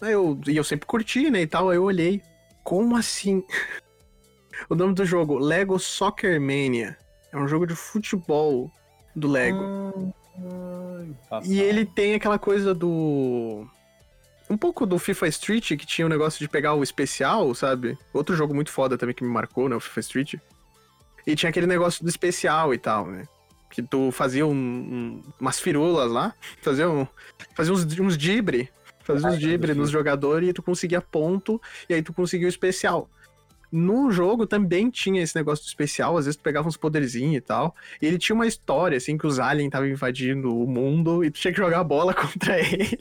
Aí 0.00 0.12
eu, 0.12 0.40
e 0.46 0.56
eu 0.56 0.64
sempre 0.64 0.86
curti, 0.86 1.30
né, 1.30 1.42
e 1.42 1.46
tal, 1.46 1.68
aí 1.70 1.76
eu 1.76 1.82
olhei. 1.84 2.22
Como 2.62 2.96
assim? 2.96 3.42
o 4.70 4.74
nome 4.74 4.94
do 4.94 5.04
jogo, 5.04 5.38
Lego 5.38 5.78
Soccer 5.78 6.40
Mania. 6.40 6.96
É 7.32 7.36
um 7.36 7.46
jogo 7.48 7.66
de 7.66 7.74
futebol 7.74 8.70
do 9.14 9.28
Lego. 9.28 10.14
E 11.46 11.60
ele 11.60 11.84
tem 11.86 12.14
aquela 12.14 12.38
coisa 12.38 12.74
do. 12.74 13.66
Um 14.50 14.56
pouco 14.58 14.84
do 14.84 14.98
FIFA 14.98 15.28
Street, 15.28 15.68
que 15.70 15.86
tinha 15.86 16.04
o 16.04 16.08
negócio 16.08 16.38
de 16.38 16.48
pegar 16.48 16.74
o 16.74 16.82
especial, 16.82 17.54
sabe? 17.54 17.96
Outro 18.12 18.36
jogo 18.36 18.54
muito 18.54 18.70
foda 18.70 18.98
também 18.98 19.14
que 19.14 19.24
me 19.24 19.30
marcou, 19.30 19.68
né? 19.68 19.76
O 19.76 19.80
FIFA 19.80 20.00
Street. 20.00 20.34
E 21.26 21.34
tinha 21.34 21.48
aquele 21.48 21.66
negócio 21.66 22.04
do 22.04 22.08
especial 22.10 22.74
e 22.74 22.78
tal, 22.78 23.06
né? 23.06 23.24
Que 23.70 23.82
tu 23.82 24.10
fazia 24.12 24.46
um- 24.46 24.52
um- 24.52 25.22
umas 25.40 25.58
firulas 25.58 26.10
lá, 26.10 26.34
fazia, 26.60 26.88
um, 26.88 27.06
fazia 27.56 27.72
uns, 27.72 27.84
uns 27.98 28.18
dibre, 28.18 28.68
fazia 29.02 29.26
uns 29.28 29.38
dibre 29.40 29.72
nos 29.80 29.90
jogadores 29.90 30.48
e 30.50 30.52
tu 30.52 30.62
conseguia 30.62 31.00
ponto, 31.00 31.60
e 31.88 31.94
aí 31.94 32.02
tu 32.02 32.12
conseguia 32.12 32.46
o 32.46 32.50
especial. 32.50 33.08
No 33.76 34.08
jogo 34.08 34.46
também 34.46 34.88
tinha 34.88 35.20
esse 35.20 35.34
negócio 35.34 35.64
do 35.64 35.66
especial, 35.66 36.16
às 36.16 36.26
vezes 36.26 36.36
tu 36.36 36.44
pegava 36.44 36.68
uns 36.68 36.76
poderzinhos 36.76 37.38
e 37.38 37.40
tal. 37.40 37.74
E 38.00 38.06
ele 38.06 38.18
tinha 38.18 38.36
uma 38.36 38.46
história, 38.46 38.96
assim, 38.96 39.18
que 39.18 39.26
os 39.26 39.40
aliens 39.40 39.66
estavam 39.66 39.88
invadindo 39.88 40.56
o 40.56 40.64
mundo 40.64 41.24
e 41.24 41.30
tu 41.30 41.40
tinha 41.40 41.52
que 41.52 41.58
jogar 41.58 41.80
a 41.80 41.84
bola 41.84 42.14
contra 42.14 42.56
eles. 42.60 43.00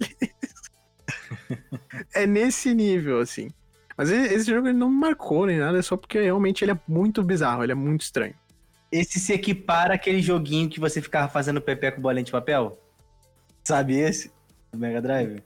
é 2.16 2.26
nesse 2.26 2.74
nível, 2.74 3.20
assim. 3.20 3.52
Mas 3.95 4.10
esse 4.10 4.50
jogo 4.50 4.68
ele 4.68 4.78
não 4.78 4.90
marcou 4.90 5.45
nem 5.45 5.60
nada, 5.60 5.78
é 5.78 5.82
só 5.84 5.95
porque 5.95 6.20
realmente 6.20 6.66
ele 6.66 6.72
é 6.72 6.80
muito 6.88 7.22
bizarro, 7.22 7.62
ele 7.62 7.74
é 7.74 7.76
muito 7.76 8.02
estranho. 8.02 8.34
Esse 8.91 9.20
se 9.20 9.32
equipara 9.32 9.94
àquele 9.94 10.24
joguinho 10.24 10.68
que 10.68 10.80
você 10.80 11.04
ficava 11.04 11.30
fazendo 11.30 11.62
PP 11.62 11.91
com 11.91 12.02
bolinha 12.02 12.24
de 12.24 12.32
papel? 12.32 12.80
Sabe 13.64 14.00
esse? 14.00 14.32
Do 14.72 14.80
Mega 14.80 15.00
Drive? 15.00 15.44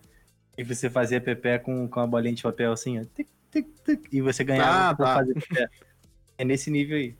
E 0.58 0.64
você 0.64 0.90
fazia 0.90 1.20
PP 1.20 1.60
com, 1.60 1.86
com 1.90 2.00
a 2.00 2.08
bolinha 2.08 2.34
de 2.34 2.44
papel 2.44 2.72
assim, 2.72 2.98
ó. 2.98 3.04
Tic, 3.14 3.28
tic, 3.64 3.68
tic, 3.86 4.14
e 4.14 4.22
você 4.22 4.44
ganhava 4.44 4.90
Ah, 4.90 4.96
por 4.96 5.06
tá. 5.06 5.16
fazer 5.16 5.34
PP. 5.34 5.70
É 6.38 6.46
nesse 6.46 6.70
nível 6.70 6.98
aí. 6.98 7.16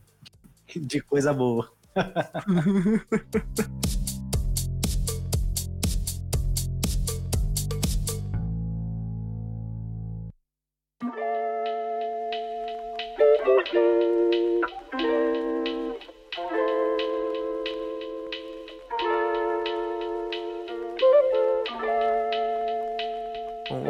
De 0.76 1.02
coisa 1.02 1.34
boa. 1.34 1.72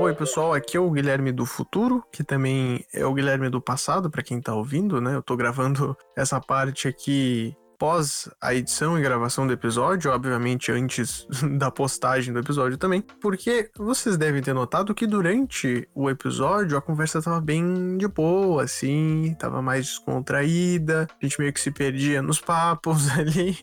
oi, 0.08 0.16
pessoal, 0.16 0.54
aqui 0.54 0.78
é 0.78 0.80
o 0.80 0.90
Guilherme 0.90 1.34
do 1.34 1.46
futuro, 1.46 2.02
que 2.14 2.24
também 2.24 2.86
é 2.94 3.06
o 3.06 3.14
Guilherme 3.14 3.50
do 3.50 3.62
passado, 3.62 4.10
pra 4.10 4.24
quem 4.24 4.40
tá 4.40 4.56
ouvindo, 4.56 5.02
né? 5.02 5.14
Eu 5.14 5.22
tô 5.22 5.36
gravando 5.36 5.98
essa 6.16 6.40
parte 6.40 6.88
aqui 6.88 7.54
pós 7.78 8.30
a 8.42 8.56
edição 8.56 8.98
e 8.98 9.02
gravação 9.02 9.46
do 9.46 9.52
episódio, 9.52 10.10
obviamente 10.10 10.72
antes 10.72 11.28
da 11.60 11.70
postagem 11.70 12.34
do 12.34 12.40
episódio 12.40 12.78
também, 12.78 13.02
porque 13.22 13.70
vocês 13.78 14.16
devem 14.16 14.42
ter 14.42 14.54
notado 14.54 14.96
que 14.96 15.06
durante 15.06 15.88
o 15.94 16.10
episódio 16.10 16.78
a 16.78 16.82
conversa 16.82 17.22
tava 17.22 17.42
bem 17.42 17.98
de 17.98 18.08
boa, 18.08 18.64
assim, 18.64 19.36
tava 19.38 19.62
mais 19.62 19.88
descontraída, 19.88 21.06
a 21.22 21.26
gente 21.26 21.38
meio 21.38 21.52
que 21.52 21.60
se 21.60 21.70
perdia 21.70 22.22
nos 22.22 22.40
papos 22.40 23.10
ali. 23.20 23.60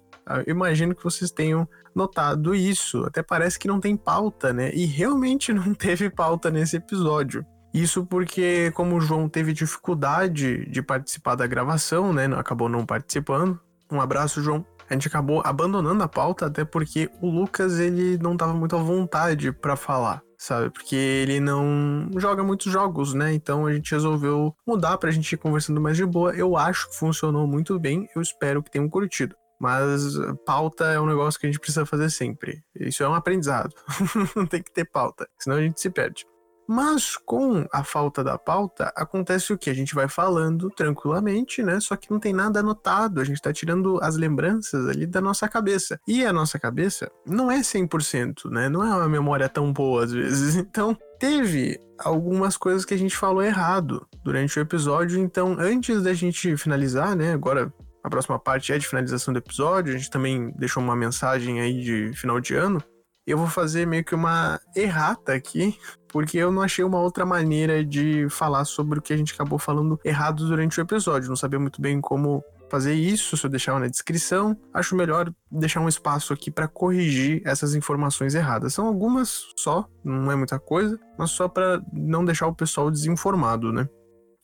Eu 0.47 0.53
imagino 0.53 0.95
que 0.95 1.05
vocês 1.05 1.31
tenham 1.31 1.69
notado 1.95 2.55
isso. 2.55 3.05
Até 3.05 3.23
parece 3.23 3.59
que 3.59 3.69
não 3.69 3.81
tem 3.81 3.97
pauta, 3.97 4.53
né? 4.53 4.71
E 4.75 4.87
realmente 4.87 5.53
não 5.53 5.73
teve 5.75 6.11
pauta 6.11 6.51
nesse 6.51 6.77
episódio. 6.77 7.45
Isso 7.73 8.07
porque, 8.07 8.71
como 8.73 8.97
o 8.97 9.01
João 9.01 9.29
teve 9.29 9.53
dificuldade 9.53 10.65
de 10.71 10.81
participar 10.81 11.35
da 11.35 11.47
gravação, 11.47 12.13
né? 12.13 12.27
Acabou 12.37 12.69
não 12.69 12.87
participando. 12.87 13.61
Um 13.91 14.01
abraço, 14.01 14.41
João. 14.41 14.65
A 14.89 14.93
gente 14.93 15.09
acabou 15.09 15.43
abandonando 15.45 16.03
a 16.03 16.09
pauta, 16.09 16.47
até 16.47 16.65
porque 16.65 17.11
o 17.21 17.29
Lucas 17.29 17.79
ele 17.79 18.19
não 18.19 18.37
tava 18.37 18.53
muito 18.53 18.77
à 18.77 18.79
vontade 18.79 19.51
para 19.51 19.77
falar, 19.77 20.23
sabe? 20.39 20.71
Porque 20.71 20.95
ele 20.95 21.41
não 21.41 22.11
joga 22.17 22.45
muitos 22.45 22.71
jogos, 22.71 23.15
né? 23.15 23.33
Então 23.33 23.67
a 23.67 23.73
gente 23.73 23.91
resolveu 23.93 24.55
mudar 24.67 24.99
pra 24.99 25.11
gente 25.11 25.33
ir 25.33 25.39
conversando 25.39 25.81
mais 25.81 25.97
de 25.97 26.05
boa. 26.05 26.35
Eu 26.37 26.57
acho 26.57 26.91
que 26.91 26.97
funcionou 26.97 27.47
muito 27.47 27.79
bem. 27.81 28.09
Eu 28.15 28.21
espero 28.21 28.63
que 28.63 28.71
tenham 28.71 28.89
curtido. 28.89 29.35
Mas 29.65 30.15
pauta 30.45 30.85
é 30.85 31.01
um 31.01 31.07
negócio 31.07 31.41
que 31.41 31.47
a 31.47 31.49
gente 31.49 31.59
precisa 31.59 31.87
fazer 31.87 32.11
sempre. 32.11 32.63
Isso 32.79 33.03
é 33.03 33.09
um 33.09 33.15
aprendizado. 33.15 33.75
Tem 34.51 34.63
que 34.63 34.71
ter 34.71 34.85
pauta, 34.85 35.27
senão 35.39 35.57
a 35.57 35.63
gente 35.63 35.81
se 35.81 35.89
perde. 35.89 36.27
Mas 36.69 37.17
com 37.17 37.67
a 37.73 37.83
falta 37.83 38.23
da 38.23 38.37
pauta, 38.37 38.93
acontece 38.95 39.55
o 39.55 39.59
que? 39.59 39.71
A 39.71 39.75
gente 39.75 39.95
vai 39.95 40.07
falando 40.07 40.69
tranquilamente, 40.69 41.63
né? 41.63 41.81
Só 41.81 41.97
que 41.97 42.11
não 42.11 42.21
tem 42.21 42.35
nada 42.35 42.61
anotado, 42.61 43.23
a 43.23 43.25
gente 43.25 43.41
tá 43.41 43.55
tirando 43.55 43.99
as 44.03 44.17
lembranças 44.17 44.87
ali 44.87 45.07
da 45.07 45.21
nossa 45.23 45.49
cabeça. 45.49 45.99
E 46.07 46.27
a 46.27 46.33
nossa 46.33 46.59
cabeça 46.59 47.11
não 47.27 47.51
é 47.51 47.61
100%, 47.61 48.51
né? 48.51 48.69
Não 48.69 48.85
é 48.85 48.95
uma 48.95 49.09
memória 49.09 49.49
tão 49.49 49.73
boa 49.73 50.05
às 50.05 50.13
vezes. 50.13 50.57
Então, 50.75 50.97
teve 51.19 51.79
algumas 51.99 52.57
coisas 52.57 52.85
que 52.85 52.93
a 52.93 52.99
gente 52.99 53.17
falou 53.17 53.43
errado 53.43 54.07
durante 54.25 54.59
o 54.59 54.63
episódio. 54.63 55.19
Então, 55.19 55.57
antes 55.59 56.03
da 56.03 56.13
gente 56.13 56.57
finalizar, 56.57 57.17
né? 57.17 57.33
Agora 57.33 57.73
a 58.05 58.11
próxima 58.11 58.39
parte 58.39 58.71
é 58.71 58.77
de 58.77 58.87
finalização 58.87 59.33
do 59.33 59.39
episódio. 59.39 59.95
A 59.95 59.97
gente 59.97 60.11
também 60.11 60.53
deixou 60.59 60.83
uma 60.83 60.95
mensagem 60.95 61.63
aí 61.63 61.81
de 61.81 62.13
final 62.13 62.39
de 62.39 62.55
ano. 62.55 62.85
Eu 63.27 63.39
vou 63.39 63.47
fazer 63.47 63.87
meio 63.87 64.05
que 64.05 64.15
uma 64.15 64.61
errata 64.77 65.33
aqui, 65.33 65.79
porque 66.09 66.37
eu 66.37 66.53
não 66.53 66.61
achei 66.61 66.85
uma 66.85 67.01
outra 67.01 67.25
maneira 67.25 67.83
de 67.83 68.29
falar 68.29 68.67
sobre 68.67 68.99
o 68.99 69.03
que 69.03 69.15
a 69.15 69.17
gente 69.17 69.33
acabou 69.33 69.59
falando 69.59 69.99
errado 70.05 70.47
durante 70.47 70.79
o 70.79 70.83
episódio. 70.83 71.31
Não 71.31 71.37
sabia 71.37 71.59
muito 71.59 71.81
bem 71.81 71.99
como 72.03 72.45
fazer 72.71 72.93
isso, 72.93 73.39
se 73.39 73.47
eu 73.47 73.51
deixar 73.51 73.81
na 73.81 73.89
descrição. 73.89 74.55
Acho 74.75 74.95
melhor 74.95 75.33
deixar 75.51 75.81
um 75.81 75.89
espaço 75.89 76.35
aqui 76.35 76.51
para 76.51 76.69
corrigir 76.69 77.41
essas 77.47 77.75
informações 77.75 78.35
erradas. 78.35 78.75
São 78.75 78.87
algumas 78.87 79.47
só, 79.57 79.89
não 80.05 80.31
é 80.31 80.37
muita 80.37 80.59
coisa, 80.59 81.01
mas 81.19 81.31
só 81.31 81.49
para 81.49 81.83
não 81.91 82.23
deixar 82.23 82.49
o 82.49 82.55
pessoal 82.55 82.91
desinformado, 82.91 83.73
né? 83.73 83.89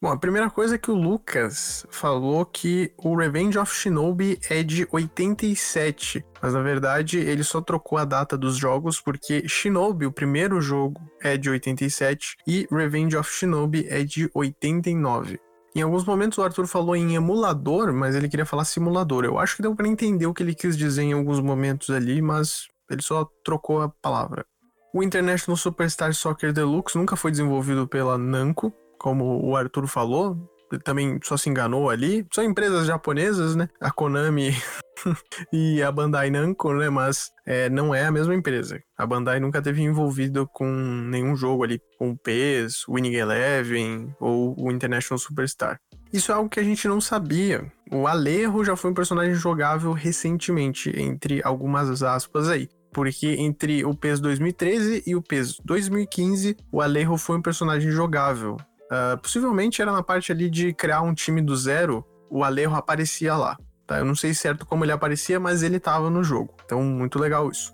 Bom, 0.02 0.08
a 0.12 0.16
primeira 0.16 0.48
coisa 0.48 0.76
é 0.76 0.78
que 0.78 0.90
o 0.90 0.94
Lucas 0.94 1.86
falou 1.90 2.46
que 2.46 2.90
o 2.96 3.14
Revenge 3.14 3.58
of 3.58 3.70
Shinobi 3.70 4.40
é 4.48 4.62
de 4.62 4.88
87, 4.90 6.24
mas 6.40 6.54
na 6.54 6.62
verdade 6.62 7.18
ele 7.18 7.44
só 7.44 7.60
trocou 7.60 7.98
a 7.98 8.06
data 8.06 8.34
dos 8.34 8.56
jogos 8.56 8.98
porque 8.98 9.46
Shinobi, 9.46 10.06
o 10.06 10.12
primeiro 10.12 10.58
jogo, 10.58 10.98
é 11.20 11.36
de 11.36 11.50
87 11.50 12.38
e 12.46 12.66
Revenge 12.70 13.14
of 13.14 13.30
Shinobi 13.30 13.86
é 13.90 14.02
de 14.02 14.30
89. 14.32 15.38
Em 15.76 15.82
alguns 15.82 16.06
momentos 16.06 16.38
o 16.38 16.42
Arthur 16.42 16.66
falou 16.66 16.96
em 16.96 17.14
emulador, 17.14 17.92
mas 17.92 18.16
ele 18.16 18.30
queria 18.30 18.46
falar 18.46 18.64
simulador. 18.64 19.26
Eu 19.26 19.38
acho 19.38 19.56
que 19.56 19.62
deu 19.62 19.76
para 19.76 19.86
entender 19.86 20.26
o 20.26 20.32
que 20.32 20.42
ele 20.42 20.54
quis 20.54 20.78
dizer 20.78 21.02
em 21.02 21.12
alguns 21.12 21.40
momentos 21.40 21.90
ali, 21.90 22.22
mas 22.22 22.68
ele 22.90 23.02
só 23.02 23.28
trocou 23.44 23.82
a 23.82 23.90
palavra. 23.90 24.46
O 24.94 25.02
International 25.02 25.58
Superstar 25.58 26.14
Soccer 26.14 26.54
Deluxe 26.54 26.96
nunca 26.96 27.16
foi 27.16 27.30
desenvolvido 27.30 27.86
pela 27.86 28.16
Namco, 28.16 28.74
como 29.00 29.42
o 29.42 29.56
Arthur 29.56 29.86
falou, 29.86 30.36
também 30.84 31.18
só 31.24 31.36
se 31.36 31.48
enganou 31.48 31.88
ali. 31.88 32.24
São 32.32 32.44
empresas 32.44 32.86
japonesas, 32.86 33.56
né? 33.56 33.66
A 33.80 33.90
Konami 33.90 34.54
e 35.52 35.82
a 35.82 35.90
Bandai 35.90 36.30
Namco, 36.30 36.72
né? 36.74 36.90
Mas 36.90 37.30
é, 37.46 37.70
não 37.70 37.94
é 37.94 38.04
a 38.04 38.12
mesma 38.12 38.34
empresa. 38.34 38.78
A 38.96 39.06
Bandai 39.06 39.40
nunca 39.40 39.62
teve 39.62 39.82
envolvido 39.82 40.46
com 40.52 40.66
nenhum 40.66 41.34
jogo 41.34 41.64
ali, 41.64 41.80
com 41.98 42.10
o 42.10 42.18
PES, 42.18 42.84
Winning 42.88 43.14
Eleven 43.14 44.14
ou 44.20 44.54
o 44.58 44.70
International 44.70 45.18
Superstar. 45.18 45.80
Isso 46.12 46.30
é 46.30 46.34
algo 46.34 46.50
que 46.50 46.60
a 46.60 46.64
gente 46.64 46.86
não 46.86 47.00
sabia. 47.00 47.72
O 47.90 48.06
Alejo 48.06 48.64
já 48.64 48.76
foi 48.76 48.90
um 48.90 48.94
personagem 48.94 49.34
jogável 49.34 49.92
recentemente, 49.92 50.92
entre 51.00 51.40
algumas 51.42 52.02
aspas 52.02 52.48
aí. 52.48 52.68
Porque 52.92 53.28
entre 53.38 53.84
o 53.84 53.94
PES 53.94 54.18
2013 54.20 55.04
e 55.06 55.14
o 55.14 55.22
PES 55.22 55.58
2015, 55.64 56.56
o 56.72 56.82
Alejo 56.82 57.16
foi 57.16 57.36
um 57.36 57.42
personagem 57.42 57.90
jogável. 57.90 58.56
Uh, 58.90 59.16
possivelmente 59.20 59.80
era 59.80 59.92
na 59.92 60.02
parte 60.02 60.32
ali 60.32 60.50
de 60.50 60.72
criar 60.72 61.02
um 61.02 61.14
time 61.14 61.40
do 61.40 61.56
zero, 61.56 62.04
o 62.28 62.42
Alejo 62.42 62.74
aparecia 62.74 63.36
lá. 63.36 63.56
Tá? 63.86 63.98
Eu 63.98 64.04
não 64.04 64.16
sei 64.16 64.34
certo 64.34 64.66
como 64.66 64.84
ele 64.84 64.92
aparecia, 64.92 65.38
mas 65.38 65.62
ele 65.62 65.76
estava 65.76 66.10
no 66.10 66.24
jogo. 66.24 66.54
Então, 66.64 66.82
muito 66.82 67.18
legal 67.18 67.50
isso. 67.50 67.72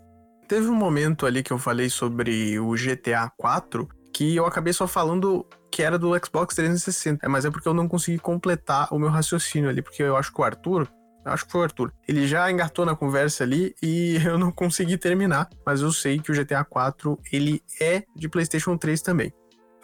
Teve 0.48 0.68
um 0.68 0.74
momento 0.74 1.26
ali 1.26 1.42
que 1.42 1.52
eu 1.52 1.58
falei 1.58 1.90
sobre 1.90 2.58
o 2.58 2.72
GTA 2.74 3.30
4 3.36 3.88
que 4.16 4.34
eu 4.34 4.46
acabei 4.46 4.72
só 4.72 4.86
falando 4.86 5.44
que 5.70 5.82
era 5.82 5.98
do 5.98 6.08
Xbox 6.24 6.54
360. 6.54 7.26
É, 7.26 7.28
mas 7.28 7.44
é 7.44 7.50
porque 7.50 7.68
eu 7.68 7.74
não 7.74 7.86
consegui 7.86 8.18
completar 8.18 8.88
o 8.90 8.98
meu 8.98 9.10
raciocínio 9.10 9.68
ali, 9.68 9.82
porque 9.82 10.02
eu 10.02 10.16
acho 10.16 10.32
que 10.32 10.40
o 10.40 10.44
Arthur, 10.44 10.88
acho 11.22 11.44
que 11.44 11.52
foi 11.52 11.60
o 11.60 11.64
Arthur. 11.64 11.92
Ele 12.08 12.26
já 12.26 12.50
engatou 12.50 12.86
na 12.86 12.96
conversa 12.96 13.44
ali 13.44 13.74
e 13.82 14.16
eu 14.24 14.38
não 14.38 14.50
consegui 14.50 14.96
terminar, 14.96 15.50
mas 15.66 15.82
eu 15.82 15.92
sei 15.92 16.18
que 16.18 16.32
o 16.32 16.34
GTA 16.34 16.64
4 16.64 17.18
ele 17.30 17.62
é 17.78 18.04
de 18.16 18.26
PlayStation 18.26 18.78
3 18.78 19.02
também. 19.02 19.30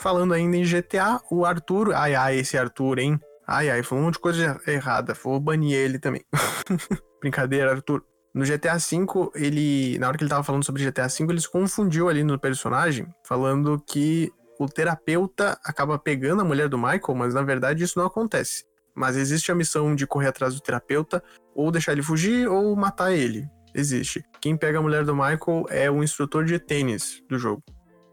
Falando 0.03 0.35
ainda 0.35 0.57
em 0.57 0.65
GTA, 0.65 1.20
o 1.31 1.45
Arthur. 1.45 1.95
Ai, 1.95 2.16
ai, 2.16 2.39
esse 2.39 2.59
Arthur, 2.59 2.99
hein? 2.99 3.20
Ai, 3.47 3.70
ai, 3.70 3.85
foi 3.85 3.99
um 3.99 4.03
monte 4.03 4.15
de 4.15 4.19
coisa 4.19 4.61
errada. 4.66 5.15
Vou 5.15 5.39
banir 5.39 5.77
ele 5.77 5.97
também. 5.97 6.24
Brincadeira, 7.23 7.70
Arthur. 7.70 8.03
No 8.35 8.45
GTA 8.45 8.79
V, 8.79 9.31
ele. 9.37 9.97
Na 10.01 10.09
hora 10.09 10.19
que 10.19 10.24
ele 10.24 10.29
tava 10.29 10.43
falando 10.43 10.65
sobre 10.65 10.85
GTA 10.85 11.07
V, 11.07 11.27
ele 11.29 11.41
se 11.41 11.49
confundiu 11.49 12.09
ali 12.09 12.24
no 12.24 12.37
personagem, 12.37 13.07
falando 13.24 13.81
que 13.87 14.29
o 14.59 14.66
terapeuta 14.66 15.57
acaba 15.65 15.97
pegando 16.01 16.43
a 16.43 16.45
mulher 16.45 16.69
do 16.69 16.77
Michael, 16.77 17.15
mas 17.15 17.33
na 17.33 17.43
verdade 17.43 17.85
isso 17.85 17.97
não 17.97 18.07
acontece. 18.07 18.65
Mas 18.97 19.16
existe 19.16 19.53
a 19.53 19.55
missão 19.55 19.95
de 19.95 20.05
correr 20.05 20.27
atrás 20.27 20.53
do 20.53 20.61
terapeuta, 20.61 21.23
ou 21.55 21.70
deixar 21.70 21.93
ele 21.93 22.03
fugir, 22.03 22.49
ou 22.49 22.74
matar 22.74 23.12
ele. 23.12 23.47
Existe. 23.73 24.24
Quem 24.41 24.57
pega 24.57 24.81
a 24.81 24.83
mulher 24.83 25.05
do 25.05 25.15
Michael 25.15 25.65
é 25.69 25.89
o 25.89 26.03
instrutor 26.03 26.45
de 26.45 26.59
tênis 26.59 27.23
do 27.29 27.39
jogo. 27.39 27.62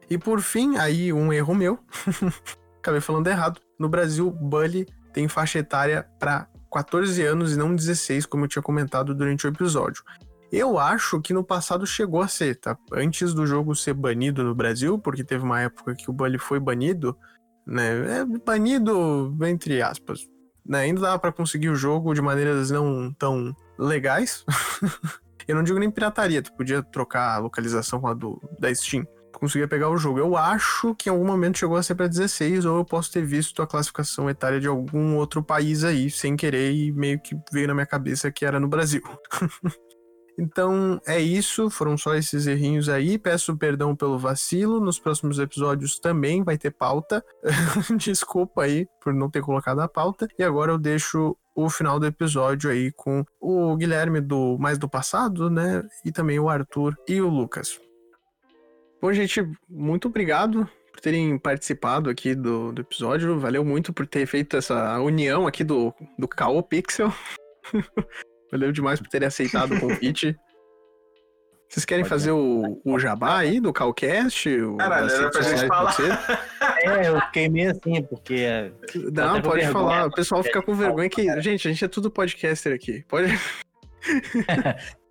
E 0.10 0.18
por 0.18 0.42
fim, 0.42 0.78
aí 0.78 1.14
um 1.14 1.32
erro 1.32 1.54
meu, 1.54 1.80
acabei 2.80 3.00
falando 3.00 3.28
errado. 3.28 3.62
No 3.78 3.88
Brasil, 3.88 4.32
Bully 4.32 4.88
tem 5.14 5.28
faixa 5.28 5.60
etária 5.60 6.08
para 6.20 6.48
14 6.74 7.24
anos 7.24 7.54
e 7.54 7.58
não 7.58 7.76
16, 7.76 8.26
como 8.26 8.46
eu 8.46 8.50
tinha 8.50 8.64
comentado 8.64 9.14
durante 9.14 9.46
o 9.46 9.50
episódio. 9.50 10.04
Eu 10.52 10.80
acho 10.80 11.22
que 11.22 11.32
no 11.32 11.44
passado 11.44 11.86
chegou 11.86 12.22
a 12.22 12.28
ser, 12.28 12.56
tá? 12.56 12.76
Antes 12.92 13.36
do 13.36 13.46
jogo 13.46 13.76
ser 13.76 13.94
banido 13.94 14.44
no 14.44 14.56
Brasil, 14.56 14.98
porque 14.98 15.24
teve 15.24 15.44
uma 15.44 15.62
época 15.62 15.94
que 15.94 16.10
o 16.10 16.14
Bully 16.14 16.40
foi 16.40 16.60
banido, 16.60 17.16
né? 17.66 18.22
É 18.22 18.26
banido 18.26 19.38
entre 19.44 19.80
aspas. 19.80 20.28
Né? 20.66 20.82
Ainda 20.82 21.02
dava 21.02 21.20
para 21.20 21.32
conseguir 21.32 21.70
o 21.70 21.76
jogo 21.76 22.16
de 22.16 22.22
maneiras 22.22 22.72
não 22.72 23.14
tão 23.14 23.56
legais. 23.78 24.44
eu 25.48 25.56
não 25.56 25.64
digo 25.64 25.78
nem 25.78 25.92
pirataria, 25.92 26.42
tu 26.42 26.52
podia 26.54 26.82
trocar 26.82 27.36
a 27.36 27.38
localização 27.38 28.02
do, 28.16 28.42
da 28.60 28.74
Steam 28.74 29.06
conseguia 29.34 29.68
pegar 29.68 29.90
o 29.90 29.98
jogo. 29.98 30.20
Eu 30.20 30.36
acho 30.36 30.96
que 30.96 31.10
em 31.10 31.12
algum 31.12 31.26
momento 31.26 31.58
chegou 31.58 31.78
a 31.78 31.84
ser 31.84 31.96
para 31.96 32.08
16, 32.08 32.66
ou 32.66 32.78
eu 32.78 32.86
posso 32.86 33.12
ter 33.12 33.26
visto 33.26 33.62
a 33.62 33.68
classificação 33.68 34.30
etária 34.30 34.60
de 34.60 34.68
algum 34.68 35.16
outro 35.16 35.44
país 35.44 35.84
aí, 35.84 36.10
sem 36.10 36.36
querer, 36.36 36.72
e 36.74 36.92
meio 36.92 37.20
que 37.20 37.36
veio 37.52 37.68
na 37.68 37.74
minha 37.74 37.86
cabeça 37.86 38.32
que 38.32 38.46
era 38.46 38.60
no 38.60 38.68
Brasil. 38.68 39.02
Então 40.42 41.02
é 41.06 41.20
isso, 41.20 41.70
foram 41.70 41.98
só 41.98 42.16
esses 42.16 42.48
errinhos 42.48 42.88
aí. 42.88 43.20
Peço 43.20 43.58
perdão 43.58 43.94
pelo 43.94 44.18
vacilo. 44.18 44.80
Nos 44.80 44.98
próximos 44.98 45.38
episódios 45.38 46.00
também 46.00 46.44
vai 46.44 46.58
ter 46.58 46.72
pauta. 46.72 47.22
Desculpa 47.98 48.64
aí 48.64 48.88
por 49.04 49.14
não 49.14 49.30
ter 49.30 49.42
colocado 49.42 49.82
a 49.82 49.88
pauta. 49.90 50.30
E 50.40 50.44
agora 50.44 50.72
eu 50.72 50.78
deixo 50.78 51.36
o 51.54 51.70
final 51.70 52.00
do 52.00 52.06
episódio 52.06 52.72
aí 52.72 52.90
com 52.94 53.26
o 53.38 53.76
Guilherme 53.76 54.22
do 54.22 54.58
mais 54.58 54.78
do 54.78 54.88
passado, 54.88 55.50
né? 55.50 55.84
E 56.06 56.12
também 56.12 56.40
o 56.40 56.48
Arthur 56.48 56.96
e 57.06 57.20
o 57.20 57.28
Lucas. 57.28 57.78
Bom, 59.02 59.14
gente, 59.14 59.48
muito 59.70 60.08
obrigado 60.10 60.70
por 60.92 61.00
terem 61.00 61.38
participado 61.38 62.10
aqui 62.10 62.36
do, 62.36 62.74
do 62.74 62.82
episódio. 62.82 63.40
Valeu 63.40 63.64
muito 63.64 63.94
por 63.94 64.06
ter 64.06 64.26
feito 64.26 64.58
essa 64.58 65.00
união 65.00 65.48
aqui 65.48 65.64
do, 65.64 65.94
do 66.18 66.28
Caô 66.28 66.62
Pixel. 66.62 67.14
Valeu 68.52 68.72
demais 68.72 69.00
por 69.00 69.08
terem 69.08 69.28
aceitado 69.28 69.76
o 69.76 69.80
convite. 69.80 70.36
Vocês 71.70 71.86
querem 71.86 72.04
pode 72.04 72.10
fazer 72.10 72.32
o, 72.32 72.82
o 72.84 73.00
jabá 73.00 73.38
aí 73.38 73.60
do 73.60 73.72
Calcast? 73.72 74.50
Caralho, 74.78 75.10
era 75.10 75.30
pra 75.30 75.42
gente 75.42 75.68
falar. 75.68 75.96
É, 76.82 77.10
eu 77.10 77.20
fiquei 77.24 77.50
meio 77.50 77.72
assim, 77.72 78.02
porque. 78.04 78.72
Não, 79.12 79.42
pode 79.42 79.68
falar. 79.68 80.08
O 80.08 80.12
pessoal 80.12 80.42
fica 80.42 80.62
com 80.62 80.74
vergonha 80.74 81.10
que. 81.10 81.24
Gente, 81.42 81.68
a 81.68 81.72
gente 81.72 81.84
é 81.84 81.90
tudo 81.90 82.10
podcaster 82.10 82.74
aqui. 82.74 83.04
Pode. 83.08 83.38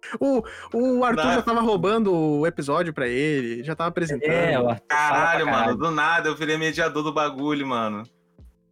O, 0.21 0.43
o 0.73 1.05
Arthur 1.05 1.35
já 1.35 1.43
tava 1.43 1.61
roubando 1.61 2.15
o 2.15 2.47
episódio 2.47 2.93
pra 2.93 3.07
ele, 3.07 3.63
já 3.63 3.75
tava 3.75 3.89
apresentando. 3.89 4.31
É, 4.31 4.59
o 4.59 4.69
Arthur 4.69 4.87
caralho, 4.87 5.47
mano, 5.47 5.77
do 5.77 5.91
nada 5.91 6.29
eu 6.29 6.35
virei 6.35 6.57
mediador 6.57 7.03
do 7.03 7.13
bagulho, 7.13 7.67
mano. 7.67 8.05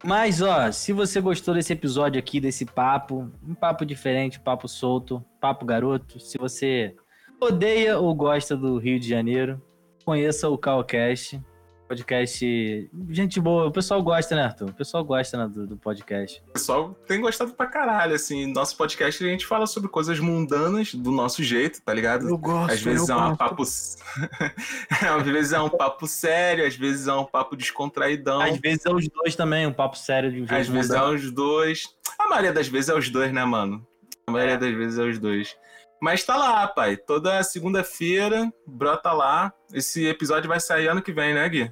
Mas, 0.03 0.41
ó, 0.41 0.71
se 0.71 0.93
você 0.93 1.19
gostou 1.19 1.55
desse 1.55 1.73
episódio 1.73 2.19
aqui, 2.19 2.39
desse 2.39 2.65
papo, 2.65 3.31
um 3.43 3.55
papo 3.55 3.85
diferente, 3.85 4.39
papo 4.39 4.67
solto, 4.67 5.23
papo 5.41 5.65
garoto, 5.65 6.19
se 6.19 6.37
você 6.37 6.95
odeia 7.41 7.97
ou 7.97 8.13
gosta 8.13 8.55
do 8.55 8.77
Rio 8.77 8.99
de 8.99 9.09
Janeiro, 9.09 9.61
conheça 10.05 10.49
o 10.49 10.57
Calcast. 10.57 11.41
Podcast. 11.87 12.89
Gente 13.09 13.39
boa, 13.39 13.65
o 13.67 13.71
pessoal 13.71 14.01
gosta, 14.03 14.35
né, 14.35 14.43
Arthur? 14.43 14.69
O 14.69 14.73
pessoal 14.73 15.03
gosta 15.03 15.37
né, 15.37 15.47
do, 15.47 15.65
do 15.65 15.77
podcast. 15.77 16.43
O 16.49 16.53
pessoal 16.53 16.93
tem 17.07 17.21
gostado 17.21 17.53
pra 17.53 17.65
caralho, 17.65 18.13
assim. 18.13 18.51
Nosso 18.51 18.75
podcast 18.75 19.23
a 19.23 19.27
gente 19.27 19.45
fala 19.45 19.65
sobre 19.65 19.89
coisas 19.89 20.19
mundanas 20.19 20.93
do 20.93 21.11
nosso 21.11 21.41
jeito, 21.43 21.81
tá 21.81 21.93
ligado? 21.93 22.27
Eu 22.27 22.37
gosto, 22.37 22.73
Às 22.73 22.81
vezes 22.81 23.07
é 23.09 23.15
um 23.15 23.35
papo. 23.35 23.63
às 23.63 25.23
vezes 25.25 25.53
é 25.53 25.59
um 25.59 25.69
papo 25.69 26.07
sério, 26.07 26.65
às 26.65 26.75
vezes 26.75 27.07
é 27.07 27.13
um 27.13 27.25
papo 27.25 27.55
descontraidão. 27.55 28.41
Às 28.41 28.57
vezes 28.57 28.85
é 28.85 28.91
os 28.91 29.07
dois 29.07 29.35
também, 29.35 29.65
um 29.65 29.73
papo 29.73 29.97
sério 29.97 30.29
de 30.31 30.37
um 30.41 30.47
jeito 30.47 30.53
Às 30.61 30.67
vezes 30.67 30.91
é 30.91 30.95
mundano. 30.97 31.15
os 31.15 31.31
dois. 31.31 31.83
A 32.19 32.27
maioria 32.27 32.51
das 32.53 32.67
vezes 32.67 32.89
é 32.89 32.95
os 32.95 33.09
dois, 33.09 33.31
né, 33.31 33.45
mano? 33.45 33.85
A 34.27 34.31
maioria 34.31 34.55
É. 34.55 34.57
das 34.57 34.73
vezes 34.75 34.99
é 34.99 35.03
os 35.03 35.17
dois. 35.19 35.55
Mas 36.01 36.23
tá 36.23 36.35
lá, 36.35 36.67
pai. 36.67 36.95
Toda 36.97 37.41
segunda-feira, 37.43 38.51
brota 38.67 39.11
lá. 39.11 39.51
Esse 39.73 40.05
episódio 40.07 40.47
vai 40.47 40.59
sair 40.59 40.87
ano 40.87 41.01
que 41.01 41.11
vem, 41.11 41.33
né, 41.33 41.47
Gui? 41.49 41.71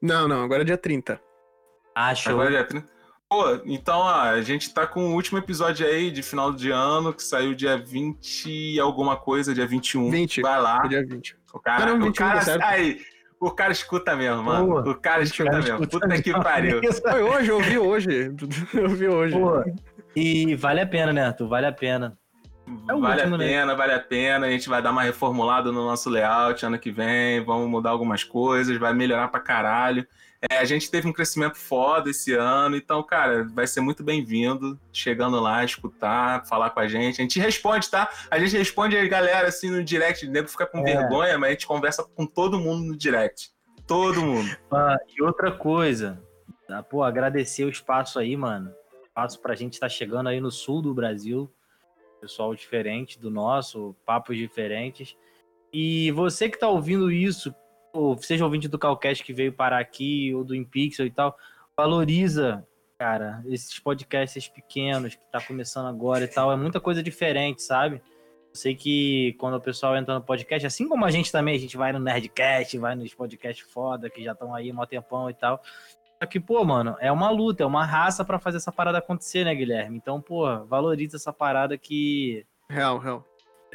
Não, 0.00 0.28
não, 0.28 0.42
agora 0.44 0.62
é 0.62 0.64
dia 0.64 0.78
30. 0.78 1.20
Ah, 1.94 2.14
show. 2.14 2.32
Agora 2.32 2.48
é 2.50 2.52
dia 2.52 2.64
30. 2.64 2.88
Pô, 3.28 3.60
então, 3.64 3.98
ó, 4.00 4.10
a 4.20 4.40
gente 4.42 4.72
tá 4.72 4.86
com 4.86 5.06
o 5.10 5.14
último 5.14 5.38
episódio 5.38 5.86
aí 5.86 6.10
de 6.10 6.22
final 6.22 6.52
de 6.52 6.70
ano, 6.70 7.12
que 7.12 7.22
saiu 7.22 7.54
dia 7.54 7.76
20 7.76 8.46
e 8.74 8.78
alguma 8.78 9.16
coisa, 9.16 9.54
dia 9.54 9.66
21. 9.66 10.10
20. 10.10 10.42
Vai 10.42 10.60
lá. 10.60 10.82
É 10.84 10.88
dia 10.88 11.04
20. 11.06 11.36
O 11.52 11.58
cara, 11.58 11.82
Ah, 11.82 11.86
não, 11.86 11.94
o 11.96 12.04
21 12.04 12.12
cara, 12.12 12.38
tá 12.38 12.44
certo. 12.44 12.62
aí, 12.62 13.00
o 13.40 13.50
cara 13.50 13.72
escuta 13.72 14.14
mesmo, 14.14 14.42
mano. 14.42 14.84
Pô, 14.84 14.90
o 14.90 14.94
cara 14.94 15.22
escuta 15.22 15.44
Cara, 15.50 15.62
mesmo. 15.62 15.82
escuta 15.84 16.06
Puta 16.08 16.22
que 16.22 16.32
pariu. 16.32 16.80
Foi 17.02 17.22
hoje, 17.22 17.48
eu 17.48 17.60
vi 17.60 17.78
hoje. 17.78 18.30
Eu 18.74 18.88
vi 18.90 19.08
hoje. 19.08 19.34
Pô, 19.34 19.64
e 20.14 20.54
vale 20.54 20.80
a 20.80 20.86
pena, 20.86 21.12
né, 21.12 21.26
Arthur? 21.26 21.48
Vale 21.48 21.66
a 21.66 21.72
pena. 21.72 22.16
É 22.66 22.92
vale 22.94 23.20
último, 23.20 23.34
a 23.34 23.38
né? 23.38 23.46
pena, 23.46 23.74
vale 23.74 23.92
a 23.92 24.00
pena. 24.00 24.46
A 24.46 24.50
gente 24.50 24.68
vai 24.68 24.82
dar 24.82 24.90
uma 24.90 25.02
reformulada 25.02 25.70
no 25.70 25.84
nosso 25.84 26.08
layout 26.10 26.64
ano 26.64 26.78
que 26.78 26.90
vem. 26.90 27.44
Vamos 27.44 27.68
mudar 27.68 27.90
algumas 27.90 28.24
coisas, 28.24 28.76
vai 28.78 28.92
melhorar 28.94 29.28
pra 29.28 29.40
caralho. 29.40 30.06
É, 30.50 30.58
a 30.58 30.64
gente 30.64 30.90
teve 30.90 31.08
um 31.08 31.12
crescimento 31.12 31.56
foda 31.56 32.10
esse 32.10 32.34
ano, 32.34 32.76
então, 32.76 33.02
cara, 33.02 33.44
vai 33.54 33.66
ser 33.66 33.80
muito 33.80 34.02
bem-vindo 34.04 34.78
chegando 34.92 35.40
lá, 35.40 35.64
escutar, 35.64 36.44
falar 36.46 36.68
com 36.68 36.80
a 36.80 36.86
gente. 36.88 37.18
A 37.18 37.22
gente 37.22 37.40
responde, 37.40 37.88
tá? 37.88 38.10
A 38.30 38.38
gente 38.38 38.54
responde 38.54 38.94
a 38.94 39.06
galera 39.08 39.48
assim 39.48 39.70
no 39.70 39.82
direct, 39.82 40.26
o 40.26 40.30
nego 40.30 40.46
fica 40.48 40.66
com 40.66 40.80
É. 40.80 40.82
vergonha, 40.82 41.38
mas 41.38 41.48
a 41.48 41.52
gente 41.52 41.66
conversa 41.66 42.04
com 42.04 42.26
todo 42.26 42.58
mundo 42.60 42.84
no 42.84 42.96
direct. 42.96 43.50
Todo 43.86 44.20
mundo. 44.20 44.54
Ah, 44.70 44.96
e 45.16 45.22
outra 45.22 45.50
coisa, 45.50 46.22
tá? 46.68 46.82
pô, 46.82 47.02
agradecer 47.02 47.64
o 47.64 47.70
espaço 47.70 48.18
aí, 48.18 48.36
mano. 48.36 48.70
Espaço 49.02 49.40
pra 49.40 49.54
gente 49.54 49.74
estar 49.74 49.88
chegando 49.88 50.28
aí 50.28 50.40
no 50.42 50.50
sul 50.50 50.82
do 50.82 50.92
Brasil. 50.92 51.50
Pessoal 52.24 52.54
diferente 52.54 53.20
do 53.20 53.30
nosso, 53.30 53.94
papos 54.06 54.38
diferentes. 54.38 55.14
E 55.70 56.10
você 56.12 56.48
que 56.48 56.58
tá 56.58 56.66
ouvindo 56.66 57.12
isso, 57.12 57.54
ou 57.92 58.16
seja 58.16 58.46
ouvinte 58.46 58.66
do 58.66 58.78
Calcast 58.78 59.22
que 59.22 59.34
veio 59.34 59.52
parar 59.52 59.78
aqui, 59.78 60.34
ou 60.34 60.42
do 60.42 60.54
Impixel 60.54 61.04
e 61.04 61.10
tal, 61.10 61.36
valoriza, 61.76 62.66
cara, 62.98 63.44
esses 63.46 63.78
podcasts 63.78 64.48
pequenos 64.48 65.14
que 65.14 65.30
tá 65.30 65.38
começando 65.38 65.86
agora 65.86 66.24
e 66.24 66.28
tal. 66.28 66.50
É 66.50 66.56
muita 66.56 66.80
coisa 66.80 67.02
diferente, 67.02 67.62
sabe? 67.62 67.96
Eu 67.96 68.54
sei 68.54 68.74
que 68.74 69.34
quando 69.38 69.58
o 69.58 69.60
pessoal 69.60 69.94
entra 69.94 70.14
no 70.14 70.22
podcast, 70.22 70.66
assim 70.66 70.88
como 70.88 71.04
a 71.04 71.10
gente 71.10 71.30
também, 71.30 71.56
a 71.56 71.60
gente 71.60 71.76
vai 71.76 71.92
no 71.92 71.98
Nerdcast, 71.98 72.78
vai 72.78 72.94
nos 72.94 73.12
podcasts 73.12 73.70
foda, 73.70 74.08
que 74.08 74.24
já 74.24 74.32
estão 74.32 74.54
aí 74.54 74.70
há 74.70 74.72
mó 74.72 74.86
tempão 74.86 75.28
e 75.28 75.34
tal. 75.34 75.60
Só 76.24 76.26
que, 76.26 76.40
pô, 76.40 76.64
mano, 76.64 76.96
é 77.00 77.12
uma 77.12 77.28
luta, 77.28 77.64
é 77.64 77.66
uma 77.66 77.84
raça 77.84 78.24
pra 78.24 78.38
fazer 78.38 78.56
essa 78.56 78.72
parada 78.72 78.96
acontecer, 78.96 79.44
né, 79.44 79.54
Guilherme? 79.54 79.98
Então, 79.98 80.22
pô, 80.22 80.64
valoriza 80.64 81.18
essa 81.18 81.34
parada 81.34 81.76
que. 81.76 82.46
Real, 82.66 82.98
real. 82.98 83.22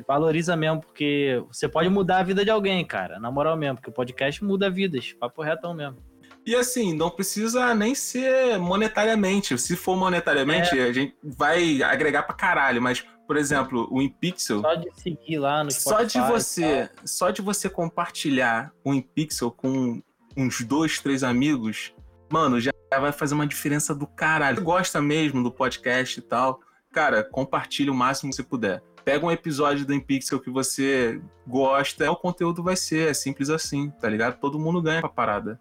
Valoriza 0.07 0.55
mesmo, 0.55 0.81
porque 0.81 1.43
você 1.47 1.69
pode 1.69 1.89
mudar 1.89 2.17
a 2.17 2.23
vida 2.23 2.43
de 2.43 2.49
alguém, 2.49 2.84
cara. 2.84 3.19
Na 3.19 3.30
moral 3.30 3.55
mesmo, 3.55 3.76
porque 3.76 3.91
o 3.91 3.93
podcast 3.93 4.43
muda 4.43 4.67
vidas. 4.67 5.13
Papo 5.13 5.43
retão 5.43 5.76
mesmo. 5.76 5.97
E 6.43 6.55
assim, 6.55 6.91
não 6.91 7.11
precisa 7.11 7.76
nem 7.76 7.93
ser 7.93 8.57
monetariamente. 8.57 9.55
Se 9.59 9.76
for 9.76 9.95
monetariamente, 9.95 10.80
a 10.80 10.91
gente 10.91 11.15
vai 11.23 11.84
agregar 11.84 12.23
pra 12.23 12.34
caralho. 12.34 12.81
Mas, 12.81 13.05
por 13.27 13.38
exemplo, 13.38 13.88
o 13.91 14.01
InPixel. 14.01 14.61
Só 14.61 14.73
de 14.73 14.89
seguir 14.99 15.38
lá 15.38 15.63
no 15.63 15.69
Só 15.69 16.01
de 16.01 16.13
Spotify 16.13 16.31
você, 16.31 16.89
só 17.05 17.30
de 17.30 17.43
você 17.43 17.69
compartilhar 17.69 18.73
o 18.84 18.91
InPixel 18.91 19.51
com 19.51 20.01
uns 20.35 20.61
dois, 20.61 20.99
três 20.99 21.23
amigos, 21.23 21.93
mano, 22.30 22.60
já 22.60 22.72
vai 22.99 23.11
fazer 23.11 23.34
uma 23.34 23.47
diferença 23.47 23.93
do 23.93 24.07
caralho. 24.07 24.57
Você 24.57 24.64
gosta 24.64 25.01
mesmo 25.01 25.43
do 25.43 25.51
podcast 25.51 26.19
e 26.19 26.22
tal, 26.22 26.60
cara, 26.91 27.23
compartilha 27.23 27.91
o 27.91 27.95
máximo 27.95 28.30
que 28.30 28.35
você 28.35 28.43
puder. 28.43 28.81
Pega 29.03 29.26
um 29.26 29.31
episódio 29.31 29.85
do 29.85 29.93
InPixel 29.93 30.39
que 30.39 30.49
você 30.49 31.22
gosta, 31.47 32.11
o 32.11 32.15
conteúdo 32.15 32.61
vai 32.61 32.76
ser, 32.76 33.10
é 33.10 33.14
simples 33.14 33.49
assim, 33.49 33.89
tá 33.89 34.10
ligado? 34.10 34.39
Todo 34.39 34.60
mundo 34.60 34.81
ganha 34.81 34.99
pra 34.99 35.10
parada. 35.10 35.60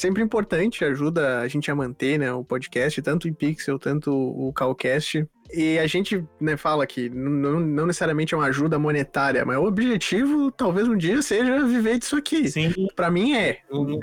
Sempre 0.00 0.22
importante, 0.22 0.82
ajuda 0.82 1.40
a 1.40 1.46
gente 1.48 1.70
a 1.70 1.74
manter 1.74 2.18
né, 2.18 2.32
o 2.32 2.42
podcast, 2.42 3.02
tanto 3.02 3.28
em 3.28 3.34
Pixel, 3.34 3.78
tanto 3.78 4.10
o 4.10 4.50
Calcast. 4.50 5.26
E 5.52 5.78
a 5.78 5.86
gente 5.86 6.24
né, 6.40 6.56
fala 6.56 6.86
que 6.86 7.10
não, 7.10 7.60
não 7.60 7.84
necessariamente 7.86 8.32
é 8.32 8.36
uma 8.38 8.46
ajuda 8.46 8.78
monetária, 8.78 9.44
mas 9.44 9.58
o 9.58 9.64
objetivo 9.64 10.50
talvez 10.50 10.88
um 10.88 10.96
dia 10.96 11.20
seja 11.20 11.62
viver 11.66 11.98
disso 11.98 12.16
aqui. 12.16 12.48
Sim, 12.48 12.72
Pra 12.96 13.10
mim 13.10 13.34
é. 13.34 13.58
Não- 13.70 13.84
Não 13.84 13.98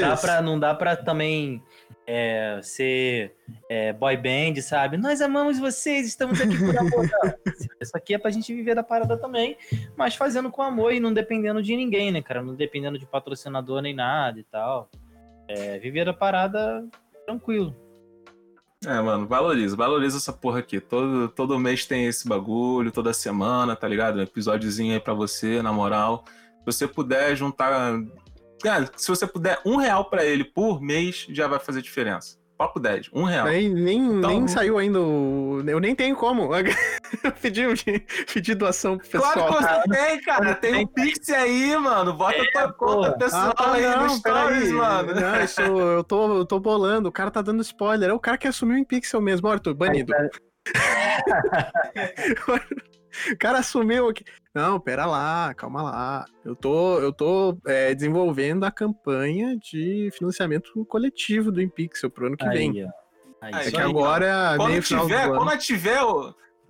dá 0.00 0.16
pra, 0.18 0.42
não 0.42 0.60
dá 0.60 0.74
pra 0.74 0.96
também 0.96 1.62
é, 2.06 2.60
ser 2.62 3.34
é, 3.70 3.94
boy 3.94 4.18
band, 4.18 4.60
sabe? 4.60 4.98
Nós 4.98 5.22
amamos 5.22 5.58
vocês, 5.58 6.06
estamos 6.06 6.38
aqui 6.38 6.58
por 6.58 6.76
amor. 6.76 7.08
Isso 7.80 7.92
aqui 7.96 8.12
é 8.12 8.18
pra 8.18 8.30
gente 8.30 8.54
viver 8.54 8.74
da 8.74 8.82
parada 8.82 9.16
também, 9.16 9.56
mas 9.96 10.14
fazendo 10.14 10.50
com 10.50 10.60
amor 10.60 10.92
e 10.92 11.00
não 11.00 11.12
dependendo 11.14 11.62
de 11.62 11.74
ninguém, 11.74 12.12
né, 12.12 12.20
cara? 12.20 12.42
Não 12.42 12.54
dependendo 12.54 12.98
de 12.98 13.06
patrocinador 13.06 13.80
nem 13.80 13.94
nada 13.94 14.38
e 14.38 14.44
tal. 14.44 14.90
É, 15.48 15.78
viver 15.78 16.04
da 16.04 16.12
parada 16.12 16.86
tranquilo. 17.26 17.74
É, 18.86 19.00
mano, 19.00 19.26
valoriza, 19.26 19.74
valoriza 19.74 20.18
essa 20.18 20.32
porra 20.32 20.60
aqui. 20.60 20.80
Todo, 20.80 21.28
todo 21.28 21.58
mês 21.58 21.84
tem 21.84 22.06
esse 22.06 22.28
bagulho, 22.28 22.92
toda 22.92 23.12
semana, 23.12 23.74
tá 23.74 23.88
ligado? 23.88 24.18
Um 24.18 24.22
episódiozinho 24.22 24.94
aí 24.94 25.00
pra 25.00 25.14
você, 25.14 25.60
na 25.62 25.72
moral. 25.72 26.24
Se 26.60 26.64
você 26.66 26.86
puder 26.86 27.34
juntar. 27.34 27.98
Cara, 28.62 28.90
se 28.96 29.08
você 29.08 29.26
puder 29.26 29.60
um 29.64 29.76
real 29.76 30.04
pra 30.04 30.24
ele 30.24 30.44
por 30.44 30.80
mês, 30.80 31.26
já 31.30 31.48
vai 31.48 31.58
fazer 31.58 31.82
diferença. 31.82 32.38
Papo 32.58 32.80
10, 32.80 33.10
um 33.12 33.22
real. 33.22 33.46
Nem, 33.46 33.68
nem, 33.68 34.04
Então- 34.18 34.30
nem 34.30 34.48
saiu 34.48 34.78
ainda 34.78 35.00
o... 35.00 35.62
Eu 35.64 35.78
nem 35.78 35.94
tenho 35.94 36.16
como. 36.16 36.50
Eu 37.22 37.32
pedi, 37.40 37.62
pedi 38.34 38.54
doação 38.56 38.98
pro 38.98 39.06
pessoal. 39.08 39.32
Claro 39.32 39.56
que 39.56 39.88
você 39.88 40.06
tem, 40.06 40.20
cara. 40.22 40.54
Tem 40.56 40.74
um 40.74 40.86
Pix 40.88 41.28
aí, 41.30 41.76
mano. 41.76 42.14
Bota 42.14 42.36
a 42.42 42.50
tua 42.52 42.72
conta 42.72 42.96
porra. 43.12 43.18
pessoal 43.18 43.54
Ah, 43.56 43.72
aí 43.74 43.82
não, 43.82 44.02
no 44.02 44.10
Stories, 44.10 44.58
peraí. 44.58 44.72
mano. 44.72 45.14
Não, 45.14 45.36
eu, 45.36 45.48
sou- 45.48 45.80
eu 45.80 46.04
tô, 46.04 46.38
eu 46.38 46.44
tô 46.44 46.58
bolando, 46.58 47.08
o 47.08 47.12
cara 47.12 47.30
tá 47.30 47.40
dando 47.40 47.62
spoiler. 47.62 48.10
É 48.10 48.12
o 48.12 48.18
cara 48.18 48.36
que 48.36 48.48
assumiu 48.48 48.76
em 48.76 48.84
Pixel 48.84 49.20
mesmo, 49.20 49.46
Ó, 49.46 49.52
Arthur, 49.52 49.74
banido. 49.74 50.12
O 53.32 53.36
cara 53.38 53.58
assumiu 53.58 54.08
aqui. 54.08 54.24
Não, 54.54 54.80
pera 54.80 55.06
lá, 55.06 55.54
calma 55.54 55.82
lá. 55.82 56.24
Eu 56.44 56.56
tô, 56.56 56.98
eu 57.00 57.12
tô 57.12 57.56
é, 57.66 57.94
desenvolvendo 57.94 58.64
a 58.64 58.70
campanha 58.70 59.56
de 59.56 60.10
financiamento 60.16 60.84
coletivo 60.86 61.52
do 61.52 61.62
Impixel 61.62 62.10
pro 62.10 62.26
ano 62.26 62.36
que 62.36 62.48
vem. 62.48 62.70
Aí, 62.80 62.84
ó. 62.84 62.88
Aí, 63.40 63.68
É 63.68 63.70
que 63.70 63.76
aí. 63.76 63.82
agora, 63.82 64.54
Quando 64.56 64.70
meio 64.70 64.82
final 64.82 65.06
tiver, 65.06 65.26
do 65.26 65.32
ano. 65.34 65.44
quando 65.44 65.58
tiver, 65.58 66.00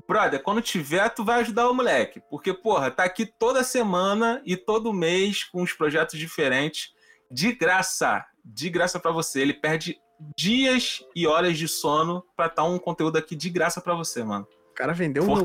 brother, 0.06 0.42
quando 0.42 0.60
tiver, 0.60 1.08
tu 1.10 1.24
vai 1.24 1.40
ajudar 1.40 1.70
o 1.70 1.74
moleque. 1.74 2.20
Porque, 2.30 2.52
porra, 2.52 2.90
tá 2.90 3.04
aqui 3.04 3.24
toda 3.24 3.64
semana 3.64 4.42
e 4.44 4.56
todo 4.56 4.92
mês 4.92 5.44
com 5.44 5.62
uns 5.62 5.72
projetos 5.72 6.18
diferentes. 6.18 6.90
De 7.30 7.52
graça. 7.54 8.24
De 8.44 8.68
graça 8.68 8.98
pra 9.00 9.10
você. 9.12 9.40
Ele 9.40 9.54
perde 9.54 9.98
dias 10.36 11.02
e 11.14 11.26
horas 11.26 11.56
de 11.56 11.68
sono 11.68 12.24
pra 12.36 12.46
estar 12.46 12.64
um 12.64 12.78
conteúdo 12.78 13.16
aqui 13.16 13.36
de 13.36 13.48
graça 13.48 13.80
pra 13.80 13.94
você, 13.94 14.22
mano. 14.24 14.46
O 14.78 14.82
cara 14.82 14.92
vendeu 14.92 15.24
o 15.24 15.26
muito 15.26 15.44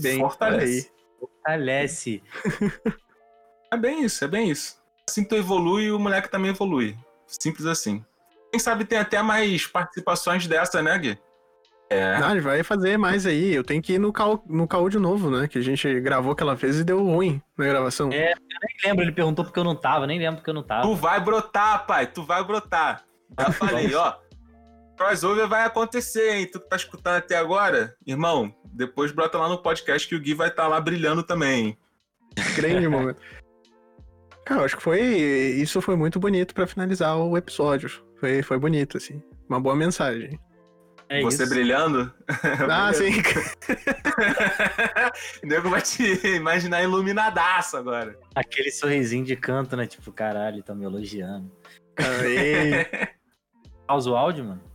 bem. 0.00 0.18
Fortalece. 0.18 0.90
Fortalece. 1.20 2.22
É 3.72 3.76
bem 3.76 4.02
isso, 4.04 4.24
é 4.24 4.28
bem 4.28 4.50
isso. 4.50 4.82
Assim 5.08 5.22
tu 5.22 5.36
evolui, 5.36 5.92
o 5.92 5.98
moleque 5.98 6.28
também 6.28 6.50
evolui. 6.50 6.96
Simples 7.24 7.66
assim. 7.66 8.04
Quem 8.50 8.58
sabe 8.58 8.84
tem 8.84 8.98
até 8.98 9.22
mais 9.22 9.64
participações 9.66 10.46
dessa, 10.48 10.82
né, 10.82 10.98
Gui? 10.98 11.18
É. 11.88 12.18
Não, 12.18 12.32
ele 12.32 12.40
vai 12.40 12.62
fazer 12.64 12.96
mais 12.96 13.26
aí. 13.26 13.54
Eu 13.54 13.62
tenho 13.62 13.80
que 13.80 13.92
ir 13.92 13.98
no 13.98 14.12
Cal, 14.12 14.42
no 14.46 14.66
Caô 14.66 14.88
de 14.88 14.98
novo, 14.98 15.30
né? 15.30 15.46
Que 15.46 15.58
a 15.58 15.62
gente 15.62 16.00
gravou 16.00 16.32
aquela 16.32 16.54
vez 16.56 16.80
e 16.80 16.84
deu 16.84 17.02
ruim 17.02 17.40
na 17.56 17.64
gravação. 17.64 18.10
É. 18.10 18.34
Nem 18.34 18.76
lembro, 18.84 19.04
ele 19.04 19.12
perguntou 19.12 19.44
porque 19.44 19.58
eu 19.58 19.64
não 19.64 19.76
tava, 19.76 20.04
nem 20.06 20.18
lembro 20.18 20.36
porque 20.36 20.50
eu 20.50 20.54
não 20.54 20.64
tava. 20.64 20.82
Tu 20.82 20.94
vai 20.96 21.20
brotar, 21.20 21.86
pai. 21.86 22.06
Tu 22.06 22.24
vai 22.24 22.42
brotar. 22.42 23.04
Já 23.38 23.52
falei, 23.52 23.94
ó. 23.94 24.16
Crossover 24.98 25.48
vai 25.48 25.64
acontecer, 25.64 26.34
hein? 26.34 26.46
Tu 26.50 26.60
que 26.60 26.68
tá 26.68 26.76
escutando 26.76 27.16
até 27.16 27.36
agora, 27.36 27.94
irmão, 28.06 28.54
depois 28.64 29.12
brota 29.12 29.38
lá 29.38 29.48
no 29.48 29.62
podcast 29.62 30.06
que 30.08 30.14
o 30.14 30.20
Gui 30.20 30.34
vai 30.34 30.48
estar 30.48 30.66
lá 30.66 30.80
brilhando 30.80 31.22
também. 31.22 31.78
Grande 32.56 32.88
momento. 32.88 33.20
Cara, 34.44 34.62
eu 34.62 34.64
acho 34.64 34.76
que 34.76 34.82
foi. 34.82 35.00
Isso 35.00 35.80
foi 35.80 35.94
muito 35.94 36.18
bonito 36.18 36.54
pra 36.54 36.66
finalizar 36.66 37.16
o 37.16 37.36
episódio. 37.36 37.90
Foi, 38.18 38.42
foi 38.42 38.58
bonito, 38.58 38.96
assim. 38.96 39.22
Uma 39.48 39.60
boa 39.60 39.76
mensagem. 39.76 40.38
É 41.10 41.22
Você 41.22 41.44
isso. 41.44 41.54
brilhando, 41.54 42.12
Ah, 42.70 42.92
sim. 42.92 43.12
o 45.42 45.46
nego 45.46 45.70
vai 45.70 45.80
te 45.80 46.02
imaginar 46.36 46.82
iluminadaço 46.82 47.78
agora. 47.78 48.18
Aquele 48.34 48.70
sorrisinho 48.70 49.24
de 49.24 49.34
canto, 49.34 49.74
né? 49.74 49.86
Tipo, 49.86 50.12
caralho, 50.12 50.62
tá 50.62 50.74
me 50.74 50.84
elogiando. 50.84 51.50
Pausa 53.86 54.10
o 54.10 54.16
áudio, 54.16 54.44
mano? 54.44 54.67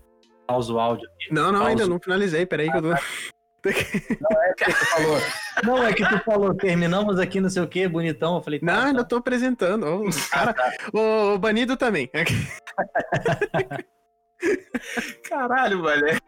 Pausa 0.54 0.72
o 0.72 0.80
áudio. 0.80 1.10
Não, 1.32 1.52
não, 1.52 1.66
ainda 1.66 1.80
Pausa. 1.80 1.90
não 1.90 2.00
finalizei. 2.00 2.46
Peraí 2.46 2.70
que 2.70 2.78
eu 2.78 2.82
tô. 2.84 2.90
que 3.64 3.74
tu 4.66 4.86
falou. 4.86 5.18
Não, 5.64 5.84
é 5.84 5.94
que 5.94 6.08
tu 6.08 6.20
falou, 6.20 6.54
terminamos 6.54 7.18
aqui, 7.18 7.42
não 7.42 7.50
sei 7.50 7.64
o 7.64 7.68
que, 7.68 7.88
bonitão. 7.88 8.36
Eu 8.36 8.44
falei, 8.44 8.60
tá, 8.60 8.66
Não, 8.68 8.74
tá. 8.74 8.86
ainda 8.86 9.04
tô 9.04 9.16
apresentando. 9.16 9.88
Ó, 9.88 10.04
Os 10.08 10.28
cara... 10.28 10.54
o, 10.94 11.34
o 11.34 11.40
banido 11.40 11.76
também. 11.76 12.08
Caralho, 15.28 15.82
velho. 15.82 16.22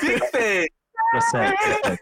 Perfeito. 0.00 0.74
Prossegue, 1.10 1.56
prossegue. 1.80 2.00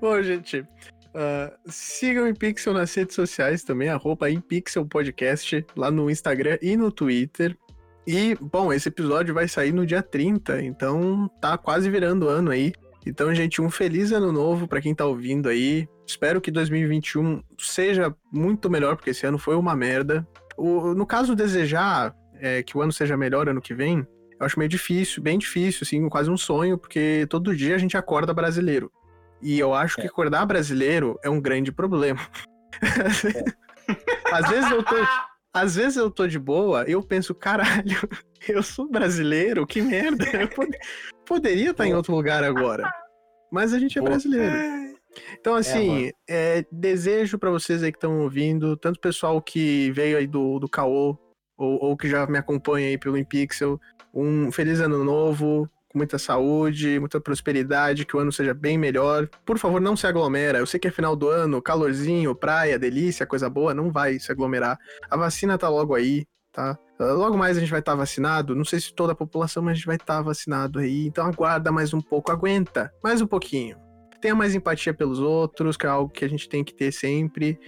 Bom, 0.00 0.22
gente, 0.22 0.66
ah, 1.14 1.52
sigam 1.66 2.24
o 2.24 2.28
InPixel 2.28 2.72
nas 2.72 2.94
redes 2.94 3.14
sociais 3.14 3.62
também, 3.62 3.88
arroba 3.88 4.30
InPixel 4.30 4.84
Podcast, 4.86 5.64
lá 5.76 5.90
no 5.90 6.10
Instagram 6.10 6.58
e 6.62 6.76
no 6.76 6.90
Twitter. 6.90 7.56
E, 8.06 8.36
bom, 8.40 8.72
esse 8.72 8.88
episódio 8.88 9.32
vai 9.32 9.46
sair 9.46 9.72
no 9.72 9.86
dia 9.86 10.02
30, 10.02 10.62
então 10.62 11.30
tá 11.40 11.56
quase 11.56 11.88
virando 11.88 12.28
ano 12.28 12.50
aí. 12.50 12.72
Então, 13.06 13.34
gente, 13.34 13.60
um 13.60 13.70
feliz 13.70 14.12
ano 14.12 14.32
novo 14.32 14.66
pra 14.66 14.80
quem 14.80 14.94
tá 14.94 15.04
ouvindo 15.04 15.48
aí. 15.48 15.88
Espero 16.06 16.40
que 16.40 16.50
2021 16.50 17.42
seja 17.58 18.14
muito 18.32 18.68
melhor, 18.70 18.96
porque 18.96 19.10
esse 19.10 19.26
ano 19.26 19.38
foi 19.38 19.56
uma 19.56 19.74
merda. 19.74 20.26
O- 20.56 20.94
no 20.94 21.06
caso, 21.06 21.34
desejar 21.34 22.14
é, 22.40 22.62
que 22.62 22.76
o 22.76 22.82
ano 22.82 22.92
seja 22.92 23.16
melhor 23.16 23.48
ano 23.48 23.60
que 23.60 23.74
vem, 23.74 24.06
eu 24.38 24.46
acho 24.46 24.58
meio 24.58 24.68
difícil, 24.68 25.22
bem 25.22 25.38
difícil, 25.38 25.80
assim, 25.82 26.08
quase 26.08 26.28
um 26.28 26.36
sonho, 26.36 26.76
porque 26.76 27.24
todo 27.30 27.54
dia 27.54 27.76
a 27.76 27.78
gente 27.78 27.96
acorda 27.96 28.34
brasileiro. 28.34 28.90
E 29.42 29.58
eu 29.58 29.74
acho 29.74 29.96
que 29.96 30.06
acordar 30.06 30.46
brasileiro 30.46 31.18
é 31.22 31.28
um 31.28 31.40
grande 31.40 31.72
problema. 31.72 32.20
às 34.32 34.48
vezes 34.48 34.70
eu 34.70 34.82
tô. 34.82 34.94
Às 35.54 35.74
vezes 35.74 35.98
eu 35.98 36.10
tô 36.10 36.26
de 36.26 36.38
boa, 36.38 36.82
eu 36.84 37.02
penso, 37.02 37.34
caralho, 37.34 38.08
eu 38.48 38.62
sou 38.62 38.88
brasileiro, 38.88 39.66
que 39.66 39.82
merda. 39.82 40.24
Eu 40.32 40.48
pod- 40.48 40.78
poderia 41.26 41.72
estar 41.72 41.86
em 41.86 41.92
outro 41.92 42.14
lugar 42.14 42.42
agora. 42.42 42.90
Mas 43.50 43.74
a 43.74 43.78
gente 43.78 43.98
é 43.98 44.00
brasileiro. 44.00 44.96
Então, 45.38 45.54
assim, 45.54 45.88
mano. 46.06 46.12
é, 46.26 46.64
desejo 46.72 47.38
pra 47.38 47.50
vocês 47.50 47.82
aí 47.82 47.92
que 47.92 47.98
estão 47.98 48.22
ouvindo, 48.22 48.78
tanto 48.78 48.96
o 48.96 49.00
pessoal 49.00 49.42
que 49.42 49.90
veio 49.90 50.16
aí 50.16 50.26
do, 50.26 50.58
do 50.58 50.66
Caô, 50.66 51.18
ou, 51.54 51.84
ou 51.84 51.96
que 51.98 52.08
já 52.08 52.26
me 52.26 52.38
acompanha 52.38 52.88
aí 52.88 52.96
pelo 52.96 53.18
InPixel, 53.18 53.78
um 54.14 54.50
feliz 54.50 54.80
ano 54.80 55.04
novo, 55.04 55.68
com 55.92 55.98
muita 55.98 56.18
saúde, 56.18 56.98
muita 56.98 57.20
prosperidade, 57.20 58.06
que 58.06 58.16
o 58.16 58.20
ano 58.20 58.32
seja 58.32 58.54
bem 58.54 58.78
melhor. 58.78 59.28
Por 59.44 59.58
favor, 59.58 59.80
não 59.80 59.94
se 59.94 60.06
aglomera. 60.06 60.58
Eu 60.58 60.66
sei 60.66 60.80
que 60.80 60.88
é 60.88 60.90
final 60.90 61.14
do 61.14 61.28
ano, 61.28 61.60
calorzinho, 61.60 62.34
praia, 62.34 62.78
delícia, 62.78 63.26
coisa 63.26 63.48
boa, 63.50 63.74
não 63.74 63.90
vai 63.90 64.18
se 64.18 64.32
aglomerar. 64.32 64.78
A 65.10 65.16
vacina 65.16 65.58
tá 65.58 65.68
logo 65.68 65.94
aí, 65.94 66.24
tá? 66.50 66.78
Uh, 66.98 67.14
Logo 67.14 67.36
mais 67.36 67.56
a 67.56 67.60
gente 67.60 67.70
vai 67.70 67.80
estar 67.80 67.94
vacinado. 67.94 68.54
Não 68.54 68.64
sei 68.64 68.80
se 68.80 68.94
toda 68.94 69.12
a 69.12 69.16
população, 69.16 69.62
mas 69.62 69.72
a 69.72 69.74
gente 69.74 69.86
vai 69.86 69.96
estar 69.96 70.22
vacinado 70.22 70.78
aí. 70.78 71.06
Então 71.06 71.26
aguarda 71.26 71.70
mais 71.70 71.92
um 71.92 72.00
pouco, 72.00 72.32
aguenta 72.32 72.92
mais 73.02 73.20
um 73.20 73.26
pouquinho. 73.26 73.76
Tenha 74.20 74.34
mais 74.34 74.54
empatia 74.54 74.94
pelos 74.94 75.18
outros, 75.18 75.76
que 75.76 75.84
é 75.84 75.88
algo 75.88 76.10
que 76.10 76.24
a 76.24 76.28
gente 76.28 76.48
tem 76.48 76.64
que 76.64 76.72
ter 76.72 76.92
sempre. 76.92 77.58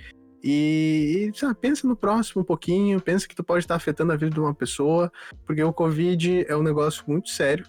E, 0.46 1.32
sabe, 1.34 1.54
pensa 1.58 1.88
no 1.88 1.96
próximo 1.96 2.42
um 2.42 2.44
pouquinho, 2.44 3.00
pensa 3.00 3.26
que 3.26 3.34
tu 3.34 3.42
pode 3.42 3.64
estar 3.64 3.76
afetando 3.76 4.12
a 4.12 4.16
vida 4.16 4.30
de 4.30 4.38
uma 4.38 4.54
pessoa, 4.54 5.10
porque 5.46 5.64
o 5.64 5.72
Covid 5.72 6.44
é 6.46 6.54
um 6.54 6.62
negócio 6.62 7.02
muito 7.08 7.30
sério, 7.30 7.64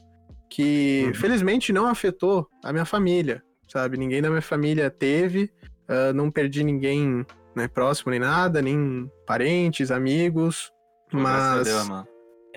que 0.49 1.05
Uhum. 1.07 1.13
felizmente 1.13 1.73
não 1.73 1.87
afetou 1.87 2.47
a 2.63 2.71
minha 2.71 2.85
família, 2.85 3.41
sabe? 3.67 3.97
Ninguém 3.97 4.21
da 4.21 4.29
minha 4.29 4.41
família 4.41 4.89
teve, 4.89 5.51
ah, 5.87 6.13
não 6.13 6.29
perdi 6.31 6.63
ninguém 6.63 7.25
né, 7.55 7.67
próximo 7.67 8.11
nem 8.11 8.19
nada, 8.19 8.61
nem 8.61 9.09
parentes, 9.25 9.91
amigos, 9.91 10.71
a 11.13 11.17
mas... 11.17 11.63
Deus, 11.65 11.87
mano. 11.87 12.07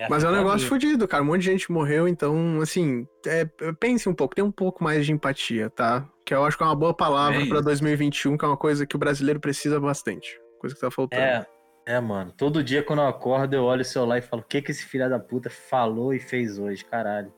Mas 0.09 0.23
é 0.23 0.29
um 0.29 0.33
negócio 0.33 0.59
minha. 0.59 0.69
fodido, 0.69 1.09
cara. 1.09 1.25
Um 1.25 1.27
monte 1.27 1.41
de 1.41 1.47
gente 1.47 1.73
morreu, 1.73 2.07
então, 2.07 2.61
assim, 2.63 3.05
é, 3.27 3.45
pense 3.81 4.09
um 4.09 4.15
pouco, 4.15 4.33
tem 4.33 4.45
um 4.45 4.53
pouco 4.53 4.85
mais 4.85 5.05
de 5.05 5.13
empatia, 5.13 5.69
tá? 5.71 6.09
Que 6.25 6.33
eu 6.33 6.45
acho 6.45 6.57
que 6.57 6.63
é 6.63 6.67
uma 6.67 6.77
boa 6.77 6.95
palavra 6.95 7.43
É 7.43 7.47
pra 7.47 7.57
isso. 7.57 7.65
2021, 7.65 8.39
que 8.39 8.45
é 8.45 8.49
uma 8.49 8.57
coisa 8.57 8.87
que 8.87 8.95
o 8.95 8.99
brasileiro 8.99 9.41
precisa 9.41 9.81
bastante. 9.81 10.41
Coisa 10.61 10.77
que 10.77 10.81
tá 10.81 10.89
faltando. 10.89 11.21
É, 11.21 11.45
é, 11.85 12.01
mano. 12.01 12.33
Todo 12.37 12.63
dia 12.63 12.81
quando 12.81 13.01
eu 13.01 13.09
acordo, 13.09 13.55
eu 13.55 13.65
olho 13.65 13.83
o 13.83 13.85
celular 13.85 14.19
e 14.19 14.23
falo: 14.23 14.43
o 14.43 14.45
que 14.45 14.63
que 14.63 14.71
esse 14.71 14.85
filho 14.85 15.11
da 15.11 15.19
puta 15.19 15.51
falou 15.51 16.15
e 16.15 16.21
fez 16.21 16.61
hoje, 16.61 16.85
caralho. 16.85 17.33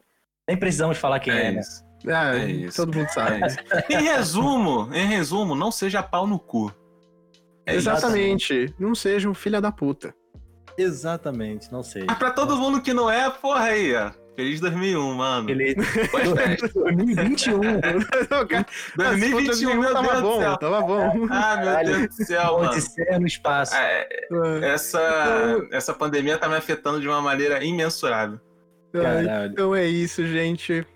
Nem 0.49 0.57
precisamos 0.59 0.99
falar 0.99 1.21
quem 1.21 1.33
é, 1.33 1.47
É 1.47 1.53
né? 1.53 1.61
isso. 1.61 1.85
É, 2.07 2.39
É 2.41 2.45
isso. 2.51 2.77
todo 2.77 2.97
mundo 2.97 3.09
sabe. 3.11 3.41
É. 3.89 3.95
Em 3.95 4.03
resumo, 4.03 4.89
em 4.93 5.07
resumo, 5.07 5.55
não 5.55 5.71
seja 5.71 6.03
pau 6.03 6.27
no 6.27 6.39
cu. 6.39 6.73
É 7.67 7.77
isso. 7.77 7.89
Exatamente. 7.91 8.75
Não 8.79 8.95
seja 8.95 9.29
um 9.29 9.35
filho 9.35 9.61
da 9.61 9.71
puta. 9.71 10.15
Exatamente, 10.79 11.71
não 11.71 11.83
sei. 11.83 12.05
Mas 12.07 12.17
pra 12.17 12.31
todo 12.31 12.57
mundo 12.57 12.81
que 12.81 12.95
não 12.95 13.11
é, 13.11 13.29
porra 13.29 13.65
aí, 13.65 13.95
ó. 13.95 14.11
Feliz 14.35 14.61
2001, 14.61 15.15
mano. 15.15 15.49
Festas. 15.49 16.73
2021. 16.73 17.61
Não, 17.61 18.47
cara, 18.47 18.67
se 18.71 18.93
fosse 18.93 18.97
2021, 18.97 19.75
meu 19.75 19.93
tava 19.93 20.09
Deus 20.09 20.23
bom, 20.23 20.37
do 20.39 20.43
céu. 20.43 20.57
tava 20.57 20.81
bom. 20.81 21.03
Ah, 21.03 21.57
meu 21.57 21.65
Caralho. 21.67 21.97
Deus 21.99 22.17
do 22.17 22.25
céu, 22.25 22.53
mano. 22.59 22.71
Odisseia 22.71 23.19
no 23.19 23.27
espaço. 23.27 23.75
É, 23.75 24.09
essa, 24.63 25.59
essa 25.71 25.93
pandemia 25.93 26.39
tá 26.39 26.49
me 26.49 26.57
afetando 26.57 26.99
de 27.01 27.09
uma 27.09 27.21
maneira 27.21 27.63
imensurável. 27.63 28.41
Caralho. 28.93 29.53
Então 29.53 29.75
é 29.75 29.87
isso, 29.87 30.27
gente. 30.27 30.87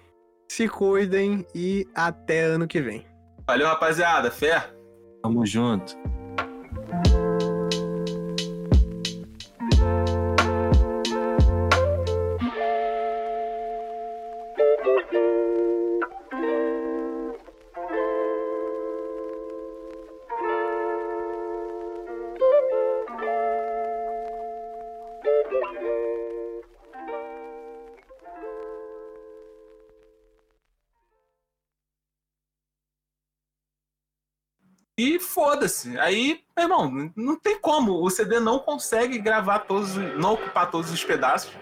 Se 0.48 0.68
cuidem 0.68 1.46
e 1.54 1.86
até 1.94 2.44
ano 2.44 2.66
que 2.66 2.80
vem. 2.80 3.06
Valeu, 3.46 3.66
rapaziada. 3.66 4.30
Fé. 4.30 4.70
Tamo 5.22 5.44
junto. 5.46 5.96
E 35.14 35.20
foda-se. 35.20 35.96
Aí, 36.00 36.42
meu 36.56 36.64
irmão, 36.64 37.12
não 37.14 37.38
tem 37.38 37.60
como. 37.60 38.02
O 38.02 38.10
CD 38.10 38.40
não 38.40 38.58
consegue 38.58 39.16
gravar 39.16 39.60
todos, 39.60 39.94
não 39.94 40.32
ocupar 40.32 40.68
todos 40.72 40.90
os 40.90 41.04
pedaços. 41.04 41.52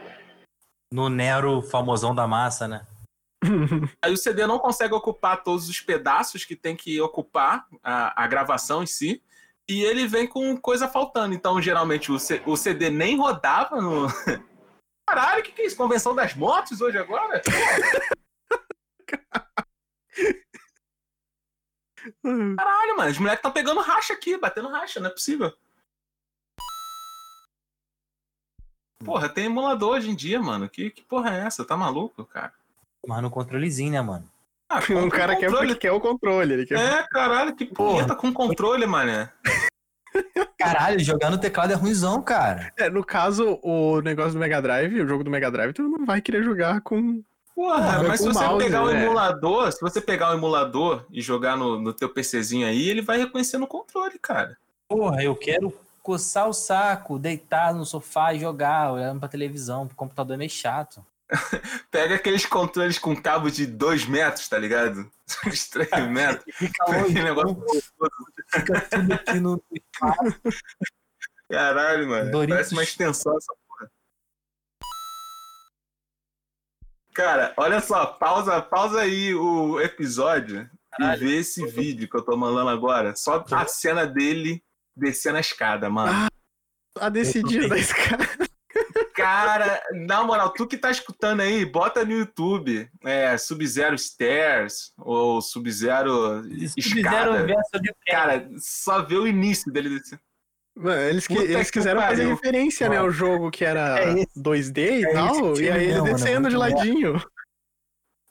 No 0.90 1.10
Nero 1.10 1.60
famosão 1.60 2.14
da 2.14 2.26
massa, 2.26 2.66
né? 2.66 2.86
Aí 4.00 4.10
o 4.10 4.16
CD 4.16 4.46
não 4.46 4.58
consegue 4.58 4.94
ocupar 4.94 5.42
todos 5.42 5.68
os 5.68 5.80
pedaços 5.82 6.46
que 6.46 6.56
tem 6.56 6.74
que 6.74 6.98
ocupar 7.02 7.66
a, 7.82 8.24
a 8.24 8.26
gravação 8.26 8.82
em 8.82 8.86
si. 8.86 9.22
E 9.68 9.82
ele 9.82 10.06
vem 10.06 10.26
com 10.26 10.56
coisa 10.56 10.88
faltando. 10.88 11.34
Então, 11.34 11.60
geralmente, 11.60 12.10
o, 12.10 12.18
C- 12.18 12.42
o 12.46 12.56
CD 12.56 12.88
nem 12.88 13.18
rodava 13.18 13.82
no. 13.82 14.06
Caralho, 15.06 15.40
o 15.40 15.42
que, 15.42 15.52
que 15.52 15.60
é 15.62 15.66
isso? 15.66 15.76
Convenção 15.76 16.14
das 16.14 16.34
motos 16.34 16.80
hoje 16.80 16.96
agora? 16.96 17.42
Caralho, 22.56 22.96
mano, 22.96 23.10
os 23.10 23.18
moleques 23.18 23.38
estão 23.38 23.52
pegando 23.52 23.80
racha 23.80 24.12
aqui, 24.12 24.36
batendo 24.36 24.68
racha, 24.68 25.00
não 25.00 25.08
é 25.08 25.12
possível. 25.12 25.52
Porra, 29.04 29.28
tem 29.28 29.46
emulador 29.46 29.96
hoje 29.96 30.10
em 30.10 30.14
dia, 30.14 30.40
mano. 30.40 30.68
Que, 30.68 30.90
que 30.90 31.02
porra 31.02 31.34
é 31.34 31.40
essa? 31.40 31.64
Tá 31.64 31.76
maluco, 31.76 32.24
cara? 32.24 32.52
Mas 33.06 33.22
no 33.22 33.30
controlezinho, 33.30 33.92
né, 33.92 34.00
mano? 34.00 34.30
Ah, 34.68 34.78
um 34.96 35.08
cara 35.08 35.36
quer 35.36 35.50
quer 35.76 35.92
o 35.92 36.00
controle. 36.00 36.54
Ele 36.54 36.66
quer... 36.66 36.78
É, 36.78 37.02
caralho, 37.08 37.54
que 37.54 37.66
porra 37.66 38.06
tá 38.06 38.14
com 38.14 38.32
controle, 38.32 38.86
mané. 38.86 39.30
Caralho, 40.58 41.00
jogar 41.00 41.30
no 41.30 41.38
teclado 41.38 41.72
é 41.72 41.76
ruimzão, 41.76 42.22
cara. 42.22 42.72
É, 42.76 42.88
no 42.88 43.04
caso, 43.04 43.58
o 43.62 44.00
negócio 44.00 44.32
do 44.32 44.38
Mega 44.38 44.62
Drive, 44.62 45.00
o 45.00 45.08
jogo 45.08 45.24
do 45.24 45.30
Mega 45.30 45.50
Drive, 45.50 45.72
tu 45.72 45.82
não 45.82 46.06
vai 46.06 46.20
querer 46.20 46.44
jogar 46.44 46.80
com. 46.82 47.22
Porra, 47.54 47.98
Ah, 47.98 48.02
mas 48.02 48.20
se 48.20 48.26
você 48.26 48.44
mouse, 48.44 48.64
pegar 48.64 48.82
o 48.82 48.90
né? 48.90 49.04
emulador, 49.04 49.72
se 49.72 49.80
você 49.80 50.00
pegar 50.00 50.30
o 50.30 50.34
emulador 50.34 51.04
e 51.10 51.20
jogar 51.20 51.56
no, 51.56 51.78
no 51.80 51.92
teu 51.92 52.08
PCzinho 52.08 52.66
aí, 52.66 52.88
ele 52.88 53.02
vai 53.02 53.18
reconhecer 53.18 53.58
no 53.58 53.66
controle, 53.66 54.18
cara. 54.18 54.56
Porra, 54.88 55.22
eu 55.22 55.36
quero 55.36 55.72
coçar 56.02 56.48
o 56.48 56.52
saco, 56.52 57.18
deitar 57.18 57.74
no 57.74 57.84
sofá 57.86 58.32
e 58.34 58.40
jogar, 58.40 58.92
olhando 58.92 59.20
pra 59.20 59.28
televisão. 59.28 59.86
Pro 59.86 59.96
computador 59.96 60.34
é 60.34 60.38
meio 60.38 60.50
chato. 60.50 61.04
Pega 61.90 62.14
aqueles 62.16 62.44
controles 62.46 62.98
com 62.98 63.14
cabo 63.16 63.50
de 63.50 63.66
2 63.66 64.06
metros, 64.06 64.48
tá 64.48 64.58
ligado? 64.58 65.10
De 65.50 65.70
3 65.70 65.90
metros. 66.10 66.44
Fica 66.56 66.84
Aquele 66.84 67.22
negócio 67.22 67.56
fica 68.48 68.80
tudo 68.90 69.12
aqui 69.14 69.40
no. 69.40 69.62
Caralho, 71.50 72.08
mano. 72.08 72.30
Doritos. 72.30 72.54
Parece 72.56 72.72
uma 72.74 72.82
extensão 72.82 73.36
essa 73.36 73.52
Cara, 77.14 77.52
olha 77.56 77.80
só, 77.80 78.06
pausa, 78.06 78.62
pausa 78.62 79.01
aí 79.01 79.34
o 79.34 79.80
episódio 79.80 80.68
Caralho. 80.90 81.22
e 81.22 81.26
vê 81.26 81.36
esse 81.39 81.66
vídeo 81.66 82.09
que 82.09 82.16
eu 82.16 82.22
tô 82.22 82.36
mandando 82.36 82.70
agora. 82.70 83.14
Só 83.14 83.44
a 83.51 83.66
cena 83.66 84.06
dele 84.06 84.62
descendo 84.97 85.36
a 85.36 85.40
escada, 85.40 85.90
mano. 85.90 86.28
A 86.98 87.09
decidida 87.09 87.68
da 87.68 87.78
escada. 87.78 88.26
Cara, 89.14 89.82
na 89.93 90.24
moral, 90.24 90.51
tu 90.51 90.66
que 90.66 90.76
tá 90.76 90.90
escutando 90.90 91.40
aí, 91.40 91.64
bota 91.66 92.05
no 92.05 92.12
YouTube 92.12 92.90
é, 93.05 93.36
Sub-Zero 93.36 93.97
Stairs 93.98 94.93
ou 94.97 95.40
Sub-Zero 95.43 96.43
Sub-Zero 96.43 96.72
Escada. 96.76 97.44
verso 97.44 97.80
de 97.80 97.94
Cara, 98.06 98.48
só 98.59 99.02
vê 99.02 99.16
o 99.16 99.26
início 99.26 99.70
dele 99.70 99.98
desse. 99.98 100.18
Mano, 100.74 101.01
eles, 101.03 101.27
que- 101.27 101.35
eles 101.36 101.70
que 101.70 101.78
quiseram 101.78 102.01
fazer 102.01 102.27
referência, 102.27 102.89
né, 102.89 102.97
ao 102.97 103.11
jogo 103.11 103.51
que 103.51 103.65
era 103.65 104.01
É 104.01 104.12
esse- 104.20 104.40
2D 104.40 105.01
e 105.01 105.05
é 105.05 105.12
tal, 105.12 105.61
e 105.61 105.70
aí 105.70 105.85
ele 105.90 106.01
né, 106.01 106.12
descendo 106.12 106.49
de 106.49 106.57
muito 106.57 106.74
ladinho. 106.74 107.23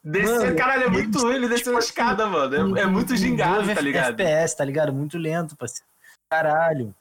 Descer, 0.03 0.39
Mano, 0.39 0.55
caralho, 0.55 0.81
é 0.81 0.85
ele- 0.87 0.91
muito 0.93 1.19
ruim 1.19 1.35
ele 1.35 1.47
descendo 1.47 1.77
a 1.77 1.79
tipo 1.81 1.91
escada, 1.91 2.25
mano. 2.25 2.77
É, 2.77 2.81
é 2.81 2.85
muito 2.87 3.15
gingado, 3.15 3.71
tá 3.73 3.79
ligado? 3.81 4.19
FPS, 4.19 4.57
tá 4.57 4.65
ligado? 4.65 4.91
Muito 4.91 5.17
lento, 5.19 5.55
parceiro. 5.55 5.85
Caralho. 6.31 6.95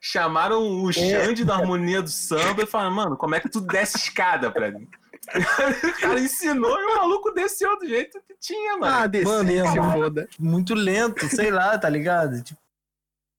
Chamaram 0.00 0.56
É. 0.62 0.82
o 0.82 0.92
Xande 0.92 1.44
da 1.44 1.56
harmonia 1.56 2.02
do 2.02 2.10
samba 2.10 2.62
e 2.62 2.66
falaram, 2.66 2.94
mano, 2.94 3.16
como 3.16 3.34
é 3.34 3.40
que 3.40 3.48
tu 3.48 3.60
desce 3.60 3.96
escada 3.96 4.50
pra 4.50 4.70
mim? 4.78 4.86
o 5.34 6.00
cara 6.00 6.20
ensinou 6.20 6.78
e 6.80 6.84
o 6.84 6.96
maluco 6.96 7.30
desceu 7.32 7.78
do 7.78 7.86
jeito 7.86 8.18
que 8.26 8.34
tinha, 8.40 8.76
mano. 8.78 8.94
Ah, 8.94 9.06
descer, 9.06 9.26
Mano, 9.26 9.48
se 9.50 9.58
é, 9.78 9.92
foda. 9.92 10.28
Muito 10.38 10.74
lento, 10.74 11.26
sei 11.28 11.50
lá, 11.50 11.76
tá 11.78 11.88
ligado? 11.88 12.42
Tipo, 12.42 12.60